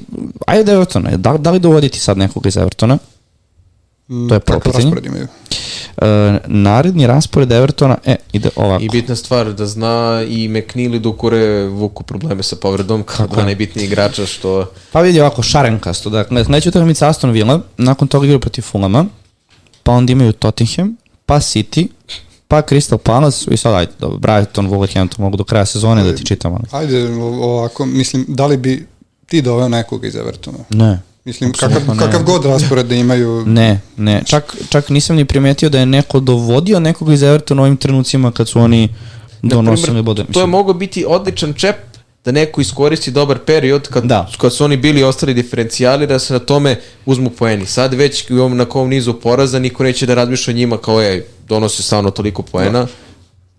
ajde 0.48 0.72
Evertona, 0.72 1.18
da, 1.18 1.38
da 1.38 1.52
li 1.52 1.60
dovoditi 1.60 2.00
sad 2.00 2.18
nekog 2.18 2.46
iz 2.46 2.58
Evertona? 2.58 2.98
To 4.30 4.34
je 4.34 4.40
prvo 4.40 4.60
kakav 4.60 4.82
pitanje. 4.82 5.22
Uh, 5.22 6.06
naredni 6.46 7.08
raspored 7.08 7.52
Evertona, 7.52 7.98
e, 8.06 8.16
ide 8.34 8.50
ovako. 8.56 8.84
I 8.84 8.90
bitna 8.90 9.16
stvar 9.16 9.54
da 9.54 9.66
zna 9.66 10.24
i 10.28 10.48
McNeil 10.48 10.96
i 10.96 11.00
Dukure 11.00 11.68
vuku 11.68 12.04
probleme 12.04 12.44
sa 12.44 12.56
povredom 12.56 13.04
kao 13.04 13.28
dva 13.28 13.44
najbitniji 13.44 13.86
igrača 13.86 14.26
što 14.26 14.72
Pa 14.92 15.02
vidi 15.02 15.22
ovako, 15.22 15.44
šarenkasto. 15.44 16.10
Dakle, 16.10 16.46
sledeća 16.46 16.70
utakmica 16.70 17.08
Aston 17.08 17.32
Villa, 17.32 17.60
nakon 17.78 18.08
toga 18.08 18.26
igraju 18.26 18.40
protiv 18.40 18.62
Fulama, 18.62 19.06
pa 19.84 19.92
onda 19.92 20.12
imaju 20.12 20.34
Tottenham, 20.34 20.96
pa 21.26 21.36
City, 21.36 21.88
pa 22.48 22.62
Crystal 22.62 22.98
Palace 22.98 23.52
i 23.52 23.58
sad 23.58 23.74
ajde, 23.74 23.92
dobro, 24.00 24.18
Brighton, 24.18 24.70
Wolverhampton 24.70 25.20
mogu 25.20 25.38
do 25.38 25.44
kraja 25.44 25.66
sezone 25.66 26.04
da 26.04 26.16
ti 26.16 26.26
čitam, 26.26 26.54
ali 26.54 26.64
Ajde, 26.72 27.10
ovako, 27.24 27.86
mislim, 27.86 28.26
da 28.28 28.46
li 28.46 28.58
bi 28.58 28.88
ti 29.26 29.42
doveo 29.42 29.70
nekoga 29.70 30.08
iz 30.08 30.16
Evertona? 30.16 30.58
ne. 30.70 31.09
Mislim, 31.30 31.52
kakav, 31.54 31.82
ne. 31.88 31.98
kakav 32.00 32.24
god 32.24 32.46
raspored 32.46 32.86
da 32.86 32.96
imaju, 32.96 33.44
Ne, 33.46 33.80
ne, 33.98 34.22
čak, 34.26 34.56
čak 34.70 34.90
nisam 34.90 35.16
ni 35.16 35.26
primetio 35.26 35.70
da 35.70 35.80
je 35.80 35.86
neko 35.86 36.20
dovodio 36.20 36.80
nekog 36.80 37.12
iz 37.14 37.24
Evertona 37.24 37.62
u 37.62 37.66
ovim 37.66 37.78
trenucima 37.78 38.32
kad 38.32 38.50
su 38.50 38.60
oni 38.60 38.90
donosili 39.42 40.02
bode. 40.02 40.26
to 40.34 40.40
je 40.42 40.48
mogao 40.48 40.74
biti 40.74 41.06
odličan 41.08 41.54
čep 41.54 41.76
da 42.26 42.32
neko 42.32 42.62
iskoristi 42.62 43.12
dobar 43.12 43.38
period 43.46 43.88
kad, 43.88 44.04
Da. 44.04 44.28
kad 44.38 44.54
su 44.54 44.64
oni 44.64 44.78
bili 44.78 45.04
ostali 45.04 45.34
diferencijali 45.34 46.08
da 46.08 46.20
se 46.20 46.34
na 46.34 46.40
tome 46.40 46.80
uzmu 47.06 47.30
poeni. 47.30 47.66
Sad 47.66 47.94
već 47.94 48.30
u 48.32 48.34
ovom, 48.36 48.58
na 48.58 48.66
kom 48.66 48.90
nizu 48.90 49.14
poraza 49.14 49.60
niko 49.60 49.84
neće 49.84 50.06
da 50.06 50.14
razmišlja 50.16 50.52
o 50.52 50.58
njima 50.58 50.78
kao 50.78 51.02
je 51.02 51.28
donose 51.48 51.84
stvarno 51.84 52.12
toliko 52.12 52.42
poena. 52.42 52.88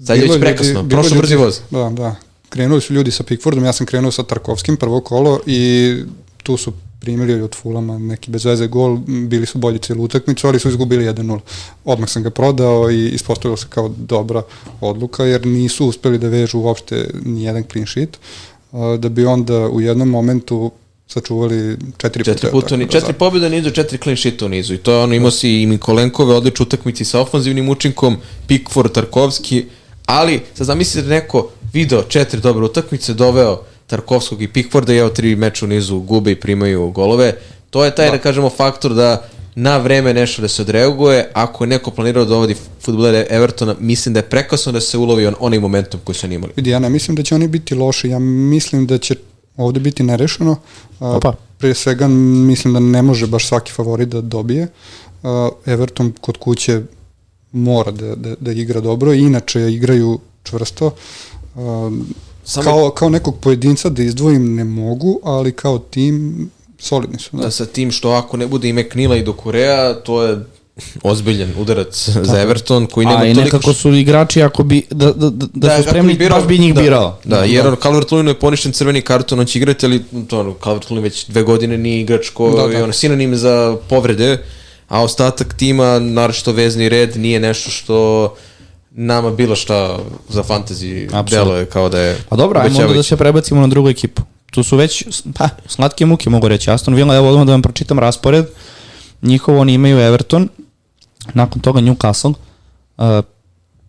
Sad 0.06 0.16
je 0.18 0.22
već 0.22 0.40
prekasno, 0.40 0.88
prošlo 0.88 1.16
brzi 1.18 1.36
voz. 1.36 1.60
Da, 1.70 1.88
da. 1.90 2.14
Krenuli 2.48 2.80
su 2.80 2.94
ljudi 2.94 3.10
sa 3.10 3.22
Pickfordom, 3.22 3.64
ja 3.64 3.72
sam 3.72 3.86
krenuo 3.86 4.10
sa 4.10 4.22
Tarkovskim 4.22 4.76
prvo 4.76 5.00
kolo 5.00 5.40
i 5.46 5.94
tu 6.42 6.56
su 6.56 6.72
primili 7.00 7.42
od 7.42 7.54
Fulama 7.54 7.98
neki 7.98 8.30
bez 8.30 8.44
veze 8.44 8.66
gol, 8.66 8.96
bili 9.06 9.46
su 9.46 9.58
bolji 9.58 9.78
cijelu 9.78 10.04
utakmicu, 10.04 10.46
ali 10.46 10.58
su 10.58 10.68
izgubili 10.68 11.04
1-0. 11.04 11.38
Odmah 11.84 12.08
sam 12.08 12.22
ga 12.22 12.30
prodao 12.30 12.90
i 12.90 13.08
ispostavilo 13.08 13.56
se 13.56 13.66
kao 13.68 13.88
dobra 13.88 14.42
odluka, 14.80 15.24
jer 15.24 15.46
nisu 15.46 15.86
uspeli 15.86 16.18
da 16.18 16.28
vežu 16.28 16.58
uopšte 16.58 17.10
ni 17.24 17.44
jedan 17.44 17.64
clean 17.72 17.86
sheet, 17.86 18.18
da 18.98 19.08
bi 19.08 19.24
onda 19.24 19.68
u 19.68 19.80
jednom 19.80 20.08
momentu 20.08 20.70
sačuvali 21.08 21.76
četiri, 21.96 22.24
Četiri 22.24 22.50
puta. 22.50 22.76
ni, 22.76 22.84
da 22.84 22.90
četiri 22.90 23.12
pobjede 23.12 23.46
u 23.46 23.50
nizu, 23.50 23.70
četiri 23.70 23.98
clean 23.98 24.16
sheeta 24.16 24.46
u 24.46 24.48
nizu. 24.48 24.74
I 24.74 24.78
to 24.78 24.92
je 24.92 24.98
ono, 24.98 25.14
imao 25.14 25.30
si 25.30 25.62
i 25.62 25.66
Mikolenkove 25.66 26.34
odlične 26.34 26.62
utakmici 26.62 27.04
sa 27.04 27.20
ofanzivnim 27.20 27.68
učinkom, 27.68 28.16
Pickford, 28.46 28.92
Tarkovski, 28.92 29.64
ali 30.06 30.40
sad 30.54 30.66
zamislite 30.66 31.08
da 31.08 31.14
neko 31.14 31.48
video 31.72 32.02
četiri 32.02 32.40
dobre 32.40 32.64
utakmice, 32.64 33.14
doveo 33.14 33.62
Tarkovskog 33.90 34.42
i 34.42 34.48
Pickforda 34.48 34.94
i 34.94 34.98
evo 34.98 35.08
tri 35.08 35.36
meča 35.36 35.64
u 35.64 35.68
nizu 35.68 36.00
gube 36.00 36.30
i 36.30 36.40
primaju 36.40 36.90
golove. 36.90 37.34
To 37.70 37.84
je 37.84 37.94
taj, 37.94 38.10
da, 38.10 38.18
kažemo, 38.18 38.50
faktor 38.50 38.94
da 38.94 39.28
na 39.54 39.76
vreme 39.78 40.14
nešto 40.14 40.42
da 40.42 40.48
se 40.48 40.62
odreaguje. 40.62 41.30
Ako 41.34 41.64
je 41.64 41.68
neko 41.68 41.90
planirao 41.90 42.24
da 42.24 42.28
dovodi 42.28 42.56
futbolere 42.80 43.26
Evertona, 43.30 43.74
mislim 43.80 44.12
da 44.12 44.20
je 44.20 44.28
prekasno 44.28 44.72
da 44.72 44.80
se 44.80 44.98
ulovi 44.98 45.26
on, 45.26 45.34
onaj 45.40 45.58
momentum 45.58 46.00
koji 46.04 46.16
su 46.16 46.26
oni 46.26 46.34
imali. 46.34 46.52
Vidi, 46.56 46.70
ja 46.70 46.78
ne 46.78 46.88
mislim 46.88 47.16
da 47.16 47.22
će 47.22 47.34
oni 47.34 47.48
biti 47.48 47.74
loši, 47.74 48.08
ja 48.08 48.18
mislim 48.18 48.86
da 48.86 48.98
će 48.98 49.14
ovde 49.56 49.80
biti 49.80 50.02
nerešeno. 50.02 50.56
A, 51.00 51.16
Opa. 51.16 51.34
Prije 51.58 51.74
svega 51.74 52.08
mislim 52.08 52.74
da 52.74 52.80
ne 52.80 53.02
može 53.02 53.26
baš 53.26 53.48
svaki 53.48 53.72
favorit 53.72 54.08
da 54.08 54.20
dobije. 54.20 54.68
A, 55.22 55.48
Everton 55.66 56.12
kod 56.20 56.36
kuće 56.36 56.82
mora 57.52 57.90
da, 57.90 58.14
da, 58.14 58.34
da 58.40 58.52
igra 58.52 58.80
dobro, 58.80 59.12
inače 59.12 59.60
igraju 59.72 60.18
čvrsto. 60.42 60.90
Samo- 62.44 62.64
kao, 62.64 62.90
kao 62.90 63.08
nekog 63.08 63.38
pojedinca 63.40 63.88
da 63.88 64.02
izdvojim 64.02 64.54
ne 64.54 64.64
mogu, 64.64 65.20
ali 65.24 65.52
kao 65.52 65.78
tim 65.78 66.50
solidni 66.78 67.18
su. 67.18 67.36
Da. 67.36 67.42
Da, 67.42 67.50
sa 67.50 67.66
tim 67.66 67.90
što 67.90 68.10
ako 68.10 68.36
ne 68.36 68.46
bude 68.46 68.68
ime 68.68 68.88
Knila 68.88 69.16
i 69.16 69.22
do 69.22 69.32
Korea, 69.32 69.94
to 69.94 70.22
je 70.22 70.38
ozbiljan 71.02 71.52
udarac 71.58 72.08
za 72.08 72.40
Everton 72.40 72.86
koji 72.86 73.06
nema 73.06 73.18
A 73.18 73.26
i 73.26 73.34
toliko 73.34 73.56
nekako 73.56 73.72
su 73.72 73.92
igrači, 73.92 74.42
ako 74.42 74.62
bi, 74.62 74.82
da, 74.90 75.12
da, 75.12 75.30
da, 75.30 75.46
da, 75.54 75.68
su 75.68 75.76
kako 75.76 75.88
spremni, 75.88 76.14
bi 76.14 76.24
birao- 76.24 76.38
baš 76.38 76.48
bi 76.48 76.58
njih 76.58 76.74
da, 76.74 76.82
birao. 76.82 77.18
Da, 77.24 77.44
jer 77.44 77.66
on 77.66 77.76
calvert 77.82 78.12
je 78.12 78.34
poništen 78.34 78.72
crveni 78.72 79.02
karton, 79.02 79.40
on 79.40 79.46
će 79.46 79.58
igrati, 79.58 79.86
ali 79.86 80.02
to 80.28 80.40
ono, 80.40 80.54
calvert 80.64 80.90
već 80.90 81.26
dve 81.26 81.42
godine 81.42 81.78
nije 81.78 82.00
igrač 82.00 82.28
ko 82.28 82.50
Da, 82.50 82.56
da, 82.56 82.68
da. 82.68 82.76
je 82.76 82.84
ono, 82.84 82.92
sinonim 82.92 83.36
za 83.36 83.76
povrede, 83.88 84.38
a 84.88 85.02
ostatak 85.02 85.54
tima, 85.54 85.98
naročito 85.98 86.52
vezni 86.52 86.88
red, 86.88 87.16
nije 87.16 87.40
nešto 87.40 87.70
što 87.70 88.34
nama 88.90 89.30
bilo 89.30 89.56
šta 89.56 89.98
za 90.28 90.42
fantasy 90.42 91.04
Apsolutno. 91.04 91.44
deluje 91.44 91.66
kao 91.66 91.88
da 91.88 92.00
je 92.00 92.18
Pa 92.28 92.36
dobro, 92.36 92.60
ajmo 92.60 92.80
onda 92.80 92.94
da 92.94 93.02
se 93.02 93.16
prebacimo 93.16 93.60
na 93.60 93.66
drugu 93.66 93.88
ekipu. 93.88 94.22
Tu 94.50 94.62
su 94.62 94.76
već, 94.76 95.04
pa, 95.38 95.48
slatke 95.66 96.06
muke 96.06 96.30
mogu 96.30 96.48
reći. 96.48 96.70
Aston 96.70 96.94
Villa, 96.94 97.16
evo 97.16 97.28
odmah 97.28 97.46
da 97.46 97.52
vam 97.52 97.62
pročitam 97.62 97.98
raspored. 97.98 98.46
Njihovo 99.22 99.60
oni 99.60 99.74
imaju 99.74 99.98
Everton, 99.98 100.48
nakon 101.34 101.62
toga 101.62 101.80
Newcastle, 101.80 102.34
uh, 102.96 103.24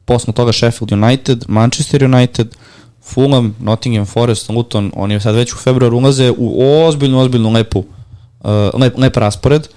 posle 0.06 0.34
toga 0.34 0.52
Sheffield 0.52 0.91
United, 0.91 1.43
Manchester 1.47 2.04
United, 2.04 2.56
Fulham, 3.04 3.56
Nottingham 3.60 4.06
Forest, 4.06 4.49
Luton, 4.49 4.91
oni 4.95 5.20
sad 5.20 5.36
već 5.36 5.54
u 5.54 5.58
februaru 5.58 5.97
ulaze 5.97 6.32
u 6.38 6.64
ozbiljnu, 6.86 7.20
ozbiljnu 7.20 7.52
lepu, 7.52 7.80
uh, 7.80 8.80
lep, 8.80 8.97
lep 8.97 9.18
raspored, 9.18 9.68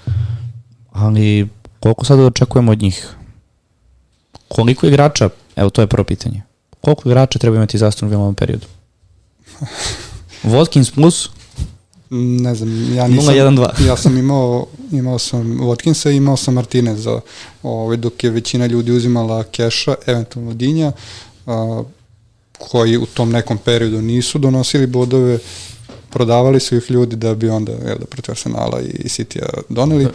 ali 0.93 1.49
koliko 1.81 2.05
sada 2.05 2.23
očekujemo 2.23 2.73
od 2.73 2.83
njih? 2.83 3.15
Koliko 4.55 4.87
igrača, 4.87 5.29
evo 5.57 5.71
to 5.71 5.81
je 5.81 5.87
prvo 5.87 6.05
pitanje, 6.05 6.43
koliko 6.81 7.09
igrača 7.09 7.39
treba 7.39 7.57
imati 7.57 7.79
za 7.79 7.87
Aston 7.87 8.09
Villa 8.09 8.21
u 8.21 8.25
ovom 8.25 8.35
periodu? 8.35 8.67
Watkins 10.45 10.95
plus, 10.95 11.29
Ne 12.11 12.55
znam, 12.55 12.95
ja 12.95 13.09
nisam... 13.09 13.35
0-1-2. 13.35 13.69
ja 13.89 13.97
sam 13.97 14.19
imao, 14.19 14.67
imao 14.93 15.19
sam 15.19 15.59
Watkinsa 15.61 16.11
i 16.11 16.17
imao 16.17 16.37
sam 16.37 16.55
Martineza, 16.55 17.21
ovaj, 17.63 17.97
dok 17.97 18.25
je 18.25 18.31
većina 18.31 18.67
ljudi 18.67 18.93
uzimala 18.93 19.43
keša, 19.43 19.95
eventualno 20.07 20.55
Dinja, 20.55 20.93
a, 21.47 21.83
koji 22.59 22.97
u 22.97 23.07
tom 23.07 23.31
nekom 23.31 23.59
periodu 23.59 24.03
nisu 24.03 24.39
donosili 24.39 24.87
bodove, 24.87 25.39
prodavali 26.11 26.61
su 26.61 26.77
ih 26.77 26.91
ljudi 26.91 27.17
da 27.17 27.35
bi 27.35 27.49
onda, 27.49 27.73
jel 27.73 27.99
da, 27.99 28.07
protiv 28.07 28.33
Arsenala 28.33 28.81
i, 28.81 28.87
i 28.87 29.09
City-a 29.09 29.61
doneli. 29.69 30.05
Mm, 30.05 30.13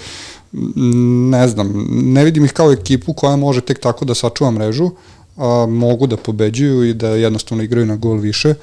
Ne 1.31 1.47
znam, 1.47 1.85
ne 1.89 2.23
vidim 2.25 2.45
ih 2.45 2.51
kao 2.51 2.71
ekipu 2.71 3.13
koja 3.13 3.35
može 3.35 3.61
tek 3.61 3.79
tako 3.79 4.05
da 4.05 4.15
sačuva 4.15 4.51
mrežu, 4.51 4.89
a, 5.37 5.65
mogu 5.69 6.07
da 6.07 6.17
pobeđuju 6.17 6.83
i 6.89 6.93
da 6.93 7.09
jednostavno 7.09 7.63
igraju 7.63 7.85
na 7.85 7.95
gol 7.95 8.17
više. 8.17 8.53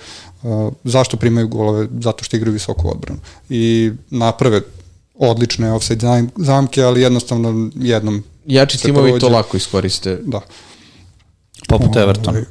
A, 0.43 0.71
zašto 0.85 1.17
primaju 1.17 1.49
golove? 1.49 1.89
Zato 2.01 2.25
što 2.25 2.37
igraju 2.37 2.53
visoku 2.53 2.91
odbranu. 2.91 3.21
I 3.49 3.93
naprave 4.11 4.61
odlične 5.15 5.73
offside 5.73 6.07
zam- 6.07 6.29
zamke, 6.37 6.83
ali 6.83 7.01
jednostavno 7.01 7.71
jednom 7.75 8.25
Jači 8.47 8.83
timovi 8.83 9.21
to 9.21 9.29
lako 9.29 9.57
iskoriste. 9.57 10.19
Da. 10.25 10.41
poput 11.69 11.97
Evertona. 11.97 12.31
Ovaj, 12.39 12.45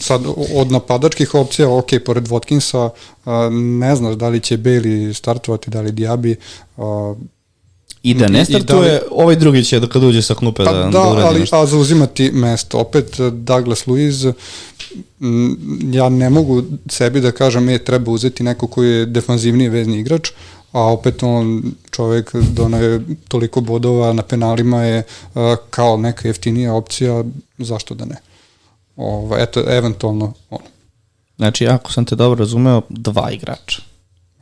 Sad, 0.00 0.22
od 0.54 0.72
napadačkih 0.72 1.34
opcija, 1.34 1.70
ok, 1.70 1.86
pored 2.04 2.28
Watkinsa, 2.28 2.90
ne 3.78 3.96
znaš 3.96 4.14
da 4.14 4.28
li 4.28 4.40
će 4.40 4.58
Bailey 4.58 5.12
startovati, 5.12 5.70
da 5.70 5.80
li 5.80 5.92
Diaby, 5.92 6.34
a, 6.76 7.14
I 8.04 8.14
da 8.14 8.26
I- 8.26 8.28
ne 8.28 8.40
i 8.40 8.44
startuje, 8.44 8.90
da 8.90 8.94
li- 8.94 9.00
ovaj 9.12 9.36
drugi 9.36 9.64
će 9.64 9.80
da 9.80 9.86
kad 9.86 10.02
uđe 10.02 10.22
sa 10.22 10.34
klupe 10.34 10.64
Pa 10.64 10.72
da, 10.72 10.78
da, 10.78 10.88
da, 10.88 11.02
uradi 11.02 11.22
ali 11.22 11.40
nešto. 11.40 11.56
a 11.56 11.66
zauzimati 11.66 12.30
mesto. 12.32 12.78
Opet 12.78 13.20
eh, 13.20 13.30
Douglas 13.30 13.86
Luiz, 13.86 14.24
m, 15.20 15.56
ja 15.92 16.08
ne 16.08 16.30
mogu 16.30 16.62
sebi 16.88 17.20
da 17.20 17.32
kažem 17.32 17.68
e, 17.68 17.78
treba 17.78 18.10
uzeti 18.10 18.42
neko 18.42 18.66
koji 18.66 18.90
je 18.90 19.06
defanzivniji 19.06 19.68
vezni 19.68 19.98
igrač, 19.98 20.28
a 20.72 20.80
opet 20.82 21.22
on 21.22 21.62
čovek 21.90 22.32
donaje 22.34 23.00
toliko 23.28 23.60
bodova 23.62 24.12
na 24.12 24.22
penalima 24.24 24.82
je 24.82 25.02
a, 25.34 25.56
kao 25.70 25.96
neka 25.96 26.28
jeftinija 26.28 26.74
opcija, 26.74 27.24
zašto 27.58 27.94
da 27.94 28.04
ne? 28.04 28.16
Ova, 28.96 29.38
eto, 29.40 29.64
eventualno 29.68 30.32
ono, 30.50 30.64
Znači, 31.36 31.66
ako 31.66 31.92
sam 31.92 32.04
te 32.04 32.16
dobro 32.16 32.38
razumeo, 32.38 32.82
dva 32.88 33.30
igrača. 33.30 33.82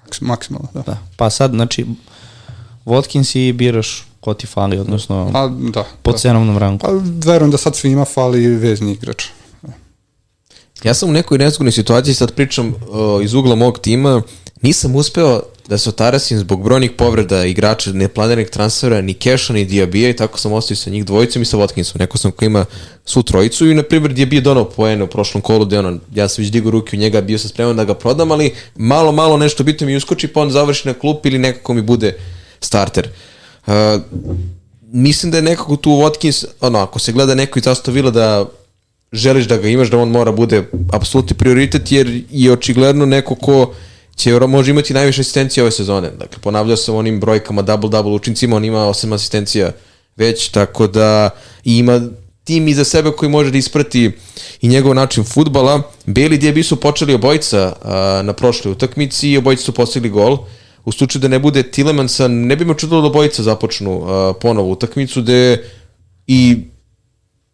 maks, 0.02 0.20
maksimalno, 0.20 0.68
da. 0.74 0.80
Da. 0.82 0.98
Pa 1.16 1.30
sad, 1.30 1.50
znači, 1.50 1.86
Watkins 2.84 3.36
i 3.38 3.52
biraš 3.52 4.04
ko 4.20 4.34
ti 4.34 4.46
fali, 4.46 4.78
odnosno 4.78 5.30
A, 5.34 5.48
da, 5.48 5.84
po 6.02 6.12
da. 6.12 6.18
cenovnom 6.18 6.58
ranku. 6.58 6.86
Pa 6.86 6.92
verujem 7.30 7.50
da 7.50 7.58
sad 7.58 7.76
svima 7.76 8.04
fali 8.04 8.46
vezni 8.46 8.92
igrač. 8.92 9.24
Ja 10.84 10.94
sam 10.94 11.08
u 11.08 11.12
nekoj 11.12 11.38
nezgodnoj 11.38 11.72
situaciji, 11.72 12.14
sad 12.14 12.34
pričam 12.34 12.68
uh, 12.68 13.24
iz 13.24 13.34
ugla 13.34 13.54
mog 13.54 13.78
tima, 13.78 14.22
nisam 14.62 14.96
uspeo 14.96 15.42
da 15.68 15.78
se 15.78 15.88
otarasim 15.88 16.38
zbog 16.38 16.62
brojnih 16.62 16.90
povreda 16.90 17.44
igrača, 17.44 17.92
neplaniranih 17.92 18.50
transfera, 18.50 19.00
ni 19.00 19.14
Keša, 19.14 19.52
ni 19.52 19.64
Diabija 19.64 20.10
i 20.10 20.16
tako 20.16 20.38
sam 20.38 20.52
ostao 20.52 20.76
sa 20.76 20.90
njih 20.90 21.04
dvojicom 21.04 21.42
i 21.42 21.44
sa 21.44 21.56
Watkinsom. 21.56 21.98
Neko 21.98 22.18
sam 22.18 22.32
ko 22.32 22.44
ima 22.44 22.64
svu 23.04 23.22
trojicu 23.22 23.70
i, 23.70 23.74
na 23.74 23.82
primjer, 23.82 24.12
Diabija 24.12 24.38
je 24.38 24.42
donao 24.42 24.64
poene 24.64 25.04
u 25.04 25.06
prošlom 25.06 25.42
kolu, 25.42 25.64
gde 25.64 25.78
ono, 25.78 25.98
ja 26.14 26.28
sam 26.28 26.42
već 26.42 26.52
digao 26.52 26.70
ruke 26.70 26.96
u 26.96 27.00
njega, 27.00 27.20
bio 27.20 27.38
sam 27.38 27.48
spreman 27.48 27.76
da 27.76 27.84
ga 27.84 27.94
prodam, 27.94 28.30
ali 28.30 28.54
malo, 28.76 29.12
malo 29.12 29.36
nešto 29.36 29.64
bitno 29.64 29.86
mi 29.86 29.96
uskoči, 29.96 30.28
pa 30.28 30.40
on 30.40 30.50
završi 30.50 30.88
na 30.88 30.94
klup 30.94 31.26
ili 31.26 31.38
nekako 31.38 31.74
mi 31.74 31.82
bude 31.82 32.18
starter. 32.64 33.08
Uh, 33.66 33.72
mislim 34.92 35.32
da 35.32 35.38
je 35.38 35.42
nekako 35.42 35.76
tu 35.76 35.90
Watkins, 35.90 36.44
ono, 36.60 36.78
ako 36.78 36.98
se 36.98 37.12
gleda 37.12 37.34
neko 37.34 37.58
iz 37.58 37.66
Aston 37.66 37.94
Villa 37.94 38.10
da 38.10 38.46
želiš 39.12 39.44
da 39.44 39.56
ga 39.56 39.68
imaš, 39.68 39.90
da 39.90 39.98
on 39.98 40.08
mora 40.08 40.32
bude 40.32 40.64
apsolutni 40.92 41.36
prioritet, 41.36 41.92
jer 41.92 42.24
je 42.30 42.52
očigledno 42.52 43.06
neko 43.06 43.34
ko 43.34 43.74
će 44.16 44.40
može 44.40 44.70
imati 44.70 44.94
najviše 44.94 45.20
asistencija 45.20 45.64
ove 45.64 45.70
sezone. 45.70 46.10
Dakle, 46.10 46.38
ponavljao 46.42 46.76
sam 46.76 46.94
onim 46.94 47.20
brojkama 47.20 47.62
double-double 47.62 48.14
učincima, 48.14 48.56
on 48.56 48.64
ima 48.64 48.78
8 48.78 49.14
asistencija 49.14 49.72
već, 50.16 50.48
tako 50.48 50.86
da 50.86 51.30
ima 51.64 52.00
tim 52.44 52.68
iza 52.68 52.84
sebe 52.84 53.10
koji 53.10 53.30
može 53.30 53.50
da 53.50 53.58
isprati 53.58 54.10
i 54.60 54.68
njegov 54.68 54.94
način 54.94 55.24
futbala. 55.24 55.82
Beli 56.06 56.38
Diaby 56.38 56.62
su 56.62 56.76
počeli 56.76 57.14
obojica 57.14 57.76
a, 57.82 58.22
na 58.24 58.32
prošloj 58.32 58.72
utakmici 58.72 59.30
i 59.30 59.38
obojica 59.38 59.62
su 59.62 59.72
postigli 59.72 60.08
gol. 60.08 60.38
U 60.84 60.92
slučaju 60.92 61.20
da 61.20 61.28
ne 61.28 61.38
bude 61.38 61.62
Tilemansa, 61.62 62.28
ne 62.28 62.56
bi 62.56 62.64
me 62.64 62.74
čudilo 62.78 63.00
da 63.00 63.06
obojica 63.06 63.42
započnu 63.42 64.02
a, 64.04 64.32
ponovo 64.40 64.70
utakmicu, 64.70 65.22
gde 65.22 65.64
i 66.26 66.58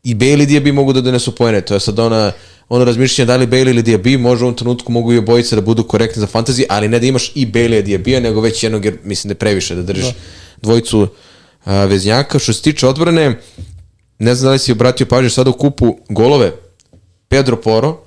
i 0.02 0.14
Bailey 0.14 0.42
i 0.42 0.46
Diaby 0.46 0.72
mogu 0.72 0.92
da 0.92 1.00
donesu 1.00 1.34
poene. 1.34 1.60
To 1.60 1.74
je 1.74 1.80
sad 1.80 1.98
ona, 1.98 2.32
ono 2.68 2.84
razmišljanje 2.84 3.26
da 3.26 3.36
li 3.36 3.46
Bailey 3.46 3.70
ili 3.70 3.82
Diaby, 3.82 4.18
može 4.18 4.44
u 4.44 4.46
ovom 4.46 4.56
trenutku 4.56 4.92
mogu 4.92 5.12
i 5.12 5.18
obojice 5.18 5.56
da 5.56 5.62
budu 5.62 5.84
korektni 5.84 6.20
za 6.20 6.26
fantasy, 6.26 6.64
ali 6.68 6.88
ne 6.88 6.98
da 6.98 7.06
imaš 7.06 7.32
i 7.34 7.46
Bailey 7.46 7.78
i 7.78 7.82
Diaby, 7.82 8.20
nego 8.20 8.40
već 8.40 8.62
jednog, 8.62 8.84
jer 8.84 8.98
mislim 9.04 9.28
da 9.28 9.32
je 9.32 9.38
previše 9.38 9.74
da 9.74 9.82
držiš 9.82 10.06
dvojicu 10.62 11.08
a, 11.64 11.84
veznjaka. 11.84 12.38
Što 12.38 12.52
se 12.52 12.62
tiče 12.62 12.86
odbrane, 12.86 13.40
ne 14.18 14.34
znam 14.34 14.48
da 14.48 14.52
li 14.52 14.58
si 14.58 14.72
obratio 14.72 15.06
pažnju 15.06 15.30
sada 15.30 15.50
u 15.50 15.52
kupu 15.52 15.98
golove. 16.08 16.52
Pedro 17.28 17.56
Poro, 17.56 18.00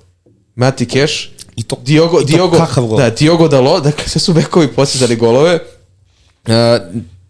Mati 0.56 0.85
Cash, 0.85 1.14
I 1.61 1.63
to- 1.63 1.79
Diogo, 1.85 2.21
i 2.21 2.25
to 2.25 2.27
Diogo, 2.27 2.57
kakav 2.57 2.85
gol? 2.85 2.97
da, 2.97 3.09
Diogo 3.09 3.47
Dalo, 3.47 3.79
dakle 3.79 4.07
sve 4.07 4.21
su 4.21 4.33
bekovi 4.33 4.67
postizali 4.67 5.15
golove. 5.15 5.59
Uh, 6.47 6.53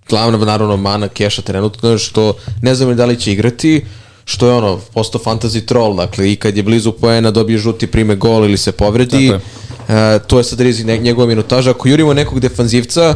glavna 0.10 0.38
naravno 0.38 0.78
mana 0.78 1.08
Keša 1.08 1.42
trenutno 1.42 1.98
što 1.98 2.34
ne 2.62 2.76
znam 2.76 2.96
da 2.96 3.06
li 3.06 3.20
će 3.20 3.32
igrati 3.32 3.86
što 4.26 4.48
je 4.48 4.54
ono, 4.54 4.80
postao 4.94 5.22
fantasy 5.22 5.66
troll, 5.66 5.96
dakle 5.96 6.32
i 6.32 6.36
kad 6.36 6.58
je 6.58 6.64
blizu 6.64 6.92
poena 6.92 7.32
dobije 7.32 7.60
žuti 7.60 7.88
prime 7.88 8.16
gol 8.16 8.46
ili 8.46 8.58
se 8.58 8.72
povredi, 8.72 9.30
Tako 9.30 9.94
e, 9.94 10.20
to 10.28 10.38
je 10.38 10.44
sad 10.44 10.60
rizik 10.62 10.86
njegova 10.86 11.28
minutaža. 11.28 11.72
Ako 11.72 11.88
jurimo 11.90 12.14
nekog 12.14 12.40
defanzivca, 12.40 13.16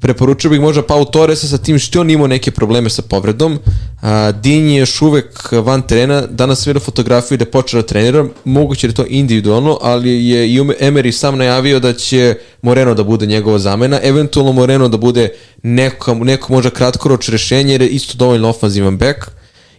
preporučio 0.00 0.50
bih 0.50 0.60
možda 0.60 0.82
Pau 0.82 1.04
Torresa 1.04 1.46
sa 1.46 1.58
tim 1.58 1.78
što 1.78 2.00
on 2.00 2.10
imao 2.10 2.26
neke 2.26 2.50
probleme 2.50 2.90
sa 2.90 3.02
povredom. 3.02 3.58
A, 4.02 4.32
Din 4.32 4.68
je 4.70 4.78
još 4.78 5.02
uvek 5.02 5.52
van 5.52 5.82
terena, 5.82 6.26
danas 6.26 6.66
vidio 6.66 6.80
fotografiju 6.80 7.38
da 7.38 7.44
počeo 7.44 7.82
da 7.82 7.86
trenira, 7.86 8.26
moguće 8.44 8.86
je 8.86 8.94
to 8.94 9.04
individualno, 9.08 9.78
ali 9.82 10.28
je 10.28 10.48
i 10.48 10.60
Emery 10.60 11.12
sam 11.12 11.38
najavio 11.38 11.80
da 11.80 11.92
će 11.92 12.34
Moreno 12.62 12.94
da 12.94 13.04
bude 13.04 13.26
njegova 13.26 13.58
zamena, 13.58 14.00
eventualno 14.02 14.52
Moreno 14.52 14.88
da 14.88 14.96
bude 14.96 15.28
neko, 15.62 16.14
neko 16.14 16.52
možda 16.52 16.70
kratkoroč 16.70 17.28
rešenje, 17.28 17.72
jer 17.72 17.82
je 17.82 17.88
isto 17.88 18.16
dovoljno 18.16 18.48
ofanzivan 18.48 18.98
back. 18.98 19.18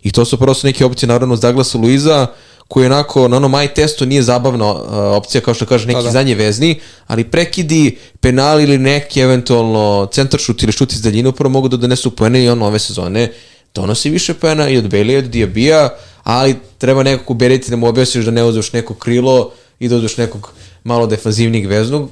I 0.04 0.12
to 0.12 0.26
su 0.26 0.38
prosto 0.38 0.68
neke 0.68 0.86
opcije, 0.86 1.08
naravno, 1.08 1.36
s 1.36 1.42
Douglasa 1.42 1.78
Luiza, 1.78 2.28
koji 2.68 2.86
onako 2.86 3.28
na 3.28 3.38
onom 3.38 3.52
my 3.52 3.74
testu 3.74 4.06
nije 4.06 4.24
zabavna 4.24 4.72
uh, 4.72 4.82
opcija, 4.92 5.42
kao 5.42 5.54
što 5.54 5.66
kaže 5.66 5.88
neki 5.88 5.98
Da, 5.98 6.04
da. 6.04 6.12
zadnje 6.12 6.36
vezni, 6.36 6.80
ali 7.08 7.24
prekidi, 7.24 7.98
penali 8.20 8.64
ili 8.64 8.78
neki 8.78 9.20
eventualno 9.20 10.08
centar 10.12 10.40
šut 10.40 10.64
ili 10.64 10.72
šut 10.72 10.94
iz 10.94 11.02
daljine 11.02 11.30
upravo 11.30 11.50
mogu 11.50 11.68
da 11.68 11.78
donesu 11.78 12.16
poene 12.16 12.44
i 12.44 12.50
on 12.50 12.62
ove 12.62 12.80
sezone 12.80 13.32
donosi 13.76 14.10
više 14.10 14.34
poena 14.34 14.70
i 14.70 14.78
od 14.78 14.84
Bailey 14.84 15.14
i 15.14 15.18
od 15.18 15.24
Diabija, 15.26 15.90
ali 16.24 16.56
treba 16.78 17.04
nekako 17.04 17.34
uberiti 17.34 17.70
da 17.70 17.76
mu 17.76 17.88
objasniš 17.88 18.26
da 18.26 18.32
ne 18.32 18.44
uzeš 18.44 18.74
neko 18.74 18.94
krilo 18.94 19.52
i 19.80 19.88
da 19.88 19.96
uzeš 19.96 20.18
nekog 20.18 20.52
malo 20.84 21.08
defanzivnijeg 21.08 21.66
veznog, 21.68 22.10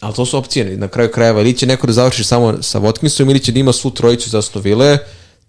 ali 0.00 0.14
to 0.14 0.26
su 0.26 0.38
opcije 0.38 0.76
na 0.76 0.88
kraju 0.88 1.10
krajeva. 1.10 1.40
Ili 1.40 1.52
će 1.56 1.66
neko 1.66 1.86
da 1.86 1.92
završi 1.92 2.24
samo 2.24 2.62
sa 2.62 2.80
Watkinsom 2.80 3.30
ili 3.30 3.40
će 3.40 3.52
da 3.52 3.58
ima 3.58 3.72
svu 3.72 3.90
trojicu 3.90 4.30
za 4.30 4.38
Astovile, 4.38 4.98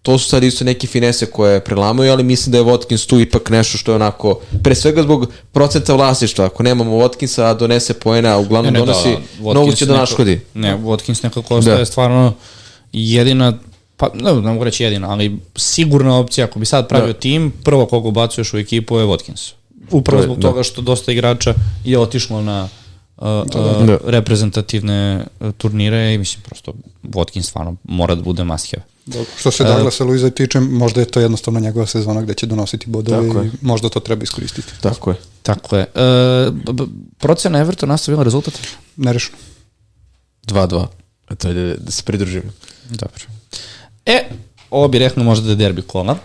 to 0.06 0.18
su 0.18 0.30
sad 0.30 0.44
isto 0.44 0.64
neke 0.64 0.88
finese 0.88 1.26
koje 1.26 1.60
prelamaju, 1.60 2.11
ali 2.11 2.23
mislim 2.23 2.52
da 2.52 2.57
je 2.57 2.64
Watkins 2.64 3.07
tu 3.10 3.19
ipak 3.19 3.49
nešto 3.49 3.77
što 3.77 3.91
je 3.91 3.95
onako, 3.95 4.40
pre 4.64 4.76
svega 4.76 5.02
zbog 5.02 5.32
procenta 5.52 5.94
vlasništva, 5.94 6.45
ako 6.45 6.64
nemamo 6.64 6.91
Watkinsa, 6.91 7.57
donese 7.57 7.94
poena, 7.94 8.38
uglavnom 8.38 8.73
Ne, 8.73 8.80
ne, 8.80 8.86
donosi, 8.86 9.10
da, 9.10 9.44
da, 9.44 9.52
mnogo 9.52 9.72
će 9.72 9.86
da 9.86 9.98
naškodi. 9.98 10.41
Ne, 10.53 10.77
Watkins 10.77 11.23
nekako 11.23 11.56
ostaje 11.56 11.77
Da. 11.77 11.86
stvarno 11.86 12.34
jedina 12.94 13.53
pa 13.98 14.10
ne, 14.14 14.34
ne 14.34 14.52
mogu 14.52 14.64
reći 14.64 14.84
jedina, 14.84 15.10
ali 15.11 15.38
sigurna 15.56 16.18
opcija 16.18 16.45
ako 16.45 16.60
bi 16.60 16.65
sad 16.65 16.88
pravio 16.90 17.14
Da. 17.14 17.19
tim, 17.19 17.53
prvo 17.64 17.86
koga 17.86 18.07
ubacuješ 18.07 18.53
u 18.53 18.57
ekipu 18.57 18.98
je 18.98 19.06
Watkins. 19.06 19.52
Upravo 19.91 20.23
zbog 20.23 20.38
da. 20.40 20.48
toga 20.48 20.64
što 20.64 20.82
dosta 20.82 21.11
igrača 21.11 21.53
je 21.86 21.99
otišlo 21.99 22.41
na 22.41 22.69
uh, 23.18 23.27
uh, 23.27 23.86
Da. 23.86 23.98
reprezentativne 24.06 25.26
uh, 25.40 25.52
turnire 25.57 26.14
i 26.14 26.18
mislim 26.18 26.41
prosto 26.44 26.73
Watkins 27.03 27.41
stvarno 27.44 27.76
mora 27.84 28.15
da 28.15 28.22
bude 28.22 28.44
must 28.44 28.72
have. 28.76 28.94
Dobro. 29.06 29.26
Što 29.40 29.52
se 29.52 29.64
Douglasa 29.64 30.03
Luiza 30.03 30.30
tiče, 30.30 30.60
možda 30.60 30.99
je 30.99 31.06
to 31.06 31.19
jednostavno 31.19 31.60
njegova 31.60 31.86
sezona 31.86 32.22
gde 32.22 32.34
će 32.34 32.45
donositi 32.45 32.90
bodove 32.90 33.44
i 33.44 33.45
je. 33.45 33.52
možda 33.61 33.90
to 33.90 33.99
treba 33.99 34.23
iskoristiti. 34.23 34.68
Tako 34.82 35.10
je. 35.11 35.15
Tako 35.44 35.77
je. 35.77 35.86
Uh, 35.95 36.73
b- 36.73 36.84
procena 37.18 37.60
Everton 37.60 37.90
nastavila 37.90 38.23
rezultat? 38.23 38.53
Nerešeno. 38.95 39.38
2-2. 40.48 40.86
Eto, 41.30 41.53
da, 41.53 41.76
da 41.76 41.91
se 41.91 42.03
pridružimo. 42.03 42.52
Dobro. 42.90 43.23
E, 44.06 44.23
ovo 44.69 44.88
bi 44.88 44.99
rekli 44.99 45.23
možda 45.23 45.45
da 45.45 45.52
je 45.52 45.56
derbi 45.56 45.82
kola. 45.82 46.18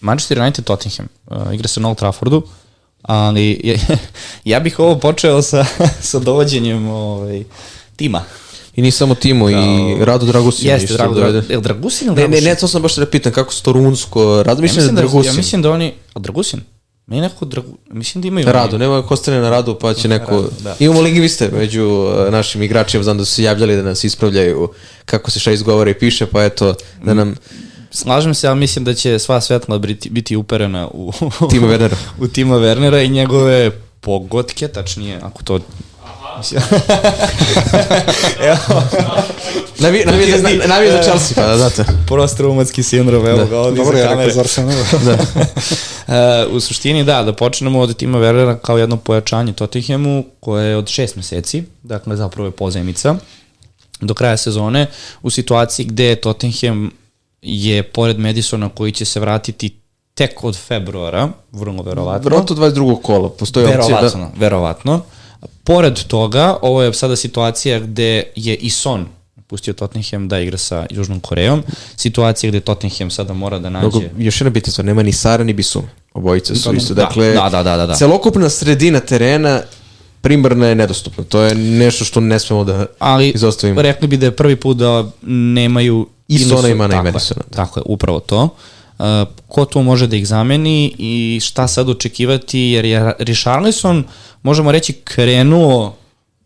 Manchester 0.00 0.40
United 0.40 0.64
Tottenham. 0.64 1.08
Uh, 1.26 1.54
igra 1.54 1.68
se 1.68 1.80
na 1.80 1.88
Old 1.88 1.98
Traffordu, 1.98 2.42
ali 3.02 3.60
je, 3.64 3.78
ja 4.44 4.60
bih 4.60 4.78
ovo 4.78 4.98
počeo 4.98 5.42
sa, 5.42 5.64
sa 6.10 6.18
dovođenjem 6.18 6.88
ovaj, 6.88 7.44
tima. 7.96 8.24
I 8.76 8.82
ni 8.82 8.90
samo 8.90 9.14
Timo, 9.14 9.50
i 9.50 9.54
Rado 10.00 10.26
Dragusin. 10.26 10.68
Jeste, 10.68 10.96
dovede. 10.96 11.40
Drago, 11.40 11.52
je 11.52 11.60
Dragusin 11.60 12.06
ili 12.06 12.16
Ne, 12.16 12.22
ne, 12.22 12.28
Dragusin? 12.28 12.48
ne, 12.48 12.54
to 12.54 12.68
sam 12.68 12.82
baš 12.82 12.96
da 12.96 13.06
pitam, 13.06 13.32
kako 13.32 13.52
se 13.52 13.62
to 13.62 13.72
runsko, 13.72 14.42
Rado 14.42 14.62
ja 14.62 14.72
da 14.74 14.82
da, 14.82 14.92
Dragusin. 14.92 15.32
ja 15.32 15.36
mislim 15.36 15.62
da 15.62 15.70
oni, 15.70 15.92
a 16.14 16.18
Dragusin? 16.18 16.60
Meni 17.06 17.22
neko 17.22 17.44
Dragu, 17.44 17.78
mislim 17.90 18.22
da 18.22 18.28
imaju. 18.28 18.46
Rado, 18.46 18.78
nema 18.78 19.02
ko 19.02 19.14
ostane 19.14 19.40
na 19.40 19.50
radu, 19.50 19.78
pa 19.80 19.94
će 19.94 20.08
neko... 20.08 20.32
Rado, 20.32 20.50
da. 20.60 20.76
Imamo 20.78 21.00
lingviste 21.00 21.50
među 21.58 21.84
uh, 21.84 22.32
našim 22.32 22.62
igračima, 22.62 23.02
znam 23.04 23.18
da 23.18 23.24
su 23.24 23.32
se 23.32 23.42
javljali 23.42 23.76
da 23.76 23.82
nas 23.82 24.04
ispravljaju 24.04 24.68
kako 25.04 25.30
se 25.30 25.40
šta 25.40 25.52
izgovara 25.52 25.90
i 25.90 25.94
piše, 25.94 26.26
pa 26.26 26.44
eto, 26.44 26.74
da 27.04 27.14
nam 27.14 27.34
Slažem 27.94 28.34
se, 28.34 28.48
ali 28.48 28.58
mislim 28.58 28.84
da 28.84 28.94
će 28.94 29.18
sva 29.18 29.40
svetla 29.40 29.78
biti, 29.78 30.10
biti 30.10 30.36
uperena 30.36 30.88
u, 30.88 31.12
Tima 31.50 31.66
Wernera. 31.66 31.94
u 32.20 32.26
Tima 32.28 32.56
Wernera 32.56 33.04
i 33.04 33.08
njegove 33.08 33.70
pogotke, 34.00 34.68
tačnije, 34.68 35.20
ako 35.22 35.42
to... 35.42 35.60
Mislim- 36.38 36.62
Evo, 38.42 38.82
Navi, 39.78 40.02
navi, 40.06 40.30
za, 40.32 40.66
navi 40.66 40.90
za 40.90 41.02
Chelsea, 41.02 41.34
pa 41.36 41.46
da 41.46 41.56
znate. 41.58 41.84
Prostraumatski 42.06 42.82
sindrom, 42.82 43.26
evo 43.26 43.46
ga 43.46 43.58
ovdje 43.58 43.84
Dobro 43.84 43.98
iza 43.98 44.02
je 44.02 44.02
rekao 44.02 44.10
kamere. 44.10 44.32
za 44.32 44.40
Arsenal. 44.40 44.74
E, 46.08 46.46
u 46.46 46.60
suštini 46.60 47.04
da, 47.04 47.22
da 47.22 47.32
počnemo 47.32 47.80
od 47.80 47.96
Tima 47.96 48.18
Wernera 48.18 48.56
kao 48.56 48.78
jedno 48.78 48.96
pojačanje 48.96 49.52
Tottenhamu 49.52 50.24
koje 50.40 50.68
je 50.68 50.76
od 50.76 50.88
šest 50.88 51.16
meseci, 51.16 51.62
dakle 51.82 52.16
zapravo 52.16 52.46
je 52.46 52.52
pozemica, 52.52 53.14
do 54.00 54.14
kraja 54.14 54.36
sezone 54.36 54.86
u 55.22 55.30
situaciji 55.30 55.86
gde 55.86 56.16
Tottenham 56.16 56.90
je 57.42 57.82
pored 57.82 58.18
Madisona 58.18 58.68
koji 58.68 58.92
će 58.92 59.04
se 59.04 59.20
vratiti 59.20 59.76
tek 60.14 60.44
od 60.44 60.56
februara, 60.58 61.28
vrlo 61.52 61.82
verovatno. 61.82 62.24
Verovatno 62.24 62.56
22. 62.56 63.02
kola, 63.02 63.28
postoji 63.30 63.66
opcija 63.66 63.80
da... 63.80 63.94
Verovatno, 63.94 64.30
verovatno. 64.36 65.00
Pored 65.64 66.04
toga, 66.06 66.56
ovo 66.62 66.82
je 66.82 66.94
sada 66.94 67.16
situacija 67.16 67.80
gde 67.80 68.22
je 68.36 68.54
i 68.54 68.70
Son 68.70 69.06
pustio 69.52 69.74
Tottenham 69.74 70.28
da 70.28 70.38
igra 70.40 70.58
sa 70.58 70.86
Južnom 70.90 71.20
Korejom. 71.20 71.62
Situacija 71.96 72.50
gde 72.50 72.60
Tottenham 72.60 73.10
sada 73.10 73.32
mora 73.32 73.58
da 73.58 73.70
nađe... 73.70 73.86
Mnogo, 73.86 74.02
još 74.18 74.40
jedna 74.40 74.50
bitna 74.50 74.72
stvar, 74.72 74.84
nema 74.84 75.02
ni 75.02 75.12
Sara 75.12 75.44
ni 75.44 75.52
Bisum. 75.52 75.82
Obojice 76.14 76.54
su 76.54 76.70
Da, 76.70 76.76
isto. 76.76 76.94
da, 76.94 77.02
Dakle, 77.02 77.32
da, 77.32 77.48
da, 77.48 77.62
da, 77.62 77.76
da, 77.76 77.86
da. 77.86 77.94
celokupna 77.94 78.48
sredina 78.48 79.00
terena 79.00 79.60
primarna 80.20 80.66
je 80.66 80.74
nedostupna. 80.74 81.24
To 81.24 81.40
je 81.40 81.54
nešto 81.54 82.04
što 82.04 82.20
ne 82.20 82.38
smemo 82.38 82.64
da 82.64 82.86
ali 82.98 83.28
izostavimo. 83.28 83.82
rekli 83.82 84.08
bi 84.08 84.16
da 84.16 84.26
je 84.26 84.36
prvi 84.36 84.56
put 84.56 84.76
da 84.76 85.10
nemaju 85.22 86.08
I 86.28 86.38
Sona 86.38 86.68
ima 86.68 86.86
na 86.86 86.96
je, 86.96 87.02
Madisona. 87.02 87.42
Tako 87.50 87.80
je, 87.80 87.84
upravo 87.86 88.20
to. 88.20 88.42
Uh, 88.42 88.50
ko 89.48 89.64
tu 89.64 89.82
može 89.82 90.06
da 90.06 90.16
ih 90.16 90.26
zameni 90.26 90.94
i 90.98 91.40
šta 91.42 91.68
sad 91.68 91.88
očekivati, 91.88 92.60
jer 92.60 92.84
je 92.84 93.14
Richarlison, 93.18 94.04
možemo 94.42 94.72
reći, 94.72 94.92
krenuo 94.92 95.96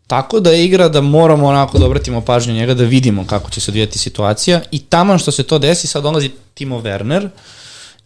tako 0.07 0.41
da 0.41 0.55
igra 0.55 0.89
da 0.89 1.01
moramo 1.01 1.47
onako 1.47 1.78
da 1.78 1.87
obratimo 1.87 2.20
pažnju 2.20 2.55
njega, 2.55 2.74
da 2.74 2.85
vidimo 2.85 3.27
kako 3.27 3.51
će 3.51 3.61
se 3.61 3.70
odvijati 3.70 3.99
situacija 3.99 4.61
i 4.70 4.78
taman 4.78 5.19
što 5.19 5.33
se 5.33 5.43
to 5.43 5.59
desi, 5.59 5.87
sad 5.87 6.03
dolazi 6.03 6.31
Timo 6.55 6.81
Werner 6.81 7.28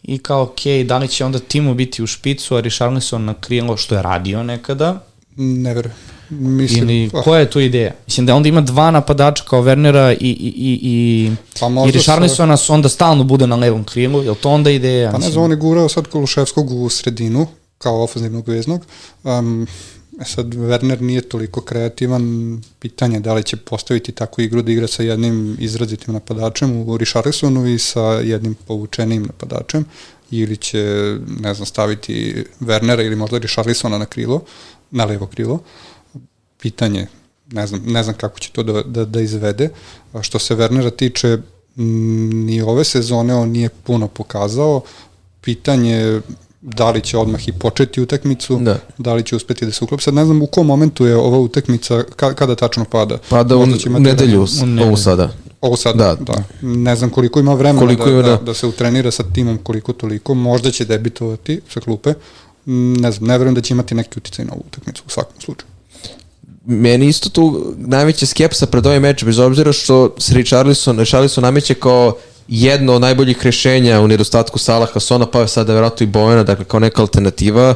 i 0.03 0.17
kao, 0.17 0.41
ok, 0.41 0.59
da 0.85 0.97
li 0.97 1.07
će 1.07 1.25
onda 1.25 1.39
Timo 1.39 1.73
biti 1.73 2.03
u 2.03 2.07
špicu, 2.07 2.55
a 2.55 2.59
Richarlison 2.59 3.25
na 3.25 3.33
krilo, 3.33 3.77
što 3.77 3.95
je 3.95 4.01
radio 4.01 4.43
nekada, 4.43 4.99
Ne 5.35 5.73
verujem. 5.73 5.95
Mislim, 6.31 6.89
Ili 6.89 7.09
ah, 7.13 7.21
koja 7.21 7.39
je 7.39 7.49
tu 7.49 7.59
ideja? 7.59 7.91
Mislim 8.07 8.25
da 8.25 8.35
onda 8.35 8.49
ima 8.49 8.61
dva 8.61 8.91
napadača 8.91 9.43
kao 9.43 9.61
Wernera 9.61 10.17
i, 10.19 10.29
i, 10.29 10.53
i, 10.57 10.79
i, 10.83 11.31
Pa 11.59 11.87
i 11.87 11.91
Richarlisona 11.91 12.57
su 12.57 12.73
onda 12.73 12.89
stalno 12.89 13.23
bude 13.23 13.47
na 13.47 13.55
levom 13.55 13.83
krilu, 13.83 14.23
je 14.23 14.29
li 14.29 14.35
to 14.35 14.49
onda 14.49 14.69
ideja? 14.69 15.11
Pa 15.11 15.17
ne 15.17 15.29
znam, 15.31 15.43
on 15.43 15.51
je 15.51 15.57
gurao 15.57 15.89
sad 15.89 16.07
Koluševskog 16.07 16.71
u 16.71 16.89
sredinu, 16.89 17.47
kao 17.77 18.03
ofenzivnog 18.03 18.49
veznog. 18.49 18.85
Um, 19.23 19.67
sad, 20.25 20.45
Werner 20.45 21.01
nije 21.01 21.21
toliko 21.21 21.61
kreativan, 21.61 22.61
pitanje 22.79 23.15
je 23.15 23.19
da 23.19 23.33
li 23.33 23.43
će 23.43 23.57
postaviti 23.57 24.11
takvu 24.11 24.41
igru 24.41 24.61
da 24.61 24.71
igra 24.71 24.87
sa 24.87 25.03
jednim 25.03 25.57
izrazitim 25.59 26.13
napadačem 26.13 26.89
u 26.89 26.97
Richarlisonu 26.97 27.67
i 27.67 27.79
sa 27.79 28.01
jednim 28.01 28.55
povučenim 28.67 29.23
napadačem, 29.23 29.85
ili 30.31 30.57
će, 30.57 31.15
ne 31.39 31.53
znam, 31.53 31.65
staviti 31.65 32.43
Wernera 32.59 33.05
ili 33.05 33.15
možda 33.15 33.37
Richarlisona 33.37 33.97
na 33.97 34.05
krilo, 34.05 34.41
na 34.91 35.05
levo 35.05 35.25
krilo. 35.25 35.59
Pitanje, 36.61 37.07
ne 37.47 37.67
znam, 37.67 37.81
ne 37.85 38.03
znam 38.03 38.15
kako 38.15 38.39
će 38.39 38.51
to 38.51 38.63
da, 38.63 38.81
da, 38.83 39.05
da 39.05 39.21
izvede. 39.21 39.69
A 40.13 40.21
što 40.21 40.39
se 40.39 40.55
Wernera 40.55 40.91
tiče, 40.91 41.37
m, 41.77 41.83
ni 42.45 42.61
ove 42.61 42.83
sezone 42.83 43.35
on 43.35 43.49
nije 43.49 43.69
puno 43.69 44.07
pokazao. 44.07 44.81
Pitanje 45.41 45.91
je 45.93 46.21
da 46.61 46.91
li 46.91 47.01
će 47.01 47.17
odmah 47.17 47.47
i 47.47 47.53
početi 47.53 48.01
utakmicu, 48.01 48.57
Da. 48.57 48.79
da 48.97 49.13
li 49.13 49.23
će 49.23 49.35
uspeti 49.35 49.65
da 49.65 49.71
se 49.71 49.83
uklopi. 49.83 50.03
Sad 50.03 50.13
ne 50.13 50.25
znam 50.25 50.41
u 50.41 50.47
kom 50.47 50.67
momentu 50.67 51.05
je 51.05 51.15
ova 51.15 51.39
utakmica, 51.39 52.03
ka, 52.05 52.33
kada 52.33 52.55
tačno 52.55 52.85
pada. 52.85 53.17
Pa 53.29 53.43
da 53.43 53.55
u, 53.57 53.61
u 53.61 53.65
nedelju, 53.65 53.99
nedelju. 53.99 54.47
ovu 54.81 54.97
sada. 54.97 55.29
Ovo 55.61 55.75
sad, 55.75 55.95
Da. 55.95 56.15
da. 56.15 56.23
da. 56.23 56.43
Ne 56.61 56.95
znam 56.95 57.09
koliko 57.09 57.39
ima 57.39 57.53
vremena 57.53 57.79
Koliko 57.79 58.05
da, 58.05 58.11
ima, 58.11 58.21
da, 58.21 58.29
da. 58.29 58.37
da 58.37 58.53
se 58.53 58.67
utrenira 58.67 59.11
sa 59.11 59.23
timom 59.25 59.57
koliko 59.57 59.93
toliko. 59.93 60.33
Možda 60.33 60.71
će 60.71 60.85
debitovati 60.85 61.61
sa 61.69 61.79
klupe. 61.79 62.13
Mm, 62.65 62.93
Ne 62.93 63.11
znam, 63.11 63.27
ne 63.27 63.37
verujem 63.37 63.55
da 63.55 63.61
će 63.61 63.73
imati 63.73 63.95
neki 63.95 64.19
uticaj 64.19 64.45
na 64.45 64.53
ovu 64.53 64.63
utakmicu 64.67 65.03
u 65.07 65.09
svakom 65.09 65.41
slučaju. 65.41 65.70
Meni 66.65 67.07
isto 67.07 67.29
tu 67.29 67.73
najveća 67.77 68.25
skepsa 68.25 68.65
pred 68.65 68.85
ovaj 68.85 68.99
meč, 68.99 69.23
bez 69.23 69.39
obzira 69.39 69.73
što 69.73 70.15
se 70.17 70.33
Richarlison, 70.33 70.99
Richarlison 70.99 71.41
nameće 71.41 71.73
kao 71.73 72.17
jedno 72.47 72.93
od 72.93 73.01
najboljih 73.01 73.45
rešenja 73.45 73.99
u 73.99 74.07
nedostatku 74.07 74.59
Salaha, 74.59 74.99
Sona, 74.99 75.25
pa 75.25 75.39
je 75.39 75.47
sada 75.47 75.73
verovatno 75.73 76.03
i 76.03 76.07
Bojana, 76.07 76.43
dakle 76.43 76.65
kao 76.65 76.79
neka 76.79 77.01
alternativa, 77.01 77.73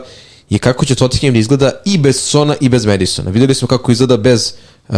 je 0.49 0.59
kako 0.59 0.85
će 0.85 0.95
Tottenham 0.95 1.33
da 1.33 1.39
izgleda 1.39 1.71
i 1.85 1.97
bez 1.97 2.21
Sona 2.21 2.55
i 2.61 2.69
bez 2.69 2.85
Madisona. 2.85 3.31
Videli 3.31 3.55
smo 3.55 3.67
kako 3.67 3.91
izgleda 3.91 4.17
bez 4.17 4.53
uh, 4.87 4.95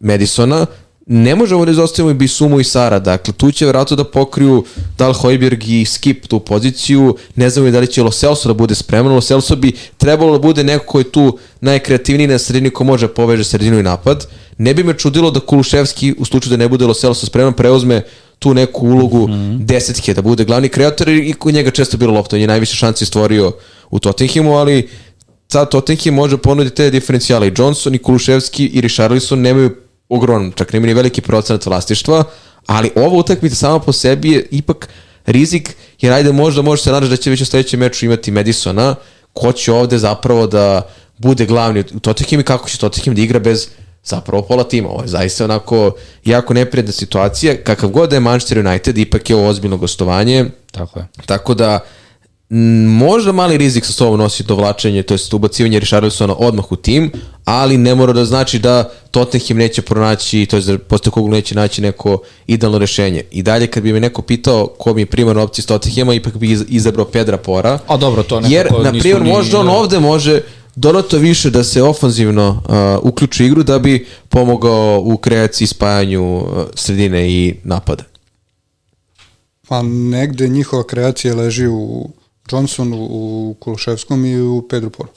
Madisona, 0.00 0.66
ne 1.06 1.34
možemo 1.34 1.64
da 1.64 1.70
izostavimo 1.70 2.10
i 2.10 2.14
Bisumu 2.14 2.60
i 2.60 2.64
Sara, 2.64 2.98
dakle 2.98 3.34
tu 3.34 3.50
će 3.52 3.64
vjerojatno 3.64 3.96
da 3.96 4.04
pokriju 4.04 4.64
Dal 4.98 5.12
Hojberg 5.12 5.68
i 5.68 5.84
Skip 5.84 6.26
tu 6.26 6.40
poziciju, 6.40 7.16
ne 7.36 7.50
znamo 7.50 7.70
da 7.70 7.80
li 7.80 7.86
će 7.86 8.02
Lo 8.02 8.10
Celso 8.10 8.48
da 8.48 8.54
bude 8.54 8.74
spreman, 8.74 9.12
Lo 9.12 9.20
Celso 9.20 9.56
bi 9.56 9.72
trebalo 9.96 10.32
da 10.32 10.38
bude 10.38 10.64
neko 10.64 10.86
ko 10.86 10.98
je 10.98 11.04
tu 11.04 11.38
najkreativniji 11.60 12.26
na 12.26 12.38
sredini 12.38 12.70
ko 12.70 12.84
može 12.84 13.08
poveže 13.08 13.44
sredinu 13.44 13.78
i 13.78 13.82
napad, 13.82 14.26
ne 14.58 14.74
bi 14.74 14.84
me 14.84 14.98
čudilo 14.98 15.30
da 15.30 15.40
Kuluševski 15.40 16.14
u 16.18 16.24
slučaju 16.24 16.50
da 16.50 16.56
ne 16.56 16.68
bude 16.68 16.86
Lo 16.86 16.94
Celso 16.94 17.26
spreman 17.26 17.52
preuzme 17.52 18.02
tu 18.38 18.54
neku 18.54 18.86
ulogu 18.86 19.28
mm 19.28 19.32
-hmm. 19.32 19.64
desetke, 19.64 20.14
da 20.14 20.22
bude 20.22 20.44
glavni 20.44 20.68
kreator 20.68 21.08
i 21.08 21.32
kod 21.32 21.54
njega 21.54 21.70
često 21.70 21.96
bilo 21.96 22.12
lopta, 22.12 22.36
on 22.36 22.40
je 22.40 22.46
najviše 22.46 22.74
šanci 22.74 23.06
stvorio 23.06 23.52
u 23.90 23.98
Tottenhamu, 23.98 24.56
ali 24.56 24.88
sad 25.48 25.70
Tottenham 25.70 26.14
može 26.14 26.36
ponuditi 26.36 26.76
te 26.76 26.90
diferencijale. 26.90 27.48
I 27.48 27.52
Johnson 27.58 27.94
i 27.94 27.98
Kuluševski 27.98 28.66
i 28.66 28.80
Richarlison 28.80 29.40
nemaju 29.40 29.70
ogroman, 30.12 30.52
čak 30.54 30.72
nema 30.72 30.86
ni 30.86 30.94
veliki 30.94 31.20
procenat 31.20 31.66
vlastištva, 31.66 32.24
ali 32.66 32.90
ova 32.94 33.16
utakmica 33.16 33.56
sama 33.56 33.78
po 33.78 33.92
sebi 33.92 34.30
je 34.30 34.46
ipak 34.50 34.88
rizik, 35.26 35.76
jer 36.00 36.12
ajde 36.12 36.32
možda 36.32 36.62
može 36.62 36.82
se 36.82 36.92
nadaš 36.92 37.08
da 37.08 37.16
će 37.16 37.30
već 37.30 37.40
u 37.40 37.46
sledećem 37.46 37.80
meču 37.80 38.06
imati 38.06 38.30
Madisona, 38.30 38.94
ko 39.32 39.52
će 39.52 39.72
ovde 39.72 39.98
zapravo 39.98 40.46
da 40.46 40.82
bude 41.18 41.46
glavni 41.46 41.84
u 41.94 42.00
Tottenham 42.00 42.40
i 42.40 42.44
kako 42.44 42.68
će 42.68 42.78
Tottenham 42.78 43.14
da 43.14 43.22
igra 43.22 43.38
bez 43.38 43.68
zapravo 44.04 44.42
pola 44.42 44.64
tima. 44.64 44.88
Ovo 44.88 45.02
je 45.02 45.08
zaista 45.08 45.44
onako 45.44 45.92
jako 46.24 46.54
neprijatna 46.54 46.92
situacija. 46.92 47.56
Kakav 47.64 47.90
god 47.90 48.10
da 48.10 48.16
je 48.16 48.20
Manchester 48.20 48.66
United, 48.66 48.98
ipak 48.98 49.30
je 49.30 49.36
ovo 49.36 49.48
ozbiljno 49.48 49.76
gostovanje. 49.76 50.46
Tako 50.70 50.98
je. 50.98 51.06
Tako 51.26 51.54
da 51.54 51.80
možda 52.88 53.32
mali 53.32 53.56
rizik 53.56 53.84
sa 53.84 53.92
sobom 53.92 54.18
nosi 54.18 54.42
dovlačenje, 54.42 55.02
to 55.02 55.14
je 55.14 55.18
ubacivanje 55.32 55.78
Richarlisona 55.78 56.34
odmah 56.38 56.72
u 56.72 56.76
tim, 56.76 57.12
ali 57.44 57.76
ne 57.78 57.94
mora 57.94 58.12
da 58.12 58.24
znači 58.24 58.58
da 58.58 58.90
Tottenham 59.10 59.56
neće 59.56 59.82
pronaći, 59.82 60.46
to 60.46 60.56
je 60.56 60.62
da 60.62 60.78
posle 60.78 61.12
kog 61.12 61.28
neće 61.28 61.54
naći 61.54 61.82
neko 61.82 62.18
idealno 62.46 62.78
rešenje. 62.78 63.24
I 63.30 63.42
dalje 63.42 63.66
kad 63.66 63.82
bi 63.82 63.92
me 63.92 64.00
neko 64.00 64.22
pitao 64.22 64.66
ko 64.66 64.94
mi 64.94 65.02
je 65.02 65.06
primarna 65.06 65.42
opcija 65.42 65.62
s 65.62 65.66
Tottenhama, 65.66 66.14
ipak 66.14 66.36
bi 66.36 66.58
izabrao 66.68 67.06
Pedra 67.06 67.36
Pora. 67.36 67.78
A 67.86 67.96
dobro, 67.96 68.22
to 68.22 68.40
nekako 68.40 68.54
Jer, 68.54 68.84
na 68.84 68.90
primjer, 69.00 69.22
možda 69.22 69.58
on 69.58 69.68
ovde 69.68 70.00
može 70.00 70.40
dodato 70.74 71.18
više 71.18 71.50
da 71.50 71.64
se 71.64 71.82
ofanzivno 71.82 72.48
uh, 72.48 73.10
uključi 73.10 73.44
igru 73.44 73.62
da 73.62 73.78
bi 73.78 74.06
pomogao 74.28 75.02
u 75.04 75.16
kreaciji, 75.16 75.66
spajanju 75.66 76.36
uh, 76.36 76.44
sredine 76.74 77.30
i 77.30 77.54
napada. 77.64 78.04
Pa 79.68 79.82
negde 79.82 80.48
njihova 80.48 80.86
kreacija 80.86 81.34
leži 81.34 81.66
u 81.66 82.10
Johnsonu, 82.52 82.96
u 83.10 83.56
Kuluševskom 83.60 84.24
i 84.24 84.40
u 84.40 84.66
Pedro 84.70 84.90
Poru. 84.90 85.08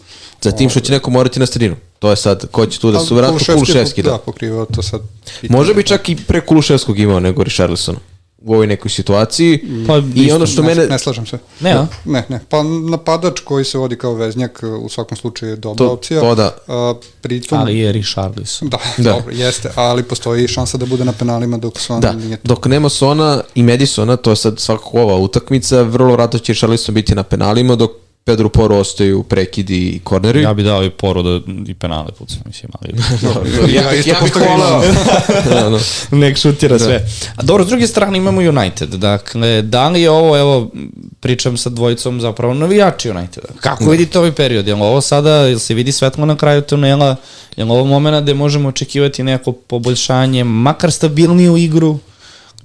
Za 0.41 0.51
tim 0.51 0.69
što 0.69 0.79
će 0.79 0.91
neko 0.91 1.11
morati 1.11 1.39
na 1.39 1.45
sredinu. 1.45 1.75
To 1.99 2.09
je 2.09 2.15
sad, 2.15 2.47
ko 2.51 2.65
će 2.65 2.79
tu 2.79 2.91
da 2.91 2.99
su 2.99 3.15
vratno 3.15 3.39
Kuluševski. 3.55 4.03
Da, 4.03 4.11
da 4.11 4.17
pokriva 4.17 4.65
to 4.65 4.81
sad. 4.81 5.01
Može 5.49 5.73
bi 5.73 5.83
čak 5.83 6.09
i 6.09 6.15
pre 6.15 6.41
Kuluševskog 6.41 6.99
imao 6.99 7.19
nego 7.19 7.43
Richarlisona 7.43 7.99
u 8.45 8.53
ovoj 8.53 8.67
nekoj 8.67 8.91
situaciji. 8.91 9.59
Pa, 9.87 10.01
I 10.15 10.31
ono 10.31 10.45
što 10.45 10.61
ne, 10.61 10.67
mene... 10.67 10.87
Ne 10.87 10.99
slažem 10.99 11.25
se. 11.25 11.37
Ne, 11.59 11.71
a? 11.71 11.87
Ne, 12.05 12.25
ne. 12.29 12.39
Pa 12.49 12.63
napadač 12.63 13.39
koji 13.39 13.65
se 13.65 13.77
vodi 13.77 13.95
kao 13.95 14.13
veznjak 14.13 14.63
u 14.81 14.89
svakom 14.89 15.17
slučaju 15.17 15.51
je 15.51 15.55
dobra 15.55 15.85
to, 15.85 15.93
opcija. 15.93 16.21
To 16.21 16.35
da. 16.35 16.57
A, 16.67 16.93
pritom... 17.21 17.59
Ali 17.59 17.79
je 17.79 17.91
Richarlison. 17.91 18.69
Da, 18.69 18.77
da, 18.97 19.11
dobro, 19.11 19.33
jeste. 19.35 19.71
Ali 19.75 20.03
postoji 20.03 20.47
šansa 20.47 20.77
da 20.77 20.85
bude 20.85 21.05
na 21.05 21.11
penalima 21.11 21.57
dok 21.57 21.79
Son 21.79 22.01
da. 22.01 22.13
nije... 22.13 22.37
Dok 22.43 22.65
nema 22.65 22.89
Sona 22.89 23.41
i 23.55 23.63
Madisona, 23.63 24.15
to 24.15 24.29
je 24.29 24.35
sad 24.35 24.59
svakako 24.59 25.01
ova 25.01 25.15
utakmica, 25.15 25.81
vrlo 25.81 26.15
rado 26.15 26.39
će 26.39 26.53
Richarlison 26.53 26.95
biti 26.95 27.15
na 27.15 27.23
penalima, 27.23 27.75
dok 27.75 27.91
Pedro 28.25 28.49
Poro 28.49 28.77
ostaju 28.77 29.23
prekidi 29.23 29.89
i 29.89 29.99
korneri. 29.99 30.41
Ja 30.41 30.53
bi 30.53 30.63
dao 30.63 30.83
i 30.83 30.89
Poro 30.89 31.21
da 31.23 31.39
i 31.67 31.73
penale 31.73 32.11
puca, 32.11 32.35
mislim, 32.45 32.71
ali... 32.81 32.93
ja, 33.75 33.81
ja 33.81 33.93
isto 33.93 34.11
ja 34.11 34.19
bih 34.23 34.35
volao. 34.35 34.81
da, 35.49 35.69
da. 35.69 35.79
Nek 36.11 36.37
šutira 36.37 36.77
da. 36.77 36.83
sve. 36.83 37.07
A 37.35 37.43
dobro, 37.43 37.65
s 37.65 37.67
druge 37.67 37.87
strane 37.87 38.17
imamo 38.17 38.41
United. 38.41 38.89
Dakle, 38.89 39.61
da 39.61 39.89
li 39.89 40.01
je 40.01 40.09
ovo, 40.09 40.37
evo, 40.37 40.71
pričam 41.19 41.57
sa 41.57 41.69
dvojicom 41.69 42.21
zapravo 42.21 42.53
navijači 42.53 43.09
Uniteda. 43.09 43.47
Kako 43.59 43.83
da. 43.83 43.91
vidite 43.91 44.19
ovaj 44.19 44.31
period? 44.31 44.67
Jel 44.67 44.83
ovo 44.83 45.01
sada, 45.01 45.31
jel 45.31 45.59
se 45.59 45.73
vidi 45.73 45.91
svetlo 45.91 46.25
na 46.25 46.37
kraju 46.37 46.61
tunela? 46.61 47.15
Jel 47.57 47.71
ovo 47.71 47.85
momena 47.85 48.21
gde 48.21 48.33
možemo 48.33 48.69
očekivati 48.69 49.23
neko 49.23 49.51
poboljšanje, 49.51 50.43
makar 50.43 50.91
stabilniju 50.91 51.57
igru? 51.57 51.99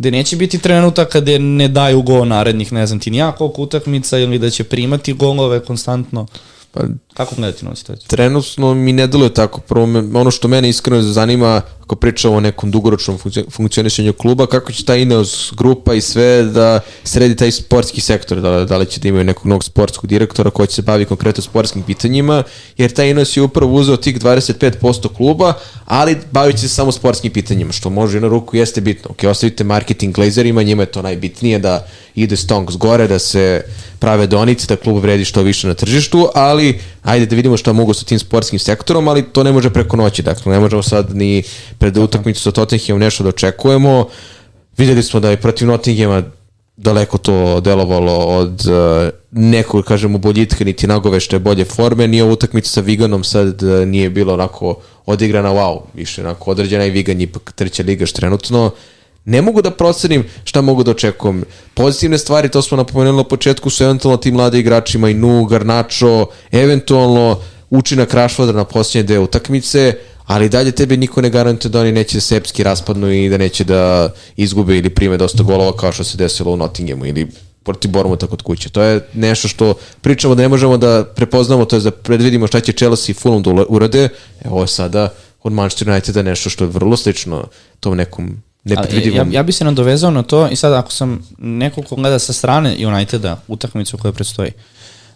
Gde 0.00 0.10
neće 0.10 0.36
biti 0.36 0.58
trenutak 0.58 1.08
kada 1.08 1.38
ne 1.38 1.68
daju 1.68 2.02
gol 2.02 2.28
narednih, 2.28 2.72
ne 2.72 2.86
znam 2.86 3.00
ti 3.00 3.10
nija 3.10 3.32
koliko 3.32 3.62
utakmica 3.62 4.18
ili 4.18 4.38
da 4.38 4.50
će 4.50 4.64
primati 4.64 5.12
golove 5.12 5.60
konstantno. 5.60 6.26
Pa, 6.72 6.80
Kako 7.14 7.34
gledati 7.34 7.64
na 7.64 7.76
situaciju? 7.76 8.08
Trenutno 8.08 8.74
mi 8.74 8.92
ne 8.92 9.06
deluje 9.06 9.34
tako. 9.34 9.60
Prvo, 9.60 9.86
me, 9.86 9.98
ono 9.98 10.30
što 10.30 10.48
mene 10.48 10.68
iskreno 10.68 11.02
zanima, 11.02 11.62
ako 11.82 11.96
pričamo 11.96 12.34
o 12.34 12.40
nekom 12.40 12.70
dugoročnom 12.70 13.18
funkcionisanju 13.50 14.12
kluba, 14.12 14.46
kako 14.46 14.72
će 14.72 14.84
ta 14.84 14.96
Ineos 14.96 15.52
grupa 15.56 15.94
i 15.94 16.00
sve 16.00 16.42
da 16.42 16.80
sredi 17.04 17.36
taj 17.36 17.50
sportski 17.50 18.00
sektor, 18.00 18.40
da, 18.40 18.64
da 18.64 18.76
li 18.76 18.86
će 18.86 19.00
da 19.00 19.08
imaju 19.08 19.24
nekog 19.24 19.46
novog 19.46 19.64
sportskog 19.64 20.06
direktora 20.06 20.50
koji 20.50 20.66
će 20.66 20.74
se 20.74 20.82
bavi 20.82 21.04
konkretno 21.04 21.42
sportskim 21.42 21.82
pitanjima, 21.82 22.42
jer 22.76 22.92
ta 22.92 23.04
Ineos 23.04 23.36
je 23.36 23.42
upravo 23.42 23.72
uzeo 23.72 23.96
tih 23.96 24.18
25% 24.20 25.16
kluba, 25.16 25.52
ali 25.84 26.16
bavit 26.32 26.56
će 26.56 26.62
se 26.62 26.74
samo 26.74 26.92
sportskim 26.92 27.32
pitanjima, 27.32 27.72
što 27.72 27.90
može 27.90 28.18
i 28.18 28.20
na 28.20 28.28
ruku 28.28 28.56
jeste 28.56 28.80
bitno. 28.80 29.10
Ok, 29.10 29.24
ostavite 29.24 29.64
marketing 29.64 30.14
glazerima, 30.14 30.62
njima 30.62 30.82
je 30.82 30.92
to 30.92 31.02
najbitnije 31.02 31.58
da 31.58 31.86
ide 32.14 32.36
stonks 32.36 32.76
gore, 32.76 33.08
da 33.08 33.18
se 33.18 33.62
prave 33.98 34.26
donice, 34.26 34.66
da 34.66 34.76
klub 34.76 35.02
vredi 35.02 35.24
što 35.24 35.42
više 35.42 35.68
na 35.68 35.74
tržištu, 35.74 36.28
ali 36.34 36.59
ajde 37.02 37.26
da 37.26 37.36
vidimo 37.36 37.56
šta 37.56 37.72
mogu 37.72 37.94
sa 37.94 38.04
tim 38.04 38.18
sportskim 38.18 38.58
sektorom, 38.58 39.08
ali 39.08 39.22
to 39.22 39.44
ne 39.44 39.52
može 39.52 39.70
preko 39.70 39.96
noći, 39.96 40.22
dakle 40.22 40.52
ne 40.52 40.60
možemo 40.60 40.82
sad 40.82 41.16
ni 41.16 41.42
pred 41.78 41.96
utakmicu 41.96 42.42
sa 42.42 42.50
Tottenhamom 42.50 43.00
nešto 43.00 43.24
da 43.24 43.28
očekujemo. 43.28 44.08
Videli 44.76 45.02
smo 45.02 45.20
da 45.20 45.30
je 45.30 45.40
protiv 45.40 45.68
Nottinghama 45.68 46.22
daleko 46.76 47.18
to 47.18 47.60
delovalo 47.60 48.14
od 48.14 48.66
uh, 48.66 49.08
nekog, 49.30 49.84
kažemo, 49.84 50.18
boljitka, 50.18 50.64
niti 50.64 50.86
nagovešte 50.86 51.38
bolje 51.38 51.64
forme, 51.64 52.08
nije 52.08 52.24
utakmica 52.24 52.70
sa 52.70 52.80
Viganom 52.80 53.24
sad 53.24 53.62
uh, 53.62 53.86
nije 53.88 54.10
bilo 54.10 54.34
onako 54.34 54.74
odigrana 55.06 55.50
wow, 55.50 55.80
više 55.94 56.20
onako 56.20 56.50
određena 56.50 56.84
i 56.84 56.90
Vigan 56.90 57.20
ipak 57.20 57.52
treća 57.52 57.82
ligaš 57.82 58.12
trenutno, 58.12 58.70
ne 59.24 59.42
mogu 59.42 59.62
da 59.62 59.70
procenim 59.70 60.24
šta 60.44 60.60
mogu 60.60 60.82
da 60.82 60.90
očekujem. 60.90 61.44
Pozitivne 61.74 62.18
stvari, 62.18 62.48
to 62.48 62.62
smo 62.62 62.76
napomenuli 62.76 63.16
na 63.16 63.24
početku, 63.24 63.70
su 63.70 63.84
eventualno 63.84 64.16
tim 64.16 64.34
mlade 64.34 64.58
igračima 64.58 65.10
i 65.10 65.14
Nu, 65.14 65.44
Garnačo, 65.44 66.26
eventualno 66.52 67.40
učinak 67.70 68.14
Rašvodra 68.14 68.56
na 68.56 68.64
posljednje 68.64 69.06
dve 69.06 69.18
utakmice, 69.18 69.94
ali 70.26 70.48
dalje 70.48 70.72
tebe 70.72 70.96
niko 70.96 71.20
ne 71.20 71.30
garantuje 71.30 71.70
da 71.70 71.80
oni 71.80 71.92
neće 71.92 72.16
da 72.16 72.20
sepski 72.20 72.62
raspadnu 72.62 73.12
i 73.12 73.28
da 73.28 73.38
neće 73.38 73.64
da 73.64 74.12
izgube 74.36 74.78
ili 74.78 74.90
prime 74.90 75.16
dosta 75.16 75.42
golova 75.42 75.76
kao 75.76 75.92
što 75.92 76.04
se 76.04 76.16
desilo 76.16 76.52
u 76.52 76.56
Nottinghamu 76.56 77.06
ili 77.06 77.26
protiv 77.62 77.90
Bormuta 77.90 78.26
kod 78.26 78.42
kuće. 78.42 78.68
To 78.68 78.82
je 78.82 79.00
nešto 79.14 79.48
što 79.48 79.74
pričamo 80.00 80.34
da 80.34 80.42
ne 80.42 80.48
možemo 80.48 80.76
da 80.76 81.04
prepoznamo, 81.16 81.64
to 81.64 81.76
je 81.76 81.82
da 81.82 81.90
predvidimo 81.90 82.46
šta 82.46 82.60
će 82.60 82.72
Chelsea 82.72 83.12
i 83.12 83.14
Fulham 83.14 83.42
da 83.42 83.64
urade. 83.68 84.08
Evo 84.44 84.60
je 84.60 84.66
sada 84.66 85.08
od 85.42 85.52
Manchester 85.52 85.90
Uniteda 85.90 86.22
nešto 86.22 86.50
što 86.50 86.64
je 86.64 86.70
vrlo 86.70 86.96
slično 86.96 87.48
tom 87.80 87.96
nekom 87.96 88.42
nepredvidivom. 88.64 89.32
Ja, 89.32 89.38
ja 89.38 89.42
bi 89.42 89.52
se 89.52 89.64
nadovezao 89.64 90.10
na 90.10 90.22
to 90.22 90.48
i 90.48 90.56
sad 90.56 90.72
ako 90.72 90.92
sam 90.92 91.28
neko 91.38 91.82
ko 91.82 91.96
gleda 91.96 92.18
sa 92.18 92.32
strane 92.32 92.86
Uniteda 92.86 93.40
utakmicu 93.48 93.98
koja 93.98 94.12
predstoji, 94.12 94.50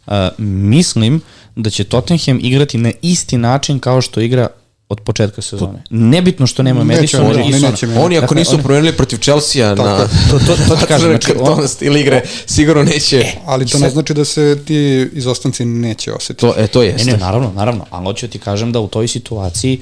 uh, 0.06 0.12
mislim 0.38 1.20
da 1.56 1.70
će 1.70 1.84
Tottenham 1.84 2.38
igrati 2.42 2.78
na 2.78 2.92
isti 3.02 3.38
način 3.38 3.78
kao 3.78 4.00
što 4.00 4.20
igra 4.20 4.48
od 4.88 5.00
početka 5.00 5.42
sezone. 5.42 5.82
Nebitno 5.90 6.46
što 6.46 6.62
nema 6.62 6.84
Madison 6.84 7.26
oni, 7.26 7.48
i 7.48 7.52
Sona. 7.52 8.00
Oni 8.00 8.16
ako 8.16 8.20
dakle, 8.20 8.36
nisu 8.36 8.58
promenili 8.58 8.92
protiv 8.92 9.18
Chelsea 9.18 9.74
na 9.74 9.98
to, 10.30 10.38
to, 10.38 10.56
to 10.68 10.76
ti 10.76 10.86
kažem, 10.92 11.10
znači, 11.10 11.32
on, 11.40 11.68
ili 11.80 12.00
igre, 12.00 12.22
sigurno 12.46 12.82
neće. 12.82 13.18
E, 13.18 13.32
ali 13.46 13.66
to 13.66 13.78
ne 13.78 13.90
znači 13.90 14.14
da 14.14 14.24
se 14.24 14.58
ti 14.64 15.08
izostanci 15.12 15.64
neće 15.64 16.12
osetiti. 16.12 16.40
To, 16.40 16.54
e, 16.56 16.66
to 16.66 16.82
jeste. 16.82 17.04
Ne, 17.04 17.12
ne, 17.12 17.18
naravno, 17.18 17.52
naravno, 17.52 17.86
ali 17.90 18.04
hoću 18.04 18.28
ti 18.28 18.38
kažem 18.38 18.72
da 18.72 18.80
u 18.80 18.88
toj 18.88 19.08
situaciji 19.08 19.80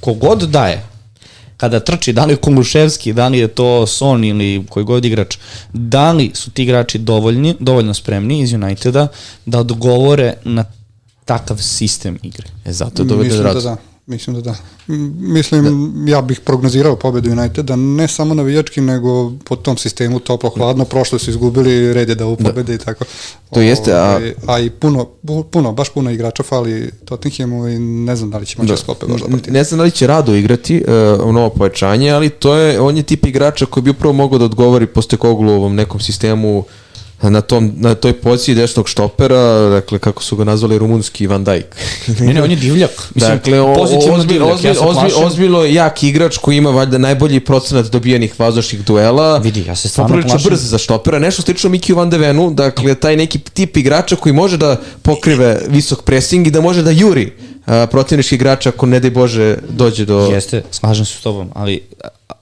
kogod 0.00 0.42
daje, 0.42 0.84
kada 1.62 1.80
trči, 1.80 2.12
da 2.12 2.24
li 2.24 2.32
je 2.32 2.36
Kumuševski, 2.36 3.12
da 3.12 3.28
li 3.28 3.38
je 3.38 3.48
to 3.48 3.86
Son 3.86 4.24
ili 4.24 4.64
koji 4.68 4.84
god 4.84 5.04
igrač, 5.04 5.36
da 5.72 6.12
li 6.12 6.30
su 6.34 6.50
ti 6.50 6.62
igrači 6.62 6.98
dovoljni, 6.98 7.54
dovoljno 7.60 7.94
spremni 7.94 8.40
iz 8.40 8.52
Uniteda 8.52 9.08
da 9.46 9.60
odgovore 9.60 10.34
na 10.44 10.64
takav 11.24 11.56
sistem 11.56 12.18
igre. 12.22 12.46
E, 12.64 12.72
zato 12.72 13.04
dovede 13.04 13.28
Mislim 13.28 13.54
da 13.54 13.60
da. 13.60 13.76
Mislim 14.06 14.36
da 14.36 14.42
da. 14.42 14.56
Mislim, 15.18 15.92
da. 15.94 16.10
ja 16.10 16.22
bih 16.22 16.40
prognozirao 16.40 16.96
pobedu 16.96 17.30
Uniteda, 17.32 17.76
ne 17.76 18.08
samo 18.08 18.34
navijački, 18.34 18.80
nego 18.80 19.32
po 19.44 19.56
tom 19.56 19.76
sistemu 19.76 20.18
toplo-hladno, 20.18 20.84
prošlo 20.84 21.18
su 21.18 21.30
izgubili, 21.30 21.92
red 21.92 22.08
je 22.08 22.14
da 22.14 22.26
u 22.26 22.36
pobede 22.36 22.62
da. 22.62 22.74
i 22.74 22.78
tako. 22.78 23.04
To 23.50 23.60
o, 23.60 23.62
jeste, 23.62 23.92
a... 23.92 24.16
Ovaj, 24.16 24.34
a 24.46 24.60
i 24.60 24.70
puno, 24.70 25.04
puno, 25.50 25.72
baš 25.72 25.90
puno 25.90 26.10
igrača 26.10 26.42
fali 26.42 26.90
Tottenhamu 27.04 27.68
i 27.68 27.78
ne 27.78 28.16
znam 28.16 28.30
da 28.30 28.38
li 28.38 28.46
će 28.46 28.58
moći 28.58 28.70
da 28.70 28.76
sklope 28.76 29.06
možda 29.06 29.28
protiv. 29.28 29.52
Ne 29.52 29.64
znam 29.64 29.78
da 29.78 29.84
li 29.84 29.90
će 29.90 30.06
rado 30.06 30.34
igrati 30.34 30.84
uh, 30.86 31.26
u 31.26 31.32
novo 31.32 31.50
pojačanje, 31.50 32.10
ali 32.10 32.30
to 32.30 32.54
je, 32.54 32.80
on 32.80 32.96
je 32.96 33.02
tip 33.02 33.26
igrača 33.26 33.66
koji 33.66 33.84
bi 33.84 33.90
upravo 33.90 34.12
mogao 34.12 34.38
da 34.38 34.44
odgovori 34.44 34.86
posle 34.86 35.18
koglu 35.18 35.52
ovom 35.52 35.74
nekom 35.74 36.00
sistemu 36.00 36.64
na, 37.22 37.40
tom, 37.40 37.72
na 37.76 37.94
toj 37.94 38.12
poziciji 38.12 38.54
desnog 38.54 38.88
štopera, 38.88 39.36
dakle, 39.70 39.98
kako 39.98 40.22
su 40.22 40.36
ga 40.36 40.44
nazvali 40.44 40.78
rumunski 40.78 41.26
Van 41.26 41.44
Dijk. 41.44 41.66
Ne, 42.20 42.34
ne, 42.34 42.42
on 42.42 42.50
je 42.50 42.56
divljak. 42.56 42.90
Mislim, 43.14 43.32
dakle, 43.32 43.60
o, 43.60 43.74
pozitivno 43.74 44.14
ozbilj, 44.14 44.32
divljak. 44.32 44.54
ozbilj, 44.54 44.68
ja 44.68 44.74
se 44.74 44.80
ozbilj, 44.80 45.02
plašim- 45.02 45.26
ozbiljno 45.26 45.64
jak 45.64 46.02
igrač 46.02 46.36
koji 46.36 46.56
ima 46.56 46.70
valjda 46.70 46.98
najbolji 46.98 47.40
procenat 47.40 47.86
dobijenih 47.86 48.40
vazdušnih 48.40 48.84
duela. 48.84 49.38
Vidi, 49.38 49.64
ja 49.68 49.76
se 49.76 49.88
stvarno 49.88 50.08
Poprilično 50.08 50.38
plašim- 50.38 50.50
brz 50.50 50.60
za 50.62 50.78
štopera, 50.78 51.18
nešto 51.18 51.42
slično 51.42 51.70
Mikiju 51.70 51.96
Van 51.96 52.10
de 52.10 52.18
Venu, 52.18 52.50
dakle, 52.50 52.94
taj 52.94 53.16
neki 53.16 53.38
tip 53.38 53.76
igrača 53.76 54.16
koji 54.16 54.32
može 54.32 54.56
da 54.56 54.76
pokrive 55.02 55.60
visok 55.68 56.02
pressing 56.02 56.46
i 56.46 56.50
da 56.50 56.60
može 56.60 56.82
da 56.82 56.90
juri 56.90 57.32
protivnički 57.90 58.34
igrača 58.34 58.68
ako 58.68 58.86
ne 58.86 59.00
daj 59.00 59.10
Bože 59.10 59.56
dođe 59.68 60.04
do... 60.04 60.18
Jeste, 60.26 60.62
slažem 60.70 61.04
se 61.06 61.12
s 61.12 61.20
tobom, 61.20 61.50
ali 61.54 61.80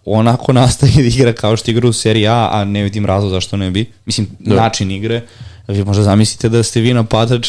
onako 0.05 0.53
nastaje 0.53 0.93
da 0.93 1.03
igra 1.03 1.33
kao 1.33 1.57
što 1.57 1.71
igra 1.71 1.89
u 1.89 1.93
seriji 1.93 2.27
A, 2.27 2.49
a 2.53 2.65
ne 2.65 2.83
vidim 2.83 3.07
razlog 3.07 3.31
zašto 3.31 3.57
ne 3.57 3.71
bi. 3.71 3.93
Mislim, 4.05 4.29
način 4.39 4.91
igre, 4.91 5.23
vi 5.71 5.85
možda 5.85 6.03
zamislite 6.03 6.49
da 6.49 6.63
ste 6.63 6.81
vi 6.81 6.95
napadač 6.95 7.49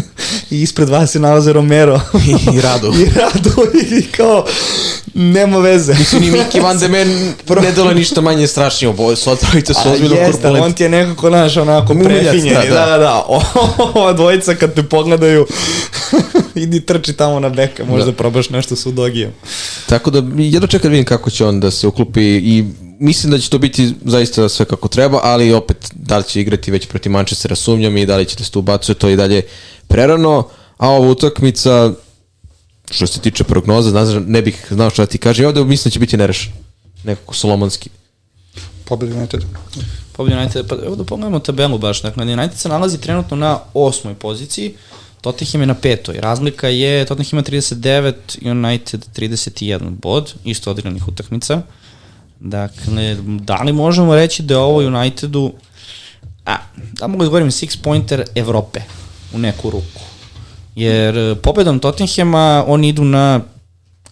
i 0.50 0.62
ispred 0.62 0.88
vas 0.88 1.10
se 1.10 1.20
nalaze 1.20 1.52
Romero 1.52 2.00
I 2.54 2.60
Rado. 2.60 2.88
i 3.00 3.10
Rado 3.10 3.50
i 3.98 4.02
kao 4.02 4.44
nema 5.14 5.58
veze. 5.58 5.94
Mislim, 5.94 6.22
ni 6.22 6.30
Miki 6.30 6.60
Van 6.60 6.78
de 6.78 6.88
Men 6.88 7.08
ne 7.62 7.72
delo 7.72 7.94
ništa 7.94 8.20
manje 8.20 8.46
strašnije, 8.46 8.88
oboje 8.90 9.16
su 9.16 9.30
otrojice 9.30 9.74
su 9.74 9.80
ozbiljno 9.92 10.16
jeste, 10.16 10.46
ali 10.48 10.60
on 10.60 10.72
ti 10.72 10.82
je 10.82 10.88
nekako, 10.88 11.28
znaš, 11.28 11.56
onako 11.56 11.94
Muljac, 11.94 12.22
prefinjen. 12.22 12.54
da, 12.54 12.74
Da, 12.74 12.86
da. 12.86 12.98
da. 12.98 13.24
Ova 13.94 14.12
dvojica 14.12 14.54
kad 14.54 14.74
te 14.74 14.82
pogledaju, 14.82 15.46
idi 16.54 16.80
trči 16.80 17.12
tamo 17.12 17.40
na 17.40 17.48
beka, 17.48 17.84
možda 17.84 18.06
Da. 18.06 18.12
probaš 18.12 18.50
nešto 18.50 18.76
s 18.76 18.86
Udogijem. 18.86 19.30
Tako 19.86 20.10
da 20.10 20.22
jedno 20.38 20.66
čekam 20.68 20.88
da 20.88 20.92
vidim 20.92 21.04
kako 21.04 21.30
će 21.30 21.44
on 21.46 21.60
da 21.60 21.70
se 21.70 21.86
uklupi 21.86 22.22
i 22.22 22.64
mislim 23.02 23.30
da 23.30 23.38
će 23.38 23.50
to 23.50 23.58
biti 23.58 23.94
zaista 24.04 24.48
sve 24.48 24.66
kako 24.66 24.88
treba, 24.88 25.20
ali 25.22 25.52
opet 25.52 25.90
da 25.94 26.18
li 26.18 26.24
će 26.24 26.40
igrati 26.40 26.70
već 26.70 26.86
protiv 26.86 27.12
Manchestera 27.12 27.54
sumnjam 27.54 27.96
i 27.96 28.06
da 28.06 28.16
li 28.16 28.24
će 28.24 28.36
da 28.36 28.44
se 28.44 28.50
tu 28.50 28.58
ubacuje 28.58 28.94
to 28.94 29.08
i 29.08 29.16
dalje 29.16 29.42
prerano, 29.88 30.48
a 30.76 30.88
ova 30.88 31.08
utakmica 31.08 31.92
što 32.90 33.06
se 33.06 33.20
tiče 33.20 33.44
prognoza, 33.44 33.90
znaš, 33.90 34.08
ne 34.26 34.42
bih 34.42 34.66
znao 34.70 34.90
šta 34.90 35.02
da 35.02 35.06
ti 35.06 35.18
kažem, 35.18 35.46
ovde 35.46 35.64
mislim 35.64 35.90
da 35.90 35.92
će 35.92 35.98
biti 35.98 36.16
nerešen. 36.16 36.52
Nekako 37.04 37.34
solomonski. 37.34 37.90
Pobjeda 38.84 39.16
United. 39.16 39.44
Pobjeda 40.12 40.40
United, 40.40 40.66
pa 40.68 40.76
evo 40.86 40.96
da 40.96 41.04
pogledamo 41.04 41.38
tabelu 41.38 41.78
baš, 41.78 42.02
dakle 42.02 42.32
United 42.32 42.58
se 42.58 42.68
nalazi 42.68 43.00
trenutno 43.00 43.36
na 43.36 43.58
osmoj 43.74 44.14
poziciji, 44.14 44.74
Tottenham 45.20 45.60
je 45.60 45.66
na 45.66 45.74
petoj, 45.74 46.20
razlika 46.20 46.68
je 46.68 47.04
Tottenham 47.06 47.38
ima 47.38 47.42
39, 47.42 48.14
United 48.50 49.06
31 49.16 49.90
bod, 49.90 50.34
isto 50.44 50.70
odigranih 50.70 51.08
utakmica. 51.08 51.62
Dakle, 52.44 53.16
da 53.24 53.56
li 53.56 53.72
možemo 53.72 54.14
reći 54.14 54.42
da 54.42 54.54
je 54.54 54.58
ovo 54.58 54.78
Unitedu, 54.78 55.52
a, 56.46 56.56
da 56.92 57.06
mogu 57.06 57.24
da 57.24 57.28
govorim 57.28 57.50
six 57.50 57.82
pointer 57.82 58.24
Evrope 58.34 58.80
u 59.34 59.38
neku 59.38 59.70
ruku. 59.70 60.00
Jer 60.74 61.18
e, 61.18 61.34
pobedom 61.34 61.78
Tottenhama 61.78 62.64
oni 62.66 62.88
idu 62.88 63.04
na 63.04 63.40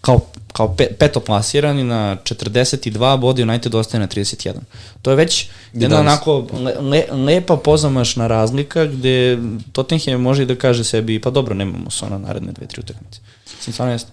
kao, 0.01 0.19
kao 0.53 0.75
pe, 0.75 0.87
petoplasirani 0.99 1.83
na 1.83 2.17
42 2.23 3.19
boda 3.19 3.43
United 3.43 3.75
ostaje 3.75 3.99
na 3.99 4.07
31. 4.07 4.53
To 5.01 5.09
je 5.09 5.15
već 5.15 5.49
jedna 5.73 5.97
11. 5.97 5.99
onako 5.99 6.47
le, 6.53 6.75
le, 6.79 7.05
lepa 7.11 7.57
pozamašna 7.57 8.27
razlika 8.27 8.85
gde 8.85 9.37
Tottenham 9.71 10.21
može 10.21 10.45
da 10.45 10.55
kaže 10.55 10.83
sebi 10.83 11.21
pa 11.21 11.29
dobro, 11.29 11.55
nemamo 11.55 11.91
se 11.91 12.05
ona 12.05 12.17
naredne 12.17 12.51
dve, 12.51 12.67
tri 12.67 12.79
utakmice. 12.79 13.19
Mislim, 13.57 13.73
stvarno 13.73 13.93
jeste. 13.93 14.11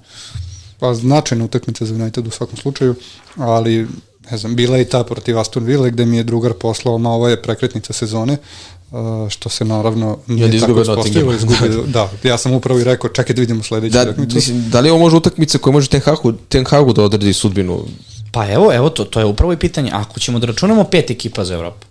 Pa 0.78 0.94
značajna 0.94 1.44
utakmica 1.44 1.84
za 1.84 1.94
United 1.94 2.26
u 2.26 2.30
svakom 2.30 2.56
slučaju, 2.56 2.94
ali 3.36 3.86
ne 4.30 4.38
znam, 4.38 4.56
bila 4.56 4.76
je 4.76 4.82
i 4.82 4.88
ta 4.88 5.04
protiv 5.04 5.38
Aston 5.38 5.64
Villa 5.64 5.88
gde 5.88 6.06
mi 6.06 6.16
je 6.16 6.22
drugar 6.22 6.52
poslao, 6.52 6.98
ma 6.98 7.10
ovo 7.10 7.28
je 7.28 7.42
prekretnica 7.42 7.92
sezone, 7.92 8.36
uh, 8.90 9.28
što 9.28 9.48
se 9.48 9.64
naravno 9.64 10.18
nije 10.26 10.46
tako 10.46 10.56
izgube 10.56 10.80
ispostavilo. 10.82 11.32
Izgube, 11.36 11.68
da, 11.86 12.10
ja 12.22 12.38
sam 12.38 12.52
upravo 12.52 12.80
i 12.80 12.84
rekao, 12.84 13.10
čekaj 13.10 13.34
da 13.34 13.40
vidimo 13.40 13.62
sledeću 13.62 13.92
Da, 13.92 14.02
utakmicu. 14.02 14.36
mislim, 14.36 14.70
da 14.70 14.80
li 14.80 14.88
je 14.88 14.92
ovo 14.92 15.00
može 15.00 15.16
utakmica 15.16 15.58
koja 15.58 15.72
može 15.72 15.88
Ten 15.88 16.00
Hagu, 16.00 16.32
Ten 16.32 16.64
Hagu 16.64 16.92
da 16.92 17.02
odredi 17.02 17.32
sudbinu? 17.32 17.84
Pa 18.32 18.48
evo, 18.48 18.72
evo 18.74 18.90
to, 18.90 19.04
to 19.04 19.20
je 19.20 19.26
upravo 19.26 19.52
i 19.52 19.56
pitanje. 19.56 19.90
Ako 19.94 20.20
ćemo 20.20 20.38
da 20.38 20.46
računamo 20.46 20.84
pet 20.84 21.10
ekipa 21.10 21.44
za 21.44 21.54
Evropu, 21.54 21.86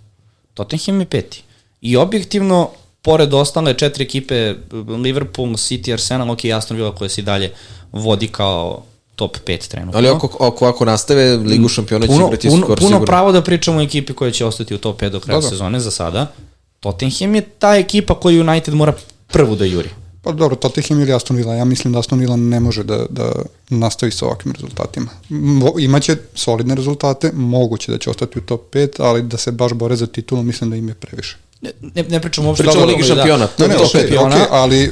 Tottenham 0.54 1.00
je 1.00 1.06
peti. 1.06 1.44
I 1.82 1.98
objektivno, 1.98 2.70
pored 3.02 3.34
ostale 3.34 3.74
četiri 3.74 4.04
ekipe, 4.04 4.54
Liverpool, 5.04 5.50
City, 5.50 5.94
Arsenal, 5.94 6.32
ok, 6.32 6.46
Aston 6.46 6.78
Villa 6.78 6.96
koja 6.96 7.10
se 7.10 7.22
i 7.22 7.24
dalje 7.24 7.52
vodi 7.92 8.28
kao 8.28 8.84
top 9.18 9.38
5 9.48 9.68
trenutno. 9.68 9.98
Ali 9.98 10.08
ako, 10.10 10.48
ako, 10.48 10.66
ako 10.66 10.86
nastave 10.86 11.38
Ligu 11.38 11.68
šampiona 11.70 12.06
će 12.06 12.14
puno, 12.14 12.26
igrati 12.28 12.48
puno, 12.50 12.62
skoro 12.62 12.76
puno 12.76 12.88
sigurno. 12.88 13.06
pravo 13.06 13.32
da 13.32 13.42
pričamo 13.42 13.78
o 13.80 13.82
ekipi 13.82 14.14
koja 14.14 14.32
će 14.32 14.46
ostati 14.46 14.76
u 14.76 14.78
top 14.78 15.02
5 15.02 15.10
do 15.10 15.20
kraja 15.20 15.40
Da, 15.40 15.44
da. 15.44 15.50
sezone 15.50 15.80
za 15.80 15.92
sada. 15.92 16.28
Tottenham 16.80 17.36
je 17.36 17.42
ta 17.42 17.76
ekipa 17.76 18.20
koju 18.20 18.42
United 18.42 18.74
mora 18.74 18.94
prvu 19.28 19.56
da 19.56 19.66
juri. 19.66 19.90
Pa 20.22 20.32
dobro, 20.32 20.56
Tottenham 20.56 21.02
ili 21.02 21.14
Aston 21.14 21.38
Villa, 21.38 21.56
ja 21.56 21.66
mislim 21.66 21.94
da 21.94 22.00
Aston 22.00 22.20
Villa 22.20 22.36
ne 22.36 22.60
može 22.60 22.84
da, 22.84 23.06
da 23.10 23.32
nastavi 23.70 24.12
sa 24.12 24.26
ovakvim 24.26 24.54
rezultatima. 24.54 25.08
Mo, 25.30 25.74
imaće 25.80 26.16
solidne 26.36 26.76
rezultate, 26.76 27.32
moguće 27.34 27.92
da 27.92 27.98
će 27.98 28.10
ostati 28.10 28.40
u 28.40 28.42
top 28.42 28.76
5, 28.76 28.90
ali 29.00 29.22
da 29.22 29.38
se 29.38 29.52
baš 29.52 29.74
bore 29.74 29.96
za 29.96 30.08
titulu, 30.08 30.44
mislim 30.44 30.70
da 30.70 30.76
im 30.76 30.88
je 30.88 30.94
previše. 30.94 31.38
Ne, 31.62 31.72
ne, 31.96 32.04
ne 32.04 32.22
pričamo 32.22 32.48
uopšte 32.48 32.64
Pričamo 32.64 32.84
o 32.84 32.88
Ligi 32.88 33.04
šampiona. 33.04 33.48
Ne, 33.58 33.68
ne, 33.68 33.74
To 33.76 33.82
je 33.82 33.86
ok, 33.86 33.92
šampiona. 33.92 34.36
ok, 34.36 34.48
ali 34.52 34.92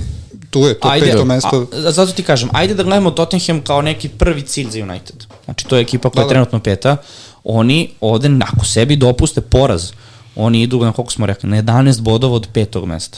tu 0.49 0.59
je 0.59 0.79
to 0.79 0.87
Ajde, 0.87 1.05
peto 1.05 1.25
mesto. 1.25 1.67
a, 1.79 1.91
zato 1.91 2.11
ti 2.11 2.23
kažem, 2.23 2.49
ajde 2.51 2.73
da 2.73 2.83
gledamo 2.83 3.11
Tottenham 3.11 3.61
kao 3.61 3.81
neki 3.81 4.09
prvi 4.09 4.41
cilj 4.41 4.69
za 4.69 4.79
United. 4.81 5.15
Znači, 5.45 5.65
to 5.65 5.75
je 5.75 5.81
ekipa 5.81 6.09
koja 6.09 6.15
Da, 6.15 6.21
je 6.21 6.29
trenutno 6.29 6.59
peta. 6.59 6.97
Oni 7.43 7.89
ovde, 8.01 8.29
ako 8.43 8.65
sebi 8.65 8.95
dopuste 8.95 9.41
poraz, 9.41 9.91
oni 10.35 10.61
idu, 10.61 10.79
na 10.79 10.91
koliko 10.91 11.11
smo 11.11 11.25
rekli, 11.25 11.49
na 11.49 11.57
11 11.57 12.01
bodova 12.01 12.35
od 12.35 12.47
petog 12.53 12.85
mesta. 12.85 13.17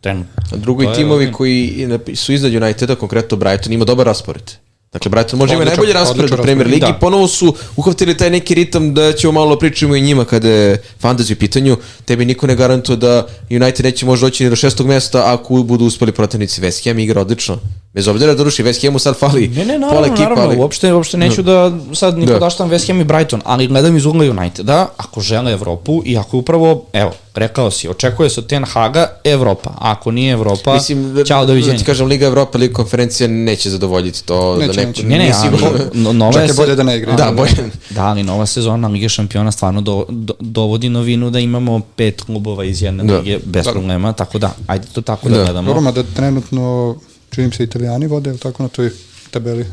Trenutno. 0.00 0.32
A 0.52 0.56
drugo 0.56 0.82
To 0.82 0.88
i 0.88 0.92
je 0.92 0.96
timovi 0.96 1.14
ozbiljno. 1.16 1.36
koji 1.36 1.88
su 2.14 2.32
iznad 2.32 2.54
Uniteda, 2.54 2.94
konkretno 2.94 3.36
Brighton, 3.36 3.72
ima 3.72 3.84
dobar 3.84 4.06
raspored. 4.06 4.52
Dakle, 4.92 5.10
Brighton 5.10 5.38
može 5.38 5.54
ima 5.54 5.64
najbolji 5.64 5.92
raspored 5.92 6.32
u 6.32 6.36
Premier. 6.36 6.66
Ligi. 6.66 6.80
Da. 6.80 6.92
Ponovo 6.92 7.28
su 7.28 7.54
uhvatili 7.76 8.16
taj 8.16 8.30
neki 8.30 8.54
ritam 8.54 8.94
da 8.94 9.12
ćemo 9.12 9.32
malo 9.32 9.58
pričamo 9.58 9.96
i 9.96 10.00
njima 10.00 10.24
kada 10.24 10.48
je 10.48 10.82
fantasy 11.02 11.32
u 11.32 11.36
pitanju. 11.36 11.76
Tebi 12.04 12.24
niko 12.24 12.46
ne 12.46 12.56
garantuje 12.56 12.96
da 12.96 13.26
United 13.50 13.84
neće 13.84 14.06
možda 14.06 14.26
doći 14.26 14.44
ni 14.44 14.50
do 14.50 14.56
šestog 14.56 14.86
mesta 14.86 15.32
ako 15.34 15.54
budu 15.54 15.84
uspeli 15.84 16.12
protivnici. 16.12 16.60
West 16.60 16.88
Ham 16.88 16.98
igra 16.98 17.20
odlično. 17.20 17.58
Bez 17.92 18.08
obzira 18.08 18.34
da 18.34 18.42
ruši 18.42 18.64
West 18.64 18.86
Hamu 18.86 18.98
sad 18.98 19.18
fali 19.18 19.48
Ne, 19.48 19.64
ne, 19.64 19.80
pola 19.80 19.90
naravno, 19.90 20.06
ekipa, 20.06 20.22
naravno, 20.22 20.44
ali... 20.44 20.56
uopšte, 20.56 20.92
uopšte 20.92 21.16
neću 21.16 21.42
da 21.42 21.78
sad 21.94 22.18
ni 22.18 22.26
Da. 22.26 22.32
podaštam 22.32 22.70
West 22.70 22.86
Ham 22.86 23.00
i 23.00 23.04
Brighton, 23.04 23.42
ali 23.44 23.66
gledam 23.66 23.96
iz 23.96 24.06
ugla 24.06 24.30
Uniteda, 24.30 24.88
ako 24.96 25.20
žele 25.20 25.52
Evropu 25.52 26.02
i 26.04 26.18
ako 26.18 26.36
je 26.36 26.38
upravo, 26.38 26.84
evo, 26.92 27.12
rekao 27.38 27.70
si, 27.70 27.88
očekuje 27.88 28.30
se 28.30 28.40
od 28.40 28.46
Ten 28.46 28.64
Haga 28.64 29.12
Evropa, 29.24 29.70
ako 29.78 30.10
nije 30.10 30.32
Evropa, 30.32 30.74
Mislim, 30.74 31.14
da, 31.14 31.24
ćao, 31.24 31.40
da 31.40 31.46
doviđenja. 31.46 31.78
ti 31.78 31.84
kažem, 31.84 32.06
Liga 32.06 32.26
Evropa, 32.26 32.58
Liga 32.58 32.74
konferencija 32.74 33.28
neće 33.28 33.70
zadovoljiti 33.70 34.24
to. 34.24 34.56
Neće, 34.56 34.66
da 34.66 34.76
neko, 34.76 34.88
neće. 34.88 35.02
Ne, 35.02 35.18
ne, 35.18 35.32
ali, 35.34 35.80
no, 35.94 36.12
nova 36.12 36.32
Čak 36.32 36.48
je 36.48 36.54
bolje 36.54 36.74
da 36.74 36.82
ne 36.82 36.96
igraju. 36.96 37.16
Da, 37.16 37.32
bolje. 37.32 37.70
Da, 37.90 38.04
ali 38.04 38.22
nova 38.22 38.46
sezona 38.46 38.88
Lige 38.88 39.08
šampiona 39.08 39.52
stvarno 39.52 39.80
do, 39.80 40.04
do, 40.08 40.34
dovodi 40.40 40.88
novinu 40.88 41.30
da 41.30 41.38
imamo 41.38 41.80
pet 41.96 42.22
klubova 42.22 42.64
iz 42.64 42.82
jedne 42.82 43.04
Da. 43.04 43.18
lige 43.18 43.38
bez 43.44 43.64
Da. 43.64 43.72
problema, 43.72 44.12
tako 44.12 44.38
da, 44.38 44.54
ajde 44.66 44.86
to 44.92 45.00
tako 45.00 45.28
da, 45.28 45.36
Da. 45.36 45.44
gledamo. 45.44 45.66
Dobro, 45.66 45.80
mada 45.80 46.02
trenutno, 46.04 46.96
činim 47.30 47.52
se, 47.52 47.64
italijani 47.64 48.06
vode, 48.06 48.30
ili 48.30 48.38
tako 48.38 48.62
na 48.62 48.68
toj 48.68 48.90
tabeli. 49.30 49.66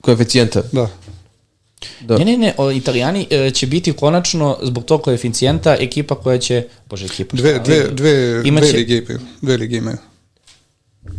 Koeficijenta. 0.00 0.62
Da. 0.72 0.88
Da. 2.00 2.18
Ne, 2.18 2.24
ne, 2.24 2.36
ne, 2.36 2.54
o, 2.56 2.70
italijani 2.70 3.26
e, 3.30 3.50
će 3.50 3.66
biti 3.66 3.92
konačno 3.92 4.58
zbog 4.62 4.84
tog 4.84 5.02
koeficijenta 5.02 5.76
ekipa 5.80 6.14
koja 6.14 6.38
će, 6.38 6.64
bože 6.86 7.04
ekipa, 7.04 7.36
Dve, 7.36 7.58
dve, 7.58 7.88
dve, 7.88 8.42
Imaće- 8.44 8.66
dve 8.66 8.78
lige 8.78 8.96
imaju. 8.96 9.20
Dve 9.42 9.56
lige 9.56 9.76
imaju. 9.76 9.96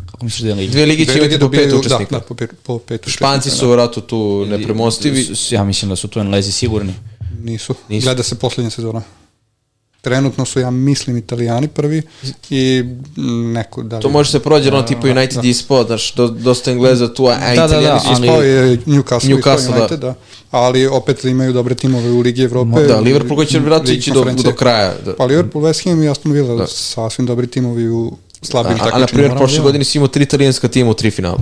kako 0.05 0.25
misliš 0.25 0.41
da 0.41 0.49
je 0.49 0.55
liga? 0.55 0.71
Dve 0.71 0.85
ligi 0.85 1.05
će 1.05 1.17
imati 1.17 1.39
po 1.39 1.51
pet 1.51 1.73
učesnika. 1.73 2.05
Da, 2.05 2.19
da, 2.19 2.19
po 2.19 2.35
pet, 2.35 2.49
po 2.63 2.79
pet 2.79 3.01
Španci 3.07 3.39
učesnika, 3.39 3.59
su 3.59 3.67
vjerojatno 3.67 4.01
tu 4.01 4.45
nepremostivi. 4.45 5.27
Ja 5.49 5.63
mislim 5.63 5.89
da 5.89 5.95
su 5.95 6.07
tu 6.07 6.19
Englezi 6.19 6.51
sigurni. 6.51 6.93
da. 7.19 7.41
Nisu. 7.41 7.75
Nisu. 7.89 8.05
Gleda 8.05 8.23
se 8.23 8.35
poslednja 8.35 8.69
sezona. 8.69 9.01
Trenutno 10.01 10.45
su, 10.45 10.59
ja 10.59 10.71
mislim, 10.71 11.17
italijani 11.17 11.67
prvi 11.67 12.01
i 12.49 12.83
neko 13.53 13.83
da 13.83 13.95
li... 13.95 14.01
To 14.01 14.09
može 14.09 14.31
se 14.31 14.39
prođe, 14.39 14.69
ono 14.69 14.81
tipa 14.81 15.07
United 15.07 15.43
je 15.43 15.49
ispao, 15.49 15.83
znaš, 15.83 16.13
do, 16.13 16.27
dosta 16.27 16.71
Engleza 16.71 17.13
tu, 17.13 17.27
a, 17.27 17.35
Da, 17.39 17.45
da, 17.45 17.65
Italijani 17.65 17.85
da, 17.85 17.99
su 17.99 18.07
ali- 18.09 18.27
Ispao 18.27 18.41
je 18.43 18.77
Newcastle, 18.77 18.85
Newcastle, 18.85 19.41
Newcastle 19.41 19.79
United, 19.79 19.99
da. 19.99 20.13
Ali 20.51 20.87
opet 20.87 21.23
imaju 21.23 21.53
dobre 21.53 21.75
timove 21.75 22.11
u 22.11 22.19
Ligi 22.19 22.41
Evrope. 22.41 22.83
Da, 22.87 22.99
Liverpool 22.99 23.35
koji 23.35 23.47
će 23.47 23.59
Ligi 23.59 23.93
ići 23.93 24.11
do, 24.11 24.23
do 24.43 24.51
kraja. 24.51 24.93
Da. 25.05 25.15
Pa 25.15 25.25
Liverpool, 25.25 25.65
West 25.65 25.89
Ham 25.89 26.03
i 26.03 26.09
Aston 26.09 26.31
Villa, 26.31 26.55
da. 26.55 26.67
sasvim 26.67 27.27
dobri 27.27 27.47
timovi 27.47 27.89
u 27.89 28.17
slabim 28.41 28.71
A, 28.71 28.73
a, 28.73 28.77
na 28.77 28.83
takmičenjima. 28.83 29.07
primjer, 29.07 29.37
prošle 29.37 29.57
da 29.57 29.63
godine 29.63 29.83
si 29.83 29.97
imao 29.97 30.07
tri 30.07 30.23
italijanska 30.23 30.67
tima 30.67 30.89
u 30.89 30.93
tri 30.93 31.11
finala. 31.11 31.37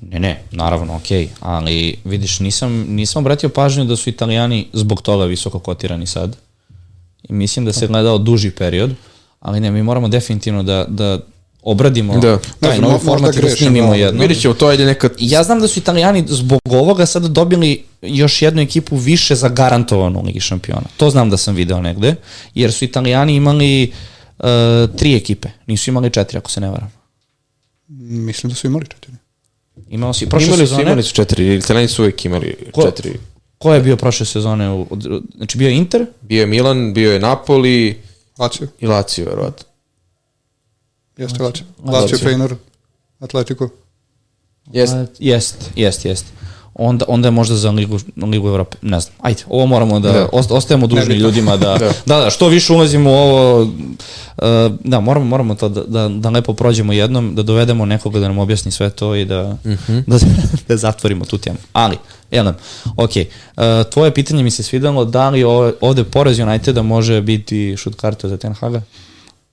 Ne, 0.00 0.18
ne, 0.18 0.42
naravno, 0.50 0.96
okej, 0.96 1.28
ali 1.40 1.96
vidiš, 2.04 2.40
nisam, 2.40 2.72
nisam 2.88 3.20
obratio 3.22 3.48
pažnju 3.48 3.84
da 3.84 3.96
su 3.96 4.10
italijani 4.10 4.68
zbog 4.72 5.02
toga 5.02 5.24
visoko 5.24 5.58
kotirani 5.58 6.06
sad. 6.06 6.36
I 7.22 7.32
mislim 7.32 7.64
da 7.64 7.72
se 7.72 7.86
gledao 7.86 8.18
duži 8.18 8.50
period, 8.50 8.90
ali 9.40 9.60
ne, 9.60 9.70
mi 9.70 9.82
moramo 9.82 10.08
definitivno 10.08 10.62
da, 10.62 10.84
da 10.88 11.18
obradimo 11.62 12.18
Da. 12.18 12.38
taj 12.60 12.76
znam, 12.76 12.90
novi 12.90 13.04
format 13.04 13.36
i 13.36 13.40
da 13.40 13.48
snimimo 13.48 13.94
jedno. 13.94 14.20
Vidjet 14.20 14.40
ćemo, 14.40 14.54
to 14.54 14.72
je 14.72 14.86
neka... 14.86 15.08
Ja 15.18 15.42
znam 15.42 15.60
da 15.60 15.68
su 15.68 15.78
italijani 15.78 16.24
zbog 16.28 16.60
ovoga 16.70 17.06
sada 17.06 17.28
dobili 17.28 17.84
još 18.02 18.42
jednu 18.42 18.62
ekipu 18.62 18.96
više 18.96 19.34
zagarantovanu 19.34 20.20
u 20.20 20.22
Ligi 20.22 20.40
šampiona. 20.40 20.86
To 20.96 21.10
znam 21.10 21.30
da 21.30 21.36
sam 21.36 21.54
video 21.54 21.82
negde, 21.82 22.14
jer 22.54 22.72
su 22.72 22.84
italijani 22.84 23.34
imali 23.34 23.92
uh, 24.38 24.44
tri 24.96 25.16
ekipe, 25.16 25.48
nisu 25.66 25.90
imali 25.90 26.10
četiri 26.10 26.38
ako 26.38 26.50
se 26.50 26.60
ne 26.60 26.68
varam. 26.70 26.92
Mislim 27.98 28.50
da 28.50 28.56
su 28.56 28.66
imali 28.66 28.86
četiri. 28.86 29.12
Imao 29.88 30.12
si 30.12 30.26
prošle 30.26 30.46
Imali 30.46 30.66
su, 30.66 30.66
sezone, 30.66 30.82
imali 30.82 31.02
su 31.02 31.14
četiri, 31.14 31.56
italijani 31.56 31.88
su 31.88 32.02
uvijek 32.02 32.24
imali 32.24 32.56
Ko- 32.72 32.82
četiri. 32.82 33.18
Ko 33.60 33.74
je 33.74 33.80
bio 33.80 33.96
prošle 33.96 34.26
sezone? 34.26 34.70
U, 34.70 34.86
od, 34.90 35.22
znači 35.36 35.58
bio 35.58 35.68
je 35.68 35.76
Inter, 35.76 36.06
Bio 36.20 36.40
je 36.40 36.46
Milan, 36.46 36.94
bio 36.94 37.12
je 37.12 37.20
Napoli 37.20 38.02
Lazio. 38.38 38.68
i 38.80 38.86
Lazio, 38.86 39.24
verovatno. 39.24 39.64
Jeste 41.16 41.42
Lazio. 41.42 41.64
Lazio. 41.84 42.00
Lazio, 42.00 42.18
Feynor, 42.18 42.54
Atletico. 43.18 43.68
Jeste. 44.72 44.96
A, 44.96 45.06
Jest, 45.18 45.70
jest, 45.76 46.04
jest. 46.04 46.24
Onda, 46.82 47.04
onda 47.08 47.28
je 47.28 47.32
možda 47.32 47.56
za 47.56 47.70
Ligu, 47.70 47.98
Ligu 48.22 48.48
Evrope, 48.48 48.76
ne 48.82 49.00
znam. 49.00 49.14
Ajde, 49.20 49.42
ovo 49.48 49.66
moramo 49.66 50.00
da, 50.00 50.12
Da. 50.12 50.28
ost- 50.28 50.50
ostajemo 50.50 50.86
dužni 50.86 51.14
ljudima 51.16 51.56
da, 51.56 51.78
Da. 51.78 51.90
da, 52.06 52.18
da, 52.18 52.30
što 52.30 52.48
više 52.48 52.72
ulazimo 52.72 53.10
u 53.10 53.14
ovo, 53.14 53.62
uh, 53.62 53.68
da, 54.80 55.00
moramo, 55.00 55.26
moramo 55.26 55.54
to 55.54 55.68
da, 55.68 55.82
da, 55.82 56.08
da 56.10 56.30
lepo 56.30 56.52
prođemo 56.52 56.92
jednom, 56.92 57.34
da 57.34 57.42
dovedemo 57.42 57.84
nekoga 57.86 58.20
da 58.20 58.28
nam 58.28 58.38
objasni 58.38 58.70
sve 58.70 58.90
to 58.90 59.14
i 59.14 59.24
da, 59.24 59.56
da, 60.06 60.16
da 60.68 60.76
zatvorimo 60.76 61.24
tu 61.24 61.38
temu. 61.38 61.58
Ali, 61.72 61.96
Jelem, 62.30 62.54
ok, 62.86 63.10
uh, 63.10 63.62
tvoje 63.84 64.14
pitanje 64.14 64.42
mi 64.42 64.50
se 64.50 64.62
svidalo, 64.62 65.04
da 65.04 65.28
li 65.28 65.44
ovde 65.80 66.04
poraz 66.04 66.38
Uniteda 66.38 66.82
može 66.82 67.20
biti 67.20 67.74
šut 67.76 67.94
karta 67.94 68.28
za 68.28 68.36
Ten 68.36 68.54
Haga? 68.54 68.82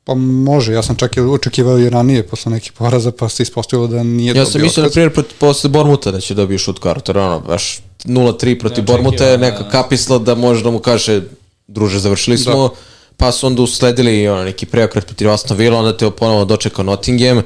Pa 0.07 0.13
može, 0.15 0.73
ja 0.73 0.83
sam 0.83 0.95
čak 0.95 1.17
i 1.17 1.21
očekivao 1.21 1.79
i 1.79 1.89
ranije 1.89 2.27
posle 2.27 2.51
nekih 2.51 2.71
poraza, 2.71 3.11
pa 3.11 3.29
se 3.29 3.43
ispostavilo 3.43 3.87
da 3.87 4.03
nije 4.03 4.35
Ja 4.35 4.45
sam 4.45 4.53
dobio 4.53 4.63
mislio, 4.63 4.83
na 4.83 4.89
primjer, 4.89 5.23
posle 5.39 5.69
Bormuta 5.69 6.11
da 6.11 6.19
će 6.19 6.33
dobije 6.33 6.57
šut 6.57 6.79
kartu, 6.79 7.11
jer 7.11 7.17
ono, 7.17 7.39
baš 7.39 7.79
0-3 8.05 8.59
protiv 8.59 8.83
Ne, 8.83 8.85
Bormuta 8.85 9.25
je 9.25 9.37
neka 9.37 9.69
kapisla 9.69 10.17
da 10.17 10.35
može 10.35 10.63
da 10.63 10.71
mu 10.71 10.79
kaže, 10.79 11.21
druže, 11.67 11.99
završili 11.99 12.37
smo, 12.37 12.69
pa 13.17 13.31
su 13.31 13.47
onda 13.47 13.61
usledili 13.61 14.21
i 14.21 14.27
ono, 14.27 14.43
neki 14.43 14.65
preokret 14.65 15.05
protiv 15.05 15.29
Aston 15.29 15.57
Villa, 15.57 15.79
onda 15.79 15.97
te 15.97 16.11
ponovo 16.11 16.45
dočekao 16.45 16.85
Nottingham, 16.85 17.41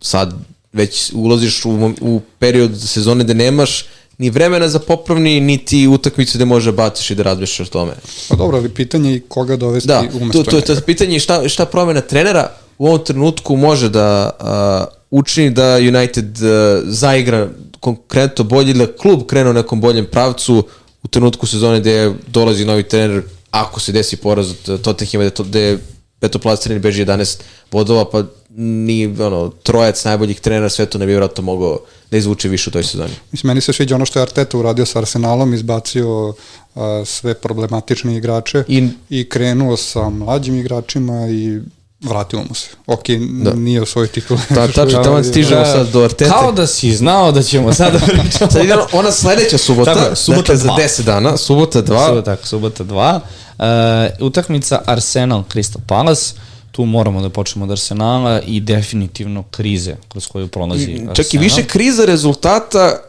sad 0.00 0.34
već 0.72 1.12
ulaziš 1.14 1.64
u, 1.64 1.94
u 2.00 2.20
period 2.38 2.80
sezone 2.80 3.24
gde 3.24 3.34
nemaš 3.34 3.84
ni 4.18 4.30
vremena 4.30 4.68
za 4.68 4.78
popravni, 4.78 5.40
niti 5.40 5.88
utakmice 5.88 6.38
gde 6.38 6.44
može 6.44 6.72
baciš 6.72 7.10
i 7.10 7.14
da 7.14 7.22
razmišljaš 7.22 7.68
o 7.68 7.72
tome. 7.72 7.92
Pa 8.28 8.36
dobro, 8.36 8.56
ali 8.58 8.68
pitanje 8.68 9.12
je 9.12 9.20
koga 9.20 9.56
dovesti 9.56 9.88
Da, 9.88 10.02
umesto 10.14 10.42
to, 10.42 10.50
to, 10.50 10.60
to 10.60 10.72
je 10.72 10.80
pitanje 10.80 11.20
šta, 11.20 11.48
šta 11.48 11.66
promena 11.66 12.00
trenera 12.00 12.50
u 12.78 12.86
ovom 12.86 13.04
trenutku 13.04 13.56
može 13.56 13.88
da 13.88 14.30
uh, 14.40 14.94
učini 15.10 15.50
da 15.50 15.76
United 15.76 16.36
uh, 16.42 16.82
zaigra 16.84 17.48
konkretno 17.80 18.44
bolje 18.44 18.70
ili 18.70 18.86
da 18.86 18.96
klub 18.96 19.26
krene 19.26 19.50
u 19.50 19.52
nekom 19.52 19.80
boljem 19.80 20.06
pravcu 20.06 20.66
u 21.02 21.08
trenutku 21.08 21.46
sezone 21.46 21.80
gde 21.80 22.12
dolazi 22.26 22.64
novi 22.64 22.82
trener 22.82 23.22
ako 23.50 23.80
se 23.80 23.92
desi 23.92 24.16
poraz 24.16 24.50
od 24.50 24.80
Tottenhama 24.82 25.24
gde, 25.24 25.30
to, 25.30 25.44
gde 25.44 25.78
petoplastirani 26.20 26.80
beži 26.80 27.04
11 27.04 27.40
bodova 27.70 28.10
pa 28.10 28.24
ni 28.56 29.06
ono, 29.20 29.48
trojac 29.62 30.04
najboljih 30.04 30.40
trenera 30.40 30.68
sve 30.68 30.86
to 30.86 30.98
ne 30.98 31.06
bi 31.06 31.12
vjerojatno 31.12 31.42
mogao 31.42 31.78
da 32.10 32.16
izvuče 32.16 32.48
više 32.48 32.70
u 32.70 32.72
toj 32.72 32.84
sezoni. 32.84 33.14
Mislim, 33.32 33.48
meni 33.48 33.60
se 33.60 33.72
sviđa 33.72 33.94
ono 33.94 34.06
što 34.06 34.18
je 34.18 34.22
Arteta 34.22 34.58
uradio 34.58 34.86
sa 34.86 34.98
Arsenalom, 34.98 35.54
izbacio 35.54 36.34
a, 36.74 37.02
sve 37.06 37.34
problematične 37.34 38.16
igrače 38.16 38.64
I- 38.68 38.88
i, 39.10 39.28
krenuo 39.28 39.76
sa 39.76 40.08
mlađim 40.08 40.58
igračima 40.58 41.28
i 41.28 41.60
vratilo 42.00 42.42
mu 42.48 42.54
se. 42.54 42.68
Ok, 42.86 43.02
da. 43.42 43.54
nije 43.54 43.82
osvojio 43.82 44.06
titulu. 44.08 44.40
Ta, 44.48 44.68
tačno, 44.68 45.02
tamo 45.04 45.22
stižemo 45.24 45.64
sad 45.64 45.88
do 45.88 46.00
Artete. 46.00 46.30
Kao 46.30 46.52
da 46.52 46.66
si 46.66 46.92
znao 46.92 47.32
da 47.32 47.42
ćemo 47.42 47.72
sada 47.72 47.98
pričati. 48.06 48.52
Sad 48.52 48.64
ide 48.64 48.74
ona 48.92 49.12
sledeća 49.12 49.58
subota, 49.58 49.94
Tako 49.94 50.10
je, 50.10 50.16
subota 50.16 50.40
dakle 50.42 50.56
za 50.56 50.64
dva. 50.64 50.76
10 50.78 51.02
dana, 51.02 51.36
subota 51.36 51.82
2, 51.82 52.06
Subota, 52.06 52.22
tako, 52.22 52.46
subota 52.46 52.84
2. 52.84 53.20
Uh, 54.20 54.26
utakmica 54.26 54.82
Arsenal 54.86 55.42
Crystal 55.52 55.80
Palace. 55.86 56.34
Tu 56.74 56.84
moramo 56.84 57.22
da 57.22 57.28
počnemo 57.30 57.64
od 57.64 57.70
Arsenala 57.70 58.40
i 58.40 58.60
definitivno 58.60 59.42
krize 59.50 59.96
kroz 60.08 60.26
koju 60.26 60.48
prolazi 60.48 60.92
Arsenal. 60.92 61.14
Čak 61.14 61.34
i 61.34 61.38
više 61.38 61.64
kriza 61.64 62.04
rezultata 62.04 63.00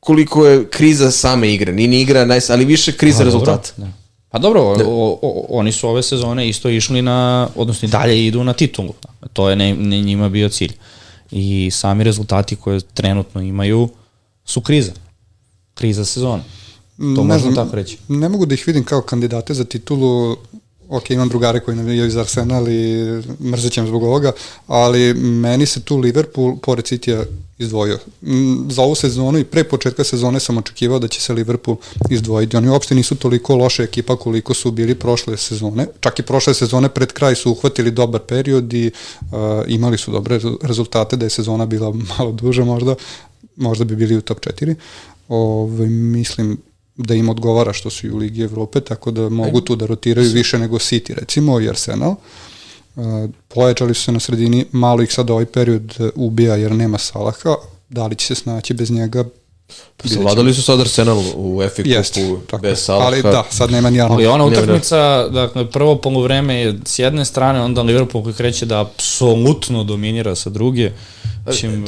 koliko 0.00 0.46
je 0.46 0.68
kriza 0.68 1.10
same 1.10 1.54
igre. 1.54 1.72
Nije 1.72 1.88
ni 1.88 2.00
igra, 2.00 2.24
najs, 2.24 2.50
ali 2.50 2.64
više 2.64 2.92
kriza 2.92 3.18
Pa, 3.18 3.24
rezultata. 3.24 3.70
Dobro, 3.76 3.86
da. 3.86 3.92
Pa 4.30 4.38
dobro, 4.38 4.62
o, 4.62 4.74
o, 4.86 5.18
o, 5.22 5.46
oni 5.48 5.72
su 5.72 5.88
ove 5.88 6.02
sezone 6.02 6.48
isto 6.48 6.68
išli 6.68 7.02
na, 7.02 7.48
odnosno 7.56 7.88
i 7.88 7.90
dalje 7.90 8.26
idu 8.26 8.44
na 8.44 8.52
titulu. 8.52 8.94
To 9.32 9.50
je 9.50 9.56
ne, 9.56 9.74
ne 9.74 10.00
njima 10.00 10.28
bio 10.28 10.48
cilj. 10.48 10.72
I 11.30 11.70
sami 11.72 12.04
rezultati 12.04 12.56
koje 12.56 12.80
trenutno 12.80 13.40
imaju 13.40 13.88
su 14.44 14.60
kriza. 14.60 14.92
Kriza 15.74 16.04
sezone. 16.04 16.42
To 16.96 17.04
Ne 17.04 17.22
možemo 17.22 17.52
znam, 17.52 17.54
tako 17.54 17.76
reći. 17.76 17.98
Ne 18.08 18.28
mogu 18.28 18.46
da 18.46 18.54
ih 18.54 18.66
vidim 18.66 18.84
kao 18.84 19.00
kandidate 19.00 19.54
za 19.54 19.64
titulu, 19.64 20.36
ok, 20.88 21.10
imam 21.10 21.28
drugare 21.28 21.60
koji 21.60 21.76
navijaju 21.76 22.08
iz 22.08 22.16
Arsenal 22.16 22.68
i 22.68 23.04
mrzećem 23.40 23.86
zbog 23.86 24.02
ovoga, 24.02 24.32
ali 24.66 25.14
meni 25.14 25.66
se 25.66 25.80
tu 25.80 25.96
Liverpool 25.96 26.56
pored 26.56 26.84
Citya 26.84 27.24
izdvojio. 27.58 27.98
Mm, 28.22 28.70
Za 28.70 28.82
ovu 28.82 28.94
sezonu 28.94 29.38
i 29.38 29.44
pre 29.44 29.64
početka 29.64 30.04
sezone 30.04 30.40
sam 30.40 30.58
očekivao 30.58 30.98
da 30.98 31.08
će 31.08 31.20
se 31.20 31.32
Liverpool 31.32 31.76
izdvojiti. 32.10 32.56
Oni 32.56 32.68
uopšte 32.68 32.94
nisu 32.94 33.14
toliko 33.14 33.56
loša 33.56 33.82
ekipa 33.82 34.16
koliko 34.16 34.54
su 34.54 34.70
bili 34.70 34.94
prošle 34.94 35.36
sezone. 35.36 35.86
Čak 36.00 36.18
i 36.18 36.22
prošle 36.22 36.54
sezone 36.54 36.88
pred 36.88 37.12
kraj 37.12 37.34
su 37.34 37.50
uhvatili 37.50 37.90
dobar 37.90 38.20
period 38.20 38.72
i 38.72 38.90
uh, 39.20 39.38
imali 39.66 39.98
su 39.98 40.12
dobre 40.12 40.38
rezu- 40.38 40.58
rezultate, 40.62 41.16
da 41.16 41.26
je 41.26 41.30
sezona 41.30 41.66
bila 41.66 41.92
malo 42.18 42.32
duža 42.32 42.64
možda, 42.64 42.94
možda 43.56 43.84
bi 43.84 43.96
bili 43.96 44.16
u 44.16 44.20
top 44.20 44.40
4. 44.40 44.74
Ove, 45.28 45.86
mislim 45.88 46.58
da 46.96 47.14
im 47.14 47.28
odgovara 47.28 47.72
što 47.72 47.90
su 47.90 48.06
i 48.06 48.10
u 48.10 48.16
Ligi 48.16 48.42
Evrope, 48.42 48.80
tako 48.80 49.10
da 49.10 49.28
mogu 49.28 49.60
tu 49.60 49.76
da 49.76 49.86
rotiraju 49.86 50.30
više 50.30 50.58
nego 50.58 50.78
City 50.78 51.14
recimo 51.14 51.60
i 51.60 51.68
Arsenal. 51.68 52.14
Uh, 52.96 53.04
pojačali 53.48 53.94
su 53.94 54.02
se 54.02 54.12
na 54.12 54.20
sredini, 54.20 54.64
malo 54.72 55.02
ih 55.02 55.12
sad 55.12 55.30
ovaj 55.30 55.46
period 55.46 55.94
uh, 55.98 56.08
ubija 56.14 56.56
jer 56.56 56.72
nema 56.72 56.98
Salaha, 56.98 57.54
da 57.88 58.06
li 58.06 58.16
će 58.16 58.26
se 58.26 58.34
snaći 58.34 58.74
bez 58.74 58.90
njega, 58.90 59.24
ćemo. 60.08 60.14
Savladali 60.14 60.54
su 60.54 60.62
sad 60.62 60.80
Arsenal 60.80 61.18
u 61.36 61.62
FA 61.76 62.02
Cupu 62.02 62.40
tako 62.46 62.66
je. 62.66 62.70
bez 62.70 62.84
Salaha. 62.84 63.06
Ali 63.06 63.22
da, 63.22 63.44
sad 63.50 63.70
nema 63.70 63.90
ni. 63.90 64.00
Ali 64.00 64.26
ona 64.26 64.44
utakmica, 64.44 65.28
dakle, 65.28 65.70
prvo 65.70 65.96
polovreme 65.96 66.54
je 66.54 66.78
s 66.84 66.98
jedne 66.98 67.24
strane, 67.24 67.60
onda 67.60 67.82
Liverpool 67.82 68.24
koji 68.24 68.34
kreće 68.34 68.66
da 68.66 68.80
apsolutno 68.80 69.84
dominira 69.84 70.34
sa 70.34 70.50
druge. 70.50 70.82
Čim, 70.84 70.92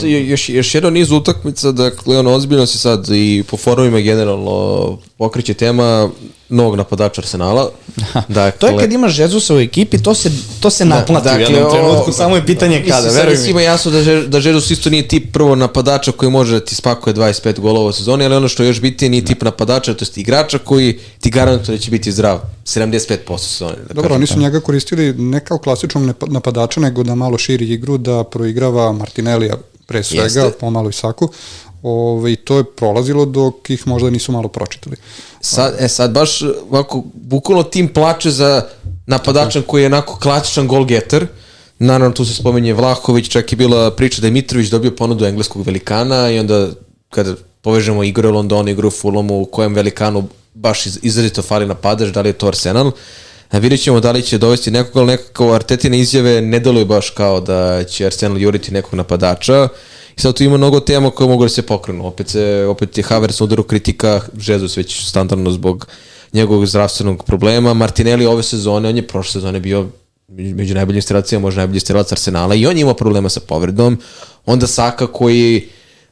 Je 0.02 0.28
još, 0.28 0.48
još 0.48 0.74
jedan 0.74 0.92
niz 0.92 1.10
utakmica, 1.10 1.72
dakle, 1.72 2.18
ono, 2.18 2.32
ozbiljno 2.32 2.66
se 2.66 2.78
sad 2.78 3.08
i 3.12 3.44
po 3.50 3.56
forumima 3.56 4.00
generalno 4.00 4.98
pokreće 5.18 5.54
tema 5.54 6.10
novog 6.48 6.76
napadača 6.76 7.20
Arsenala. 7.20 7.70
Dakle, 8.28 8.50
to 8.52 8.66
je 8.66 8.78
kad 8.78 8.92
imaš 8.92 9.18
Jezusa 9.18 9.54
u 9.54 9.58
ekipi, 9.58 9.98
to 9.98 10.14
se, 10.14 10.30
to 10.60 10.70
se 10.70 10.84
naplati 10.84 11.24
dakle, 11.24 11.38
u 11.38 11.50
jednom 11.50 11.66
o- 11.66 11.70
trenutku, 11.70 12.12
samo 12.12 12.36
je 12.36 12.46
pitanje 12.46 12.84
kada, 12.88 13.08
veruj 13.08 13.30
mi. 13.30 13.36
svima 13.36 13.60
jasno 13.62 13.90
da, 13.90 13.98
Je- 14.00 14.22
da 14.22 14.38
Jesus 14.38 14.70
isto 14.70 14.90
nije 14.90 15.08
tip 15.08 15.32
prvo 15.32 15.54
napadača 15.54 16.12
koji 16.12 16.30
može 16.30 16.54
da 16.54 16.64
ti 16.64 16.74
spakuje 16.74 17.14
25 17.14 17.58
golova 17.58 17.88
u 17.88 17.92
sezoni, 17.92 18.24
ali 18.24 18.34
ono 18.34 18.48
što 18.48 18.62
je 18.62 18.66
još 18.66 18.80
bitnije 18.80 19.10
nije 19.10 19.24
tip 19.24 19.42
napadača, 19.42 19.94
to 19.94 20.04
je 20.04 20.08
igrača 20.16 20.58
koji 20.58 20.98
ti 21.20 21.30
garantuje 21.30 21.76
da 21.76 21.82
će 21.82 21.90
biti 21.90 22.12
zdrav 22.12 22.40
75% 22.64 23.16
sezone. 23.38 23.76
Da 23.88 23.94
Dobro, 23.94 24.14
oni 24.14 24.26
su 24.26 24.38
njega 24.38 24.60
koristili 24.60 25.12
ne 25.12 25.40
kao 25.40 25.58
klasičnog 25.58 26.02
napadača, 26.22 26.80
nego 26.80 27.02
da 27.02 27.14
malo 27.14 27.38
širi 27.38 27.72
igru, 27.72 27.98
da 27.98 28.24
proigrava 28.24 28.92
Martinellija 28.92 29.56
pre 29.86 30.02
svega, 30.02 30.22
Jeste. 30.22 30.50
pomalo 30.50 30.88
i 30.88 30.92
Saku. 30.92 31.28
Ove, 31.82 32.32
I 32.32 32.36
to 32.36 32.56
je 32.58 32.64
prolazilo 32.64 33.24
dok 33.24 33.70
ih 33.70 33.86
možda 33.86 34.10
nisu 34.10 34.32
malo 34.32 34.48
pročitali. 34.48 34.96
Sad, 35.40 35.74
e 35.78 35.88
sad 35.88 36.10
baš 36.10 36.42
ovako, 36.42 37.04
bukvalno 37.14 37.62
tim 37.62 37.88
plače 37.88 38.30
za 38.30 38.62
napadačan 39.06 39.62
koji 39.66 39.82
je 39.82 39.86
onako 39.86 40.18
klasičan 40.18 40.68
goal 40.68 40.84
getter. 40.84 41.26
Naravno 41.78 42.14
tu 42.14 42.24
se 42.24 42.34
spomenje 42.34 42.74
Vlahović, 42.74 43.28
čak 43.28 43.52
je 43.52 43.56
bila 43.56 43.90
priča 43.90 44.20
da 44.20 44.26
je 44.26 44.30
Mitrović 44.30 44.68
dobio 44.68 44.90
ponudu 44.90 45.24
engleskog 45.24 45.62
velikana 45.66 46.30
i 46.30 46.38
onda 46.38 46.68
kada 47.10 47.34
povežemo 47.62 48.04
igru 48.04 48.28
u 48.28 48.32
Londonu, 48.32 48.70
igru 48.70 48.88
u 48.88 48.90
Fulhamu, 48.90 49.40
u 49.40 49.44
kojem 49.44 49.74
velikanu 49.74 50.28
baš 50.54 50.86
iz, 50.86 50.98
izrazito 51.02 51.42
fali 51.42 51.66
napadač, 51.66 52.08
da 52.08 52.20
li 52.20 52.28
je 52.28 52.32
to 52.32 52.46
Arsenal. 52.46 52.90
A 53.50 53.58
vidjet 53.58 53.82
ćemo 53.82 54.00
da 54.00 54.12
li 54.12 54.22
će 54.22 54.38
dovesti 54.38 54.70
nekog, 54.70 54.96
ali 54.96 55.06
nekako 55.06 55.52
Artetine 55.52 55.98
izjave 55.98 56.40
ne 56.40 56.58
deluju 56.60 56.86
baš 56.86 57.10
kao 57.10 57.40
da 57.40 57.84
će 57.84 58.06
Arsenal 58.06 58.38
juriti 58.38 58.72
nekog 58.72 58.94
napadača. 58.94 59.68
I 60.18 60.20
sad 60.20 60.34
tu 60.34 60.42
ima 60.44 60.56
mnogo 60.56 60.80
tema 60.80 61.10
koje 61.10 61.28
mogu 61.28 61.44
da 61.44 61.48
se 61.48 61.62
pokrenu. 61.62 62.06
Opet, 62.06 62.28
se, 62.28 62.66
opet 62.68 62.98
je 62.98 63.04
Havertz 63.04 63.40
na 63.40 63.44
udaru 63.44 63.62
kritika, 63.62 64.20
Jesus 64.46 64.76
već 64.76 65.04
standardno 65.06 65.50
zbog 65.50 65.86
njegovog 66.32 66.66
zdravstvenog 66.66 67.24
problema. 67.24 67.74
Martinelli 67.74 68.26
ove 68.26 68.42
sezone, 68.42 68.88
on 68.88 68.96
je 68.96 69.06
prošle 69.06 69.32
sezone 69.32 69.60
bio 69.60 69.86
među 70.28 70.74
najboljim 70.74 71.02
strelacijama, 71.02 71.42
možda 71.42 71.58
najbolji 71.60 71.80
strelac 71.80 72.12
Arsenala 72.12 72.54
i 72.54 72.66
on 72.66 72.76
je 72.76 72.80
imao 72.80 72.94
problema 72.94 73.28
sa 73.28 73.40
povredom. 73.40 73.98
Onda 74.46 74.66
Saka 74.66 75.06
koji 75.06 75.68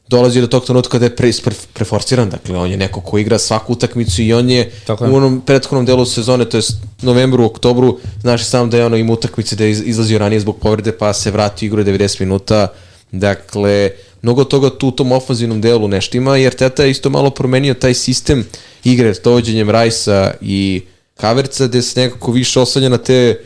dolazi 0.08 0.40
do 0.40 0.46
tog 0.46 0.64
trenutka 0.64 0.98
da 0.98 1.04
je 1.04 1.16
pre, 1.16 1.32
pre, 1.44 1.54
preforsiran, 1.72 2.30
dakle 2.30 2.58
on 2.58 2.70
je 2.70 2.76
neko 2.76 3.00
ko 3.00 3.18
igra 3.18 3.38
svaku 3.38 3.72
utakmicu 3.72 4.22
i 4.22 4.32
on 4.32 4.50
je 4.50 4.70
Tako 4.86 5.04
je. 5.04 5.10
u 5.10 5.16
onom 5.16 5.40
prethodnom 5.46 5.86
delu 5.86 6.04
sezone, 6.04 6.44
to 6.44 6.56
je 6.56 6.62
novembru, 7.02 7.44
oktobru, 7.44 7.98
znaš 8.20 8.44
sam 8.44 8.70
da 8.70 8.76
je 8.76 8.86
ono 8.86 8.96
ima 8.96 9.12
utakmice 9.12 9.56
da 9.56 9.64
je 9.64 9.70
iz- 9.70 9.82
izlazio 9.86 10.18
ranije 10.18 10.40
zbog 10.40 10.56
povrede 10.58 10.92
pa 10.92 11.12
se 11.12 11.30
vratio 11.30 11.66
igru 11.66 11.84
90 11.84 12.20
minuta, 12.20 12.68
dakle 13.12 13.90
mnogo 14.22 14.44
toga 14.44 14.70
tu 14.70 14.88
u 14.88 14.90
tom 14.90 15.12
ofanzivnom 15.12 15.60
delu 15.60 15.88
nešto 15.88 16.16
ima, 16.16 16.36
jer 16.36 16.54
Teta 16.54 16.84
je 16.84 16.90
isto 16.90 17.10
malo 17.10 17.30
promenio 17.30 17.74
taj 17.74 17.94
sistem 17.94 18.46
igre 18.84 19.14
s 19.14 19.20
dovođenjem 19.20 19.70
Rajsa 19.70 20.34
i 20.40 20.82
Kaverca, 21.14 21.66
gde 21.66 21.82
se 21.82 22.00
nekako 22.00 22.32
više 22.32 22.60
oslanja 22.60 22.88
na 22.88 22.98
te 22.98 23.40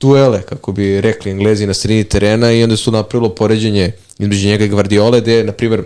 duele, 0.00 0.42
kako 0.42 0.72
bi 0.72 1.00
rekli 1.00 1.30
englezi 1.30 1.66
na 1.66 1.74
sredini 1.74 2.04
terena 2.04 2.52
i 2.52 2.62
onda 2.62 2.76
su 2.76 2.90
napravilo 2.90 3.34
poređenje 3.34 3.92
između 4.18 4.48
njega 4.48 4.64
i 4.64 4.68
Guardiole, 4.68 5.20
gde, 5.20 5.44
na 5.44 5.52
primjer, 5.52 5.82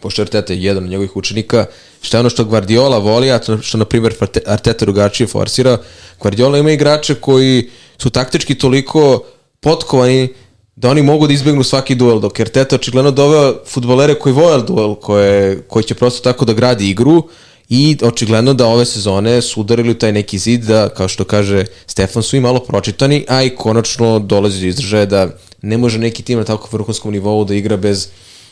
pošto 0.00 0.22
Arteta 0.22 0.52
je 0.52 0.62
jedan 0.62 0.84
od 0.84 0.90
njegovih 0.90 1.16
učenika, 1.16 1.66
šta 2.02 2.16
je 2.16 2.20
ono 2.20 2.30
što 2.30 2.44
Guardiola 2.44 2.98
voli, 2.98 3.30
a 3.32 3.38
to 3.38 3.58
što, 3.62 3.78
na 3.78 3.84
primjer, 3.84 4.14
Arteta 4.46 4.84
drugačije 4.84 5.26
forsira, 5.26 5.78
Guardiola 6.20 6.58
ima 6.58 6.72
igrače 6.72 7.14
koji 7.14 7.70
su 7.98 8.10
taktički 8.10 8.54
toliko 8.54 9.24
potkovani 9.60 10.28
da 10.76 10.90
oni 10.90 11.02
mogu 11.02 11.26
da 11.26 11.32
izbjegnu 11.32 11.62
svaki 11.62 11.94
duel, 11.94 12.20
dok 12.20 12.38
je 12.38 12.42
Arteta 12.42 12.76
očigledno 12.76 13.10
doveo 13.10 13.54
futbolere 13.66 14.14
koji 14.14 14.32
vole 14.32 14.62
duel, 14.62 14.94
koje, 14.94 15.62
koji 15.68 15.84
će 15.84 15.94
prosto 15.94 16.22
tako 16.22 16.44
da 16.44 16.52
gradi 16.52 16.90
igru 16.90 17.22
i 17.68 17.96
očigledno 18.02 18.54
da 18.54 18.66
ove 18.66 18.84
sezone 18.84 19.42
su 19.42 19.60
udarili 19.60 19.98
taj 19.98 20.12
neki 20.12 20.38
zid 20.38 20.64
da, 20.64 20.88
kao 20.88 21.08
što 21.08 21.24
kaže 21.24 21.64
Stefan, 21.86 22.22
su 22.22 22.36
i 22.36 22.40
malo 22.40 22.60
pročitani, 22.60 23.24
a 23.28 23.42
i 23.42 23.50
konačno 23.50 24.18
dolazi 24.18 24.60
do 24.60 24.66
izražaja 24.66 25.06
da 25.06 25.28
ne 25.62 25.78
može 25.78 25.98
neki 25.98 26.22
tim 26.22 26.38
na 26.38 26.44
tako 26.44 26.68
vrhunskom 26.72 27.12
nivou 27.12 27.44
da 27.44 27.54
igra 27.54 27.76
bez 27.76 28.08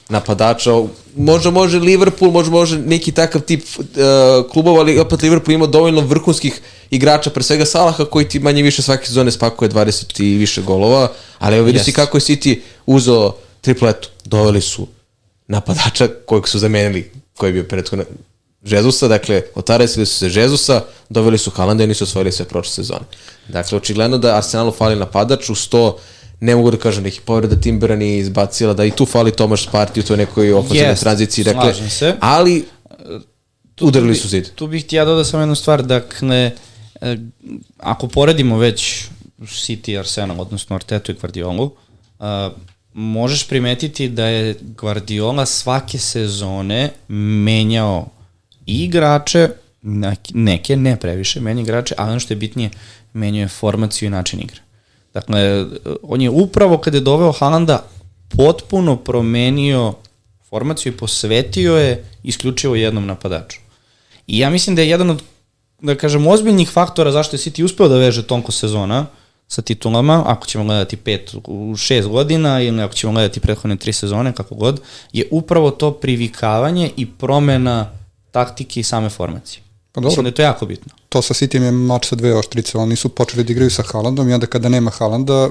napadača. 0.09 0.71
Možda 1.17 1.51
može 1.51 1.79
Liverpool, 1.79 2.31
možda 2.31 2.51
može 2.51 2.79
neki 2.79 3.13
takav 3.13 3.41
tip 3.41 3.63
uh, 3.79 4.51
klubova, 4.53 4.81
ali 4.81 4.99
opet 4.99 5.23
Liverpool 5.23 5.55
ima 5.55 5.67
dovoljno 5.67 6.01
vrhunskih 6.01 6.61
igrača, 6.93 7.31
pre 7.31 7.43
svega 7.43 7.65
Salaha 7.65 8.05
koji 8.05 8.29
ti 8.29 8.41
manje 8.41 8.63
više 8.63 8.83
svake 8.83 9.07
sezone 9.07 9.31
spakuje 9.31 9.71
20 9.71 10.23
i 10.23 10.37
više 10.37 10.63
golova, 10.63 11.13
ali 11.39 11.57
evo 11.57 11.67
vidi 11.67 11.79
si 11.79 11.91
Jest. 11.91 11.97
kako 11.97 12.17
je 12.17 12.21
City 12.21 12.61
uzeo 12.87 13.35
tripletu. 13.61 14.09
Doveli 14.25 14.61
su 14.61 14.87
napadača 15.47 16.09
kojeg 16.27 16.49
su 16.49 16.59
zamenili, 16.59 17.11
koji 17.37 17.49
je 17.49 17.53
bio 17.53 17.65
prethodno 17.65 18.05
Žezusa, 18.65 19.09
dakle, 19.09 19.43
otaresili 19.55 20.07
su 20.07 20.19
se 20.19 20.29
Žezusa, 20.29 20.83
doveli 21.09 21.39
su 21.39 21.51
Haalanda 21.51 21.85
i 21.85 21.87
nisu 21.87 22.05
osvojili 22.05 22.33
sve 22.33 22.45
prošle 22.45 22.73
sezone. 22.73 23.05
Dakle, 23.49 23.79
očigledno 23.79 24.19
da 24.19 24.37
Arsenalu 24.37 24.73
fali 24.73 24.97
napadač, 24.97 25.51
uz 25.51 25.69
to 25.69 25.99
ne 26.41 26.57
mogu 26.57 26.71
da 26.71 26.77
kažem 26.77 27.05
neki 27.05 27.21
povreda 27.21 27.57
Timbera 27.57 27.97
nije 27.97 28.19
izbacila, 28.19 28.75
da 28.75 28.85
i 28.85 28.91
tu 28.91 29.07
fali 29.07 29.31
Tomaš 29.33 29.67
Sparti 29.67 30.01
u 30.01 30.03
toj 30.03 30.17
nekoj 30.17 30.53
ofenzivnoj 30.53 30.91
Jest, 30.91 31.03
tranziciji, 31.03 31.45
dakle, 31.45 31.75
se. 31.91 32.15
ali 32.21 32.65
udarili 33.81 34.15
su 34.15 34.29
zid. 34.29 34.49
Tu 34.55 34.67
bih 34.67 34.87
ti 34.87 34.97
ja 34.97 35.05
dodao 35.05 35.25
samo 35.25 35.43
jednu 35.43 35.55
stvar, 35.55 35.83
dakle, 35.83 36.51
ako 37.79 38.09
poredimo 38.09 38.59
već 38.59 39.05
City 39.41 39.99
Arsenal, 39.99 40.41
odnosno 40.41 40.77
Artetu 40.77 41.13
i 41.13 41.15
Guardiolu, 41.15 41.71
a, 42.19 42.51
možeš 42.93 43.49
primetiti 43.49 44.09
da 44.09 44.27
je 44.27 44.57
Guardiola 44.61 45.47
svake 45.47 45.99
sezone 45.99 46.91
menjao 47.09 48.07
i 48.67 48.85
igrače, 48.85 49.49
neke- 50.35 50.77
ne 50.77 50.97
previše, 50.97 51.41
menja 51.41 51.63
igrače, 51.63 51.95
ali 51.99 52.11
ono 52.11 52.21
što 52.21 52.33
je 52.33 52.39
bitnije, 52.39 52.71
menjao 53.13 53.43
je 53.43 53.49
formaciju 53.49 54.07
i 54.07 54.11
način 54.11 54.41
igre. 54.41 54.61
Dakle, 55.15 55.67
on 56.03 56.21
je 56.21 56.31
upravo 56.31 56.79
kada 56.79 56.97
je 56.97 57.01
doveo 57.01 57.33
Haalanda 57.33 57.85
potpuno 58.29 58.97
promenio 58.97 59.95
formaciju 60.49 60.93
i 60.93 60.97
posvetio 60.97 61.77
je 61.77 62.05
isključivo 62.23 62.75
jednom 62.75 63.07
napadaču. 63.07 63.59
I 64.27 64.39
ja 64.39 64.51
mislim 64.51 64.77
da 64.77 64.83
je 64.83 64.89
jedan 64.89 65.11
od, 65.11 65.23
da 65.83 65.95
kažem, 65.95 66.27
ozbiljnih 66.27 66.71
faktora 66.71 67.13
zašto 67.13 67.37
je 67.37 67.41
City 67.41 67.65
uspeo 67.65 67.89
da 67.89 67.97
veže 67.97 68.27
tonko 68.27 68.53
sezona 68.53 69.07
sa 69.49 69.63
titulama, 69.63 70.23
ako 70.27 70.47
ćemo 70.47 70.65
gledati 70.65 70.97
pet 70.97 71.35
u 71.45 71.77
šest 71.77 72.09
godina 72.09 72.61
ili 72.63 72.83
ako 72.83 72.95
ćemo 72.95 73.13
gledati 73.13 73.41
prethodne 73.41 73.77
tri 73.77 73.93
sezone, 73.93 74.33
kako 74.33 74.55
god, 74.55 74.81
je 75.13 75.29
upravo 75.31 75.71
to 75.71 75.91
privikavanje 75.91 76.91
i 76.97 77.07
promena 77.11 77.91
taktike 78.31 78.81
i 78.81 78.83
same 78.83 79.11
formacije. 79.11 79.63
Pa 79.93 80.01
Mislim 80.01 80.11
dobro, 80.11 80.23
da 80.23 80.29
je 80.29 80.35
to 80.35 80.43
jako 80.43 80.67
bitno. 80.67 80.93
to 81.09 81.23
sa 81.23 81.35
Cityjem 81.35 81.63
je 81.63 81.71
mač 81.71 82.07
sa 82.09 82.17
dve 82.17 82.35
oštrice, 82.35 82.79
oni 82.79 82.97
su 82.97 83.09
počeli 83.09 83.45
da 83.45 83.53
igraju 83.53 83.71
sa 83.71 83.83
Haalandom 83.83 84.29
i 84.29 84.35
onda 84.35 84.47
kada 84.47 84.69
nema 84.69 84.91
Haalanda, 84.91 85.51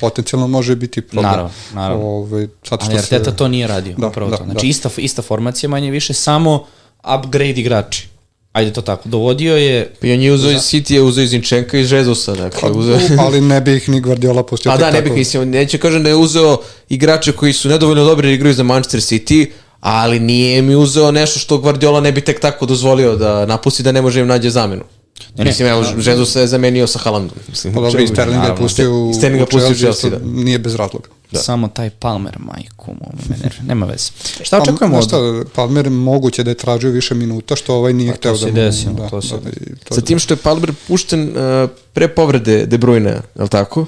potencijalno 0.00 0.46
može 0.46 0.76
biti 0.76 1.02
problem. 1.02 1.30
Naravno, 1.30 1.50
naravno. 1.74 2.06
Ove, 2.06 2.48
sad 2.62 2.80
što 2.82 2.90
Ali 2.90 2.98
Arteta 2.98 3.30
se... 3.30 3.36
to 3.36 3.48
nije 3.48 3.66
radio, 3.66 3.94
Da, 3.98 4.06
upravo 4.06 4.30
da, 4.30 4.36
to. 4.36 4.44
Znači 4.44 4.66
da. 4.66 4.70
ista, 4.70 4.90
ista 4.96 5.22
formacija 5.22 5.70
manje 5.70 5.90
više, 5.90 6.14
samo 6.14 6.64
upgrade 7.16 7.60
igrači. 7.60 8.11
Ajde 8.52 8.72
to 8.72 8.82
tako. 8.82 9.08
Dovodio 9.08 9.56
je 9.56 9.92
I 10.02 10.12
on 10.12 10.20
je 10.20 10.32
uzeo 10.32 10.50
iz 10.50 10.60
City, 10.60 10.92
je 10.94 11.02
uzeo 11.02 11.24
iz 11.24 11.32
Inčenka 11.32 11.78
i 11.78 11.84
Žezusa, 11.84 12.34
dakle, 12.34 12.70
uzeo... 12.70 12.98
ali 13.18 13.40
ne 13.40 13.60
bi 13.60 13.76
ih 13.76 13.88
ni 13.88 14.00
Guardiola 14.00 14.42
pustio. 14.42 14.72
A 14.72 14.76
da, 14.76 14.90
ne 14.90 15.02
bih 15.02 15.12
mislim, 15.12 15.50
neće 15.50 15.78
kažem 15.78 16.02
da 16.02 16.08
je 16.08 16.14
uzeo 16.16 16.58
igrače 16.88 17.32
koji 17.32 17.52
su 17.52 17.68
nedovoljno 17.68 18.04
dobri 18.04 18.28
da 18.28 18.34
igraju 18.34 18.54
za 18.54 18.62
Manchester 18.62 19.00
City, 19.00 19.46
ali 19.80 20.20
nije 20.20 20.62
mi 20.62 20.74
uzeo 20.74 21.10
nešto 21.10 21.38
što 21.38 21.58
Guardiola 21.58 22.00
ne 22.00 22.12
bi 22.12 22.20
tek 22.20 22.40
tako 22.40 22.66
dozvolio 22.66 23.16
da 23.16 23.46
napusti 23.46 23.82
da 23.82 23.92
ne 23.92 24.02
može 24.02 24.20
im 24.20 24.26
nađe 24.26 24.50
zamenu. 24.50 24.82
Ne, 25.36 25.44
mislim, 25.44 25.68
evo, 25.68 25.84
Jesus 25.96 26.32
se 26.32 26.40
je 26.40 26.46
zamenio 26.46 26.86
sa 26.86 26.98
Haalandom. 26.98 27.36
Mislim, 27.48 27.74
Pa 27.74 27.80
dobro, 27.80 28.02
i 28.02 28.06
Sterlinga 28.06 28.36
je 28.36 28.42
Naravno. 28.42 28.64
pustio 28.64 28.92
u, 28.92 29.10
I 29.10 29.14
Sterlinga 29.14 29.44
u 29.44 29.46
pustio 29.46 29.70
u 29.70 29.74
Chelsea, 29.74 30.08
isto 30.08 30.10
da. 30.10 30.42
Nije 30.42 30.58
bez 30.58 30.74
razloga. 30.74 31.08
Da. 31.32 31.38
samo 31.38 31.68
taj 31.68 31.90
Palmer, 31.90 32.36
majku 32.40 32.90
mu, 32.90 33.06
me 33.20 33.36
nervira. 33.36 33.64
nema 33.64 33.86
veze. 33.86 34.10
Šta 34.42 34.56
Pa, 34.56 34.62
očekujemo 34.62 34.98
od... 34.98 35.04
šta, 35.04 35.16
Palmer 35.54 35.90
moguće 35.90 36.42
da 36.42 36.50
je 36.50 36.56
tražio 36.56 36.90
više 36.90 37.14
minuta, 37.14 37.56
što 37.56 37.74
ovaj 37.74 37.92
nije 37.92 38.10
Pa, 38.10 38.16
hteo 38.16 38.36
da 38.36 38.50
desilo, 38.50 38.94
da, 38.94 39.08
to 39.08 39.22
se- 39.22 39.34
da, 39.36 39.50
to 39.84 39.94
Sa 39.94 40.00
tim 40.00 40.18
što 40.18 40.34
je 40.34 40.38
Palmer 40.38 40.72
pušten 40.88 41.28
uh, 41.28 41.34
pre 41.92 42.08
povrede 42.08 42.66
De 42.66 42.78
Bruyne, 42.78 43.08
je 43.34 43.42
li 43.42 43.48
tako? 43.48 43.86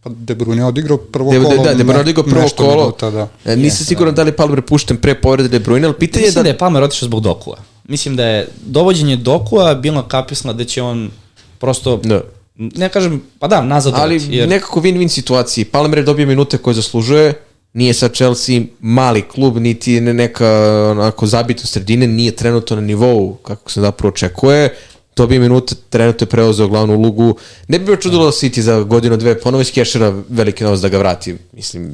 Pa 0.00 0.10
De 0.10 0.34
Bruyne 0.34 0.56
je 0.56 0.64
odigrao 0.64 0.96
prvo 0.98 1.32
De, 1.32 1.40
kolo. 1.40 1.56
da, 1.56 1.74
De 1.74 1.76
Bruyne 1.76 1.94
ne- 1.94 2.00
odigrao 2.00 2.24
prvo 2.24 2.48
kolo. 2.50 2.76
Minuta, 2.76 3.10
da. 3.10 3.28
E, 3.44 3.48
nisam 3.48 3.62
Jeste, 3.64 3.84
siguran 3.84 4.14
da 4.14 4.22
li 4.22 4.28
je 4.28 4.36
Palmer 4.36 4.62
pušten 4.62 4.96
pre 4.96 5.14
povrede 5.16 5.48
De 5.50 5.60
Bruyne, 5.60 5.84
ali 5.84 5.94
pitanje 5.94 6.22
je 6.22 6.26
Mislim 6.26 6.34
da... 6.34 6.42
da 6.42 6.48
je 6.48 6.58
Palmer 6.58 6.82
otišao 6.82 7.06
zbog 7.06 7.20
Dokua. 7.20 7.56
Mislim 7.84 8.16
da 8.16 8.24
je 8.24 8.48
dovođenje 8.58 9.16
Dokua 9.16 9.74
bilo 9.74 10.02
kapisno 10.04 10.52
da 10.52 10.64
će 10.64 10.82
on 10.82 11.10
prosto, 11.58 11.96
Da. 11.96 12.20
Ne 12.58 12.88
kažem, 12.88 13.22
pa 13.38 13.48
da, 13.48 13.62
nazad 13.62 13.94
Ali 13.96 14.20
jer... 14.30 14.48
nekako 14.48 14.80
win-win 14.80 15.08
situaciji. 15.08 15.64
Palmer 15.64 15.98
je 15.98 16.04
dobio 16.04 16.26
minute 16.26 16.58
koje 16.58 16.74
zaslužuje, 16.74 17.34
nije 17.72 17.94
sa 17.94 18.08
Chelsea 18.08 18.60
mali 18.80 19.22
klub, 19.22 19.56
niti 19.56 20.00
ne 20.00 20.14
neka 20.14 20.48
onako 20.90 21.26
zabita 21.26 21.66
sredine, 21.66 22.06
nije 22.06 22.32
trenutno 22.32 22.76
na 22.76 22.82
nivou 22.82 23.34
kako 23.34 23.70
se 23.70 23.80
zapravo 23.80 24.08
očekuje, 24.08 24.74
dobije 25.16 25.40
minute, 25.40 25.74
trenutno 25.90 26.24
je 26.24 26.28
preuzeo 26.28 26.68
glavnu 26.68 26.94
ulogu. 26.94 27.36
Ne 27.68 27.78
bi 27.78 27.90
me 27.90 28.00
čudilo 28.00 28.24
da 28.24 28.32
City 28.32 28.60
za 28.60 28.80
godinu, 28.82 29.16
dve 29.16 29.40
ponovo 29.40 29.60
iz 29.60 29.72
Kešera 29.72 30.22
veliki 30.28 30.64
novac 30.64 30.80
da 30.80 30.88
ga 30.88 30.98
vrati. 30.98 31.36
Mislim, 31.52 31.92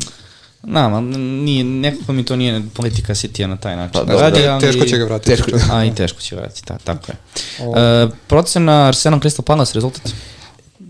Na, 0.63 0.89
ma, 0.89 1.01
nije, 1.01 1.65
nekako 1.65 2.13
mi 2.13 2.25
to 2.25 2.37
nije 2.37 2.63
politika 2.75 3.15
City 3.15 3.47
na 3.47 3.57
taj 3.57 3.77
način. 3.77 3.93
Pa 3.93 4.05
da 4.05 4.21
radi, 4.21 4.47
ali... 4.47 4.61
Teško 4.61 4.85
će 4.85 4.99
ga 4.99 5.05
vratiti. 5.05 5.31
Teško. 5.31 5.51
A, 5.73 5.85
i 5.85 5.95
teško 5.95 6.21
će 6.21 6.37
vratiti, 6.37 6.65
ta, 6.65 6.79
tako 6.85 7.13
je. 7.13 7.17
E, 8.05 8.09
procena 8.27 8.87
Arsenal 8.87 9.21
Crystal 9.21 9.43
Palace, 9.43 9.75
rezultat? 9.75 10.13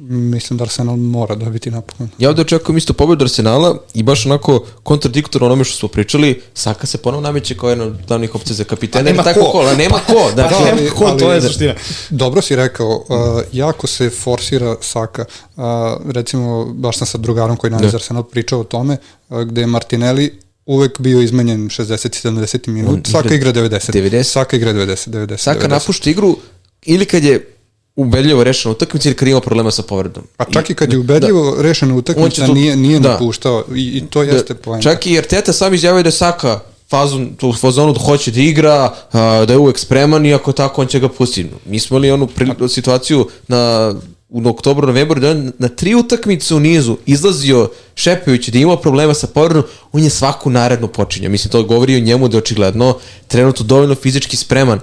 Mislim 0.09 0.57
da 0.57 0.65
Arsenal 0.65 0.97
mora 0.97 1.35
dobiti 1.35 1.71
napokon. 1.71 2.09
ja 2.19 2.29
ovde 2.29 2.43
očekujem 2.43 2.77
isto 2.79 2.93
pobedu 2.93 3.25
Arsenala 3.25 3.79
i 3.95 4.03
baš 4.03 4.27
onako 4.27 4.67
kontradiktorno 4.83 5.47
onome 5.47 5.65
što 5.65 5.77
smo 5.77 5.89
pričali, 5.89 6.43
Saka 6.55 6.87
se 6.87 6.99
ponovo 6.99 7.21
nameće 7.21 7.57
kao 7.57 7.71
jedna 7.71 7.85
od 7.85 7.97
glavnih 8.09 8.35
opcija 8.35 8.55
za 8.57 8.65
kapitena. 8.65 9.05
Pa 9.05 9.11
nema 9.11 9.23
tako 9.23 9.41
ko. 9.41 9.51
Kola, 9.51 9.75
nema 9.75 9.99
ko. 10.07 10.31
Dakle, 10.37 10.59
Pa 10.59 10.59
Da, 10.59 10.65
nema 10.65 10.79
ali- 10.81 10.91
ko, 10.91 11.11
to 11.11 11.25
ali- 11.27 11.35
je 11.35 11.43
suština. 11.43 11.75
Dobro 12.11 12.43
si 12.43 12.57
rekao, 12.57 12.89
uh, 13.09 13.15
jako 13.53 13.87
se 13.87 14.11
forsira 14.11 14.77
Saka. 14.81 15.25
Uh, 15.57 15.63
recimo, 16.07 16.65
baš 16.65 16.99
sam 16.99 17.07
sa 17.07 17.19
drugarom 17.19 17.57
koji 17.57 17.71
nalazi 17.71 17.91
Da. 17.91 17.97
Arsenal 17.97 18.23
pričao 18.23 18.61
o 18.61 18.65
tome, 18.65 18.97
uh, 19.29 19.41
gde 19.41 19.61
je 19.61 19.67
Martinelli 19.67 20.39
uvek 20.67 21.01
bio 21.01 21.21
izmenjen 21.21 21.69
60-70 21.69 22.69
minut, 22.69 23.07
Saka 23.07 23.35
igra 23.35 23.53
90. 23.53 23.93
90. 23.93 24.23
Saka 24.23 24.57
igra 24.57 24.73
90, 24.73 25.09
90. 25.09 25.37
Saka 25.37 25.59
90. 25.59 25.71
napušta 25.71 26.11
igru 26.11 26.37
ili 26.83 27.07
kad 27.07 27.25
je 27.25 27.54
ubedljivo 27.97 28.45
rešena 28.45 28.73
utakmica 28.73 29.09
ili 29.09 29.17
kad 29.17 29.29
ima 29.29 29.41
problema 29.41 29.71
sa 29.71 29.83
povredom. 29.83 30.25
A 30.37 30.45
čak 30.45 30.71
i 30.71 30.75
kad 30.75 30.93
je 30.93 30.99
ubedljivo 30.99 31.57
rešena 31.63 31.93
On 31.93 31.99
utakmica, 31.99 32.47
to- 32.47 32.55
nije, 32.55 32.77
nije 32.77 33.01
da. 33.01 33.09
napuštao 33.09 33.65
i, 33.75 33.81
i 33.81 34.07
to 34.11 34.23
jeste 34.23 34.55
poenta. 34.55 34.91
Čak 34.91 35.07
i 35.07 35.19
Arteta 35.19 35.53
sam 35.53 35.75
izjavio 35.75 36.03
da 36.03 36.09
je 36.09 36.13
Saka 36.13 36.61
fazon, 36.91 37.37
u 37.43 37.53
fazonu 37.53 37.93
da 37.93 38.01
hoće 38.01 38.31
da 38.31 38.41
igra, 38.41 38.95
a, 39.13 39.45
da 39.47 39.53
je 39.53 39.59
uvek 39.59 39.79
spreman 39.79 40.27
i 40.27 40.35
ako 40.35 40.53
tako 40.53 40.83
on 40.83 40.89
će 40.89 41.01
ga 41.01 41.09
pustiti. 41.09 41.51
Mi 41.67 41.81
smo 41.81 41.97
imali 41.97 42.11
onu 42.11 42.27
pri, 42.27 42.51
situaciju 42.69 43.29
na 43.49 43.95
u 44.29 44.49
oktobru, 44.49 44.87
novembru, 44.87 45.21
da 45.21 45.31
on 45.31 45.53
na 45.59 45.69
tri 45.69 45.95
utakmice 45.95 46.55
u 46.55 46.61
nizu 46.61 46.97
izlazio 47.07 47.69
šepajući 47.95 48.51
da 48.51 48.59
je 48.59 48.63
imao 48.63 48.77
problema 48.77 49.15
sa 49.15 49.27
povredom, 49.27 49.63
on 49.93 50.03
je 50.03 50.11
svaku 50.11 50.51
narednu 50.51 50.89
počinjao. 50.89 51.31
Mislim, 51.31 51.53
to 51.53 51.63
govori 51.63 51.97
o 51.97 52.01
njemu 52.01 52.29
da 52.29 52.37
je 52.37 52.39
očigledno 52.39 52.99
trenutno 53.29 53.67
dovoljno 53.67 53.95
fizički 53.95 54.37
spreman. 54.37 54.81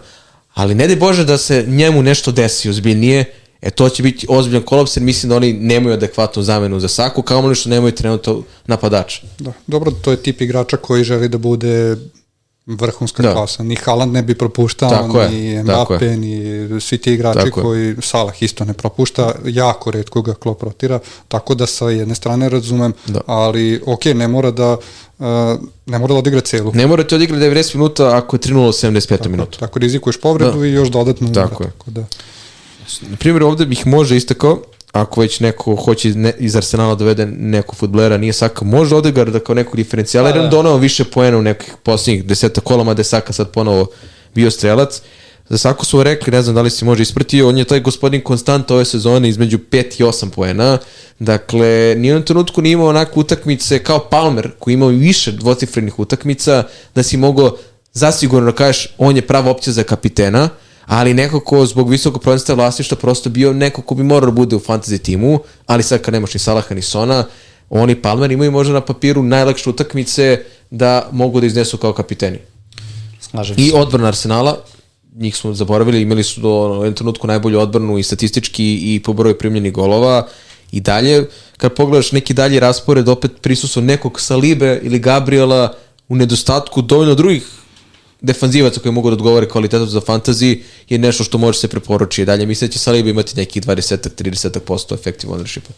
Ali 0.53 0.75
ne 0.75 0.87
de 0.87 0.95
Bože 0.95 1.25
da 1.25 1.37
se 1.37 1.65
njemu 1.67 2.03
nešto 2.03 2.31
desi 2.31 2.69
ozbiljnije, 2.69 3.25
e 3.61 3.69
to 3.69 3.89
će 3.89 4.03
biti 4.03 4.27
ozbiljan 4.29 4.63
kolaps 4.63 4.97
jer 4.97 5.03
mislim 5.03 5.29
da 5.29 5.35
oni 5.35 5.53
nemaju 5.53 5.93
adekvatnu 5.93 6.43
zamenu 6.43 6.79
za 6.79 6.87
Saku, 6.87 7.21
kao 7.21 7.39
ono 7.39 7.55
što 7.55 7.69
nemaju 7.69 7.91
trenutno 7.91 8.43
napadača. 8.67 9.21
Da, 9.39 9.53
dobro, 9.67 9.91
to 9.91 10.11
je 10.11 10.17
tip 10.17 10.41
igrača 10.41 10.77
koji 10.77 11.03
želi 11.03 11.29
da 11.29 11.37
bude 11.37 11.95
vrhunska 12.67 13.23
Da. 13.23 13.33
klasa. 13.33 13.63
Ni 13.63 13.75
Haaland 13.75 14.13
ne 14.13 14.23
bi 14.23 14.35
propuštao, 14.35 14.89
Tako 14.89 15.23
ni 15.23 15.63
Mbappe, 15.63 16.17
ni 16.17 16.41
svi 16.81 16.97
ti 16.97 17.13
igrači 17.13 17.39
Tako 17.39 17.59
je. 17.59 17.63
koji 17.63 17.95
Salah 18.01 18.43
isto 18.43 18.65
ne 18.65 18.73
propušta, 18.73 19.35
jako 19.45 19.91
redko 19.91 20.21
ga 20.21 20.33
Klopp 20.33 20.63
rotira, 20.63 20.99
tako 21.27 21.55
da 21.55 21.65
sa 21.65 21.85
jedne 21.85 22.15
strane 22.15 22.49
razumem, 22.49 22.93
Da. 23.07 23.21
ali 23.25 23.81
ok, 23.85 24.05
ne 24.05 24.27
mora 24.27 24.51
da 24.51 24.77
uh, 25.19 25.25
ne 25.85 25.99
mora 25.99 26.07
da 26.07 26.19
odigra 26.19 26.41
celu. 26.41 26.71
Ne 26.73 26.87
morate 26.87 27.15
odigrati 27.15 27.43
90 27.45 27.75
minuta 27.75 28.17
ako 28.17 28.35
je 28.35 28.39
3-0 28.39 28.57
u 28.59 28.91
75. 28.91 29.27
minutu. 29.27 29.59
Tako 29.59 29.79
rizikuješ 29.79 30.17
povredu 30.17 30.59
Da. 30.59 30.65
i 30.65 30.71
još 30.71 30.89
dodatno 30.89 31.27
umre. 31.27 31.41
Tako 31.41 31.63
je. 31.63 31.69
Tako 31.69 31.91
da, 31.91 32.05
Na 33.01 33.17
primjer, 33.17 33.43
ovde 33.43 33.65
bih 33.65 33.87
može 33.87 34.17
istakao, 34.17 34.61
ako 34.91 35.21
već 35.21 35.39
neko 35.39 35.75
hoće 35.75 36.09
ne, 36.09 36.33
iz 36.39 36.55
Arsenala 36.55 36.95
dovede 36.95 37.25
neku 37.25 37.75
futbolera, 37.75 38.17
nije 38.17 38.33
Saka, 38.33 38.65
može 38.65 38.95
Odegaard 38.95 39.33
da 39.33 39.39
kao 39.39 39.55
nekog 39.55 39.75
diferencijala, 39.75 40.29
jer 40.29 40.35
Pa 40.35 40.43
on 40.43 40.49
da. 40.49 40.55
donao 40.55 40.77
više 40.77 41.03
poena 41.03 41.37
u 41.37 41.41
nekih 41.41 41.73
posljednjih 41.83 42.25
deseta 42.25 42.61
kolama, 42.61 42.93
da 42.93 42.99
je 42.99 43.03
Saka 43.03 43.33
sad 43.33 43.51
ponovo 43.51 43.87
bio 44.35 44.51
strelac. 44.51 45.01
Za 45.49 45.57
Saku 45.57 45.85
su 45.85 46.03
rekli, 46.03 46.31
ne 46.31 46.41
znam 46.41 46.55
da 46.55 46.61
li 46.61 46.69
si 46.69 46.85
može 46.85 47.03
ispratio, 47.03 47.49
on 47.49 47.57
je 47.57 47.63
taj 47.63 47.79
gospodin 47.79 48.21
konstant 48.21 48.71
ove 48.71 48.85
sezone 48.85 49.29
između 49.29 49.57
5 49.71 50.01
i 50.01 50.03
8 50.03 50.29
poena. 50.29 50.77
Dakle, 51.19 51.95
ni 51.97 52.07
u 52.07 52.09
jednom 52.09 52.23
trenutku 52.23 52.61
nije 52.61 52.73
imao 52.73 52.87
onako 52.87 53.19
utakmice 53.19 53.83
kao 53.83 53.99
Palmer, 53.99 54.51
koji 54.59 54.73
imao 54.73 54.89
više 54.89 55.31
dvocifrenih 55.31 55.99
utakmica, 55.99 56.63
da 56.95 57.03
si 57.03 57.17
mogao 57.17 57.57
zasigurno 57.93 58.51
da 58.51 58.57
kažeš 58.57 58.87
on 58.97 59.15
je 59.15 59.21
prava 59.21 59.51
opcija 59.51 59.73
za 59.73 59.83
kapitena, 59.83 60.49
ali 60.85 61.13
neko 61.13 61.39
ko 61.39 61.65
zbog 61.65 61.89
visokog 61.89 62.21
procenstva 62.21 62.55
vlasništva 62.55 62.97
prosto 62.97 63.29
bio 63.29 63.53
neko 63.53 63.81
ko 63.81 63.95
bi 63.95 64.03
morao 64.03 64.25
da 64.25 64.35
bude 64.35 64.55
u 64.55 64.59
fantasy 64.59 65.01
timu, 65.01 65.39
ali 65.65 65.83
sad 65.83 66.01
kad 66.01 66.13
nemaš 66.13 66.33
ni 66.33 66.39
Salaha 66.39 66.75
ni 66.75 66.81
Sona, 66.81 67.25
oni 67.69 67.95
Palmer 68.01 68.31
imaju 68.31 68.51
možda 68.51 68.73
na 68.73 68.81
papiru 68.81 69.23
najlakše 69.23 69.69
utakmice 69.69 70.43
da 70.69 71.09
mogu 71.11 71.39
da 71.39 71.47
iznesu 71.47 71.77
kao 71.77 71.93
kapiteni. 71.93 72.39
Slažem 73.19 73.55
I 73.59 73.71
odbrana 73.73 74.07
Arsenala, 74.07 74.57
njih 75.15 75.37
smo 75.37 75.53
zaboravili, 75.53 76.01
imali 76.01 76.23
su 76.23 76.41
do 76.41 76.49
u 76.49 76.73
jednom 76.73 76.93
trenutku 76.93 77.27
najbolju 77.27 77.59
odbranu 77.59 77.97
i 77.97 78.03
statistički 78.03 78.95
i 78.95 79.01
po 79.05 79.13
broju 79.13 79.37
primljenih 79.37 79.73
golova. 79.73 80.27
I 80.71 80.79
dalje, 80.79 81.25
kad 81.57 81.73
pogledaš 81.73 82.11
neki 82.11 82.33
dalji 82.33 82.59
raspored, 82.59 83.09
opet 83.09 83.31
prisustvo 83.41 83.81
nekog 83.81 84.21
Salibe 84.21 84.79
ili 84.83 84.99
Gabriela 84.99 85.73
u 86.09 86.15
nedostatku 86.15 86.81
dovoljno 86.81 87.15
drugih 87.15 87.43
defanzivaca 88.21 88.79
koji 88.79 88.91
mogu 88.91 89.09
da 89.09 89.13
odgovore 89.13 89.49
kvalitetom 89.49 89.87
za 89.87 90.01
fantasy 90.01 90.61
je 90.89 90.97
nešto 90.97 91.23
što 91.23 91.37
može 91.37 91.59
se 91.59 91.67
preporučiti. 91.67 92.25
Dalje 92.25 92.45
mislim 92.45 92.67
da 92.67 92.73
će 92.73 92.79
Saliba 92.79 93.09
imati 93.09 93.37
nekih 93.37 93.63
20-30% 93.63 94.93
effective 94.93 95.33
ownershipa. 95.33 95.71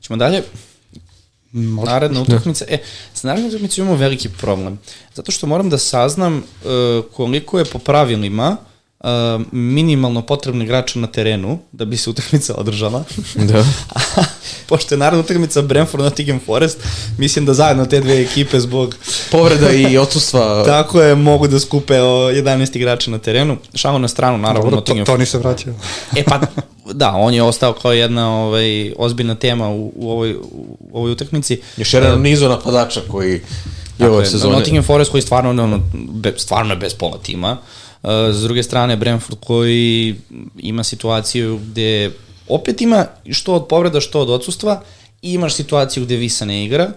Ćemo 0.00 0.16
dalje. 0.16 0.42
Naredna 1.52 2.22
utakmica. 2.22 2.64
E, 2.68 2.78
sa 3.14 3.28
narednom 3.28 3.50
utakmicom 3.50 3.84
imamo 3.84 3.98
veliki 3.98 4.28
problem. 4.28 4.78
Zato 5.14 5.32
što 5.32 5.46
moram 5.46 5.70
da 5.70 5.78
saznam 5.78 6.36
uh, 6.36 6.42
koliko 7.12 7.58
je 7.58 7.64
po 7.64 7.78
pravilima 7.78 8.56
uh, 9.00 9.06
minimalno 9.52 10.22
potrebno 10.22 10.64
igrača 10.64 10.98
na 10.98 11.06
terenu 11.06 11.58
da 11.72 11.84
bi 11.84 11.96
se 11.96 12.10
utakmica 12.10 12.54
održala. 12.54 13.04
Da. 13.34 13.64
Pošto 14.70 14.94
je 14.94 14.98
naredna 14.98 15.24
utakmica 15.24 15.62
Brentford 15.62 16.04
Nottingham 16.04 16.40
Forest, 16.46 16.78
mislim 17.18 17.46
da 17.46 17.54
zajedno 17.54 17.86
te 17.86 18.00
dve 18.00 18.20
ekipe 18.20 18.60
zbog 18.60 18.96
Povreda 19.30 19.72
i 19.72 19.98
odsustva. 20.04 20.64
tako 20.64 21.02
je 21.02 21.14
mogu 21.14 21.48
da 21.48 21.60
skupe 21.60 22.00
o, 22.00 22.30
11 22.32 22.76
igrača 22.76 23.10
na 23.10 23.18
terenu. 23.18 23.56
Šalo 23.74 23.98
na 23.98 24.08
stranu, 24.08 24.38
naravno, 24.38 24.60
dobro, 24.60 24.70
to, 24.70 24.76
Nottingham 24.76 25.06
to 25.06 25.16
ni 25.16 25.26
se 25.26 25.38
vraća. 25.38 25.70
E 26.16 26.24
pa, 26.24 26.40
da, 27.02 27.10
on 27.10 27.34
je 27.34 27.42
ostao 27.42 27.72
kao 27.72 27.92
jedna 27.92 28.36
ovaj, 28.36 28.92
ozbiljna 28.98 29.34
tema 29.34 29.68
u, 29.68 29.92
u, 29.96 30.10
ovoj, 30.10 30.34
u 30.34 30.76
ovoj 30.92 31.12
utakmici. 31.12 31.60
Još 31.76 31.94
jedan 31.94 32.20
nizo 32.20 32.48
napadača 32.48 33.00
koji 33.08 33.40
je 33.98 34.10
ove 34.10 34.22
je, 34.22 34.26
sezone. 34.26 34.56
Nottingham 34.56 34.84
Forest 34.84 35.10
koji 35.10 35.22
stvarno, 35.22 35.50
ono, 35.50 35.80
be, 35.92 36.34
stvarno 36.36 36.72
je 36.72 36.78
bez 36.78 36.94
pola 36.94 37.18
tima. 37.22 37.56
Uh, 38.02 38.10
s 38.32 38.42
druge 38.42 38.62
strane, 38.62 38.96
Brentford 38.96 39.38
koji 39.40 40.16
ima 40.58 40.84
situaciju 40.84 41.58
gde 41.58 42.10
opet 42.50 42.80
ima 42.80 43.06
što 43.30 43.54
od 43.54 43.66
povreda, 43.66 44.00
što 44.00 44.20
od 44.20 44.30
odsustva 44.30 44.82
i 45.22 45.32
imaš 45.32 45.54
situaciju 45.54 46.04
gde 46.04 46.16
Visa 46.16 46.44
ne 46.44 46.64
igra 46.64 46.92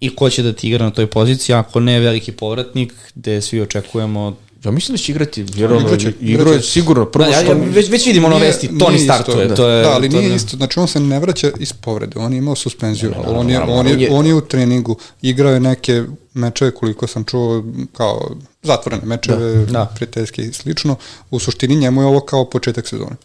i 0.00 0.16
ko 0.16 0.30
će 0.30 0.42
da 0.42 0.52
ti 0.52 0.68
igra 0.68 0.84
na 0.84 0.90
toj 0.90 1.06
poziciji, 1.08 1.54
ako 1.54 1.80
ne 1.80 2.00
veliki 2.00 2.32
povratnik, 2.32 2.92
gde 3.14 3.40
svi 3.40 3.60
očekujemo 3.60 4.36
Ja 4.64 4.70
mislim 4.72 4.94
da 4.94 4.98
će 4.98 5.12
igrati, 5.12 5.44
jer 5.54 5.72
ono, 5.72 5.86
Igraće, 5.86 6.12
igrao 6.20 6.42
je 6.44 6.52
igraće. 6.52 6.68
sigurno. 6.68 7.04
Prvo 7.06 7.24
Da, 7.24 7.30
ja, 7.30 7.42
što... 7.42 7.52
ja, 7.52 7.58
već, 7.66 7.90
već 7.90 8.06
vidimo 8.06 8.26
ono 8.26 8.38
vesti, 8.38 8.66
isto, 8.66 9.04
startuje. 9.04 9.46
da. 9.46 9.54
To 9.54 9.68
je, 9.68 9.82
da, 9.82 9.90
ali 9.90 10.10
to 10.10 10.16
nije 10.16 10.28
ne- 10.30 10.36
isto. 10.36 10.56
Znači 10.56 10.80
on 10.80 10.88
se 10.88 11.00
ne 11.00 11.20
vraća 11.20 11.50
iz 11.60 11.72
povrede. 11.72 12.18
On 12.18 12.32
je 12.32 12.38
imao 12.38 12.54
suspenziju. 12.56 13.10
Ne, 13.10 13.16
ne, 13.18 13.22
on, 13.28 13.48
je, 13.48 13.54
naravno, 13.54 13.74
on, 13.74 13.80
on 13.80 13.86
je- 13.88 14.00
je, 14.00 14.10
on 14.10 14.26
je 14.26 14.34
u 14.34 14.40
treningu. 14.40 14.96
Igrao 15.22 15.52
je 15.52 15.60
neke 15.60 16.02
mečeve 16.34 16.70
koliko 16.70 17.06
sam 17.06 17.24
čuo 17.24 17.64
kao 17.92 18.30
zatvorene 18.62 19.02
mečeve, 19.04 19.52
Da, 19.56 19.72
da. 19.72 19.84
prijateljske 19.86 20.42
i 20.42 20.52
slično. 20.52 20.96
U 21.30 21.38
suštini 21.38 21.76
njemu 21.76 22.02
je 22.02 22.06
ovo 22.06 22.20
kao 22.22 22.44
početak 22.46 22.88
sezone. 22.88 23.16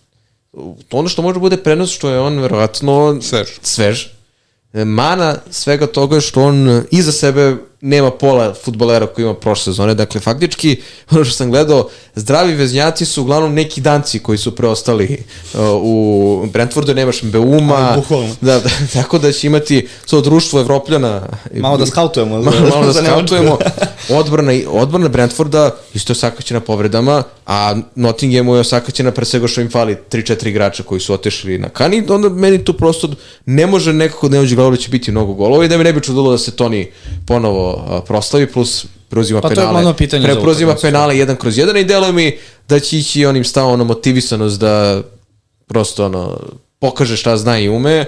Ono 0.92 1.10
što 1.10 1.22
može 1.22 1.40
bude 1.40 1.58
prenos 1.58 1.92
što 1.92 2.10
je 2.10 2.20
on 2.20 2.40
verovatno 2.40 3.22
Svež. 3.22 3.48
svež. 3.62 4.06
E, 4.74 4.86
Mana 4.86 5.36
svega 5.50 5.88
toga 5.88 6.16
je 6.16 6.22
što 6.22 6.44
on 6.44 6.84
iza 6.92 7.12
sebe 7.12 7.56
nema 7.82 8.12
pola 8.12 8.54
futbolera 8.54 9.08
koji 9.08 9.26
ima 9.26 9.34
prošle 9.34 9.64
sezone. 9.64 9.94
Dakle, 9.94 10.22
faktički, 10.22 10.82
ono 11.12 11.26
što 11.26 11.34
sam 11.34 11.52
gledao, 11.52 11.90
zdravi 12.16 12.54
veznjaci 12.54 13.06
su 13.06 13.22
uglavnom 13.22 13.54
neki 13.54 13.82
danci 13.82 14.20
koji 14.20 14.38
su 14.38 14.56
preostali 14.56 15.24
uh, 15.54 15.60
u 15.82 16.46
Brentfordu, 16.54 16.94
nemaš 16.94 17.24
Beuma. 17.24 17.98
Da, 18.42 18.60
da, 18.60 18.70
tako 18.94 19.20
da 19.20 19.32
će 19.32 19.48
imati 19.48 19.88
to 20.10 20.22
društvo 20.22 20.60
Evropljana. 20.60 21.28
Malo 21.54 21.78
da 21.78 21.86
skautujemo. 21.86 22.42
malo, 22.42 22.70
malo 22.76 22.86
da 22.86 22.94
skautujemo. 23.04 23.58
Odbrana, 24.10 24.52
odbrana 24.68 25.08
Brentforda 25.10 25.76
isto 25.94 26.12
je 26.12 26.16
osakaćena 26.18 26.60
povredama, 26.60 27.24
a 27.46 27.76
Nottinghamu 27.96 28.56
je 28.56 28.60
osakaćena 28.62 29.12
pre 29.12 29.26
svega 29.26 29.48
što 29.48 29.62
im 29.62 29.70
fali 29.70 29.98
3-4 30.12 30.48
igrača 30.48 30.84
koji 30.84 31.02
su 31.02 31.14
otešli 31.14 31.58
na 31.58 31.70
kani, 31.70 32.04
onda 32.10 32.30
meni 32.30 32.66
tu 32.66 32.74
prosto 32.74 33.10
ne 33.46 33.68
može 33.68 33.94
nekako 33.94 34.30
da 34.30 34.38
ne 34.38 34.44
uđe 34.44 34.56
glavu 34.56 34.72
da 34.72 34.78
će 34.78 34.90
biti 34.90 35.12
mnogo 35.12 35.34
golova 35.34 35.66
i 35.66 35.68
da 35.68 35.78
mi 35.78 35.84
ne 35.84 35.94
bi 35.94 36.02
čudilo 36.02 36.32
da 36.32 36.38
se 36.38 36.52
Toni 36.52 36.92
ponovo 37.28 38.04
proslavi, 38.08 38.48
plus 38.48 38.86
preuzima 39.10 39.42
Pa 39.42 39.48
to 39.48 39.52
je 39.52 39.56
penale. 39.56 39.72
glavno 39.74 39.94
pitanje 39.94 40.24
Pre, 40.24 40.42
preuzima 40.42 40.76
penale 40.82 41.18
jedan 41.18 41.36
kroz 41.36 41.58
jedan 41.58 41.78
i 41.78 41.84
deluje 41.84 42.12
mi 42.12 42.38
da 42.70 42.80
će 42.80 42.98
ići 42.98 43.26
onim 43.26 43.44
stavom 43.44 43.74
ono 43.74 43.84
motivisanost 43.84 44.60
da 44.60 45.02
prosto 45.68 46.06
ono 46.06 46.40
pokaže 46.80 47.18
šta 47.18 47.38
zna 47.38 47.60
i 47.60 47.70
ume 47.70 48.06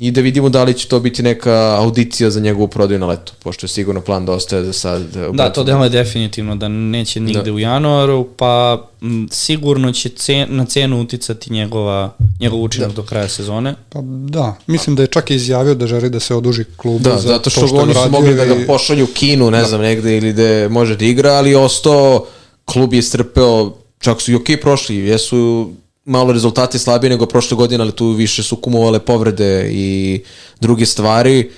i 0.00 0.10
da 0.10 0.20
vidimo 0.20 0.48
da 0.48 0.64
li 0.64 0.74
će 0.74 0.88
to 0.88 1.00
biti 1.00 1.22
neka 1.22 1.52
audicija 1.78 2.30
za 2.30 2.40
njegovu 2.40 2.68
prodaju 2.68 3.00
na 3.00 3.06
leto, 3.06 3.32
pošto 3.40 3.64
je 3.64 3.68
sigurno 3.68 4.00
plan 4.00 4.26
da 4.26 4.32
ostaje 4.32 4.72
sad. 4.72 5.02
u 5.02 5.06
Da, 5.06 5.20
to 5.20 5.32
Brentfordu. 5.32 5.64
deluje 5.64 5.88
definitivno 5.90 6.56
da 6.56 6.68
neće 6.68 7.20
nigde 7.20 7.42
Da. 7.42 7.52
u 7.52 7.58
januaru, 7.58 8.28
pa 8.28 8.82
m, 9.02 9.28
sigurno 9.30 9.92
će 9.92 10.08
cen, 10.08 10.46
na 10.50 10.64
cenu 10.64 11.00
uticati 11.00 11.52
njegova, 11.52 12.10
njegov 12.40 12.62
učinak 12.62 12.92
do 12.92 13.02
kraja 13.02 13.28
sezone. 13.28 13.74
Pa 13.88 13.98
da, 14.04 14.56
mislim 14.66 14.96
da 14.96 15.02
je 15.02 15.08
čak 15.08 15.30
i 15.30 15.34
izjavio 15.34 15.74
da 15.74 15.86
želi 15.86 16.10
da 16.10 16.20
se 16.20 16.34
oduži 16.34 16.64
klubu 16.76 16.98
Da, 17.00 17.10
za 17.12 17.28
zato 17.28 17.50
što, 17.50 17.60
to 17.60 17.66
što 17.66 17.76
oni 17.76 17.90
je 17.90 17.94
su 17.96 18.10
mogli 18.10 18.34
da 18.34 18.44
ga 18.44 18.54
i- 18.54 18.66
pošalju 18.66 19.04
u 19.04 19.08
Kinu, 19.08 19.50
ne 19.50 19.64
znam, 19.64 19.80
negde 19.80 20.16
ili 20.16 20.32
da 20.32 20.68
može 20.70 20.96
da 20.96 21.04
igra, 21.04 21.30
ali 21.30 21.50
je 21.50 21.56
ostao, 21.58 22.26
klub 22.64 22.94
je 22.94 23.02
strpeo, 23.02 23.72
čak 23.98 24.20
su 24.20 24.32
i 24.32 24.36
okej 24.36 24.60
prošli, 24.60 24.96
jesu 24.96 25.70
malo 26.08 26.32
rezultati 26.32 26.78
slabije 26.78 27.10
nego 27.10 27.26
prošle 27.26 27.56
godine, 27.56 27.82
ali 27.82 27.92
tu 27.92 28.10
više 28.10 28.42
su 28.42 28.56
kumovale 28.56 28.98
povrede 28.98 29.70
i 29.72 30.20
druge 30.60 30.86
stvari. 30.86 31.50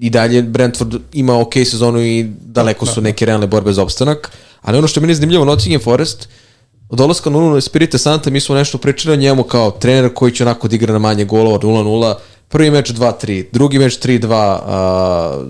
I 0.00 0.10
dalje 0.10 0.42
Brentford 0.42 0.94
ima 1.12 1.40
ok 1.40 1.54
sezonu 1.54 2.02
i 2.02 2.26
daleko 2.40 2.86
su 2.86 3.00
neke 3.00 3.26
realne 3.26 3.46
borbe 3.46 3.72
za 3.72 3.82
opstanak. 3.82 4.30
Ali 4.62 4.78
ono 4.78 4.88
što 4.88 5.00
je 5.00 5.02
meni 5.02 5.14
zanimljivo, 5.14 5.44
Nottingham 5.44 5.80
Forest, 5.80 6.28
od 6.88 6.98
dolaska 6.98 7.30
na 7.30 7.38
0 7.38 7.60
Spirite 7.60 7.98
Santa 7.98 8.30
mi 8.30 8.40
smo 8.40 8.54
nešto 8.54 8.78
pričali 8.78 9.12
o 9.12 9.16
njemu 9.16 9.42
kao 9.42 9.70
trener 9.70 10.14
koji 10.14 10.32
će 10.32 10.44
onako 10.44 10.68
da 10.68 10.74
igra 10.74 10.92
na 10.92 10.98
manje 10.98 11.24
golova 11.24 11.58
0-0. 11.58 12.14
Prvi 12.48 12.70
meč 12.70 12.90
2-3, 12.90 13.44
drugi 13.52 13.78
meč 13.78 13.98
3-2, 13.98 14.28
a, 14.32 15.44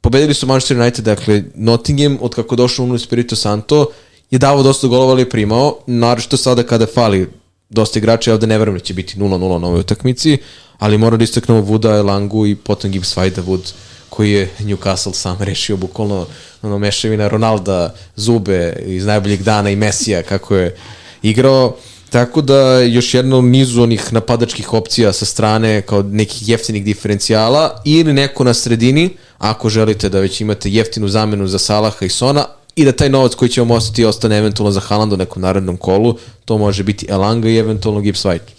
pobedili 0.00 0.34
su 0.34 0.46
Manchester 0.46 0.80
United, 0.80 1.04
dakle 1.04 1.42
Nottingham, 1.54 2.18
od 2.20 2.34
kako 2.34 2.56
došao 2.56 2.86
u 2.86 2.94
Espirito 2.94 3.36
Santo, 3.36 3.86
je 4.30 4.38
davao 4.38 4.62
dosta 4.62 4.86
golova, 4.86 5.12
ali 5.12 5.22
je 5.22 5.30
primao, 5.30 5.78
naročito 5.86 6.36
sada 6.36 6.62
kada 6.62 6.86
fali 6.86 7.39
dosta 7.70 7.98
igrača, 7.98 8.30
ja 8.30 8.34
ovde 8.34 8.46
ne 8.46 8.58
verujem 8.58 8.78
da 8.78 8.84
će 8.84 8.94
biti 8.94 9.18
0-0 9.18 9.58
na 9.58 9.66
ovoj 9.66 9.80
utakmici, 9.80 10.38
ali 10.78 10.98
mora 10.98 11.16
da 11.16 11.24
istaknemo 11.24 11.60
Vuda, 11.60 11.96
Elangu 11.96 12.46
i 12.46 12.54
potom 12.54 12.90
Gibbs 12.90 13.16
Vajda 13.16 13.42
Wood, 13.42 13.72
koji 14.08 14.32
je 14.32 14.50
Newcastle 14.60 15.12
sam 15.12 15.36
rešio 15.50 15.76
bukvalno 15.76 16.26
ono 16.62 16.78
mešavina 16.78 17.28
Ronalda, 17.28 17.94
Zube 18.16 18.76
iz 18.86 19.06
najboljeg 19.06 19.42
dana 19.42 19.70
i 19.70 19.76
Mesija 19.76 20.22
kako 20.22 20.56
je 20.56 20.76
igrao. 21.22 21.76
Tako 22.10 22.40
da 22.40 22.80
još 22.80 23.14
jedno 23.14 23.40
nizu 23.40 23.82
onih 23.82 24.12
napadačkih 24.12 24.72
opcija 24.72 25.12
sa 25.12 25.24
strane 25.24 25.82
kao 25.82 26.02
nekih 26.02 26.48
jeftinih 26.48 26.84
diferencijala 26.84 27.82
ili 27.84 28.12
neko 28.12 28.44
na 28.44 28.54
sredini, 28.54 29.10
ako 29.38 29.68
želite 29.68 30.08
da 30.08 30.20
već 30.20 30.40
imate 30.40 30.70
jeftinu 30.70 31.08
zamenu 31.08 31.46
za 31.46 31.58
Salaha 31.58 32.06
i 32.06 32.08
Sona 32.08 32.46
i 32.76 32.84
da 32.84 32.92
taj 32.92 33.08
novac 33.08 33.34
koji 33.34 33.48
će 33.48 33.60
vam 33.60 33.70
ostati 33.70 34.04
ostane 34.04 34.38
eventualno 34.38 34.72
za 34.72 34.80
Haaland 34.80 35.12
u 35.12 35.16
nekom 35.16 35.42
narednom 35.42 35.76
kolu, 35.76 36.18
to 36.44 36.58
može 36.58 36.82
biti 36.82 37.06
Elanga 37.08 37.48
i 37.48 37.56
eventualno 37.56 38.00
Gibbs 38.00 38.24
White. 38.24 38.50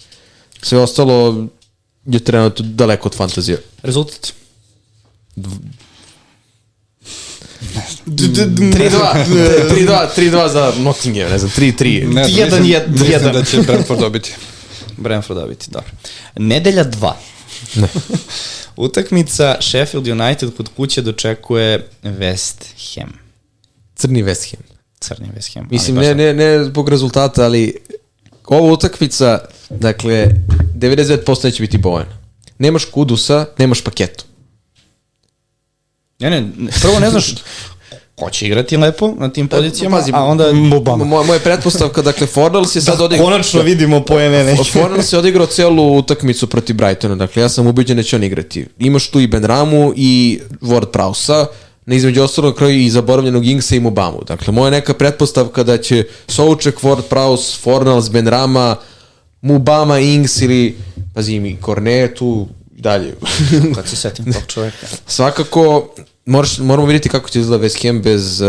Sve 0.62 0.78
ostalo 0.78 1.46
je 2.06 2.18
trenutno 2.18 2.64
daleko 2.68 3.08
od 3.08 3.16
fantazije. 3.16 3.62
Rezultat? 3.82 4.32
3-2, 8.06 9.24
3-2, 9.70 10.06
3-2 10.16 10.52
za 10.52 10.72
Nottingham, 10.78 11.30
ne 11.30 11.38
znam, 11.38 11.50
3-3. 11.50 12.14
Ne, 12.14 12.26
Jedan, 12.28 12.62
mislim, 12.62 12.70
jedan, 12.70 12.90
mislim 12.92 13.32
da 13.32 13.44
će 13.44 13.62
Brentford 13.62 14.00
dobiti. 14.00 14.32
Brentford 14.96 15.40
dobiti, 15.40 15.70
dobro. 15.70 15.90
Nedelja 16.36 16.84
2. 16.84 17.12
Utakmica 18.76 19.56
Sheffield 19.60 20.08
United 20.08 20.56
kod 20.56 20.68
kuće 20.76 21.02
dočekuje 21.02 21.88
West 22.02 22.64
Ham. 22.94 23.21
Crni 24.02 24.22
West 24.22 24.50
Ham. 24.50 24.62
Crni 25.00 25.28
West 25.36 25.54
Ham. 25.54 25.68
Mislim, 25.70 25.96
ne, 25.96 26.14
ne, 26.14 26.34
ne 26.34 26.64
zbog 26.64 26.88
rezultata, 26.88 27.44
ali 27.44 27.74
ova 28.46 28.72
utakmica, 28.72 29.38
dakle, 29.70 30.28
99% 30.74 31.44
neće 31.44 31.62
biti 31.62 31.78
Bojan. 31.78 32.06
Nemaš 32.58 32.84
Kudusa, 32.84 33.46
nemaš 33.58 33.80
paketu. 33.80 34.24
Ne, 36.18 36.30
ne, 36.30 36.50
prvo 36.82 37.00
ne 37.00 37.10
znaš 37.10 37.34
ko 38.14 38.30
će 38.30 38.46
igrati 38.46 38.76
lepo 38.76 39.14
na 39.18 39.28
tim 39.28 39.48
pozicijama, 39.48 39.96
Pazi, 39.96 40.12
a 40.14 40.24
onda... 40.24 40.52
Mobama. 40.52 41.04
Moja, 41.04 41.26
moja 41.26 41.40
pretpostavka, 41.40 42.02
dakle, 42.02 42.26
Fornals 42.26 42.76
je 42.76 42.82
sad 42.82 42.98
Da, 42.98 43.04
odigrao... 43.04 43.26
konačno 43.26 43.62
vidimo 43.62 44.04
pojene 44.04 44.44
neke. 44.44 44.64
Fornals 44.64 45.12
je 45.12 45.18
odigrao 45.18 45.46
celu 45.46 45.96
utakmicu 45.96 46.46
protiv 46.46 46.76
Brightona, 46.76 47.14
dakle, 47.14 47.42
ja 47.42 47.48
sam 47.48 47.66
ubeđen 47.66 47.96
da 47.96 48.02
će 48.02 48.16
on 48.16 48.24
igrati. 48.24 48.66
Imaš 48.78 49.08
tu 49.10 49.20
i 49.20 49.26
Ben 49.26 49.44
Ramu 49.44 49.92
i 49.96 50.40
Ward 50.60 50.86
Prausa, 50.86 51.46
na 51.86 51.94
između 51.94 52.22
ostalog 52.22 52.54
kraju 52.54 52.80
i 52.80 52.90
zaboravljenog 52.90 53.46
Ingsa 53.46 53.76
i 53.76 53.80
Mubamu. 53.80 54.22
Dakle, 54.26 54.52
moja 54.52 54.70
neka 54.70 54.94
pretpostavka 54.94 55.62
da 55.62 55.78
će 55.78 56.04
Souček, 56.28 56.80
Ward 56.80 57.02
Praus, 57.02 57.60
Fornals, 57.60 58.10
Ben 58.10 58.26
Rama, 58.26 58.76
Mubama, 59.40 59.98
Ings 59.98 60.42
ili, 60.42 60.76
pazi 61.14 61.40
mi, 61.40 61.56
Kornetu, 61.60 62.46
dalje. 62.70 63.14
Kad 63.74 63.88
se 63.88 63.96
setim 63.96 64.32
tog 64.32 64.42
čoveka. 64.46 64.86
Svakako, 65.06 65.88
moraš, 66.26 66.58
moramo 66.58 66.86
vidjeti 66.86 67.08
kako 67.08 67.30
će 67.30 67.40
izgleda 67.40 67.64
West 67.64 67.86
Ham 67.86 68.02
bez 68.02 68.40
uh, 68.40 68.48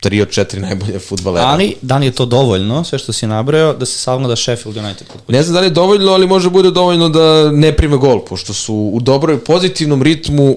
tri 0.00 0.22
od 0.22 0.30
četiri 0.30 0.60
najbolje 0.60 0.98
futbalera. 0.98 1.46
Ali, 1.46 1.74
da 1.82 1.98
li 1.98 2.06
je 2.06 2.12
to 2.12 2.26
dovoljno, 2.26 2.84
sve 2.84 2.98
što 2.98 3.12
si 3.12 3.26
nabrao, 3.26 3.72
da 3.74 3.86
se 3.86 3.98
savlada 3.98 4.36
Sheffield 4.36 4.76
United? 4.76 5.06
Ne 5.28 5.42
znam 5.42 5.54
da 5.54 5.60
li 5.60 5.66
je 5.66 5.70
dovoljno, 5.70 6.12
ali 6.12 6.26
može 6.26 6.50
bude 6.50 6.70
dovoljno 6.70 7.08
da 7.08 7.52
ne 7.52 7.76
prime 7.76 7.96
gol, 7.96 8.24
pošto 8.24 8.52
su 8.52 8.74
u 8.74 9.00
dobroj 9.00 9.38
pozitivnom 9.38 10.02
ritmu 10.02 10.56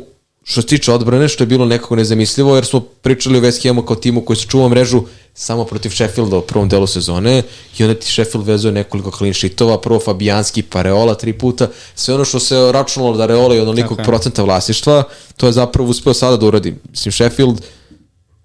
što 0.52 0.62
se 0.62 0.68
tiče 0.68 0.92
odbrane, 0.92 1.28
što 1.28 1.44
je 1.44 1.48
bilo 1.48 1.66
nekako 1.66 1.96
nezamislivo, 1.96 2.56
jer 2.56 2.66
smo 2.66 2.80
pričali 2.80 3.38
o 3.38 3.42
West 3.42 3.68
Hamu 3.68 3.82
kao 3.82 3.96
timu 3.96 4.22
koji 4.22 4.38
se 4.38 4.48
čuva 4.48 4.70
mrežu 4.70 5.02
samo 5.34 5.66
protiv 5.66 5.90
Sheffielda 5.90 6.38
u 6.38 6.42
prvom 6.42 6.70
delu 6.70 6.88
sezone 6.88 7.44
i 7.78 7.84
onda 7.84 8.00
ti 8.00 8.08
Sheffield 8.08 8.48
vezuje 8.48 8.72
nekoliko 8.72 9.12
clean 9.12 9.34
sheetova, 9.34 9.82
prvo 9.82 10.00
Fabijanski, 10.00 10.62
pa 10.62 10.82
Reola 10.82 11.16
tri 11.16 11.34
puta, 11.34 11.68
sve 11.96 12.14
ono 12.14 12.26
što 12.26 12.40
se 12.40 12.72
računalo 12.72 13.18
da 13.18 13.26
Reola 13.26 13.56
je 13.56 13.62
onoliko 13.62 13.90
Tako 13.90 14.02
je. 14.02 14.06
procenta 14.06 14.44
vlasništva, 14.44 15.04
to 15.38 15.46
je 15.46 15.52
zapravo 15.52 15.90
uspeo 15.90 16.14
sada 16.14 16.38
da 16.38 16.46
uradi. 16.46 16.76
Mislim, 16.90 17.12
Sheffield, 17.12 17.62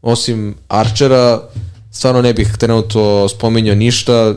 osim 0.03 0.55
Archera, 0.69 1.49
stvarno 1.93 2.23
ne 2.23 2.35
bih 2.35 2.49
trenutno 2.59 3.29
spominjao 3.29 3.75
ništa, 3.75 4.35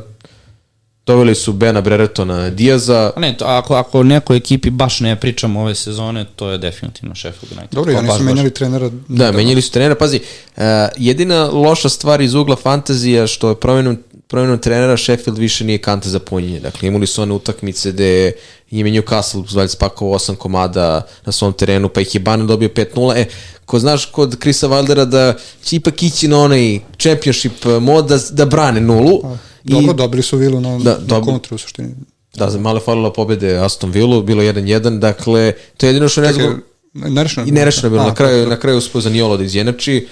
doveli 1.09 1.35
su 1.35 1.53
Bena 1.53 1.81
Breretona 1.81 2.49
Diaza, 2.49 3.11
A 3.15 3.19
ne, 3.19 3.37
to, 3.37 3.45
ako, 3.45 3.75
ako 3.75 4.03
nekoj 4.03 4.37
ekipi 4.37 4.69
baš 4.69 4.99
ne 4.99 5.15
pričamo 5.15 5.61
ove 5.61 5.75
sezone, 5.75 6.25
to 6.35 6.51
je 6.51 6.57
definitivno 6.57 7.15
Sheffield 7.15 7.51
United. 7.57 7.75
Dobro, 7.75 8.01
nisam 8.01 8.07
baš. 8.07 8.19
menjali 8.19 8.53
trenera. 8.53 8.89
Da, 9.07 9.31
menjali 9.31 9.61
su 9.61 9.71
trenera. 9.71 9.95
Pazi, 9.95 10.19
uh, 10.57 10.63
jedina 10.97 11.45
loša 11.45 11.89
stvar 11.89 12.21
iz 12.21 12.33
ugla 12.33 12.55
fantazija 12.55 13.27
što 13.27 13.49
je 13.49 13.55
promjenom, 13.55 13.97
promjenom 14.27 14.59
trenera 14.59 14.97
Sheffield 14.97 15.37
više 15.37 15.65
nije 15.65 15.77
kante 15.77 16.09
za 16.09 16.19
punjenje. 16.19 16.59
Dakle, 16.59 16.87
imali 16.87 17.07
su 17.07 17.21
one 17.21 17.33
utakmice 17.33 17.91
gde 17.91 18.31
im 18.71 18.87
je 18.87 19.01
Newcastle 19.01 19.55
valjda 19.55 19.69
spakovao 19.69 20.15
osam 20.15 20.35
komada 20.35 21.07
na 21.25 21.31
svom 21.31 21.53
terenu, 21.53 21.89
pa 21.89 22.01
ih 22.01 22.15
je 22.15 22.19
Bane 22.19 22.45
dobio 22.45 22.69
5-0. 22.69 23.17
E, 23.17 23.25
ko 23.65 23.79
znaš 23.79 24.05
kod 24.05 24.39
Krisa 24.39 24.67
Waldera 24.67 25.05
da 25.05 25.33
će 25.63 25.75
ipak 25.75 26.03
ići 26.03 26.27
na 26.27 26.39
onaj 26.39 26.79
championship 26.99 27.65
mod 27.81 28.05
da, 28.05 28.17
da 28.31 28.45
brane 28.45 28.81
nulu. 28.81 29.21
Dobro, 29.69 29.93
dobili 29.93 30.23
su 30.23 30.37
vilu 30.37 30.61
na, 30.61 30.77
Da, 30.77 30.91
na 30.91 30.97
dobro. 30.97 31.31
kontru 31.31 31.55
u 31.55 31.57
suštini. 31.57 31.89
Da, 32.35 32.57
malo 32.59 32.77
je 32.77 32.83
falilo 32.85 33.13
pobede 33.13 33.57
Aston 33.57 33.91
Villa, 33.91 34.21
bilo 34.21 34.43
1-1, 34.43 34.99
dakle, 34.99 35.53
to 35.77 35.85
je 35.85 35.89
jedino 35.89 36.09
što 36.09 36.21
ne 36.21 36.33
znam... 36.33 36.61
nerešeno. 36.93 37.47
I 37.47 37.51
nerešeno 37.51 37.85
je 37.87 37.89
bilo, 37.89 38.03
A, 38.03 38.07
na 38.07 38.15
kraju, 38.15 38.47
na 38.47 38.59
kraju 38.59 38.77
uspio 38.77 39.01
za 39.01 39.09
Nijolo 39.09 39.37
da 39.37 39.43
izjenači. 39.43 40.07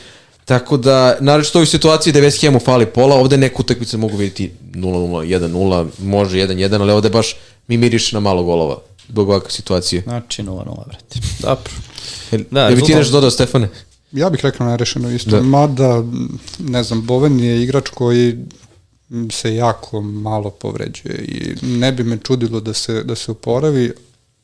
Tako 0.46 0.78
da, 0.78 1.18
naravno 1.20 1.50
u 1.54 1.58
ovoj 1.58 1.66
situaciji 1.66 2.14
da 2.14 2.20
West 2.20 2.46
Hamu 2.46 2.60
fali 2.60 2.86
pola, 2.86 3.16
ovde 3.16 3.38
neku 3.38 3.62
utakmicu 3.62 3.98
mogu 3.98 4.18
vidjeti 4.18 4.52
0-0, 4.74 5.40
1-0, 5.40 5.88
može 6.00 6.38
1-1, 6.38 6.82
ali 6.82 6.92
ovde 6.92 7.10
baš 7.10 7.36
mi 7.68 7.78
miriše 7.78 8.16
na 8.16 8.20
malo 8.20 8.44
golova 8.44 8.78
zbog 9.10 9.30
ovakve 9.30 9.52
situacije. 9.52 10.02
Znači 10.02 10.44
0-0, 10.44 10.88
vrati. 10.88 11.20
Dobro. 11.40 11.72
Da, 12.32 12.38
Da, 12.52 12.70
da 12.70 12.76
bi 12.76 12.82
ti 12.82 12.96
nešto 12.96 13.12
dodao, 13.12 13.32
Stefane? 13.32 13.70
Ja 14.12 14.30
bih 14.30 14.40
rekao 14.44 14.68
nerešeno 14.68 15.12
isto. 15.12 15.30
Da. 15.30 15.38
Da. 15.38 15.44
Mada, 15.44 16.04
ne 16.60 16.84
znam, 16.84 17.06
Boven 17.06 17.40
je 17.40 17.64
igrač 17.64 17.90
koji 17.90 18.36
se 19.32 19.56
jako 19.56 20.02
malo 20.02 20.50
povređuje 20.50 21.16
i 21.18 21.66
ne 21.66 21.92
bi 21.92 22.04
me 22.04 22.18
čudilo 22.18 22.60
da 22.60 22.74
se, 22.74 23.04
da 23.04 23.16
se 23.16 23.32
oporavi, 23.32 23.92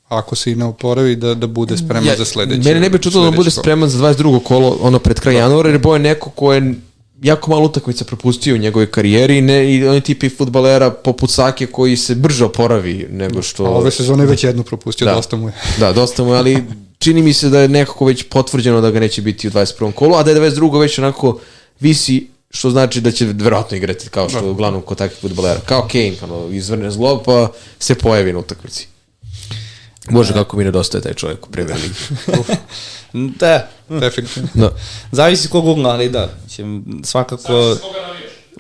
ako 0.08 0.36
se 0.36 0.52
i 0.52 0.56
ne 0.56 0.66
oporavi, 0.66 1.16
da, 1.16 1.34
da 1.34 1.48
bude 1.48 1.78
spreman 1.78 2.06
ja, 2.06 2.16
za 2.16 2.26
sledeće. 2.26 2.62
Mene 2.70 2.80
ne 2.80 2.90
bi 2.90 3.00
čudilo 3.00 3.24
da 3.24 3.32
bude 3.32 3.50
kolo. 3.50 3.62
spreman 3.62 3.90
za 3.90 4.00
22. 4.00 4.44
kolo, 4.44 4.78
ono 4.82 5.00
pred 5.00 5.20
kraj 5.20 5.36
januara, 5.36 5.70
jer 5.70 5.80
Boje 5.80 6.00
neko 6.00 6.30
ko 6.30 6.54
je 6.54 6.74
jako 7.22 7.52
malo 7.52 7.66
utakmica 7.66 8.06
propustio 8.06 8.56
u 8.56 8.58
njegovoj 8.58 8.92
karijeri 8.92 9.42
ne, 9.42 9.74
i 9.76 9.88
oni 9.88 10.02
tipi 10.02 10.30
futbalera 10.30 10.92
poput 10.92 11.30
Sake 11.32 11.66
koji 11.66 11.98
se 11.98 12.16
brže 12.16 12.46
oporavi 12.46 13.08
nego 13.12 13.42
što... 13.42 13.66
A 13.66 13.70
ove 13.70 13.92
sezone 13.92 14.24
je 14.24 14.28
već 14.28 14.44
jednu 14.44 14.64
propustio, 14.64 15.06
Da. 15.06 15.12
da. 15.12 15.16
dosta 15.16 15.36
mu 15.36 15.48
je. 15.48 15.54
Da, 15.80 15.94
dosta 15.94 16.24
mu 16.24 16.32
je, 16.34 16.38
ali 16.38 16.64
čini 17.00 17.22
mi 17.22 17.34
se 17.34 17.50
da 17.50 17.60
je 17.60 17.68
nekako 17.68 18.06
već 18.06 18.24
potvrđeno 18.24 18.82
da 18.82 18.92
ga 18.92 19.00
neće 19.00 19.22
biti 19.22 19.48
u 19.48 19.52
21. 19.52 19.92
kolu, 19.92 20.16
a 20.16 20.24
da 20.24 20.32
je 20.32 20.38
22. 20.52 20.80
već 20.80 21.00
onako 21.00 21.40
visi 21.80 22.28
što 22.54 22.70
znači 22.70 23.02
da 23.02 23.12
će 23.12 23.26
verovatno 23.26 23.78
igrati 23.78 24.10
kao 24.10 24.30
što 24.30 24.38
je 24.38 24.50
uglavnom 24.50 24.82
kod 24.82 24.98
takvih 24.98 25.20
futbolera. 25.22 25.60
Kao 25.66 25.88
Kane, 25.92 26.14
ono, 26.24 26.50
izvrne 26.52 26.92
zglob 26.92 27.20
pa 27.26 27.52
se 27.80 27.96
pojavi 27.96 28.34
na 28.34 28.40
utakmici. 28.40 28.88
Bože, 30.10 30.34
kako 30.34 30.58
mi 30.58 30.64
nedostaje 30.64 31.02
taj 31.02 31.14
čovjek 31.14 31.48
u 31.48 31.52
Premier 31.52 31.78
Ligi. 31.82 31.96
Da, 33.40 33.70
Definitivno. 33.90 34.50
Da. 34.54 34.70
zavisi 35.12 35.48
kog 35.48 35.68
ugla, 35.68 35.90
ali 35.90 36.10
da. 36.10 36.30
Će, 36.50 36.64
svakako... 37.04 37.78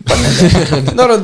Pa 0.05 0.15
ne, 0.15 0.81
dobro, 0.97 1.17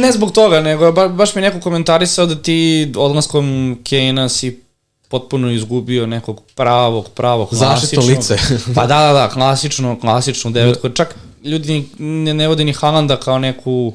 ne 0.00 0.12
zbog 0.12 0.32
toga, 0.32 0.60
nego 0.60 0.92
ba, 0.92 1.08
baš 1.08 1.34
mi 1.34 1.42
je 1.42 1.48
neko 1.48 1.60
komentarisao 1.60 2.26
da 2.26 2.34
ti 2.34 2.92
odlaskom 2.96 3.78
Kane-a 3.90 4.28
si 4.28 4.62
potpuno 5.08 5.50
izgubio 5.50 6.06
nekog 6.06 6.40
pravog, 6.54 7.08
pravog, 7.14 7.48
klasičnog. 7.48 8.04
lice. 8.06 8.36
pa 8.74 8.86
da, 8.86 8.98
da, 8.98 9.12
da, 9.12 9.28
klasično, 9.28 10.00
klasično 10.00 10.50
devetko. 10.50 10.88
Čak 10.88 11.16
ljudi 11.44 11.88
ne, 11.98 12.34
ne 12.34 12.48
vode 12.48 12.64
ni 12.64 12.72
Haalanda 12.72 13.16
kao 13.16 13.38
neku 13.38 13.92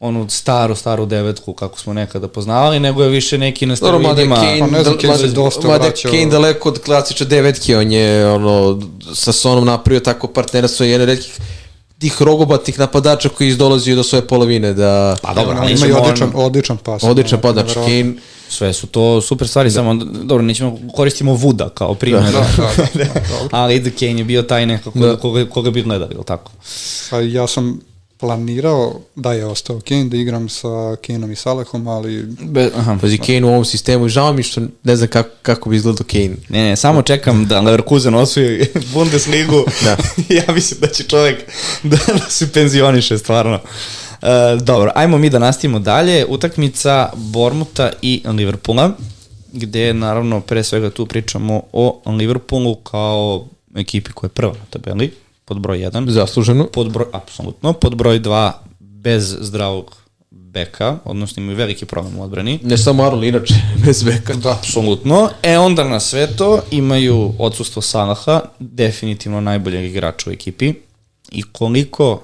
onu 0.00 0.26
staru, 0.30 0.74
staru 0.74 1.06
devetku 1.06 1.52
kako 1.52 1.78
smo 1.78 1.92
nekada 1.92 2.28
poznavali, 2.28 2.80
nego 2.80 3.02
je 3.02 3.08
više 3.08 3.38
neki 3.38 3.66
na 3.66 3.74
Dobro, 3.76 3.98
mada 3.98 4.20
je 4.20 4.26
steroidima. 4.26 4.36
Kane, 4.36 4.58
Pa 4.60 4.66
ne 4.68 4.82
znam, 4.82 4.94
da- 4.94 5.00
Kane 5.00 5.12
mada- 5.14 5.32
dosta 5.34 5.60
mada 5.62 5.84
je 5.84 5.90
vraćao. 5.90 6.10
Kane 6.10 6.26
daleko 6.26 6.68
od 6.68 6.78
klasične 6.78 7.26
devetke, 7.26 7.76
on 7.78 7.92
je 7.92 8.28
ono, 8.28 8.80
sa 9.14 9.32
Sonom 9.32 9.64
napravio 9.66 10.00
tako 10.00 10.26
partnerstvo 10.28 10.86
i 10.86 10.90
jedan 10.90 11.02
od 11.02 11.08
redkih 11.08 11.32
tih 11.98 12.22
rogobatnih 12.22 12.78
napadača 12.78 13.28
koji 13.28 13.48
izdolazio 13.48 13.96
do 13.96 14.02
svoje 14.02 14.22
polovine 14.22 14.72
da 14.72 15.16
Pa 15.22 15.34
dobro, 15.34 15.56
ali 15.60 15.72
ima 15.74 15.98
odličan, 15.98 16.30
on- 16.34 16.44
odličan 16.44 16.76
pas. 16.76 17.02
odličan 17.02 17.40
padač. 17.40 17.74
Kane 17.74 18.14
Sve 18.48 18.72
su 18.72 18.86
to 18.86 19.20
super 19.20 19.48
stvari, 19.48 19.70
samo, 19.70 19.94
dobro, 20.04 20.42
nećemo, 20.42 20.78
koristimo 20.94 21.34
Vuda 21.34 21.68
kao 21.68 21.94
primjer. 21.94 22.22
Da, 22.22 22.30
da, 22.30 22.44
da, 22.94 23.04
dobro. 23.30 23.48
Ali 23.50 23.74
Ed 23.76 23.98
Kane 23.98 24.12
je 24.12 24.24
bio 24.24 24.42
taj 24.42 24.66
nekako 24.66 24.98
Da. 24.98 25.06
da. 25.06 25.16
koga, 25.16 25.46
koga 25.46 25.70
bi 25.70 25.82
gledali, 25.82 26.14
ili 26.14 26.24
tako? 26.24 26.52
Pa 27.10 27.18
ja 27.18 27.46
sam 27.46 27.80
planirao 28.18 29.00
da 29.14 29.32
je 29.32 29.46
ostao 29.46 29.80
Kane, 29.88 30.04
da 30.04 30.16
igram 30.16 30.48
sa 30.48 30.96
Kaneom 31.06 31.32
i 31.32 31.36
Salahom, 31.36 31.88
ali 31.88 32.22
Be, 32.40 32.70
aha. 32.76 32.98
Pazi, 33.00 33.18
Kane 33.18 33.44
u 33.44 33.48
ovom 33.48 33.64
sistemu 33.64 34.06
i 34.06 34.08
žao 34.08 34.32
mi 34.32 34.42
što 34.42 34.60
ne 34.82 34.96
znam 34.96 35.08
kako, 35.08 35.30
kako 35.42 35.70
bi 35.70 35.76
izgledao 35.76 36.06
Kane. 36.10 36.36
Ne, 36.48 36.68
ne, 36.68 36.76
samo 36.76 37.02
čekam 37.02 37.46
da 37.46 37.60
Leverkusen 37.60 38.14
osvoji 38.14 38.66
Bundesligu. 38.94 39.64
Da. 39.84 39.96
ja 40.34 40.54
mislim 40.54 40.80
da 40.80 40.86
će 40.86 41.04
čovjek 41.04 41.38
da, 41.82 41.96
da 42.12 42.30
se 42.30 42.52
penzioniše, 42.52 43.18
stvarno. 43.18 43.60
E, 44.22 44.56
dobro, 44.60 44.92
ajmo 44.94 45.18
mi 45.18 45.30
da 45.30 45.38
nastavimo 45.38 45.78
dalje. 45.78 46.26
Utakmica 46.28 47.10
Bormuta 47.16 47.90
i 48.02 48.22
Liverpoola, 48.24 48.90
gde 49.52 49.94
naravno 49.94 50.40
pre 50.40 50.64
svega 50.64 50.90
tu 50.90 51.06
pričamo 51.06 51.62
o 51.72 52.02
Liverpoolu 52.06 52.74
kao 52.74 53.46
ekipi 53.76 54.12
koja 54.12 54.28
je 54.28 54.32
prva 54.32 54.52
na 54.52 54.64
tabeli, 54.70 55.10
pod 55.48 55.60
broj 55.60 55.78
1. 55.78 56.10
Zasluženo. 56.10 56.66
Pod 56.66 56.92
broj, 56.92 57.06
apsolutno, 57.12 57.72
pod 57.72 57.96
broj 57.96 58.20
2 58.20 58.52
bez 58.80 59.36
zdravog 59.40 59.96
beka, 60.30 60.98
odnosno 61.04 61.42
imaju 61.42 61.56
veliki 61.58 61.86
problem 61.86 62.18
u 62.18 62.22
odbrani. 62.22 62.58
Ne 62.62 62.78
samo 62.78 63.02
Arnold, 63.02 63.24
inače, 63.24 63.54
bez 63.84 64.02
beka. 64.02 64.34
da, 64.34 64.52
Apsolutno. 64.52 65.30
E 65.42 65.58
onda 65.58 65.84
na 65.84 66.00
sve 66.00 66.36
to 66.36 66.60
imaju 66.70 67.32
odsustvo 67.38 67.82
Salaha, 67.82 68.40
definitivno 68.58 69.40
najboljeg 69.40 69.84
igrača 69.84 70.30
u 70.30 70.32
ekipi. 70.32 70.74
I 71.30 71.42
koliko 71.42 72.20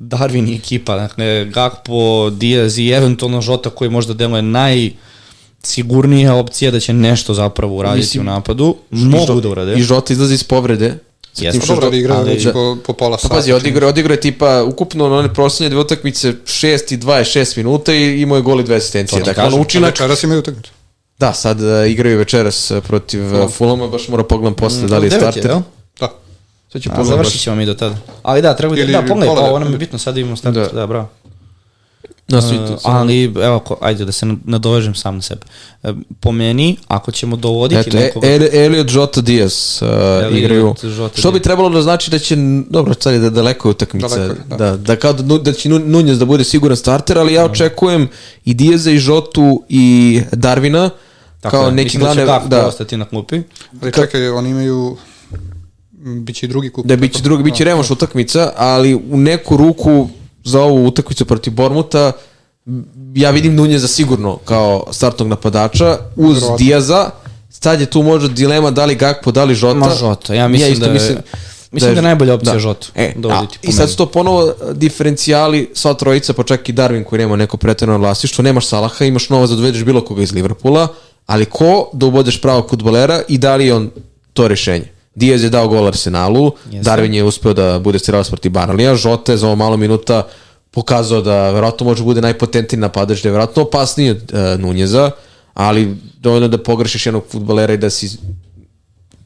Darwin 0.00 0.52
i 0.52 0.56
ekipa, 0.56 0.96
dakle 0.96 1.44
Gakpo, 1.44 2.30
Diaz 2.30 2.78
i 2.78 2.88
eventualno 2.88 3.40
Žota 3.40 3.70
koji 3.70 3.90
možda 3.90 4.14
deluje 4.14 4.42
najsigurnija 4.42 6.34
opcija 6.34 6.70
da 6.70 6.80
će 6.80 6.92
nešto 6.92 7.34
zapravo 7.34 7.76
uraditi 7.76 7.98
Mislim, 8.00 8.22
u 8.22 8.24
napadu, 8.24 8.76
mogu 8.90 9.40
da 9.40 9.48
urade. 9.48 9.74
I 9.74 9.82
Žota 9.82 10.12
izlazi 10.12 10.34
iz 10.34 10.44
povrede, 10.44 10.98
Jeste. 11.36 11.60
Pa 11.60 11.66
dobro, 11.66 11.86
ali 11.86 11.98
igra 11.98 12.14
ali- 12.14 12.30
već 12.30 12.48
po, 12.52 12.76
po 12.86 12.92
pola 12.92 13.16
Pa 13.16 13.20
sata. 13.20 13.34
pazi, 13.34 13.52
odigrao, 13.52 13.88
odigrao 13.88 14.14
je 14.14 14.20
tipa 14.20 14.62
ukupno 14.64 15.08
na 15.08 15.16
one 15.16 15.34
proslednje 15.34 15.70
dve 15.70 15.80
utakmice 15.80 16.32
6 16.44 16.94
i 16.94 16.98
26 16.98 17.56
minuta 17.56 17.94
i 17.94 18.20
imao 18.20 18.36
je 18.36 18.42
gol 18.42 18.60
i 18.60 18.64
dve 18.64 18.76
asistencije. 18.76 19.18
To 19.18 19.24
ti 19.24 19.30
Dakle, 19.30 19.42
kažem. 19.42 19.54
ono 19.54 19.62
učinak... 19.62 19.90
Večeras 19.90 20.22
imaju 20.22 20.38
utakmicu. 20.38 20.70
Da, 21.18 21.32
sad 21.32 21.60
uh, 21.60 21.66
igraju 21.88 22.18
večeras 22.18 22.70
uh, 22.70 22.82
protiv 22.84 23.34
uh, 23.34 23.50
Fulama, 23.50 23.86
baš 23.88 24.08
mora 24.08 24.22
pogledam 24.24 24.54
posle 24.54 24.88
da 24.88 24.98
li 24.98 25.06
je 25.06 25.10
starter. 25.10 25.46
jel? 25.46 25.60
Da. 26.00 26.08
Sad 26.72 26.82
ću 26.82 26.88
A 26.88 26.92
pogledam 26.92 27.16
završit 27.16 27.40
ćemo 27.40 27.56
mi 27.56 27.66
do 27.66 27.74
tada. 27.74 27.96
Ali 28.22 28.42
da, 28.42 28.56
treba 28.56 28.76
da, 28.76 28.84
da 28.84 29.02
pogledaj, 29.02 29.34
pa, 29.36 29.40
ovo 29.40 29.58
nam 29.58 29.72
je 29.72 29.78
bitno, 29.78 29.98
sad 29.98 30.16
imamo 30.16 30.36
start, 30.36 30.54
da, 30.54 30.60
Da. 30.60 30.68
da 30.70 30.86
bravo. 30.86 31.08
Na 32.28 32.42
svi, 32.42 32.56
Uh, 32.56 32.78
ali, 32.82 33.24
evo, 33.24 33.58
ko, 33.58 33.76
ajde 33.80 34.04
da 34.04 34.12
se 34.12 34.26
nadovežem 34.44 34.94
sam 34.94 35.14
na 35.16 35.22
sebe. 35.22 35.40
E, 35.82 35.92
po 36.20 36.32
meni, 36.32 36.76
ako 36.88 37.12
ćemo 37.12 37.36
dovoditi 37.36 37.88
Eto, 37.88 37.98
e, 37.98 38.00
nekoga... 38.00 38.28
El, 38.28 38.42
Elliot 38.52 38.92
Jota 38.92 39.20
Diaz 39.20 39.82
uh, 39.82 39.88
Elliot 39.88 40.38
igraju. 40.38 40.74
Jota 40.82 41.18
Što 41.20 41.32
bi 41.32 41.40
trebalo 41.40 41.68
da 41.68 41.82
znači 41.82 42.10
da 42.10 42.18
će, 42.18 42.36
dobro, 42.70 42.94
sad 43.00 43.14
je 43.14 43.18
da 43.20 43.30
daleko 43.30 43.68
je 43.68 43.70
utakmica, 43.70 44.08
Daleko 44.08 44.34
da. 44.48 44.56
da. 44.56 44.70
da, 44.70 44.76
da, 44.76 44.96
kao 44.96 45.12
da, 45.12 45.22
Nu- 45.22 45.38
da 45.38 45.52
će 45.52 45.68
Nu- 45.68 45.78
Nunez 45.78 46.18
da 46.18 46.24
bude 46.24 46.44
siguran 46.44 46.76
starter, 46.76 47.18
ali 47.18 47.34
ja 47.34 47.44
očekujem 47.44 48.08
i 48.44 48.54
Diaza 48.54 48.90
i 48.90 49.00
Jotu 49.04 49.62
i 49.68 50.20
Darvina 50.32 50.90
Tako 51.40 51.56
kao 51.56 51.66
je, 51.66 51.72
neki 51.72 51.98
glavne, 51.98 52.24
da 52.24 52.42
da, 52.46 52.66
ostati 52.66 52.96
na 52.96 53.04
klupi. 53.04 53.40
Ali 53.82 53.92
čekaj, 53.92 54.28
oni 54.28 54.50
imaju... 54.50 54.96
Biće 56.06 56.46
i 56.46 56.48
drugi 56.48 56.70
kup. 56.70 56.86
da 56.86 56.96
biće 56.96 57.22
drugi, 57.22 57.42
biće 57.42 57.64
revanš 57.64 57.90
utakmica, 57.90 58.52
ali 58.56 58.94
u 58.94 59.16
neku 59.16 59.56
ruku 59.56 60.08
za 60.44 60.60
ovu 60.60 60.86
utakmicu 60.86 61.24
protiv 61.24 61.52
Bormuta 61.52 62.12
ja 63.14 63.30
vidim 63.30 63.54
Nunjeza 63.54 63.88
sigurno 63.88 64.36
kao 64.36 64.86
startnog 64.90 65.28
napadača 65.28 65.98
uz 66.16 66.34
Verovatno. 66.34 66.56
Diaza. 66.58 67.10
Sad 67.50 67.80
je 67.80 67.86
tu 67.86 68.02
možda 68.02 68.28
dilema 68.28 68.70
da 68.70 68.84
li 68.84 68.94
Gakpo, 68.94 69.32
da 69.32 69.44
li 69.44 69.54
Žota. 69.54 69.74
Ma 69.74 69.90
Žota, 69.90 70.34
ja 70.34 70.48
mislim 70.48 70.78
da 70.78 70.86
je- 70.86 71.22
mislim 71.72 71.94
da 71.94 71.98
je 71.98 72.02
najbolja 72.02 72.34
opcija 72.34 72.58
Žotu 72.58 72.88
E, 72.94 73.06
a, 73.06 73.20
dovoditi 73.20 73.58
po 73.58 73.68
I 73.68 73.72
sad 73.72 73.90
su 73.90 73.96
to 73.96 74.06
ponovo 74.06 74.54
diferencijali, 74.72 75.70
sva 75.74 75.94
trojica, 75.94 76.32
pa 76.32 76.42
čak 76.42 76.68
i 76.68 76.72
Darwin 76.72 77.04
koji 77.04 77.18
nema 77.18 77.36
neko 77.36 77.56
pretjerano 77.56 77.98
vlasništvo, 77.98 78.42
nemaš 78.42 78.66
Salaha, 78.66 79.04
imaš 79.04 79.28
novac 79.28 79.50
da 79.50 79.56
dovedeš 79.56 79.84
bilo 79.84 80.00
koga 80.00 80.22
iz 80.22 80.32
Liverpoola, 80.32 80.88
ali 81.26 81.44
ko 81.44 81.90
da 81.92 82.06
ubodeš 82.06 82.40
pravog 82.40 82.70
futbolera 82.70 83.22
i 83.28 83.38
da 83.38 83.56
li 83.56 83.66
je 83.66 83.74
on 83.74 83.90
to 84.32 84.48
rješenje? 84.48 84.93
Diaz 85.14 85.42
je 85.42 85.50
dao 85.50 85.68
gol 85.68 85.86
Arsenalu, 85.86 86.52
Jeste. 86.70 86.90
Darwin 86.90 87.14
je 87.14 87.24
uspeo 87.24 87.54
da 87.54 87.78
bude 87.78 87.98
strelac 87.98 88.28
protiv 88.28 88.52
Baralija, 88.52 88.94
Žota 88.94 89.32
je 89.32 89.38
za 89.38 89.46
ovo 89.46 89.56
malo 89.56 89.76
minuta 89.76 90.26
pokazao 90.70 91.20
da 91.22 91.50
verovatno 91.50 91.86
može 91.86 92.02
bude 92.02 92.20
najpotentniji 92.20 92.80
napadač, 92.80 93.22
da 93.22 93.28
je 93.28 93.32
verovatno 93.32 93.62
opasniji 93.62 94.10
od 94.10 94.32
uh, 94.32 94.60
Nunjeza, 94.60 95.10
ali 95.54 95.96
dovoljno 96.20 96.48
da 96.48 96.62
pogrešiš 96.62 97.06
jednog 97.06 97.24
futbolera 97.30 97.74
i 97.74 97.76
da 97.76 97.90
si 97.90 98.10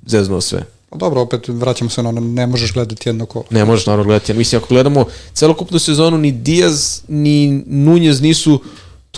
zeznuo 0.06 0.40
sve. 0.40 0.62
Pa 0.90 0.96
dobro, 0.96 1.20
opet 1.20 1.48
vraćamo 1.48 1.90
se 1.90 2.02
na 2.02 2.08
ono, 2.08 2.20
ne 2.20 2.46
možeš 2.46 2.72
gledati 2.72 3.08
jedno 3.08 3.26
kolo. 3.26 3.44
Ne 3.50 3.64
možeš 3.64 3.86
naravno 3.86 4.04
gledati. 4.04 4.34
Mislim, 4.34 4.58
ako 4.58 4.74
gledamo 4.74 5.04
celokupnu 5.32 5.78
sezonu, 5.78 6.18
ni 6.18 6.32
Diaz, 6.32 7.00
ni 7.08 7.62
Nunez 7.66 8.20
nisu 8.20 8.60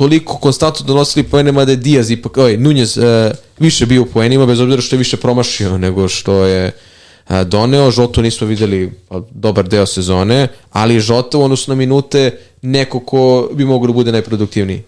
toliko 0.01 0.37
konstantno 0.37 0.87
donosili 0.87 1.23
poene, 1.23 1.53
mada 1.53 1.73
je 1.73 1.77
Diaz 1.77 2.11
ipak, 2.11 2.37
oj, 2.37 2.57
Nunez 2.57 2.99
e, 2.99 3.33
više 3.59 3.87
bio 3.87 4.03
u 4.03 4.07
poenima, 4.07 4.47
bez 4.47 4.61
obzira 4.61 4.83
što 4.83 4.97
je 4.97 4.99
više 4.99 5.17
promašio 5.17 5.79
nego 5.79 6.09
što 6.09 6.45
je 6.45 6.73
e, 7.29 7.45
doneo. 7.45 7.91
Žotu 7.91 8.23
nismo 8.23 8.47
videli 8.47 8.93
pa, 9.09 9.21
dobar 9.31 9.69
deo 9.69 9.87
sezone, 9.87 10.49
ali 10.73 11.01
Žota 11.01 11.39
u 11.39 11.43
odnosu 11.43 11.71
na 11.71 11.75
minute 11.75 12.39
neko 12.63 13.01
ko 13.01 13.51
bi 13.53 13.65
mogao 13.65 13.87
da 13.87 13.93
bude 13.93 14.13
najproduktivniji. 14.13 14.83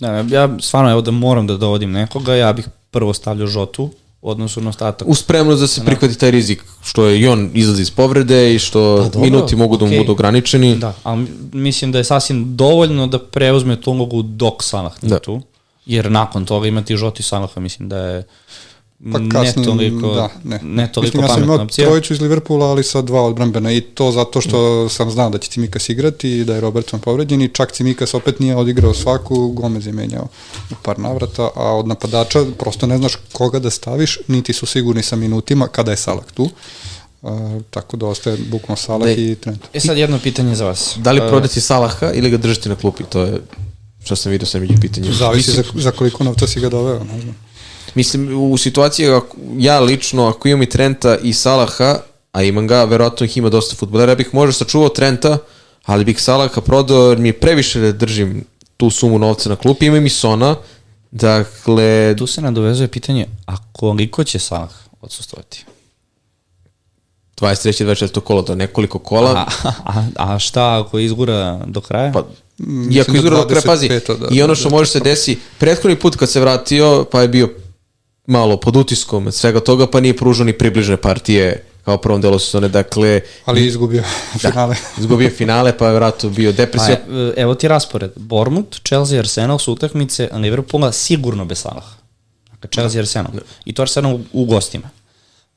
Da, 0.00 0.24
ja 0.30 0.48
stvarno, 0.60 0.90
evo 0.90 1.00
da 1.00 1.10
moram 1.10 1.46
da 1.46 1.56
dovodim 1.56 1.90
nekoga, 1.92 2.34
ja 2.34 2.52
bih 2.52 2.68
prvo 2.90 3.14
stavljao 3.14 3.46
Žotu 3.46 3.90
odnosu 4.22 4.60
na 4.60 4.68
ostatak. 4.70 5.08
U 5.08 5.14
spremnost 5.14 5.60
da 5.60 5.66
se 5.66 5.84
prihvati 5.84 6.18
taj 6.18 6.30
rizik, 6.30 6.64
što 6.84 7.06
je 7.06 7.20
i 7.20 7.26
on 7.26 7.50
izlazi 7.54 7.82
iz 7.82 7.90
povrede 7.90 8.54
i 8.54 8.58
što 8.58 8.96
Pa 8.96 9.02
dobro, 9.04 9.20
minuti 9.20 9.56
mogu 9.56 9.76
da 9.76 9.84
mu 9.86 9.96
budu 9.98 10.12
ograničeni. 10.12 10.76
Da, 10.76 10.94
ali 11.02 11.26
mislim 11.52 11.92
da 11.92 11.98
je 11.98 12.04
sasvim 12.04 12.56
dovoljno 12.56 13.06
da 13.06 13.18
preuzme 13.18 13.80
tu 13.80 13.90
ulogu 13.90 14.22
dok 14.22 14.62
Salah 14.62 15.02
nije 15.02 15.10
Da. 15.10 15.18
tu. 15.18 15.40
Jer 15.86 16.10
nakon 16.10 16.44
toga 16.44 16.68
imati 16.68 16.96
Žoti 16.96 17.22
Salaha, 17.22 17.60
mislim 17.60 17.88
da 17.88 17.98
je 17.98 18.26
Pa 19.12 19.18
ne 19.18 19.30
kasnije, 19.30 19.66
toliko, 19.66 20.14
da, 20.14 20.28
ne. 20.44 20.60
ne 20.62 20.92
toliko 20.92 21.16
Mislim, 21.16 21.22
ja 21.22 21.28
sam 21.28 21.34
pametna 21.34 21.54
imao 21.54 21.64
opcija. 21.64 21.88
trojicu 21.88 22.12
iz 22.12 22.20
Liverpoola, 22.20 22.66
ali 22.66 22.84
sa 22.84 23.02
dva 23.02 23.22
odbrambena 23.22 23.72
i 23.72 23.80
to 23.80 24.12
zato 24.12 24.40
što 24.40 24.88
sam 24.88 25.10
znao 25.10 25.30
da 25.30 25.38
će 25.38 25.50
Cimikas 25.50 25.88
igrati 25.88 26.30
i 26.30 26.44
da 26.44 26.54
je 26.54 26.60
Robertson 26.60 27.00
povređen 27.00 27.42
i 27.42 27.48
čak 27.48 27.72
Cimikas 27.72 28.14
opet 28.14 28.40
nije 28.40 28.56
odigrao 28.56 28.94
svaku, 28.94 29.48
Gomez 29.48 29.86
je 29.86 29.92
menjao 29.92 30.28
u 30.70 30.74
par 30.82 30.98
navrata, 30.98 31.48
a 31.54 31.76
od 31.76 31.86
napadača 31.86 32.44
prosto 32.58 32.86
ne 32.86 32.98
znaš 32.98 33.12
koga 33.32 33.58
da 33.58 33.70
staviš, 33.70 34.18
niti 34.28 34.52
su 34.52 34.66
sigurni 34.66 35.02
sa 35.02 35.16
minutima 35.16 35.66
kada 35.68 35.90
je 35.90 35.96
Salak 35.96 36.32
tu. 36.32 36.50
Uh, 37.22 37.30
tako 37.70 37.96
da 37.96 38.06
ostaje 38.06 38.36
bukvalno 38.50 38.76
Salah 38.76 39.06
Da. 39.06 39.12
i 39.12 39.34
Trent. 39.34 39.60
E 39.72 39.80
sad 39.80 39.98
jedno 39.98 40.18
pitanje 40.18 40.54
za 40.54 40.64
vas. 40.64 40.94
Da 40.96 41.12
li 41.12 41.20
prodati 41.28 41.60
Salaha 41.60 42.12
ili 42.12 42.30
ga 42.30 42.36
držati 42.36 42.68
na 42.68 42.74
klupi, 42.74 43.04
to 43.04 43.22
je 43.22 43.40
što 44.04 44.16
sam 44.16 44.32
vidio 44.32 44.46
sam 44.46 44.60
među 44.60 44.74
pitanjem. 44.80 45.12
Zavisi 45.12 45.50
Mislim, 45.50 45.64
za, 45.74 45.82
za 45.82 45.90
koliko 45.90 46.24
novca 46.24 46.46
si 46.46 46.60
ga 46.60 46.68
doveo, 46.68 47.04
ne 47.04 47.20
znam. 47.20 47.47
Mislim, 47.94 48.50
u 48.52 48.56
situaciji, 48.56 49.08
ako, 49.08 49.36
ja 49.58 49.80
lično, 49.80 50.26
ako 50.26 50.48
imam 50.48 50.62
i 50.62 50.68
Trenta 50.68 51.16
i 51.22 51.32
Salaha, 51.32 51.98
a 52.32 52.42
imam 52.42 52.66
ga, 52.66 52.84
verovatno 52.84 53.24
ih 53.24 53.36
ima 53.36 53.48
dosta 53.48 53.76
futbolera, 53.76 54.12
ja 54.12 54.16
bih 54.16 54.28
možda 54.32 54.52
sačuvao 54.52 54.88
Trenta, 54.88 55.38
ali 55.84 56.04
bih 56.04 56.22
Salaha 56.22 56.60
prodao, 56.60 57.08
jer 57.08 57.18
mi 57.18 57.28
je 57.28 57.32
previše 57.40 57.80
da 57.80 57.92
držim 57.92 58.44
tu 58.76 58.90
sumu 58.90 59.18
novca 59.18 59.48
na 59.48 59.56
klupi, 59.56 59.86
imam 59.86 60.06
i 60.06 60.10
Sona, 60.10 60.56
dakle, 61.10 62.14
Tu 62.18 62.26
se 62.26 62.40
nadovezuje 62.40 62.88
pitanje, 62.88 63.26
a 63.46 63.56
koliko 63.72 64.24
će 64.24 64.38
Salah 64.38 64.74
odsustovati? 65.00 65.64
23. 67.40 67.84
24. 67.84 68.20
kolo, 68.20 68.42
to 68.42 68.52
je 68.52 68.56
nekoliko 68.56 68.98
kola, 68.98 69.30
A, 69.30 69.46
a, 69.84 70.04
a 70.16 70.38
šta 70.38 70.80
ako 70.80 70.98
izgura 70.98 71.60
do 71.66 71.80
kraja? 71.80 72.12
Pa, 72.12 72.24
Mislim 72.58 72.92
iako 72.92 73.12
da 73.12 73.18
izgleda 73.18 73.36
do 73.36 73.48
kraja, 73.48 73.62
pazi, 73.66 73.88
25, 73.88 74.18
da, 74.18 74.26
i 74.30 74.42
ono 74.42 74.52
da, 74.52 74.54
što 74.54 74.68
da, 74.68 74.76
može 74.76 74.90
se 74.90 75.00
desi, 75.00 75.38
prethodni 75.58 75.96
put 75.96 76.16
kad 76.16 76.30
se 76.30 76.40
vratio, 76.40 77.04
pa 77.12 77.22
je 77.22 77.28
bio 77.28 77.54
malo 78.28 78.56
pod 78.56 78.76
utiskom 78.76 79.26
od 79.26 79.34
svega 79.34 79.60
toga, 79.60 79.86
pa 79.86 80.00
nije 80.00 80.16
pružao 80.16 80.46
ni 80.46 80.52
približne 80.52 80.96
partije 80.96 81.64
kao 81.84 81.94
u 81.94 81.98
prvom 81.98 82.20
delu 82.20 82.38
sezone, 82.38 82.68
dakle, 82.68 83.20
Ali 83.44 83.66
izgubio 83.66 84.02
finale. 84.40 84.76
izgubio 84.98 85.30
finale, 85.30 85.78
pa 85.78 85.86
je 85.86 85.94
vratno 85.94 86.30
bio 86.30 86.52
Pa, 86.52 86.56
depresija. 86.56 86.96
e, 86.96 87.32
evo 87.36 87.54
ti 87.54 87.68
raspored. 87.68 88.10
Bournemouth, 88.16 88.78
Chelsea, 88.82 89.18
Arsenal 89.18 89.58
su 89.58 89.72
utakmice, 89.72 90.28
a 90.32 90.38
Liverpoola 90.38 90.92
sigurno 90.92 91.44
bez 91.44 91.58
Salaha. 91.58 91.90
Dakle, 92.52 92.70
Chelsea, 92.72 93.00
Arsenal. 93.00 93.32
I 93.64 93.72
to 93.72 93.82
Arsenal 93.82 94.14
u, 94.14 94.20
u 94.32 94.44
gostima. 94.44 94.90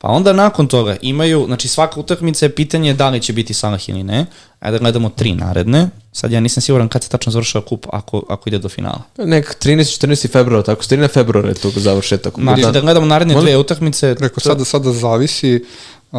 Pa 0.02 0.08
onda 0.08 0.32
nakon 0.32 0.66
toga 0.66 0.96
imaju, 1.02 1.44
znači 1.46 1.68
svaka 1.68 2.00
utakmica 2.00 2.46
je 2.46 2.54
pitanje 2.54 2.94
da 2.94 3.08
li 3.08 3.20
će 3.20 3.32
biti 3.32 3.54
Salah 3.54 3.88
ili 3.88 4.02
ne. 4.02 4.26
Ajde 4.60 4.78
da 4.78 4.82
gledamo 4.82 5.08
tri 5.08 5.34
naredne. 5.34 5.88
Sad 6.12 6.32
ja 6.32 6.40
nisam 6.40 6.60
siguran 6.60 6.88
kad 6.88 7.02
se 7.02 7.08
tačno 7.08 7.32
završava 7.32 7.64
kup 7.64 7.86
ako, 7.92 8.22
ako 8.28 8.48
ide 8.48 8.58
do 8.58 8.68
finala. 8.68 9.02
Nek 9.18 9.56
13. 9.64 10.06
14. 10.06 10.30
februara, 10.32 10.62
tako 10.62 10.82
13. 10.82 11.08
februara 11.08 11.48
je 11.48 11.54
to 11.54 11.70
završetak. 11.76 12.34
Znači 12.38 12.62
da 12.72 12.80
gledamo 12.80 13.06
naredne 13.06 13.34
dve 13.34 13.56
utakmice. 13.56 14.14
Rekao, 14.20 14.40
sada, 14.40 14.64
sada 14.64 14.92
zavisi 14.92 15.64
uh, 16.12 16.18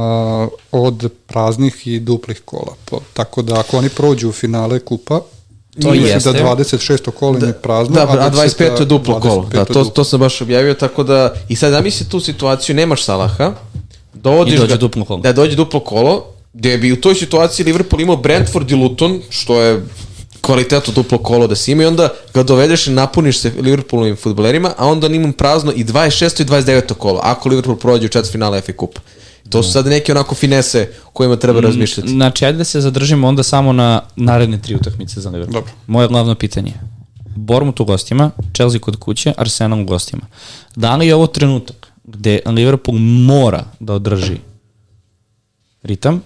od 0.72 1.11
praznih 1.27 1.88
i 1.88 1.99
duplih 1.99 2.41
kola. 2.45 2.76
Po, 2.85 2.99
tako 3.14 3.41
da 3.41 3.60
ako 3.60 3.77
oni 3.77 3.89
prođu 3.89 4.30
u 4.30 4.31
finale 4.31 4.80
kupa, 4.80 5.19
To 5.82 5.91
mislim 5.91 6.08
jeste. 6.08 6.32
da 6.32 6.40
26. 6.40 7.12
kolo 7.12 7.38
im 7.38 7.48
je 7.48 7.54
prazno, 7.54 7.95
Da, 7.95 8.02
a 8.04 8.32
25. 8.32 8.64
je 8.64 8.72
20 8.72 8.86
duplo 8.86 9.20
kolo. 9.20 9.50
Da, 9.52 9.66
25 9.66 9.74
to, 9.74 9.84
to 9.84 10.04
sam 10.04 10.20
baš 10.20 10.41
objavio, 10.41 10.74
tako 10.74 11.04
da... 11.04 11.34
I 11.50 11.56
sad 11.56 11.72
zamisli 11.72 12.10
tu 12.10 12.20
situaciju, 12.20 12.76
nemaš 12.76 13.04
Salaha, 13.04 13.54
dovodiš 14.14 14.54
I 14.54 14.58
dođe 14.58 14.74
ga, 14.74 14.78
duplo 14.78 15.06
kolo. 15.06 15.20
Da, 15.20 15.34
dođe 15.34 15.56
duplo 15.56 15.80
kolo, 15.80 16.26
gde 16.54 16.78
bi 16.78 16.91
u 16.91 17.02
toj 17.02 17.16
situaciji 17.16 17.64
Liverpool 17.64 18.02
imao 18.02 18.16
Brentford 18.16 18.72
i 18.72 18.76
Luton, 18.76 19.22
što 19.30 19.62
je 19.62 19.84
kvalitetno 20.41 20.94
duplo 20.94 21.18
kolo 21.18 21.48
da 21.48 21.56
si 21.56 21.72
ima 21.72 21.84
i 21.84 21.86
onda 21.86 22.10
ga 22.34 22.44
dovedeš 22.44 22.88
i 22.88 22.91
napuniš 22.91 23.40
se 23.40 23.52
Liverpoolovim 23.62 24.16
futbolerima, 24.16 24.74
a 24.78 24.88
onda 24.88 25.08
on 25.08 25.16
imam 25.16 25.34
prazno 25.34 25.72
i 25.76 25.84
26. 25.84 26.41
i 26.41 26.45
29. 26.45 26.94
kolo, 26.94 27.20
ako 27.24 27.50
Liverpool 27.50 27.78
prođe 27.78 28.06
u 28.06 28.10
četvrt 28.10 28.32
finala 28.32 28.62
FA 28.62 28.74
Kupa. 28.74 29.02
To 29.54 29.64
su 29.64 29.72
sad 29.72 29.86
neke 29.88 30.12
onako 30.12 30.36
finese 30.36 30.94
kojima 31.14 31.36
treba 31.36 31.60
razmišljati. 31.60 32.10
Znači, 32.10 32.46
ajde 32.46 32.58
da 32.58 32.64
se 32.64 32.82
zadržimo 32.82 33.28
onda 33.28 33.44
samo 33.44 33.74
na 33.74 34.02
naredne 34.16 34.62
tri 34.62 34.76
utakmice 34.76 35.22
za 35.22 35.30
Liverpool. 35.30 35.54
Dobro. 35.54 35.74
Moje 35.88 36.08
glavno 36.08 36.36
pitanje. 36.36 36.74
Bournemouth 37.36 37.82
u 37.82 37.86
gostima, 37.86 38.32
Chelsea 38.56 38.80
kod 38.80 38.96
kuće, 39.00 39.34
Arsenal 39.38 39.82
u 39.82 39.86
gostima. 39.86 40.22
Da 40.76 40.96
li 40.96 41.08
je 41.08 41.16
ovo 41.16 41.28
trenutak 41.28 41.88
gde 42.04 42.40
Liverpool 42.46 42.98
mora 43.00 43.64
da 43.80 43.94
održi 43.94 44.38
ritam, 45.84 46.22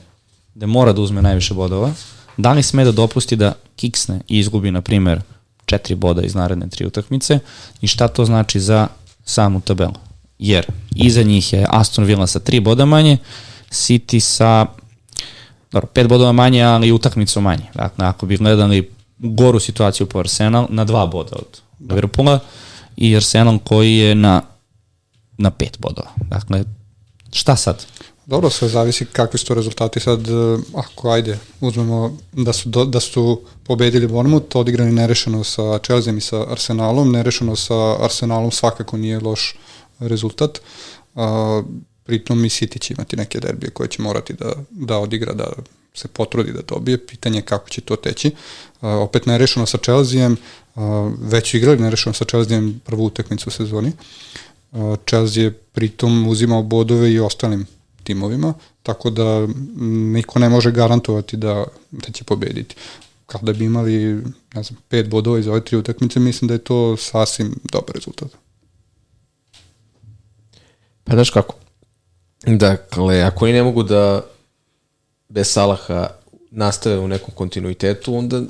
gde 0.55 0.65
mora 0.65 0.93
da 0.93 1.01
uzme 1.01 1.21
najviše 1.21 1.53
bodova, 1.53 1.91
da 2.37 2.53
li 2.53 2.63
sme 2.63 2.83
da 2.83 2.91
dopusti 2.91 3.35
da 3.35 3.53
kiksne 3.75 4.21
i 4.27 4.39
izgubi, 4.39 4.71
na 4.71 4.81
primer, 4.81 5.21
četiri 5.65 5.95
boda 5.95 6.21
iz 6.21 6.35
naredne 6.35 6.69
tri 6.69 6.85
utakmice 6.85 7.39
i 7.81 7.87
šta 7.87 8.07
to 8.07 8.25
znači 8.25 8.59
za 8.59 8.87
samu 9.25 9.61
tabelu. 9.61 10.06
Jer 10.39 10.65
iza 10.95 11.23
njih 11.23 11.53
je 11.53 11.65
Aston 11.69 12.05
Villa 12.05 12.27
sa 12.27 12.39
tri 12.39 12.59
boda 12.59 12.85
manje, 12.85 13.17
City 13.69 14.19
sa 14.19 14.65
dobro, 15.71 15.87
pet 15.93 16.07
bodova 16.07 16.31
manje, 16.31 16.63
ali 16.63 16.87
i 16.87 16.91
utakmicu 16.91 17.41
manje. 17.41 17.65
Dakle, 17.73 18.05
ako 18.05 18.25
bi 18.25 18.37
gledali 18.37 18.91
goru 19.17 19.59
situaciju 19.59 20.07
po 20.07 20.19
Arsenal, 20.19 20.67
na 20.69 20.85
dva 20.85 21.05
boda 21.05 21.35
od 21.35 21.61
Liverpoola 21.89 22.39
i 22.97 23.15
Arsenal 23.15 23.59
koji 23.59 23.97
je 23.97 24.15
na, 24.15 24.41
na 25.37 25.51
pet 25.51 25.77
bodova. 25.79 26.09
Dakle, 26.29 26.63
šta 27.31 27.55
sad? 27.55 27.85
Dobro, 28.25 28.49
sve 28.49 28.67
zavisi 28.67 29.05
kakvi 29.05 29.39
su 29.39 29.45
to 29.45 29.53
rezultati. 29.53 29.99
Sad, 29.99 30.27
e, 30.27 30.31
ako 30.75 31.09
ajde, 31.11 31.39
uzmemo 31.61 32.17
da 32.31 32.53
su, 32.53 32.69
do, 32.69 32.85
da 32.85 32.99
su 32.99 33.41
pobedili 33.63 34.07
Bournemouth, 34.07 34.55
odigrani 34.55 34.91
nerešeno 34.91 35.43
sa 35.43 35.79
Chelsea 35.79 36.13
i 36.13 36.21
sa 36.21 36.51
Arsenalom, 36.51 37.11
nerešeno 37.11 37.55
sa 37.55 38.03
Arsenalom 38.03 38.51
svakako 38.51 38.97
nije 38.97 39.19
loš 39.19 39.55
rezultat. 39.99 40.61
A, 41.15 41.63
pritom 42.03 42.45
i 42.45 42.49
City 42.49 42.79
će 42.79 42.93
imati 42.93 43.15
neke 43.15 43.39
derbije 43.39 43.69
koje 43.69 43.89
će 43.89 44.01
morati 44.01 44.33
da, 44.33 44.53
da 44.69 44.97
odigra, 44.97 45.33
da 45.33 45.53
se 45.93 46.07
potrudi 46.07 46.53
da 46.53 46.61
dobije. 46.61 47.05
Pitanje 47.05 47.37
je 47.37 47.45
kako 47.45 47.69
će 47.69 47.81
to 47.81 47.95
teći. 47.95 48.31
A, 48.81 48.89
opet 48.89 49.25
nerešeno 49.25 49.65
sa 49.65 49.77
Chelsea-em, 49.77 50.37
već 51.21 51.51
su 51.51 51.57
igrali 51.57 51.79
nerešeno 51.79 52.13
sa 52.13 52.25
Chelsea-em 52.25 52.81
prvu 52.85 53.05
utakmicu 53.05 53.49
u 53.49 53.51
sezoni. 53.51 53.91
A, 54.71 54.95
Chelsea 55.07 55.43
je 55.43 55.51
pritom 55.51 56.27
uzimao 56.27 56.63
bodove 56.63 57.11
i 57.13 57.19
ostalim 57.19 57.65
timovima, 58.03 58.53
tako 58.83 59.09
da 59.09 59.47
niko 60.15 60.39
ne 60.39 60.49
može 60.49 60.71
garantovati 60.71 61.37
da, 61.37 61.65
da 61.91 62.11
će 62.11 62.23
pobediti. 62.23 62.75
Kada 63.25 63.53
bi 63.53 63.65
imali, 63.65 64.23
ne 64.53 64.63
znam, 64.63 64.79
pet 64.89 65.09
bodova 65.09 65.39
iz 65.39 65.47
ove 65.47 65.61
tri 65.65 65.77
utakmice, 65.77 66.19
mislim 66.19 66.47
da 66.47 66.53
je 66.53 66.63
to 66.63 66.97
sasvim 66.97 67.55
dobar 67.63 67.95
rezultat. 67.95 68.31
Pa 71.07 71.15
daš 71.15 71.29
kako? 71.29 71.55
Dakle, 72.45 73.21
ako 73.21 73.45
oni 73.45 73.53
ne 73.53 73.63
mogu 73.63 73.83
da 73.83 74.21
bez 75.29 75.47
Salaha 75.47 76.09
nastave 76.51 76.99
u 76.99 77.07
nekom 77.07 77.33
kontinuitetu, 77.35 78.15
onda 78.15 78.41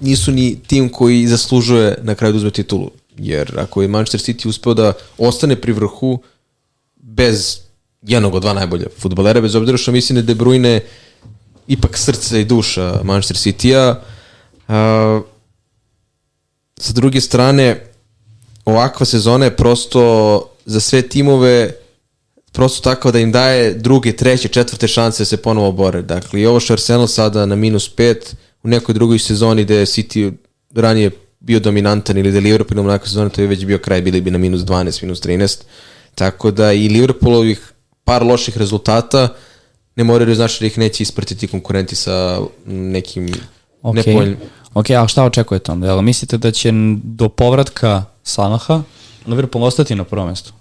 nisu 0.00 0.32
ni 0.32 0.60
tim 0.66 0.88
koji 0.88 1.26
zaslužuje 1.26 1.98
na 2.02 2.14
kraju 2.14 2.32
da 2.32 2.36
uzme 2.36 2.50
titulu. 2.50 2.90
Jer 3.18 3.58
ako 3.58 3.82
je 3.82 3.88
Manchester 3.88 4.20
City 4.20 4.48
uspeo 4.48 4.74
da 4.74 4.92
ostane 5.18 5.60
pri 5.60 5.72
vrhu 5.72 6.22
bez 6.96 7.60
jednog 8.02 8.34
od 8.34 8.42
dva 8.42 8.52
najbolja 8.52 8.86
futbolera, 8.98 9.40
bez 9.40 9.54
obzira 9.54 9.78
što 9.78 9.92
mislim 9.92 10.16
da 10.16 10.22
De 10.22 10.34
Bruyne 10.34 10.80
ipak 11.66 11.98
srce 11.98 12.40
i 12.40 12.44
duša 12.44 13.00
Manchester 13.04 13.36
City-a. 13.36 14.00
Uh, 14.68 15.24
sa 16.76 16.92
druge 16.92 17.20
strane, 17.20 17.86
ovakva 18.64 19.06
sezona 19.06 19.44
je 19.44 19.56
prosto 19.56 20.42
za 20.68 20.80
sve 20.80 21.02
timove 21.02 21.72
prosto 22.52 22.82
tako 22.82 23.12
da 23.12 23.18
im 23.18 23.32
daje 23.32 23.74
druge, 23.74 24.12
treće, 24.12 24.48
četvrte 24.48 24.88
šanse 24.88 25.20
da 25.22 25.24
se 25.24 25.36
ponovo 25.36 25.72
bore. 25.72 26.02
Dakle, 26.02 26.40
i 26.40 26.46
ovo 26.46 26.60
što 26.60 26.72
Arsenal 26.72 27.06
sada 27.06 27.46
na 27.46 27.56
minus 27.56 27.88
pet, 27.88 28.36
u 28.62 28.68
nekoj 28.68 28.94
drugoj 28.94 29.18
sezoni 29.18 29.64
gde 29.64 29.74
je 29.74 29.86
City 29.86 30.32
ranije 30.74 31.10
bio 31.40 31.60
dominantan 31.60 32.18
ili 32.18 32.32
da 32.32 32.38
Liverpool 32.38 32.86
u 32.86 32.90
nekoj 32.90 33.08
sezoni, 33.08 33.30
to 33.30 33.40
je 33.40 33.46
već 33.46 33.64
bio 33.64 33.78
kraj, 33.78 34.02
bili 34.02 34.20
bi 34.20 34.30
na 34.30 34.38
minus 34.38 34.60
12, 34.60 35.02
minus 35.02 35.20
13. 35.22 35.62
Tako 36.14 36.50
da 36.50 36.72
i 36.72 36.88
Liverpoolovih 36.88 37.72
par 38.04 38.22
loših 38.22 38.58
rezultata 38.58 39.28
ne 39.96 40.04
moraju 40.04 40.34
znači 40.34 40.60
da 40.60 40.66
ih 40.66 40.78
neće 40.78 41.02
ispratiti 41.02 41.46
konkurenti 41.46 41.96
sa 41.96 42.40
nekim 42.66 43.28
okay. 43.82 43.94
nepovoljnim. 43.94 44.36
Ok, 44.74 44.90
a 44.90 45.08
šta 45.08 45.24
očekujete 45.24 45.72
onda? 45.72 45.86
Jel 45.86 46.02
mislite 46.02 46.38
da 46.38 46.50
će 46.50 46.72
do 47.02 47.28
povratka 47.28 48.04
Salaha 48.22 48.82
Liverpool 49.26 49.64
ostati 49.64 49.94
na 49.94 50.04
prvom 50.04 50.28
mestu? 50.28 50.57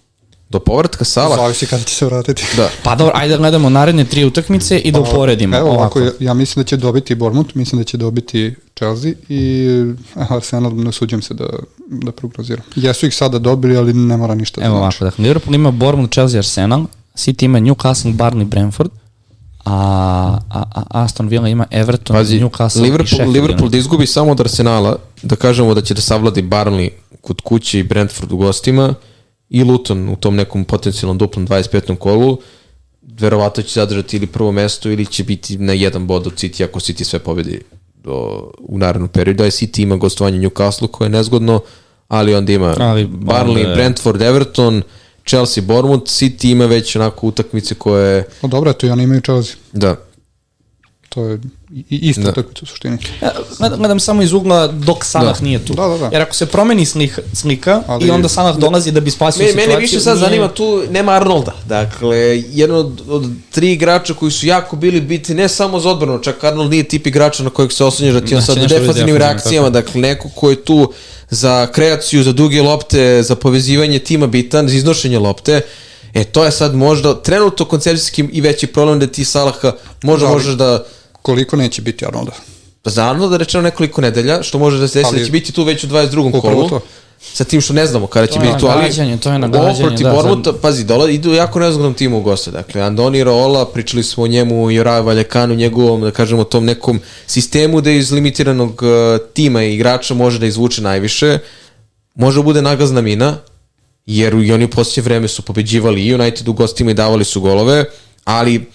Do 0.49 0.59
povratka 0.59 1.05
Salah? 1.05 1.37
Zavisi 1.37 1.65
kada 1.65 1.83
će 1.83 1.95
se 1.95 2.05
vratiti. 2.05 2.43
Da. 2.57 2.69
Pa 2.83 2.95
dobro, 2.95 3.13
ajde 3.15 3.33
da 3.33 3.37
gledamo 3.37 3.69
naredne 3.69 4.05
tri 4.05 4.25
utakmice 4.25 4.79
i 4.79 4.91
da 4.91 4.99
uporedimo. 4.99 5.57
Evo 5.57 5.69
ovako, 5.69 5.99
ja, 5.99 6.11
ja 6.19 6.33
mislim 6.33 6.63
da 6.63 6.67
će 6.67 6.77
dobiti 6.77 7.15
Bournemouth, 7.15 7.55
mislim 7.55 7.81
da 7.81 7.83
će 7.83 7.97
dobiti 7.97 8.55
Chelsea 8.77 9.11
i 9.29 9.67
Arsenal 10.13 10.75
ne 10.75 10.91
suđem 10.91 11.21
se 11.21 11.33
da, 11.33 11.47
da 11.87 12.11
prognoziram. 12.11 12.65
Jesu 12.75 13.05
ih 13.05 13.15
sada 13.15 13.39
dobili, 13.39 13.77
ali 13.77 13.93
ne 13.93 14.17
mora 14.17 14.35
ništa 14.35 14.61
Evo 14.61 14.73
da 14.73 14.79
ovako, 14.79 15.05
dakle, 15.05 15.23
Liverpool 15.23 15.55
ima 15.55 15.71
Bournemouth, 15.71 16.13
Chelsea, 16.13 16.37
Arsenal, 16.37 16.85
City 17.15 17.45
ima 17.45 17.59
Newcastle, 17.59 18.13
Barney, 18.13 18.45
Brentford, 18.45 18.91
a, 19.65 19.73
a, 20.49 20.63
a 20.75 20.83
Aston 21.03 21.27
Villa 21.27 21.47
ima 21.47 21.65
Everton, 21.71 22.15
Pazi, 22.15 22.39
Newcastle 22.39 22.79
i 22.79 22.81
Liverpool, 22.81 23.07
Sheffield. 23.07 23.33
Liverpool 23.33 23.69
da 23.69 23.77
izgubi 23.77 24.07
samo 24.07 24.31
od 24.31 24.39
Arsenala, 24.39 24.97
da 25.21 25.35
kažemo 25.35 25.73
da 25.73 25.81
će 25.81 25.93
da 25.93 26.01
savladi 26.01 26.41
Barnley 26.41 26.89
kod 27.21 27.41
kuće 27.41 27.79
i 27.79 27.83
Brentford 27.83 28.31
u 28.31 28.37
gostima 28.37 28.93
i 29.49 29.63
Luton 29.63 30.09
u 30.09 30.15
tom 30.15 30.35
nekom 30.35 30.65
potencijalnom 30.65 31.17
duplom 31.17 31.47
25. 31.47 31.95
kolu, 31.95 32.37
verovatno 33.01 33.63
će 33.63 33.73
zadržati 33.73 34.17
ili 34.17 34.27
prvo 34.27 34.51
mesto 34.51 34.89
ili 34.89 35.05
će 35.05 35.23
biti 35.23 35.57
na 35.57 35.73
jedan 35.73 36.07
bod 36.07 36.27
od 36.27 36.33
City 36.33 36.63
ako 36.63 36.79
City 36.79 37.03
sve 37.03 37.19
pobedi 37.19 37.61
do, 37.95 38.13
u 38.59 38.77
narednom 38.77 39.09
periodu. 39.09 39.43
A 39.43 39.47
City 39.47 39.81
ima 39.81 39.95
gostovanje 39.95 40.37
Newcastle 40.39 40.87
koje 40.87 41.05
je 41.05 41.09
nezgodno, 41.09 41.59
ali 42.07 42.35
onda 42.35 42.51
ima 42.53 42.75
Ali, 42.79 43.07
Barnley, 43.07 43.59
onda- 43.59 43.73
Brentford, 43.73 44.21
Everton, 44.21 44.81
Chelsea, 45.25 45.63
Bournemouth, 45.63 46.03
City 46.05 46.51
ima 46.51 46.65
već 46.65 46.95
onako 46.95 47.27
utakmice 47.27 47.75
koje, 47.75 48.23
No 48.41 48.49
dobro, 48.49 48.71
eto 48.71 48.85
i 48.85 48.89
oni 48.89 49.03
imaju 49.03 49.21
Chelsea. 49.21 49.55
da, 49.73 49.95
To 51.09 51.23
je 51.23 51.39
i- 51.71 51.85
i 51.89 52.09
ista 52.09 52.21
Da. 52.21 52.29
utakmica 52.29 52.59
u 52.63 52.67
suštini. 52.67 52.97
Ja, 53.21 53.31
gledam, 53.69 53.99
samo 53.99 54.21
iz 54.21 54.33
ugla 54.33 54.67
dok 54.67 55.05
Salah 55.05 55.37
Da. 55.39 55.43
nije 55.43 55.65
tu. 55.65 55.73
Da, 55.73 55.81
da, 55.83 55.97
da. 55.97 56.05
Jer 56.05 56.21
ako 56.21 56.35
se 56.35 56.45
promeni 56.45 56.85
slika, 56.85 57.21
slika 57.33 57.81
Ali- 57.87 58.07
i 58.07 58.11
onda 58.11 58.29
Salah 58.29 58.57
dolazi 58.57 58.91
da 58.91 58.99
bi 58.99 59.11
spasio 59.11 59.37
situaciju. 59.39 59.67
mene 59.67 59.79
više 59.79 59.99
sad 59.99 60.17
nije- 60.17 60.25
zanima 60.25 60.47
tu, 60.47 60.83
nema 60.89 61.11
Arnolda. 61.11 61.51
Dakle, 61.65 62.17
jedan 62.49 62.75
od, 62.75 63.01
od 63.09 63.23
tri 63.51 63.71
igrača 63.71 64.13
koji 64.13 64.31
su 64.31 64.47
jako 64.47 64.75
bili 64.75 65.01
biti 65.01 65.33
ne 65.33 65.49
samo 65.49 65.79
za 65.79 65.89
odbranu, 65.89 66.19
čak 66.19 66.43
Arnold 66.43 66.71
nije 66.71 66.83
tip 66.83 67.07
igrača 67.07 67.43
na 67.43 67.49
kojeg 67.49 67.71
se 67.71 67.83
oslonjaš 67.83 68.13
da 68.13 68.21
ti 68.21 68.35
on 68.35 68.39
Da 68.39 68.45
sad 68.45 68.57
u 68.57 68.67
defanzivno, 68.67 69.17
reakcijama, 69.17 69.69
dakle, 69.69 70.01
neko 70.01 70.29
ko 70.29 70.49
je 70.49 70.63
tu 70.63 70.93
za 71.29 71.67
kreaciju, 71.67 72.23
za 72.23 72.31
duge 72.31 72.61
lopte, 72.61 73.23
za 73.23 73.35
povezivanje 73.35 73.99
tima 73.99 74.27
bitan, 74.27 74.67
za 74.69 74.75
iznošenje 74.75 75.19
lopte, 75.19 75.61
E, 76.13 76.23
to 76.23 76.45
je 76.45 76.51
sad 76.51 76.75
možda 76.75 77.21
trenutno 77.21 77.65
koncepcijski 77.65 78.25
i 78.31 78.41
veći 78.41 78.67
problem 78.67 78.99
da 78.99 79.07
ti 79.07 79.25
Salaha 79.25 79.71
možda 80.03 80.25
Da, 80.25 80.31
ali- 80.31 80.33
možeš 80.33 80.53
da 80.53 80.85
Koliko 81.21 81.55
neće 81.55 81.81
biti 81.81 82.05
Arnolda? 82.05 82.31
Pa 82.81 82.89
za 82.89 83.09
Arnolda 83.09 83.37
rečeno 83.37 83.61
nekoliko 83.61 84.01
nedelja, 84.01 84.43
što 84.43 84.59
može 84.59 84.79
da 84.79 84.87
se 84.87 84.99
desi 84.99 85.09
Ali- 85.11 85.19
da 85.19 85.25
će 85.25 85.31
biti 85.31 85.51
tu 85.51 85.63
već 85.63 85.83
u 85.83 85.87
22. 85.87 86.37
Upravo 86.37 86.55
kolu. 86.55 86.69
to. 86.69 86.81
Sa 87.33 87.43
tim 87.43 87.61
što 87.61 87.73
ne 87.73 87.85
znamo 87.87 88.07
kada 88.07 88.27
će 88.27 88.39
biti 88.39 88.59
tu, 88.59 88.67
ali 88.67 88.95
to 89.19 89.29
je 89.29 89.35
ovo 89.35 89.67
nagađanje, 89.67 89.89
protiv 89.89 90.03
da, 90.03 90.13
Bournemoutha, 90.13 90.53
pazi, 90.61 90.83
dola, 90.83 91.09
idu 91.09 91.33
jako 91.33 91.59
nezgodnom 91.59 91.93
timu 91.93 92.17
u 92.17 92.21
goste. 92.21 92.51
Dakle, 92.51 92.81
Andoni 92.81 93.23
Rola, 93.23 93.65
pričali 93.65 94.03
smo 94.03 94.23
o 94.23 94.27
njemu 94.27 94.71
i 94.71 94.79
o 94.79 94.83
Raju 94.83 95.03
Valjekanu, 95.03 95.55
njegovom, 95.55 96.01
da 96.01 96.11
kažemo, 96.11 96.43
tom 96.43 96.65
nekom 96.65 96.99
sistemu 97.27 97.81
da 97.81 97.91
iz 97.91 98.11
limitiranog 98.11 98.81
uh, 98.83 98.89
tima 99.33 99.63
i 99.63 99.73
igrača 99.73 100.13
može 100.13 100.39
da 100.39 100.45
izvuče 100.45 100.81
najviše. 100.81 101.39
Može 102.15 102.39
da 102.39 102.43
bude 102.43 102.61
nagazna 102.61 103.01
mina, 103.01 103.37
jer 104.07 104.33
i 104.33 104.51
oni 104.51 104.65
u 104.65 104.69
posljednje 104.69 105.03
vreme 105.03 105.27
su 105.27 105.41
pobeđivali 105.41 106.05
i 106.05 106.13
United 106.13 106.47
u 106.47 106.53
gostima 106.53 106.91
i 106.91 106.93
davali 106.93 107.25
su 107.25 107.41
golove, 107.41 107.85
ali 108.23 108.65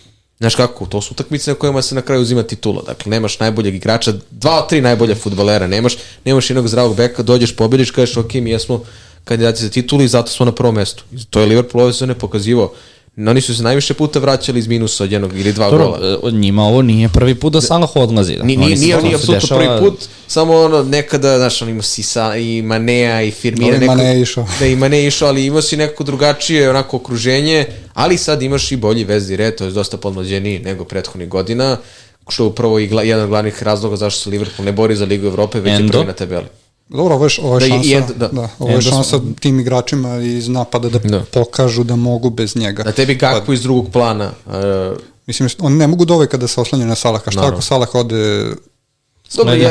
Znaš 0.43 0.55
kako, 0.55 0.87
to 0.87 1.01
su 1.01 1.13
utakmice 1.13 1.51
na 1.51 1.55
kojima 1.55 1.83
se 1.83 1.95
na 1.95 2.03
kraju 2.03 2.23
uzima 2.23 2.43
titula. 2.43 2.83
Dakle, 2.87 3.11
nemaš 3.11 3.41
najboljeg 3.41 3.75
igrača, 3.75 4.13
dva 4.31 4.59
od 4.63 4.69
tri 4.69 4.81
najbolja 4.81 5.15
futbalera, 5.15 5.67
nemaš, 5.67 5.97
nemaš 6.25 6.51
jednog 6.51 6.69
zdravog 6.69 6.97
beka, 6.97 7.23
dođeš, 7.23 7.57
pobediš, 7.57 7.91
kažeš, 7.91 8.17
ok, 8.17 8.35
mi 8.35 8.51
jesmo 8.51 8.85
kandidati 9.25 9.63
za 9.63 9.71
titulu 9.71 10.03
i 10.03 10.09
zato 10.09 10.31
smo 10.31 10.47
na 10.47 10.53
prvom 10.53 10.75
mestu. 10.75 11.05
To 11.31 11.41
je 11.41 11.47
Liverpool 11.47 11.85
ove 11.85 11.93
sezone 11.93 12.19
pokazivao. 12.19 12.73
Oni 13.17 13.41
su 13.41 13.57
se 13.57 13.63
najviše 13.63 13.95
puta 13.95 14.19
vraćali 14.19 14.59
iz 14.59 14.67
minusa 14.67 15.05
od 15.05 15.13
jednog 15.13 15.41
ili 15.41 15.53
dva 15.53 15.71
Dobro, 15.71 15.85
gola. 15.85 15.99
e, 16.03 16.17
od 16.23 16.35
njima 16.35 16.63
ovo 16.65 16.83
nije 16.83 17.09
prvi 17.09 17.35
put 17.35 17.53
da 17.53 17.61
Salah 17.61 17.97
odlazi. 17.97 18.37
Da. 18.37 18.45
Ni, 18.45 18.57
ni, 18.57 18.67
nije, 18.67 18.77
nije 18.77 19.15
apsolutno 19.15 19.35
dešava- 19.35 19.79
prvi 19.79 19.91
put, 19.91 19.99
samo 20.27 20.55
ono 20.55 20.83
nekada, 20.83 21.39
znaš, 21.39 21.63
on 21.63 21.69
ima 21.69 21.83
Sisa 21.83 22.37
i 22.37 22.63
Manea 22.63 23.23
i 23.23 23.31
Firmina. 23.31 23.71
Dobro, 23.71 23.85
i 23.85 23.89
Mane 23.89 24.05
je 24.05 24.23
išao. 24.23 24.47
Da, 24.61 24.67
i 24.67 24.77
Mane 24.77 24.99
je 24.99 25.07
išao, 25.07 25.29
ali 25.29 25.47
imao 25.47 25.63
si 25.63 25.77
neko 25.77 26.05
drugačije 26.05 26.71
onako 26.71 26.97
okruženje, 26.97 27.67
ali 27.95 28.19
sad 28.19 28.43
imaš 28.43 28.73
i 28.73 28.77
bolji 28.77 29.05
vezni 29.05 29.37
red, 29.37 29.57
to 29.57 29.65
je 29.65 29.71
dosta 29.71 29.97
podmlađeniji 29.97 30.59
nego 30.59 30.85
prethodnih 30.85 31.29
godina, 31.29 31.77
što 32.29 32.43
je 32.43 32.49
upravo 32.49 32.79
i 32.79 32.87
gla, 32.87 33.03
jedan 33.03 33.25
od 33.25 33.29
glavnih 33.31 33.63
razloga 33.63 33.97
zašto 33.97 34.21
se 34.21 34.31
Liverpool 34.31 34.67
ne 34.67 34.73
bori 34.73 34.97
za 34.97 35.05
Ligu 35.05 35.27
Evrope, 35.27 35.61
već 35.61 35.71
je 35.71 35.77
Endo. 35.77 35.93
prvi 35.93 36.07
na 36.07 36.13
tabeli. 36.13 36.47
Dobro, 36.89 37.15
ovo 37.15 37.25
je, 37.27 37.31
ovo 37.43 37.59
Da, 37.59 37.65
je 37.65 37.69
i- 37.71 37.73
šansa, 37.73 37.89
i 37.89 38.01
da, 38.09 38.15
da. 38.19 38.29
da, 38.31 38.49
ovo 38.59 38.69
je 38.69 38.75
Endo 38.75 38.83
šansa 38.83 39.09
smo- 39.11 39.33
tim 39.41 39.61
igračima 39.61 40.17
iz 40.17 40.49
napada 40.49 40.89
da, 40.89 40.99
Da. 40.99 41.21
pokažu 41.23 41.85
da 41.85 41.97
mogu 41.97 42.31
bez 42.31 42.57
njega. 42.57 42.83
Na 42.85 42.93
tebi 42.93 43.15
Gakpo 43.15 43.53
iz 43.53 43.63
drugog 43.63 43.91
plana, 43.91 44.31
uh, 44.47 44.53
Mislim, 45.27 45.49
oni 45.61 45.77
ne 45.77 45.87
mogu 45.87 46.05
doveka 46.05 46.37
da 46.37 46.47
se 46.47 46.61
oslanjaju 46.61 46.89
na 46.89 46.95
Salaha. 46.95 47.23
Šta 47.23 47.37
Naravno. 47.37 47.55
ako 47.55 47.63
Salah 47.63 47.95
ode... 47.95 48.45
Dobro, 49.37 49.55
ja, 49.55 49.71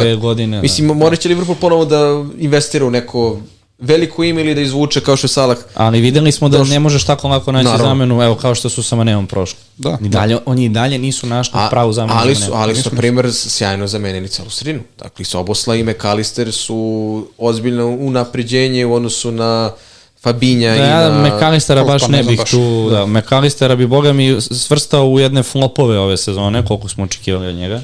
ja, 0.00 0.16
godine. 0.16 0.56
da. 0.56 0.62
Mislim, 0.62 0.86
morat 0.88 1.18
će 1.18 1.28
Liverpool 1.28 1.56
ponovo 1.60 1.84
da 1.84 1.98
investira 2.38 2.86
u 2.86 2.90
neko 2.90 3.38
veliko 3.82 4.24
ime 4.24 4.40
ili 4.40 4.54
da 4.54 4.60
izvuče 4.60 5.00
kao 5.00 5.16
što 5.16 5.24
je 5.24 5.28
Salah. 5.28 5.56
Ali 5.74 6.00
videli 6.00 6.32
smo 6.32 6.48
da 6.48 6.58
Došlo. 6.58 6.72
ne 6.72 6.78
možeš 6.78 7.04
tako 7.04 7.28
lako 7.28 7.52
naći 7.52 7.64
Naravno. 7.64 7.86
zamenu, 7.86 8.22
evo 8.22 8.34
kao 8.34 8.54
što 8.54 8.68
su 8.68 8.82
sa 8.82 8.96
Maneom 8.96 9.26
prošli. 9.26 9.58
Da. 9.76 9.98
I 10.02 10.08
dalje, 10.08 10.38
oni 10.46 10.64
i 10.64 10.68
dalje 10.68 10.98
nisu 10.98 11.26
našli 11.26 11.60
pravu 11.70 11.92
zamenu. 11.92 12.20
ali 12.20 12.34
su, 12.34 12.50
ali 12.54 12.76
su, 12.76 12.90
na 12.92 12.96
primjer, 12.96 13.32
sjajno 13.32 13.86
zamenili 13.86 14.28
celu 14.28 14.50
sredinu. 14.50 14.80
Dakle, 14.98 15.24
Sobosla 15.24 15.76
i 15.76 15.84
McAllister 15.84 16.52
su 16.52 17.26
ozbiljno 17.38 17.86
unapređenje 17.86 18.86
u 18.86 18.94
odnosu 18.94 19.30
na 19.30 19.70
Fabinja 20.22 20.74
Da, 20.74 20.76
i 20.76 20.88
na... 20.88 21.28
McAllistera 21.28 21.80
Kako 21.80 21.92
baš 21.92 22.08
ne 22.08 22.22
bih 22.22 22.38
baš. 22.38 22.50
tu, 22.50 22.88
da, 22.90 23.06
McAllistera 23.06 23.76
bi 23.76 23.86
boga 23.86 24.12
mi 24.12 24.40
svrstao 24.40 25.06
u 25.06 25.18
jedne 25.20 25.42
flopove 25.42 25.98
ove 25.98 26.16
sezone, 26.16 26.64
koliko 26.64 26.88
smo 26.88 27.04
očekivali 27.04 27.46
od 27.46 27.54
njega. 27.54 27.80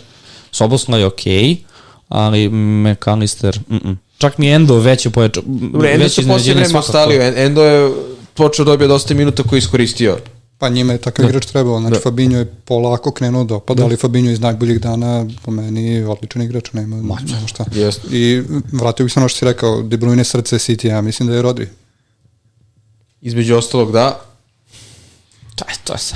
Sobosla 0.50 0.98
je 0.98 1.06
okej, 1.06 1.56
ali 2.08 2.48
McAllister, 2.48 3.58
mm 3.68 3.76
-mm. 3.76 3.96
Čak 4.18 4.38
mi 4.38 4.48
Endo 4.48 4.76
veće 4.76 5.10
pojača, 5.10 5.40
Dobro, 5.44 5.88
Endo 5.88 6.08
se 6.08 6.22
poslije 6.24 6.54
vreme 6.54 6.68
svakako. 6.68 6.86
ostalio. 6.88 7.22
En- 7.22 7.38
Endo 7.38 7.62
je 7.62 7.92
počeo 8.34 8.64
da 8.64 8.70
dobije 8.70 8.88
dosta 8.88 9.14
minuta 9.14 9.42
koji 9.42 9.56
je 9.56 9.60
iskoristio. 9.60 10.18
Pa 10.58 10.68
njima 10.68 10.92
je 10.92 10.98
takav 10.98 11.24
igrač 11.26 11.46
trebao, 11.46 11.80
znači 11.80 11.94
Da. 11.94 12.00
Fabinho 12.00 12.38
je 12.38 12.44
polako 12.64 13.10
krenuo 13.10 13.44
da 13.44 13.54
opada, 13.54 13.84
ali 13.84 13.96
Fabinho 13.96 14.30
iz 14.30 14.40
najboljih 14.40 14.80
dana 14.80 15.12
po 15.42 15.50
meni 15.50 15.84
je 15.84 16.06
odličan 16.08 16.42
igrač, 16.42 16.72
nema, 16.72 16.96
nema 16.96 17.16
šta. 17.46 17.64
Jeste. 17.72 18.08
I 18.10 18.42
vratio 18.72 19.04
bih 19.04 19.12
se 19.12 19.20
na 19.20 19.24
ono 19.24 19.28
što 19.28 19.38
si 19.38 19.44
rekao, 19.44 19.82
De 19.82 19.96
Bruyne 19.96 20.24
srce 20.24 20.56
City, 20.56 20.86
ja 20.86 21.00
mislim 21.00 21.28
da 21.28 21.34
je 21.34 21.42
Rodri. 21.42 21.68
Između 23.20 23.56
ostalog 23.56 23.92
da, 23.92 24.20
To 25.54 25.64
je, 25.64 25.74
to 25.84 25.92
je 25.92 25.98
se. 25.98 26.14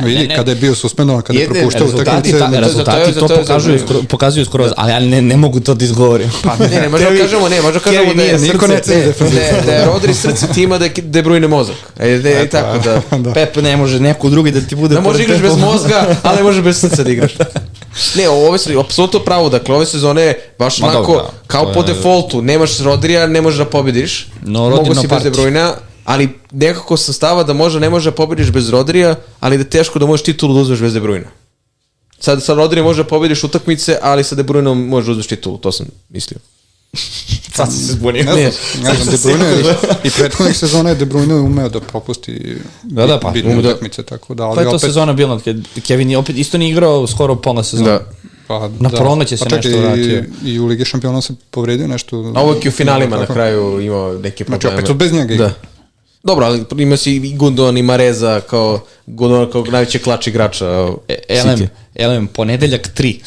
Vidi, 0.00 0.28
kada 0.36 0.50
je 0.50 0.56
bio 0.56 0.74
suspendovan, 0.74 1.22
kada 1.22 1.38
je 1.38 1.46
propuštao 1.46 1.86
utakmice, 1.86 2.38
ta, 2.38 2.44
je- 2.44 2.60
rezultati 2.60 3.14
to 3.14 3.28
pokazuju, 3.28 3.78
pokazuju 4.08 4.44
skroz, 4.44 4.72
ali 4.76 4.92
ja 4.92 5.00
ne, 5.00 5.22
ne 5.22 5.36
mogu 5.36 5.60
to 5.60 5.74
da 5.74 5.84
izgovorim. 5.84 6.30
Pa 6.42 6.56
ne, 6.56 6.68
ne, 6.70 6.88
možemo 6.88 7.10
da 7.10 7.16
kažemo, 7.16 7.48
ne, 7.48 7.56
možemo 7.56 7.72
da 7.72 7.80
kažemo 7.80 8.14
da 8.14 8.22
je 8.22 8.38
niko 8.38 8.66
ne 8.66 8.76
srce, 8.76 8.90
ceni 8.90 9.00
ne, 9.00 9.06
defensivu. 9.06 9.40
da, 9.66 9.72
je- 9.72 9.78
da 9.78 9.84
Rodri 9.84 10.14
srce 10.14 10.46
tima, 10.54 10.78
da 10.78 10.84
je 10.84 10.90
De 10.96 11.22
Bruyne 11.22 11.46
mozak. 11.48 11.76
E, 11.98 12.18
da 12.18 12.28
je 12.28 12.48
tako 12.48 12.78
da... 12.78 13.00
da. 13.18 13.32
Pep 13.32 13.56
ne 13.56 13.76
može 13.76 14.00
neko 14.00 14.30
drugi 14.30 14.50
da 14.50 14.60
ti 14.60 14.74
bude... 14.74 14.94
Da 14.94 15.00
može 15.00 15.22
igraš 15.22 15.40
bez 15.40 15.56
mozga, 15.56 16.06
ali 16.22 16.36
ne 16.36 16.42
može 16.42 16.62
bez 16.62 16.80
srca 16.80 17.02
da 17.02 17.10
igraš. 17.10 17.32
Ne, 18.14 18.28
ovo 18.28 18.54
je 18.56 18.80
apsolutno 18.80 19.20
pravo, 19.20 19.48
dakle 19.48 19.74
ove 19.74 19.86
sezone 19.86 20.22
je 20.22 20.52
baš 20.58 20.78
Ma 20.78 20.86
onako, 20.88 21.06
dobro, 21.06 21.22
da. 21.22 21.30
kao 21.46 21.72
po 21.72 21.82
defaultu, 21.82 22.42
nemaš 22.42 22.78
Rodrija, 22.78 23.26
ne 23.26 23.40
možeš 23.40 23.58
da 23.58 23.64
pobediš. 23.64 24.28
No, 24.42 24.58
Mogu 24.60 24.76
Rodri 24.76 24.94
si 24.94 25.06
na 25.06 25.14
bez. 25.14 25.22
De 25.22 25.30
Bruyne, 25.30 25.70
ali 26.10 26.28
nekako 26.52 26.96
sam 26.96 27.14
stava 27.14 27.42
da 27.44 27.52
možda 27.54 27.80
ne 27.80 27.90
može 27.90 28.10
da 28.10 28.16
pobediš 28.16 28.50
bez 28.50 28.68
Rodrija, 28.70 29.14
ali 29.40 29.56
da 29.56 29.62
je 29.62 29.70
teško 29.70 29.98
da 29.98 30.06
možeš 30.06 30.24
titulu 30.24 30.54
da 30.54 30.60
uzmeš 30.60 30.80
bez 30.80 30.94
De 30.94 31.00
Bruyne. 31.00 31.26
Sad 32.20 32.42
sa 32.44 32.54
Rodri 32.54 32.82
može 32.82 33.02
da 33.02 33.08
pobediš 33.08 33.44
utakmice, 33.44 33.98
ali 34.02 34.24
sa 34.24 34.34
De 34.34 34.42
Bruyneom 34.44 34.86
možeš 34.86 35.06
da 35.06 35.12
uzmeš 35.12 35.26
titulu, 35.26 35.58
to 35.58 35.72
sam 35.72 35.86
mislio. 36.08 36.38
Sad 37.54 37.68
sam 37.68 37.76
se 37.78 37.92
zbunio. 37.92 38.24
Ne 38.24 38.34
Ne, 38.34 38.50
znam, 38.50 38.84
ne 38.84 38.94
znam, 38.94 39.06
De 39.06 39.16
Bruyne 39.18 39.44
je, 39.44 39.74
i 40.04 40.10
prethodnih 40.10 40.58
sezona 40.58 40.88
je 40.88 40.94
De 40.96 41.06
Bruyne 41.06 41.34
umeo 41.34 41.68
da 41.68 41.80
propusti 41.80 42.56
Da, 42.82 43.06
da, 43.06 43.20
pa, 43.20 43.30
bitne 43.30 43.54
da- 43.54 43.68
utakmice, 43.68 44.02
tako 44.02 44.34
da, 44.34 44.44
ali 44.44 44.54
Pa 44.54 44.60
je 44.60 44.64
to 44.64 44.70
opet, 44.70 44.80
sezona 44.80 45.12
bila, 45.12 45.40
kad 45.40 45.56
Kevin 45.80 46.10
je 46.10 46.18
opet 46.18 46.36
isto 46.36 46.58
nije 46.58 46.70
igrao 46.70 47.06
skoro 47.06 47.36
pola 47.36 47.62
sezona. 47.64 47.90
Da. 47.90 48.00
pa, 48.48 48.70
Na 48.80 48.88
proleće 48.90 49.36
se 49.36 49.44
čekaj, 49.44 49.56
nešto 49.58 49.78
vratio. 49.80 50.24
I, 50.44 50.50
I 50.50 50.60
u 50.60 50.66
Ligi 50.66 50.84
šampiona 50.84 51.20
se 51.22 51.32
povredio 51.50 51.88
nešto. 51.88 52.32
A 52.36 52.44
uvek 52.44 52.64
je 52.64 52.68
u 52.68 52.72
finalima 52.72 53.16
na 53.16 53.26
kraju 53.26 53.80
imao 53.80 54.12
neke 54.14 54.44
Znači, 54.44 54.60
probleme. 54.60 54.74
opet 54.76 54.86
su 54.86 54.94
bez 54.94 55.12
njega. 55.12 55.36
Da. 55.36 55.52
Dobro, 56.22 56.46
ali 56.46 56.64
ima 56.78 56.96
si 56.96 57.16
i 57.16 57.36
Gundon 57.36 57.76
i 57.76 57.82
Mareza 57.82 58.40
kao 58.40 58.80
Gundon 59.06 59.50
kao 59.52 59.64
najveći 59.64 59.98
klač 59.98 60.26
igrača. 60.26 60.88
E, 61.08 61.14
Elem, 61.28 61.58
City. 61.58 61.66
Elem, 61.94 62.26
ponedeljak 62.26 62.88
3. 62.98 63.18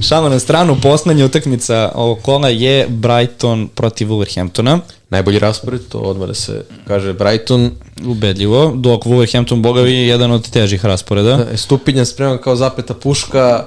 Šalno 0.08 0.28
na 0.28 0.38
stranu, 0.38 0.76
poslednja 0.82 1.24
utakmica 1.24 1.92
ovog 1.94 2.18
kola 2.22 2.48
je 2.48 2.86
Brighton 2.88 3.68
protiv 3.68 4.08
Wolverhamptona. 4.08 4.78
Najbolji 5.10 5.38
raspored, 5.38 5.80
to 5.88 5.98
odmah 5.98 6.28
da 6.28 6.34
se 6.34 6.64
kaže 6.86 7.12
Brighton. 7.12 7.70
Ubedljivo, 8.06 8.72
dok 8.76 9.04
Wolverhampton 9.04 9.62
bogavi 9.62 9.92
je 9.92 10.06
jedan 10.06 10.30
od 10.30 10.50
težih 10.50 10.84
rasporeda. 10.84 11.46
E, 11.52 11.56
Stupinjan 11.56 12.06
spreman 12.06 12.38
kao 12.38 12.56
zapeta 12.56 12.94
puška, 12.94 13.66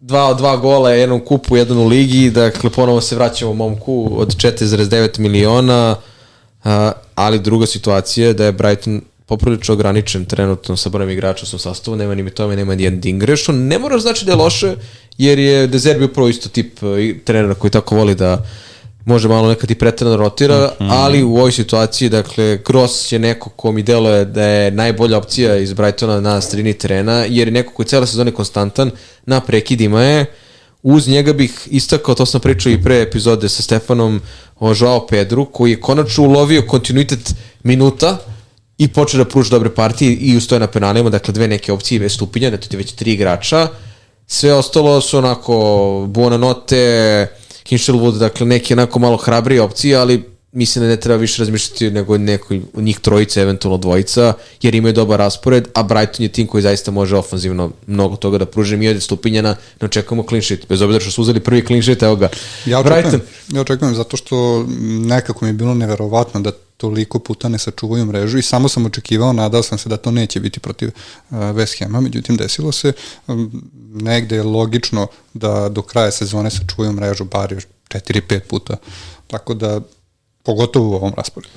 dva, 0.00 0.34
dva 0.34 0.56
gola, 0.56 0.90
jednom 0.90 1.20
kupu, 1.20 1.56
jedan 1.56 1.78
u 1.78 1.86
ligi, 1.86 2.30
dakle 2.30 2.70
ponovo 2.70 3.00
se 3.00 3.16
vraćamo 3.16 3.52
momku 3.52 4.12
od 4.16 4.36
4,9 4.36 5.18
miliona, 5.18 5.96
a, 6.64 6.92
ali 7.14 7.38
druga 7.38 7.66
situacija 7.66 8.26
je 8.26 8.34
da 8.34 8.44
je 8.44 8.52
Brighton 8.52 9.00
poprilično 9.26 9.74
ograničen 9.74 10.24
trenutno 10.24 10.76
sa 10.76 10.88
brojem 10.88 11.10
igrača 11.10 11.42
u 11.42 11.46
svom 11.46 11.60
sastavu, 11.60 11.96
nema 11.96 12.14
ni 12.14 12.22
Mitome, 12.22 12.56
nema 12.56 12.74
ni 12.74 12.82
jedan 12.82 13.00
Dingre, 13.00 13.36
što 13.36 13.52
ne 13.52 13.78
mora 13.78 13.98
znači 13.98 14.24
da 14.24 14.32
je 14.32 14.36
loše, 14.36 14.74
jer 15.18 15.38
je 15.38 15.66
Dezerbi 15.66 16.04
upravo 16.04 16.28
isto 16.28 16.48
tip 16.48 16.82
e, 16.82 17.18
trenera 17.24 17.54
koji 17.54 17.70
tako 17.70 17.96
voli 17.96 18.14
da 18.14 18.44
može 19.04 19.28
malo 19.28 19.48
nekad 19.48 19.70
i 19.70 19.74
pretrano 19.74 20.16
rotira, 20.16 20.72
ali 20.78 21.22
u 21.22 21.36
ovoj 21.36 21.52
situaciji, 21.52 22.08
dakle, 22.08 22.58
Gross 22.66 23.12
je 23.12 23.18
neko 23.18 23.50
ko 23.50 23.72
mi 23.72 23.82
deluje 23.82 24.24
da 24.24 24.44
je 24.44 24.70
najbolja 24.70 25.18
opcija 25.18 25.56
iz 25.56 25.72
Brightona 25.72 26.20
na 26.20 26.40
sredini 26.40 26.72
terena, 26.74 27.24
jer 27.28 27.48
je 27.48 27.52
neko 27.52 27.72
koji 27.72 27.84
je 27.84 27.88
cele 27.88 28.06
sezone 28.06 28.30
konstantan, 28.30 28.90
na 29.26 29.40
prekidima 29.40 30.02
je, 30.02 30.26
uz 30.88 31.08
njega 31.08 31.32
bih 31.32 31.68
istakao, 31.70 32.14
to 32.14 32.26
sam 32.26 32.40
pričao 32.40 32.72
i 32.72 32.82
pre 32.82 33.02
epizode 33.02 33.48
sa 33.48 33.62
Stefanom 33.62 34.20
o 34.60 34.74
Joao 34.80 35.06
Pedru, 35.06 35.44
koji 35.44 35.70
je 35.70 35.80
konačno 35.80 36.24
ulovio 36.24 36.62
kontinuitet 36.62 37.34
minuta 37.62 38.18
i 38.78 38.88
počeo 38.88 39.18
da 39.18 39.30
pruža 39.30 39.50
dobre 39.50 39.74
partije 39.74 40.14
i 40.14 40.36
ustoje 40.36 40.60
na 40.60 40.66
penalima, 40.66 41.10
dakle 41.10 41.34
dve 41.34 41.48
neke 41.48 41.72
opcije 41.72 42.00
bez 42.00 42.14
stupinja, 42.14 42.50
da 42.50 42.56
to 42.56 42.68
ti 42.68 42.76
već 42.76 42.92
tri 42.92 43.12
igrača. 43.12 43.68
Sve 44.26 44.54
ostalo 44.54 45.00
su 45.00 45.18
onako 45.18 45.56
Buonanote, 46.08 47.26
Hinshelwood, 47.68 48.18
dakle 48.18 48.46
neki 48.46 48.72
onako 48.72 48.98
malo 48.98 49.16
hrabrije 49.16 49.62
opcije, 49.62 49.96
ali 49.96 50.35
mislim 50.56 50.84
da 50.84 50.88
ne 50.88 50.96
treba 50.96 51.20
više 51.20 51.42
razmišljati 51.42 51.90
nego 51.90 52.18
neko 52.18 52.54
od 52.74 52.84
njih 52.84 53.00
trojica, 53.00 53.40
eventualno 53.40 53.78
dvojica, 53.78 54.32
jer 54.62 54.74
imaju 54.74 54.94
dobar 54.94 55.18
raspored, 55.18 55.68
a 55.74 55.82
Brighton 55.82 56.22
je 56.22 56.32
tim 56.32 56.46
koji 56.46 56.62
zaista 56.62 56.90
može 56.90 57.16
ofanzivno 57.16 57.70
mnogo 57.86 58.16
toga 58.16 58.38
da 58.38 58.46
pruži. 58.46 58.76
Mi 58.76 58.88
od 58.88 59.02
stupinjana 59.02 59.56
ne 59.80 59.84
očekujemo 59.84 60.24
clean 60.28 60.42
sheet, 60.42 60.68
bez 60.68 60.82
obzira 60.82 61.00
što 61.00 61.10
su 61.10 61.22
uzeli 61.22 61.40
prvi 61.40 61.66
clean 61.66 61.82
sheet, 61.82 62.02
evo 62.02 62.16
ga. 62.16 62.28
Ja 62.66 62.80
očekujem, 62.80 63.20
ja 63.48 63.60
očekujem 63.60 63.94
zato 63.94 64.16
što 64.16 64.66
nekako 65.06 65.44
mi 65.44 65.48
je 65.48 65.52
bilo 65.52 65.74
neverovatno 65.74 66.40
da 66.40 66.52
toliko 66.76 67.18
puta 67.18 67.48
ne 67.48 67.58
sačuvaju 67.58 68.04
mrežu 68.04 68.38
i 68.38 68.42
samo 68.42 68.68
sam 68.68 68.86
očekivao, 68.86 69.32
nadao 69.32 69.62
sam 69.62 69.78
se 69.78 69.88
da 69.88 69.96
to 69.96 70.10
neće 70.10 70.40
biti 70.40 70.60
protiv 70.60 70.88
uh, 70.88 71.36
West 71.36 71.84
Hama, 71.84 72.00
međutim 72.00 72.36
desilo 72.36 72.72
se 72.72 72.92
um, 73.26 73.70
negde 73.92 74.36
je 74.36 74.42
logično 74.42 75.06
da 75.34 75.68
do 75.68 75.82
kraja 75.82 76.10
sezone 76.10 76.50
sačuvaju 76.50 76.92
mrežu 76.92 77.24
bar 77.24 77.52
još 77.52 77.64
4-5 77.88 78.40
puta, 78.40 78.76
tako 79.26 79.54
da 79.54 79.80
pogotovo 80.46 80.90
u 80.90 80.94
ovom 80.94 81.12
rasporedu. 81.16 81.52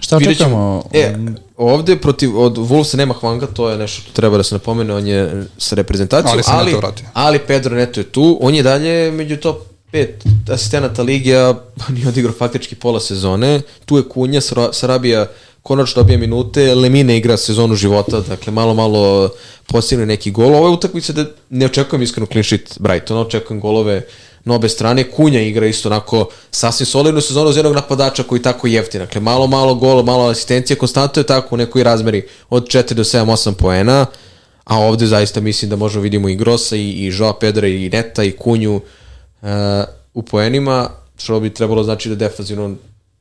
Šta 0.00 0.16
Vidjet 0.16 0.38
ćemo. 0.38 0.82
očekujemo? 0.86 1.30
E, 1.30 1.40
ovde 1.56 1.96
protiv, 1.96 2.38
od 2.40 2.56
Wolvesa 2.56 2.96
nema 2.96 3.14
Hvanga, 3.14 3.46
to 3.46 3.70
je 3.70 3.78
nešto 3.78 4.02
što 4.02 4.12
treba 4.12 4.36
da 4.36 4.42
se 4.42 4.54
napomene, 4.54 4.94
on 4.94 5.06
je 5.06 5.46
sa 5.58 5.74
reprezentacijom, 5.74 6.42
Ali 6.46 6.74
ali, 6.74 6.92
ali 7.12 7.38
Pedro 7.38 7.76
Neto 7.76 8.00
je 8.00 8.04
tu, 8.04 8.38
on 8.40 8.54
je 8.54 8.62
dalje 8.62 9.10
među 9.10 9.36
top 9.36 9.56
5 9.92 10.08
asistenata 10.48 11.02
ligi, 11.02 11.36
a 11.36 11.54
nije 11.88 12.08
odigrao 12.08 12.34
faktički 12.34 12.74
pola 12.74 13.00
sezone, 13.00 13.60
tu 13.86 13.96
je 13.96 14.08
Kunja, 14.08 14.40
Sara- 14.40 14.72
Sarabija 14.72 15.26
konačno 15.62 16.02
dobije 16.02 16.18
minute, 16.18 16.74
Lemine 16.74 17.16
igra 17.16 17.36
sezonu 17.36 17.74
života, 17.74 18.20
dakle 18.20 18.52
malo 18.52 18.74
malo 18.74 19.30
postigne 19.66 20.06
neki 20.06 20.30
gol. 20.30 20.54
Ovo 20.54 20.66
je 20.66 20.72
utakmica 20.72 21.12
da 21.12 21.24
ne 21.50 21.66
očekujem 21.66 22.02
iskreno 22.02 22.26
clean 22.26 22.44
sheet 22.44 22.76
Brightona, 22.80 23.20
očekujem 23.20 23.60
golove 23.60 24.02
na 24.48 24.54
obe 24.54 24.68
strane. 24.68 25.10
Kunja 25.10 25.40
igra 25.40 25.66
isto 25.66 25.88
onako 25.88 26.28
sasvim 26.50 26.86
solidnu 26.86 27.20
sezonu 27.20 27.50
uz 27.50 27.56
jednog 27.56 27.74
napadača 27.74 28.22
koji 28.22 28.42
tako 28.42 28.66
jeftin. 28.66 29.00
Dakle, 29.00 29.20
malo, 29.20 29.46
malo 29.46 29.74
gola, 29.74 30.02
malo 30.02 30.28
asistencije, 30.28 30.76
konstantno 30.76 31.20
je 31.20 31.26
tako 31.26 31.54
u 31.54 31.58
nekoj 31.58 31.82
razmeri 31.82 32.26
od 32.50 32.66
4 32.66 32.94
do 32.94 33.04
7, 33.04 33.24
8 33.24 33.52
poena. 33.52 34.06
A 34.64 34.78
ovde 34.78 35.06
zaista 35.06 35.40
mislim 35.40 35.70
da 35.70 35.76
možemo 35.76 36.02
vidimo 36.02 36.28
i 36.28 36.36
Grosa 36.36 36.76
i, 36.76 36.90
i 36.90 37.12
Joa 37.18 37.38
Pedra 37.38 37.68
i 37.68 37.88
Neta 37.88 38.24
i 38.24 38.32
Kunju 38.32 38.76
uh, 38.76 39.48
u 40.14 40.22
poenima, 40.22 40.90
što 41.18 41.40
bi 41.40 41.54
trebalo 41.54 41.84
znači 41.84 42.08
da 42.08 42.14
defanzivno 42.14 42.74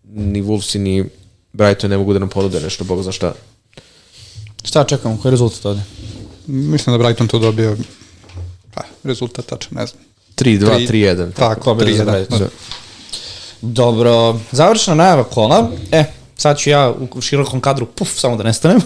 ni 0.04 0.44
Wolves 0.44 0.80
ni 0.80 1.06
Brighton 1.54 1.90
ne 1.90 1.98
mogu 1.98 2.14
da 2.14 2.20
nam 2.20 2.30
ponude 2.30 2.60
nešto, 2.60 2.84
bog 2.84 3.04
za 3.04 3.12
šta. 3.12 3.34
Šta 4.64 4.82
očekujemo? 4.82 5.22
Koji 5.22 5.30
je 5.30 5.32
rezultat 5.32 5.66
ovde? 5.66 5.82
Mislim 6.48 6.98
da 6.98 7.04
Brighton 7.04 7.28
to 7.28 7.40
dobio 7.40 7.78
pa, 8.74 8.82
rezultat 9.04 9.45
tačan, 9.45 9.72
ne 9.72 9.86
znam. 9.86 10.07
3-2, 10.38 10.88
Tri- 10.88 10.88
3-1. 10.88 11.34
Tako, 11.34 11.62
pobeda 11.62 11.94
za 11.94 12.06
3-1. 12.06 12.12
Brighton. 12.12 12.40
Da. 12.40 12.48
Dobro, 13.62 14.40
završena 14.52 14.96
najava 14.96 15.24
kola. 15.24 15.70
E, 15.92 16.04
sad 16.36 16.58
ću 16.60 16.70
ja 16.70 16.94
u 17.14 17.22
širokom 17.22 17.62
kadru, 17.62 17.86
puf, 17.86 18.10
samo 18.20 18.36
da 18.36 18.44
nestanem. 18.44 18.82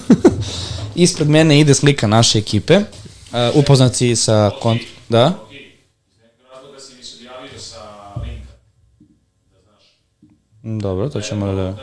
Ispred 0.95 1.29
mene 1.29 1.59
ide 1.59 1.73
slika 1.73 2.07
naše 2.07 2.39
ekipe. 2.39 2.77
Uh, 2.77 2.83
upoznaci 3.55 4.15
sa 4.15 4.51
kont... 4.61 4.81
Da? 5.09 5.33
Dobro, 10.63 11.09
to 11.09 11.21
ćemo 11.21 11.53
da... 11.53 11.75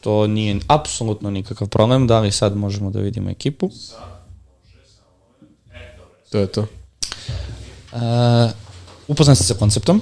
To 0.00 0.26
nije 0.26 0.58
apsolutno 0.66 1.30
nikakav 1.30 1.68
problem. 1.68 2.06
Da 2.06 2.20
li 2.20 2.32
sad 2.32 2.56
možemo 2.56 2.90
da 2.90 3.00
vidimo 3.00 3.30
ekipu? 3.30 3.70
To 6.30 6.38
je 6.38 6.46
to. 6.46 6.66
Uh, 7.92 7.98
upoznan 9.08 9.36
si 9.36 9.44
sa 9.44 9.54
konceptom, 9.54 10.00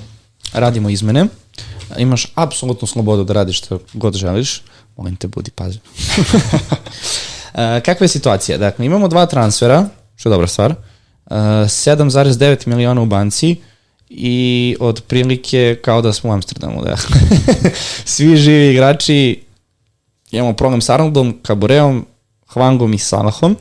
radimo 0.52 0.90
izmene, 0.90 1.26
imaš 1.98 2.26
apsolutnu 2.34 2.88
slobodu 2.88 3.24
da 3.24 3.32
radiš 3.32 3.58
što 3.58 3.78
god 3.92 4.14
želiš, 4.14 4.62
molim 4.96 5.16
te 5.16 5.28
budi 5.28 5.50
pazi. 5.50 5.78
uh, 6.18 7.60
kakva 7.84 8.04
je 8.04 8.08
situacija? 8.08 8.58
Dakle, 8.58 8.86
imamo 8.86 9.08
dva 9.08 9.26
transfera, 9.26 9.88
što 10.16 10.28
je 10.28 10.30
dobra 10.30 10.46
stvar, 10.46 10.70
uh, 10.70 10.76
7,9 11.30 12.66
miliona 12.66 13.02
u 13.02 13.06
banci 13.06 13.56
i 14.10 14.76
otprilike 14.80 15.78
kao 15.84 16.02
da 16.02 16.12
smo 16.12 16.30
u 16.30 16.32
Amsterdamu. 16.32 16.82
Da. 16.84 16.96
Svi 18.04 18.36
živi 18.36 18.72
igrači, 18.72 19.44
imamo 20.30 20.52
problem 20.52 20.80
s 20.80 20.90
Arnoldom, 20.90 21.38
Kabureom, 21.42 22.06
Hwangom 22.54 22.94
i 22.94 22.98
Salahom. 22.98 23.56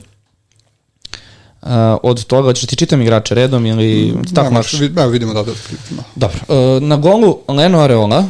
Uh, 1.62 1.70
od 2.04 2.26
toga, 2.26 2.44
hoćeš 2.44 2.64
da 2.64 2.68
ti 2.68 2.76
čitam 2.76 3.02
igrače 3.02 3.36
redom 3.36 3.66
ili 3.66 4.14
tako 4.14 4.32
Da, 4.32 4.42
lakše? 4.42 4.54
možeš, 4.54 4.74
vid- 4.74 5.12
vidimo 5.12 5.34
da 5.34 5.44
da. 5.44 5.52
Dobro. 6.16 6.38
Uh, 6.48 6.84
na 6.84 6.98
golu 6.98 7.40
Leno 7.48 7.80
Areola, 7.80 8.26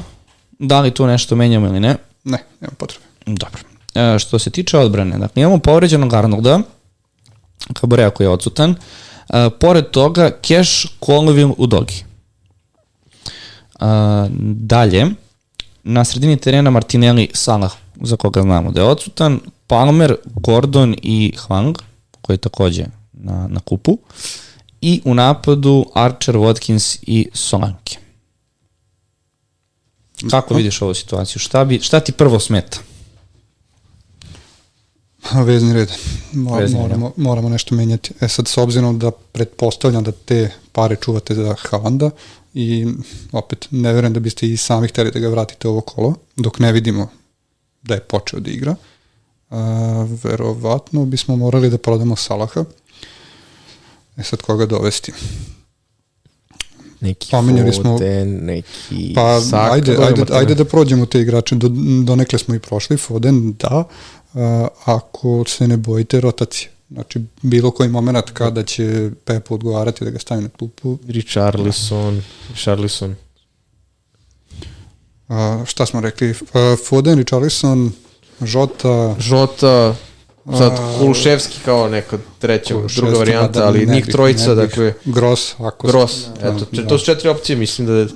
da 0.60 0.80
li 0.81 0.91
tu 0.91 1.07
nešto 1.07 1.35
menjamo 1.35 1.68
ili 1.68 1.80
ne? 1.80 1.95
Ne, 2.23 2.38
nema 2.61 2.73
potrebe. 2.77 3.06
Dobro. 3.26 3.61
e, 3.95 4.19
što 4.19 4.39
se 4.39 4.49
tiče 4.49 4.77
odbrane, 4.77 5.18
dakle 5.18 5.41
imamo 5.41 5.60
povređenog 5.60 6.14
Arnolda, 6.14 6.60
Kaborea 7.73 8.10
koji 8.10 8.26
je 8.26 8.31
odsutan, 8.31 8.76
e, 9.30 9.49
pored 9.49 9.89
toga 9.89 10.31
Cash, 10.41 10.72
Colville, 11.06 11.53
Udogi. 11.57 12.03
E, 13.80 13.85
dalje, 14.56 15.06
na 15.84 16.06
sredini 16.06 16.38
terena 16.38 16.69
Martinelli, 16.69 17.30
Salah, 17.34 17.72
za 18.01 18.15
koga 18.18 18.41
znamo 18.41 18.72
da 18.72 18.81
je 18.81 18.88
odsutan, 18.88 19.39
Palmer, 19.68 20.15
Gordon 20.26 20.95
i 21.01 21.34
Hwang, 21.38 21.76
koji 22.22 22.38
takođe 22.38 22.85
na, 23.14 23.48
na 23.48 23.60
kupu, 23.60 23.98
i 24.81 25.02
u 25.06 25.14
napadu 25.14 25.86
Archer, 25.94 26.36
Watkins 26.36 26.99
i 27.02 27.30
Solanke. 27.34 27.98
Kako 30.30 30.53
vidiš 30.53 30.81
ovu 30.81 30.94
situaciju? 30.94 31.40
Šta, 31.40 31.65
bi, 31.65 31.80
šta 31.80 31.99
ti 31.99 32.11
prvo 32.11 32.40
smeta? 32.40 32.80
Vezni 35.45 35.73
red. 35.73 35.91
Mo, 36.34 36.56
Vezni 36.56 36.77
red. 36.77 36.81
moramo, 36.81 37.14
moramo 37.15 37.49
nešto 37.49 37.76
menjati. 37.76 38.14
E 38.22 38.27
sad, 38.27 38.48
s 38.48 38.57
obzirom 38.57 38.99
da 38.99 39.11
pretpostavljam 39.11 40.03
da 40.03 40.11
te 40.11 40.52
pare 40.72 40.95
čuvate 40.95 41.36
za 41.36 41.56
Haalanda 41.60 42.10
i 42.53 42.88
opet 43.31 43.68
ne 43.72 43.94
verujem 43.94 44.14
da 44.14 44.19
biste 44.19 44.48
i 44.48 44.57
sami 44.57 44.88
hteli 44.88 45.11
da 45.11 45.19
ga 45.19 45.30
vratite 45.30 45.68
ovo 45.68 45.81
kolo, 45.81 46.15
dok 46.36 46.60
ne 46.60 46.72
vidimo 46.72 47.10
da 47.81 47.94
je 47.94 47.99
počeo 47.99 48.40
da 48.40 48.52
igra. 48.52 48.76
A, 49.49 50.07
verovatno 50.23 51.06
bismo 51.06 51.36
morali 51.36 51.69
da 51.69 51.77
prodamo 51.77 52.15
Salaha. 52.15 52.65
E 54.20 54.24
sad 54.24 54.41
koga 54.41 54.66
dovesti? 54.66 55.12
Neki 57.02 57.28
Pominjali 57.32 57.74
smo- 57.74 57.84
Foden, 57.84 58.46
neki 58.46 59.12
Pa 59.16 59.41
Saka, 59.41 59.74
ajde, 59.74 59.98
ajde, 59.98 60.26
ajde 60.32 60.56
da 60.56 60.66
prođemo 60.66 61.06
te 61.06 61.22
igrače, 61.22 61.56
do, 61.56 61.70
do 62.04 62.16
nekle 62.16 62.40
smo 62.40 62.56
i 62.56 62.60
prošli, 62.60 62.98
Foden 62.98 63.54
da, 63.54 63.84
a, 64.34 64.68
ako 64.86 65.44
se 65.48 65.68
ne 65.68 65.78
bojite 65.78 66.22
rotacije. 66.22 66.70
Znači, 66.91 67.20
bilo 67.41 67.72
koji 67.72 67.90
moment 67.90 68.30
kada 68.34 68.64
će 68.64 69.12
Pepo 69.26 69.56
odgovarati 69.56 70.06
da 70.06 70.12
ga 70.12 70.20
stavi 70.20 70.41
na 70.41 70.50
klupu, 70.50 70.98
Richarlison, 71.08 72.22
Richarlison. 72.50 73.16
a, 75.28 75.64
šta 75.66 75.86
smo 75.86 76.02
rekli, 76.02 76.34
a, 76.54 76.76
Foden, 76.86 77.18
Richarlison, 77.18 77.91
Žota, 78.41 79.16
Žota, 79.20 79.96
sad 80.58 80.80
Kuluševski 81.00 81.60
kao 81.66 81.90
neka 81.90 82.18
treća, 82.40 82.76
druga 82.96 83.18
varijanta, 83.18 83.60
mada 83.60 83.68
ali 83.68 83.86
njih 83.86 84.06
trojica, 84.06 84.56
dakle, 84.56 84.94
Gross, 85.06 85.54
ako 85.60 85.88
Gross, 85.88 86.14
da, 86.42 86.48
eto, 86.48 86.66
da. 86.72 86.88
to 86.88 87.00
su 87.00 87.06
četiri 87.06 87.30
opcije, 87.30 87.56
mislim 87.56 87.88
da 87.88 87.94
je 87.94 88.08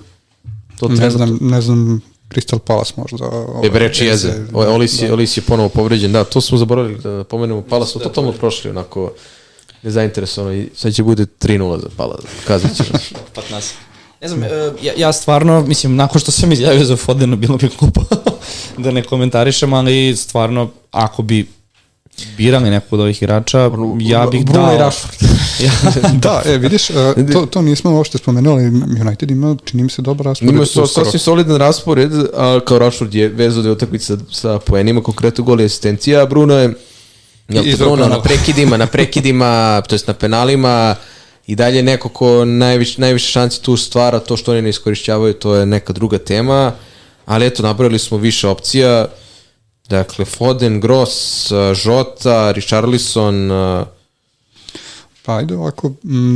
to 0.80 0.88
ne 0.88 1.10
znam, 1.10 1.38
ne 1.42 1.62
znam, 1.62 2.02
Crystal 2.30 2.60
Palace 2.60 2.94
možda. 2.98 3.26
E, 3.64 3.70
bre, 3.70 3.80
reči 3.80 4.06
jeze. 4.06 4.34
da, 4.52 4.58
Olis 4.58 5.02
je, 5.02 5.08
da. 5.08 5.14
Olis 5.14 5.38
je 5.38 5.42
ponovo 5.42 5.70
povređen, 5.70 6.12
da, 6.12 6.24
to 6.24 6.42
smo 6.42 6.58
zaboravili 6.58 7.00
da 7.02 7.24
pomenemo. 7.24 7.62
Pala 7.62 7.86
smo 7.86 8.02
totalno 8.02 8.32
prošli, 8.32 8.70
onako, 8.70 9.12
nezainteresovano 9.84 10.54
i 10.54 10.70
sad 10.76 10.94
će 10.94 11.04
bude 11.04 11.26
3-0 11.40 11.82
za 11.82 11.90
Pala, 11.98 12.20
kazat 12.48 12.78
ću. 12.78 12.84
Pat 13.36 13.50
nas. 13.52 13.74
Ne 14.22 14.28
znam, 14.28 14.44
e, 14.44 14.48
ja, 14.82 14.94
ja 14.98 15.14
stvarno, 15.14 15.62
mislim, 15.62 15.96
nakon 15.96 16.22
što 16.22 16.32
sam 16.32 16.52
izjavio 16.52 16.86
za 16.86 16.96
Fodena, 16.96 17.36
bilo 17.36 17.58
bi 17.58 17.70
glupo 17.80 18.02
da 18.84 18.92
ne 18.92 19.04
komentarišem, 19.04 19.74
ali 19.74 20.16
stvarno, 20.16 20.70
ako 20.92 21.22
bi 21.22 21.48
birali 22.38 22.70
nekog 22.70 22.94
od 22.94 23.00
ovih 23.00 23.22
igrača, 23.22 23.60
ja 24.00 24.28
bih 24.28 24.46
Bruno 24.46 24.66
dao... 24.66 24.76
i 24.76 24.78
Rashford. 24.78 25.14
ja, 25.60 25.72
da, 26.14 26.42
e, 26.46 26.58
vidiš, 26.58 26.90
a, 26.90 27.14
to, 27.34 27.46
to 27.46 27.62
nismo 27.62 27.92
uopšte 27.92 28.18
spomenuli, 28.18 28.64
United 29.02 29.32
ima, 29.32 29.56
čini 29.66 29.84
mi 29.84 29.90
se, 29.90 30.02
dobar 30.02 30.26
raspored. 30.26 30.56
Ima 30.56 30.66
su 30.66 30.84
uskoro. 30.84 31.06
sasvim 31.06 31.20
solidan 31.20 31.58
raspored, 31.58 32.12
a 32.34 32.60
kao 32.66 32.80
Rashford 32.80 33.16
je 33.16 33.28
vezao 33.28 33.64
da 33.64 33.70
je 33.70 33.74
utakmica 33.74 34.18
sa, 34.18 34.24
sa 34.32 34.60
poenima, 34.60 35.04
konkretno 35.04 35.44
gol 35.44 35.62
i 35.62 35.66
asistencija, 35.66 36.22
a 36.22 36.26
Bruno 36.26 36.56
je 36.56 36.74
jel 37.50 37.64
I 37.64 37.66
te 37.66 37.70
izveo 37.70 37.88
Bruno 37.88 38.08
na 38.08 38.22
prekidima, 38.22 38.78
na 38.78 38.88
prekidima, 38.88 39.82
to 39.88 39.96
jest 39.96 40.08
na 40.08 40.14
penalima, 40.14 40.96
i 41.48 41.56
dalje 41.56 41.84
neko 41.84 42.10
ko 42.10 42.46
najviše, 42.46 43.02
najviše 43.02 43.32
šanci 43.32 43.62
tu 43.62 43.78
stvara, 43.78 44.20
to 44.20 44.38
što 44.38 44.52
oni 44.52 44.62
ne 44.62 44.70
iskorišćavaju, 44.70 45.34
to 45.34 45.56
je 45.56 45.66
neka 45.66 45.94
druga 45.94 46.18
tema, 46.18 46.72
ali 47.26 47.46
eto, 47.46 47.64
nabrali 47.64 48.00
smo 48.00 48.18
više 48.18 48.48
opcija, 48.48 49.08
dakle, 49.90 50.26
Foden, 50.26 50.80
Gross, 50.80 51.52
Žota, 51.74 52.52
Richarlison, 52.52 53.52
Pa 55.26 55.36
ajde 55.36 55.56
ovako, 55.56 55.92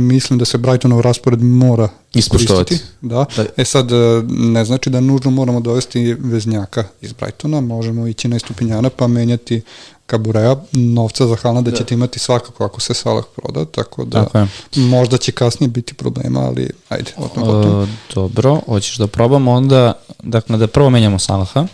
mislim 0.08 0.38
da 0.38 0.44
se 0.44 0.58
Brightonov 0.58 1.00
raspored 1.00 1.42
mora 1.42 1.88
Ispoštovati. 2.14 2.78
Da. 3.00 3.24
Da. 3.36 3.44
E 3.56 3.64
sad, 3.64 3.92
e, 3.92 4.22
ne 4.28 4.64
znači 4.64 4.90
da 4.90 5.00
nužno 5.00 5.30
moramo 5.30 5.60
dovesti 5.60 6.14
veznjaka 6.14 6.84
iz 7.00 7.12
Brightona, 7.12 7.60
možemo 7.60 8.06
ići 8.06 8.28
na 8.28 8.36
istupinjana 8.36 8.90
pa 8.90 9.06
menjati 9.06 9.62
Kabureja, 10.06 10.56
novca 10.72 11.26
za 11.26 11.36
Haaland 11.36 11.68
da 11.68 11.76
ćete 11.76 11.94
imati 11.94 12.18
svakako 12.18 12.64
ako 12.64 12.80
se 12.80 12.94
Salah 12.94 13.24
proda, 13.36 13.64
tako 13.64 14.04
da 14.04 14.24
Tako 14.24 14.38
je. 14.38 14.46
možda 14.76 15.16
će 15.16 15.32
kasnije 15.32 15.68
biti 15.68 15.94
problema, 15.94 16.40
ali 16.40 16.70
ajde, 16.88 17.12
o 17.16 17.28
tom 17.28 17.44
potom. 17.44 17.82
E, 17.82 17.86
dobro, 18.14 18.60
hoćeš 18.66 18.96
da 18.96 19.06
probamo 19.06 19.52
onda, 19.52 19.92
dakle, 20.22 20.56
da 20.56 20.66
prvo 20.66 20.90
menjamo 20.90 21.18
Salaha. 21.18 21.66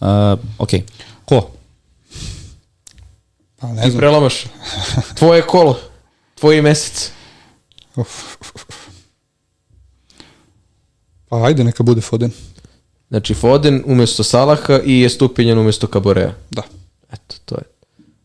Uh, 0.00 0.38
ok, 0.58 0.70
ko? 1.24 1.50
Pa 3.56 3.66
ne 3.66 3.82
ti 3.82 3.90
znam, 3.90 4.00
prelamaš. 4.00 4.44
Tvoje 5.18 5.42
kolo, 5.42 5.80
tvoj 6.34 6.62
mesec. 6.62 7.10
Uf, 7.96 8.36
uf, 8.40 8.54
uf. 8.54 8.76
Pa 11.28 11.44
ajde, 11.46 11.64
neka 11.64 11.82
bude 11.82 12.00
Foden. 12.00 12.30
Znači 13.08 13.34
Foden 13.34 13.82
umesto 13.86 14.24
Salaha 14.24 14.80
i 14.84 15.00
je 15.00 15.08
stupinjan 15.10 15.58
umesto 15.58 15.86
Kaborea. 15.86 16.34
Da. 16.50 16.62
Eto, 17.12 17.34
to 17.44 17.54
je. 17.54 17.62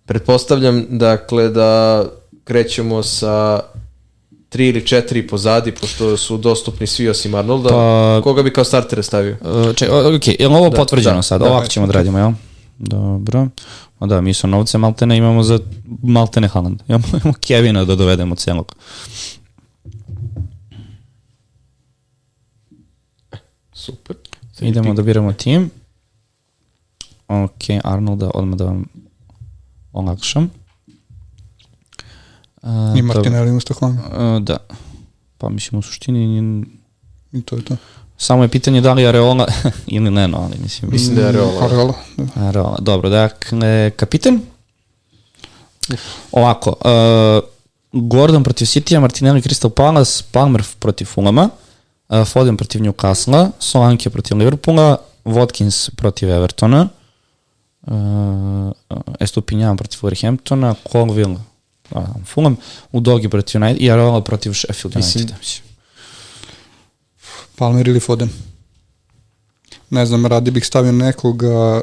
Pretpostavljam, 0.06 0.86
dakle, 0.90 1.50
da 1.50 2.04
krećemo 2.44 3.04
sa 3.04 3.60
tri 4.56 4.68
ili 4.68 4.88
četiri 4.88 5.28
pozadi, 5.28 5.72
pošto 5.72 6.18
su 6.18 6.38
dostupni 6.38 6.88
svi 6.88 7.10
osim 7.10 7.36
Arnolda. 7.36 7.70
Pa- 7.70 8.22
Koga 8.24 8.44
bi 8.44 8.54
kao 8.54 8.64
startere 8.64 9.04
stavio? 9.04 9.38
Uh, 9.42 9.76
ček, 9.76 9.90
ok, 9.92 10.28
je 10.30 10.48
li 10.48 10.56
ovo 10.56 10.70
Da, 10.70 10.76
potvrđeno 10.78 11.16
da, 11.16 11.22
sad? 11.22 11.42
da, 11.42 11.48
Ovako 11.48 11.68
ćemo 11.68 11.88
da 11.88 11.94
radimo, 11.94 12.18
jel? 12.18 12.32
Dobro. 12.78 13.48
O 14.00 14.08
da, 14.08 14.22
mi 14.22 14.34
su 14.34 14.48
novce 14.48 14.78
maltene 14.78 15.18
imamo 15.18 15.44
za 15.44 15.60
maltene 16.04 16.48
Haaland. 16.48 16.82
Imamo, 16.88 17.04
imamo 17.14 17.34
Kevina 17.40 17.86
da 17.86 17.96
dovedemo 17.96 18.36
celog. 18.36 18.76
Super. 23.74 24.16
Idemo 24.62 24.94
da 24.94 25.02
biramo 25.02 25.34
tim. 25.34 25.70
Ok, 27.28 27.52
Arnolda, 27.84 28.32
odmah 28.34 28.58
da 28.58 28.66
vam 28.66 28.86
olakšam. 29.94 30.50
Uh, 32.66 32.98
I 32.98 33.02
Martinelli 33.02 33.52
umesto. 33.52 33.74
Uh, 33.82 34.42
da. 34.42 34.58
Pa 35.38 35.50
mislim 35.50 35.80
u 35.80 35.82
suštini 35.82 36.66
I 37.32 37.42
to 37.42 37.56
je 37.56 37.66
to. 37.66 37.76
samo 38.18 38.44
je 38.44 38.50
pitanje 38.50 38.82
da 38.82 38.94
li 38.94 39.08
Areola 39.08 39.48
ili 39.88 40.10
Leno, 40.10 40.38
ali 40.38 40.58
mislim... 40.64 40.92
Mislim 40.92 41.16
da 41.16 41.22
je 41.22 41.28
Areola. 41.28 41.66
Areola, 41.66 41.94
da. 42.18 42.48
Areola. 42.48 42.78
Dobro, 42.82 43.10
dakle, 43.10 43.92
kapiten? 43.96 44.42
Ovako, 46.32 46.70
uh, 46.70 48.02
Gordon 48.02 48.44
protiv 48.44 48.66
Citya, 48.66 49.00
Martinelli 49.00 49.42
Crystal 49.42 49.72
Palace, 49.72 50.24
Palmer 50.32 50.64
protiv 50.80 51.06
Fulama, 51.06 51.50
uh, 52.10 52.28
Foden 52.28 52.58
protiv 52.58 52.82
Newcastle, 52.82 53.50
Solanke 53.60 54.10
protiv 54.10 54.38
Liverpoola, 54.38 54.98
Watkins 55.26 55.90
protiv 55.96 56.30
Evertona, 56.30 56.90
uh, 57.88 58.72
Estupinjan 59.20 59.78
protiv 59.78 60.00
Wolverhamptona, 60.02 60.76
Colville 60.92 61.38
uh, 61.92 62.04
Fulham, 62.26 62.58
Udogi 62.92 63.30
protiv 63.30 63.62
United 63.62 63.82
i 63.82 63.92
Areola 63.92 64.24
protiv 64.24 64.54
Sheffield 64.54 64.96
Mislim- 64.96 65.22
United. 65.22 65.38
Mislim. 65.40 65.66
Palmer 67.56 67.88
ili 67.88 68.00
Foden. 68.00 68.30
Ne 69.90 70.06
znam, 70.06 70.26
radi 70.26 70.52
bih 70.52 70.66
stavio 70.66 70.92
nekoga 70.92 71.82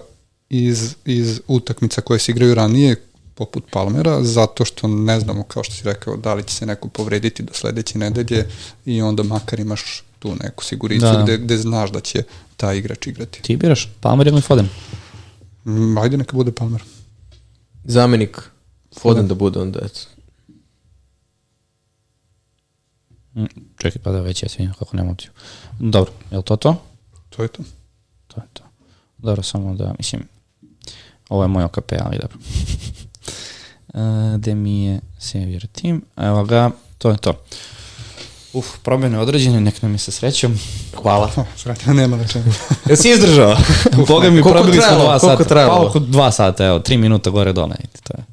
iz, 0.49 0.95
iz 1.05 1.41
utakmica 1.49 2.01
koje 2.01 2.19
se 2.19 2.33
igraju 2.33 2.55
ranije, 2.55 2.97
poput 3.35 3.65
Palmera, 3.71 4.25
zato 4.25 4.65
što 4.65 4.89
ne 4.89 5.21
znamo, 5.21 5.43
kao 5.43 5.65
što 5.65 5.75
si 5.75 5.85
rekao, 5.85 6.17
da 6.17 6.35
li 6.35 6.43
će 6.45 6.55
se 6.55 6.67
neko 6.67 6.89
povrediti 6.89 7.43
do 7.43 7.53
sledeće 7.55 7.99
nedelje 7.99 8.49
i 8.87 9.03
onda 9.03 9.23
makar 9.23 9.61
imaš 9.61 10.03
tu 10.19 10.35
neku 10.43 10.65
siguricu 10.65 11.05
Da. 11.07 11.13
da. 11.13 11.23
gde, 11.23 11.39
gde 11.39 11.57
znaš 11.59 11.91
da 11.93 12.01
će 12.01 12.23
taj 12.57 12.77
igrač 12.79 13.07
igrati. 13.07 13.43
Ti 13.43 13.57
biraš 13.57 13.89
Palmer 14.01 14.27
ili 14.27 14.41
Foden? 14.41 14.69
Mm, 15.65 15.99
Ajde, 15.99 16.17
neka 16.17 16.37
bude 16.37 16.53
Palmer. 16.53 16.83
Zamenik 17.85 18.39
Foden 19.01 19.29
da 19.29 19.35
bude 19.35 19.61
onda, 19.61 19.79
eto. 19.83 20.01
Mm, 23.35 23.45
Čekaj, 23.79 24.03
pa 24.03 24.11
da 24.11 24.21
već 24.21 24.43
ja 24.43 24.49
vidim 24.59 24.75
kako 24.79 24.97
nema 24.97 25.11
opciju. 25.11 25.31
Dobro, 25.79 26.13
je 26.31 26.37
li 26.37 26.43
to 26.45 26.57
to? 26.57 26.77
To 27.31 27.43
je 27.43 27.49
to. 27.49 27.63
To 28.27 28.41
je 28.41 28.47
to. 28.53 28.63
Dobro, 29.19 29.43
samo 29.43 29.75
da, 29.75 29.95
mislim, 29.99 30.23
ovo 31.29 31.43
je 31.43 31.49
moj 31.49 31.65
OKP, 31.65 31.93
ali 32.01 32.19
dobro. 32.19 32.39
uh, 33.89 34.01
gde 34.39 34.55
mi 34.55 34.85
je 34.85 35.01
Savior 35.19 35.67
Team, 35.67 36.03
evo 36.17 36.45
ga, 36.45 36.71
to 36.99 37.11
je 37.11 37.17
to. 37.17 37.45
Uf, 38.53 38.67
promjene 38.83 39.19
određene, 39.19 39.61
nek 39.61 39.83
nam 39.83 39.93
je 39.93 39.99
sa 39.99 40.11
srećom. 40.11 40.59
Hvala. 41.03 41.31
Sretno, 41.57 41.93
nema 41.93 42.17
na 42.17 42.27
čemu. 42.27 42.45
Jel 42.89 42.97
si 42.97 43.11
izdržao? 43.11 43.57
Boga 44.07 44.31
mi, 44.31 44.43
Koliko 44.43 44.51
probili 44.63 44.83
smo 44.83 44.97
dva 44.99 45.19
Koliko 45.19 45.43
sata. 45.43 45.49
trajalo? 45.49 45.75
Pa 45.81 45.87
oko 45.87 45.99
dva 45.99 46.31
sata, 46.33 46.67
evo, 46.67 46.79
tri 46.79 46.97
minuta 46.97 47.31
gore 47.31 47.53
dole. 47.53 47.77
To 48.03 48.15
je. 48.19 48.25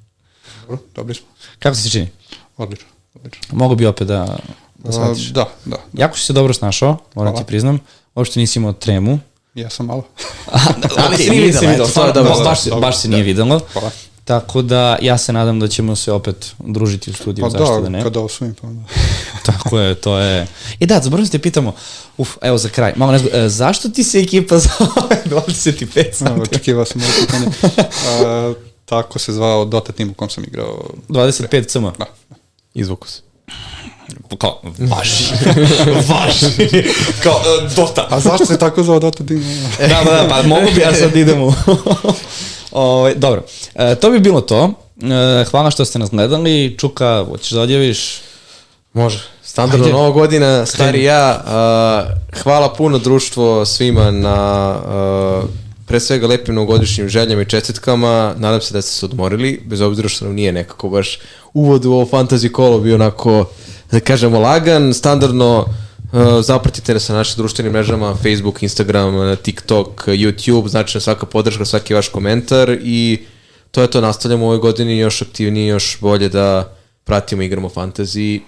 Dobro, 0.69 0.83
dobri 0.95 1.15
smo. 1.15 1.25
Kako 1.59 1.75
se 1.75 1.89
čini? 1.89 2.07
Odlično, 2.57 2.87
odlično. 3.15 3.41
Mogu 3.51 3.75
bi 3.75 3.85
opet 3.85 4.07
da, 4.07 4.37
da 4.77 4.89
A, 4.89 4.91
shvatiš. 4.91 5.25
da, 5.25 5.45
da, 5.65 5.75
da. 5.75 5.77
Jako 5.93 6.17
si 6.17 6.25
se 6.25 6.33
dobro 6.33 6.53
snašao, 6.53 6.97
moram 7.15 7.31
Hvala. 7.31 7.37
ti 7.37 7.47
priznam. 7.47 7.79
Uopšte 8.15 8.39
nisi 8.39 8.59
imao 8.59 8.73
tremu. 8.73 9.19
Ja 9.55 9.69
sam 9.69 9.85
malo. 9.85 10.03
Ali 10.97 11.17
se 11.17 11.29
nije 11.29 11.41
videlo, 11.43 11.71
eto, 11.73 11.87
to 11.87 12.05
je 12.05 12.13
dobro. 12.13 12.31
Baš, 12.31 12.43
baš, 12.43 12.59
se- 12.61 12.69
Dobro, 12.69 12.81
baš 12.81 12.97
se 12.97 13.07
da. 13.07 13.11
nije 13.11 13.23
videlo. 13.23 13.59
Hvala. 13.73 13.91
Tako 14.25 14.61
da 14.61 14.97
ja 15.01 15.17
se 15.17 15.33
nadam 15.33 15.59
da 15.59 15.67
ćemo 15.67 15.95
se 15.95 16.11
opet 16.11 16.53
družiti 16.59 17.11
u 17.11 17.13
studiju, 17.13 17.43
Pa 17.43 17.49
zašto 17.49 17.75
da, 17.75 17.81
da, 17.81 17.89
ne? 17.89 18.03
kada 18.03 18.19
osvojim, 18.19 18.55
pa 18.61 18.67
onda. 18.67 18.83
Tako 19.45 19.79
je, 19.79 19.95
to 19.95 20.17
je... 20.17 20.47
I 20.79 20.85
da, 20.85 20.99
zaboravim 20.99 21.25
se 21.25 21.31
te 21.31 21.39
pitamo, 21.39 21.73
uf, 22.17 22.37
evo 22.41 22.57
za 22.57 22.69
kraj, 22.69 22.93
malo 22.95 23.11
nezgo, 23.11 23.29
e, 23.33 23.49
zašto 23.49 23.89
ti 23.89 24.03
se 24.03 24.19
ekipa 24.19 24.57
zove 24.67 25.21
25 25.25 26.09
A, 26.09 26.13
sam? 26.13 26.41
Očekivao 26.41 26.85
sam 26.85 27.01
ovo 27.01 27.11
pitanje. 27.19 27.47
A, 28.19 28.53
tako 28.89 29.19
se 29.19 29.33
zvao 29.33 29.65
Dota 29.65 29.91
tim 29.91 30.09
u 30.09 30.13
kom 30.13 30.29
sam 30.29 30.43
igrao. 30.43 30.89
25 31.09 31.67
cm. 31.67 31.85
Da. 31.99 32.05
Izvuku 32.73 33.07
se. 33.07 33.21
Kao, 34.37 34.61
važi. 34.79 35.23
važi. 36.09 36.83
Kao, 37.23 37.33
e, 37.33 37.75
Dota. 37.75 38.07
A 38.09 38.19
zašto 38.19 38.45
se 38.45 38.59
tako 38.59 38.83
zvao 38.83 38.99
Dota 38.99 39.23
tim? 39.23 39.43
da, 39.79 39.87
da, 39.87 40.11
da, 40.11 40.27
pa 40.29 40.47
mogu 40.47 40.67
bi 40.75 40.81
ja 40.81 40.93
sad 40.93 41.15
idemo. 41.15 41.53
Ovaj, 42.71 43.15
dobro, 43.15 43.43
e, 43.75 43.95
to 43.95 44.11
bi 44.11 44.19
bilo 44.19 44.41
to. 44.41 44.73
E, 45.41 45.45
hvala 45.45 45.71
što 45.71 45.85
ste 45.85 45.99
nas 45.99 46.09
gledali. 46.09 46.75
Čuka, 46.79 47.25
hoćeš 47.29 47.51
da 47.51 47.61
odjaviš? 47.61 48.21
Može. 48.93 49.19
Standardno 49.43 49.85
Ajde. 49.85 49.97
nova 49.97 50.09
godina, 50.09 50.65
stari 50.65 51.03
ja. 51.03 51.43
Uh, 51.43 52.41
hvala 52.41 52.73
puno 52.73 52.97
društvo 52.97 53.65
svima 53.65 54.11
na 54.11 54.75
uh, 55.43 55.49
pre 55.89 55.99
svega 55.99 56.27
lepim 56.27 56.55
novogodišnjim 56.55 57.09
željama 57.09 57.41
i 57.41 57.45
čestitkama. 57.45 58.35
Nadam 58.37 58.61
se 58.61 58.73
da 58.73 58.81
ste 58.81 58.91
se 58.91 59.05
odmorili, 59.05 59.61
bez 59.65 59.81
obzira 59.81 60.09
što 60.09 60.25
nam 60.25 60.33
nije 60.33 60.51
nekako 60.51 60.89
baš 60.89 61.19
uvod 61.53 61.85
u 61.85 61.91
ovo 61.91 62.05
fantasy 62.05 62.51
kolo 62.51 62.79
bio 62.79 62.95
onako, 62.95 63.45
da 63.91 63.99
kažemo, 63.99 64.39
lagan. 64.39 64.93
Standardno 64.93 65.59
uh, 65.59 66.21
zapratite 66.41 66.93
nas 66.93 67.09
na 67.09 67.15
našim 67.15 67.37
društvenim 67.37 67.73
mrežama, 67.73 68.15
Facebook, 68.15 68.63
Instagram, 68.63 69.35
TikTok, 69.35 70.07
YouTube, 70.07 70.67
znači 70.67 70.97
na 70.97 71.01
svaka 71.01 71.25
podrška, 71.25 71.65
svaki 71.65 71.93
vaš 71.93 72.07
komentar 72.07 72.77
i 72.83 73.19
to 73.71 73.81
je 73.81 73.91
to, 73.91 74.01
nastavljamo 74.01 74.45
u 74.45 74.47
ovoj 74.47 74.59
godini 74.59 74.97
još 74.97 75.21
aktivnije, 75.21 75.67
još 75.67 75.97
bolje 76.01 76.29
da 76.29 76.77
pratimo 77.03 77.41
igramo 77.41 77.69
fantasy 77.69 78.39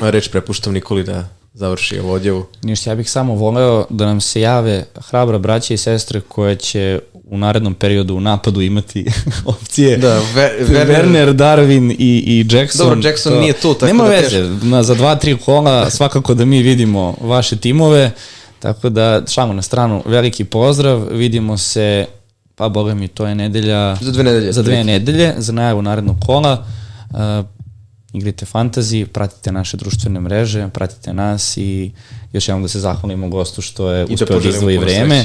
reč 0.00 0.28
prepuštam 0.28 0.72
Nikoli 0.72 1.04
da 1.04 1.41
završi 1.54 1.98
ovu 1.98 2.10
odjavu. 2.12 2.46
Ništa, 2.62 2.90
ja 2.90 2.96
bih 2.96 3.10
samo 3.10 3.34
voleo 3.34 3.84
da 3.90 4.06
nam 4.06 4.20
se 4.20 4.40
jave 4.40 4.84
hrabra 5.08 5.38
braća 5.38 5.74
i 5.74 5.76
sestre 5.76 6.20
koje 6.20 6.56
će 6.56 7.00
u 7.24 7.38
narednom 7.38 7.74
periodu 7.74 8.14
u 8.14 8.20
napadu 8.20 8.60
imati 8.60 9.06
opcije. 9.44 9.96
Da, 9.96 10.20
Ver- 10.34 10.66
Werner- 10.68 10.86
Werner, 10.86 11.32
Darwin 11.32 11.94
i, 11.98 12.18
i 12.26 12.46
Jackson. 12.56 12.88
Dobro, 12.88 13.08
Jackson 13.08 13.38
nije 13.38 13.52
tu, 13.52 13.74
tako 13.74 13.86
Nema 13.86 14.04
da 14.04 14.10
veze, 14.10 14.40
na, 14.62 14.82
za 14.82 14.94
dva, 14.94 15.14
tri 15.14 15.36
kola 15.36 15.90
svakako 15.90 16.34
da 16.34 16.44
mi 16.44 16.62
vidimo 16.62 17.14
vaše 17.20 17.56
timove, 17.56 18.10
tako 18.58 18.88
da 18.88 19.22
šalu 19.28 19.52
na 19.52 19.62
stranu, 19.62 20.02
veliki 20.06 20.44
pozdrav, 20.44 21.06
vidimo 21.10 21.58
se, 21.58 22.06
pa 22.54 22.68
boga 22.68 22.94
mi, 22.94 23.08
to 23.08 23.26
je 23.26 23.34
nedelja... 23.34 23.96
Za 24.00 24.12
dve 24.12 24.24
nedelje. 24.24 24.52
Za 24.52 24.62
dve 24.62 24.84
nedelje, 24.84 25.34
za 25.38 25.52
najavu 25.52 25.82
narednog 25.82 26.16
kola. 26.26 26.66
Uh, 27.10 27.18
igrite 28.12 28.46
fantasy, 28.46 29.06
pratite 29.06 29.52
naše 29.52 29.76
društvene 29.76 30.20
mreže, 30.20 30.68
pratite 30.72 31.12
nas 31.12 31.56
i 31.56 31.90
još 32.32 32.48
jednom 32.48 32.62
da 32.62 32.68
se 32.68 32.80
zahvalimo 32.80 33.28
gostu 33.28 33.62
što 33.62 33.90
je 33.90 34.06
da 34.06 34.14
uspeo 34.14 34.40
da 34.40 34.48
izdvoji 34.48 34.78
vreme. 34.78 35.24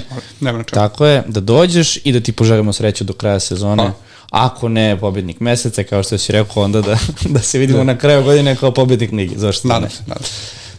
Tako 0.72 1.06
je, 1.06 1.24
da 1.28 1.40
dođeš 1.40 2.00
i 2.04 2.12
da 2.12 2.20
ti 2.20 2.32
poželimo 2.32 2.74
sreću 2.74 3.04
do 3.04 3.14
kraja 3.14 3.40
sezone. 3.40 3.84
Hvala. 3.84 3.94
Ako 4.32 4.70
ne 4.70 4.98
pobednik 5.00 5.40
meseca, 5.40 5.84
kao 5.84 6.04
što 6.04 6.18
si 6.18 6.32
rekao, 6.32 6.64
onda 6.64 6.82
da, 6.82 6.98
da 7.36 7.40
se 7.40 7.60
vidimo 7.60 7.84
na 7.84 7.98
kraju 7.98 8.24
godine 8.24 8.56
kao 8.56 8.72
pobednik 8.72 9.12
ligi. 9.12 9.36
Zašto 9.38 9.68
Nadam 9.68 9.84
ne? 9.84 9.90
se, 9.90 10.04
nadam 10.08 10.24
se. 10.24 10.32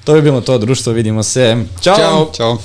To 0.05 0.15
bi 0.15 0.23
bilo 0.23 0.41
to 0.41 0.59
društvo, 0.59 0.93
vidimo 0.93 1.23
se. 1.23 1.65
Ćao! 1.81 1.97
Ćao! 1.97 2.31
Ćao. 2.37 2.59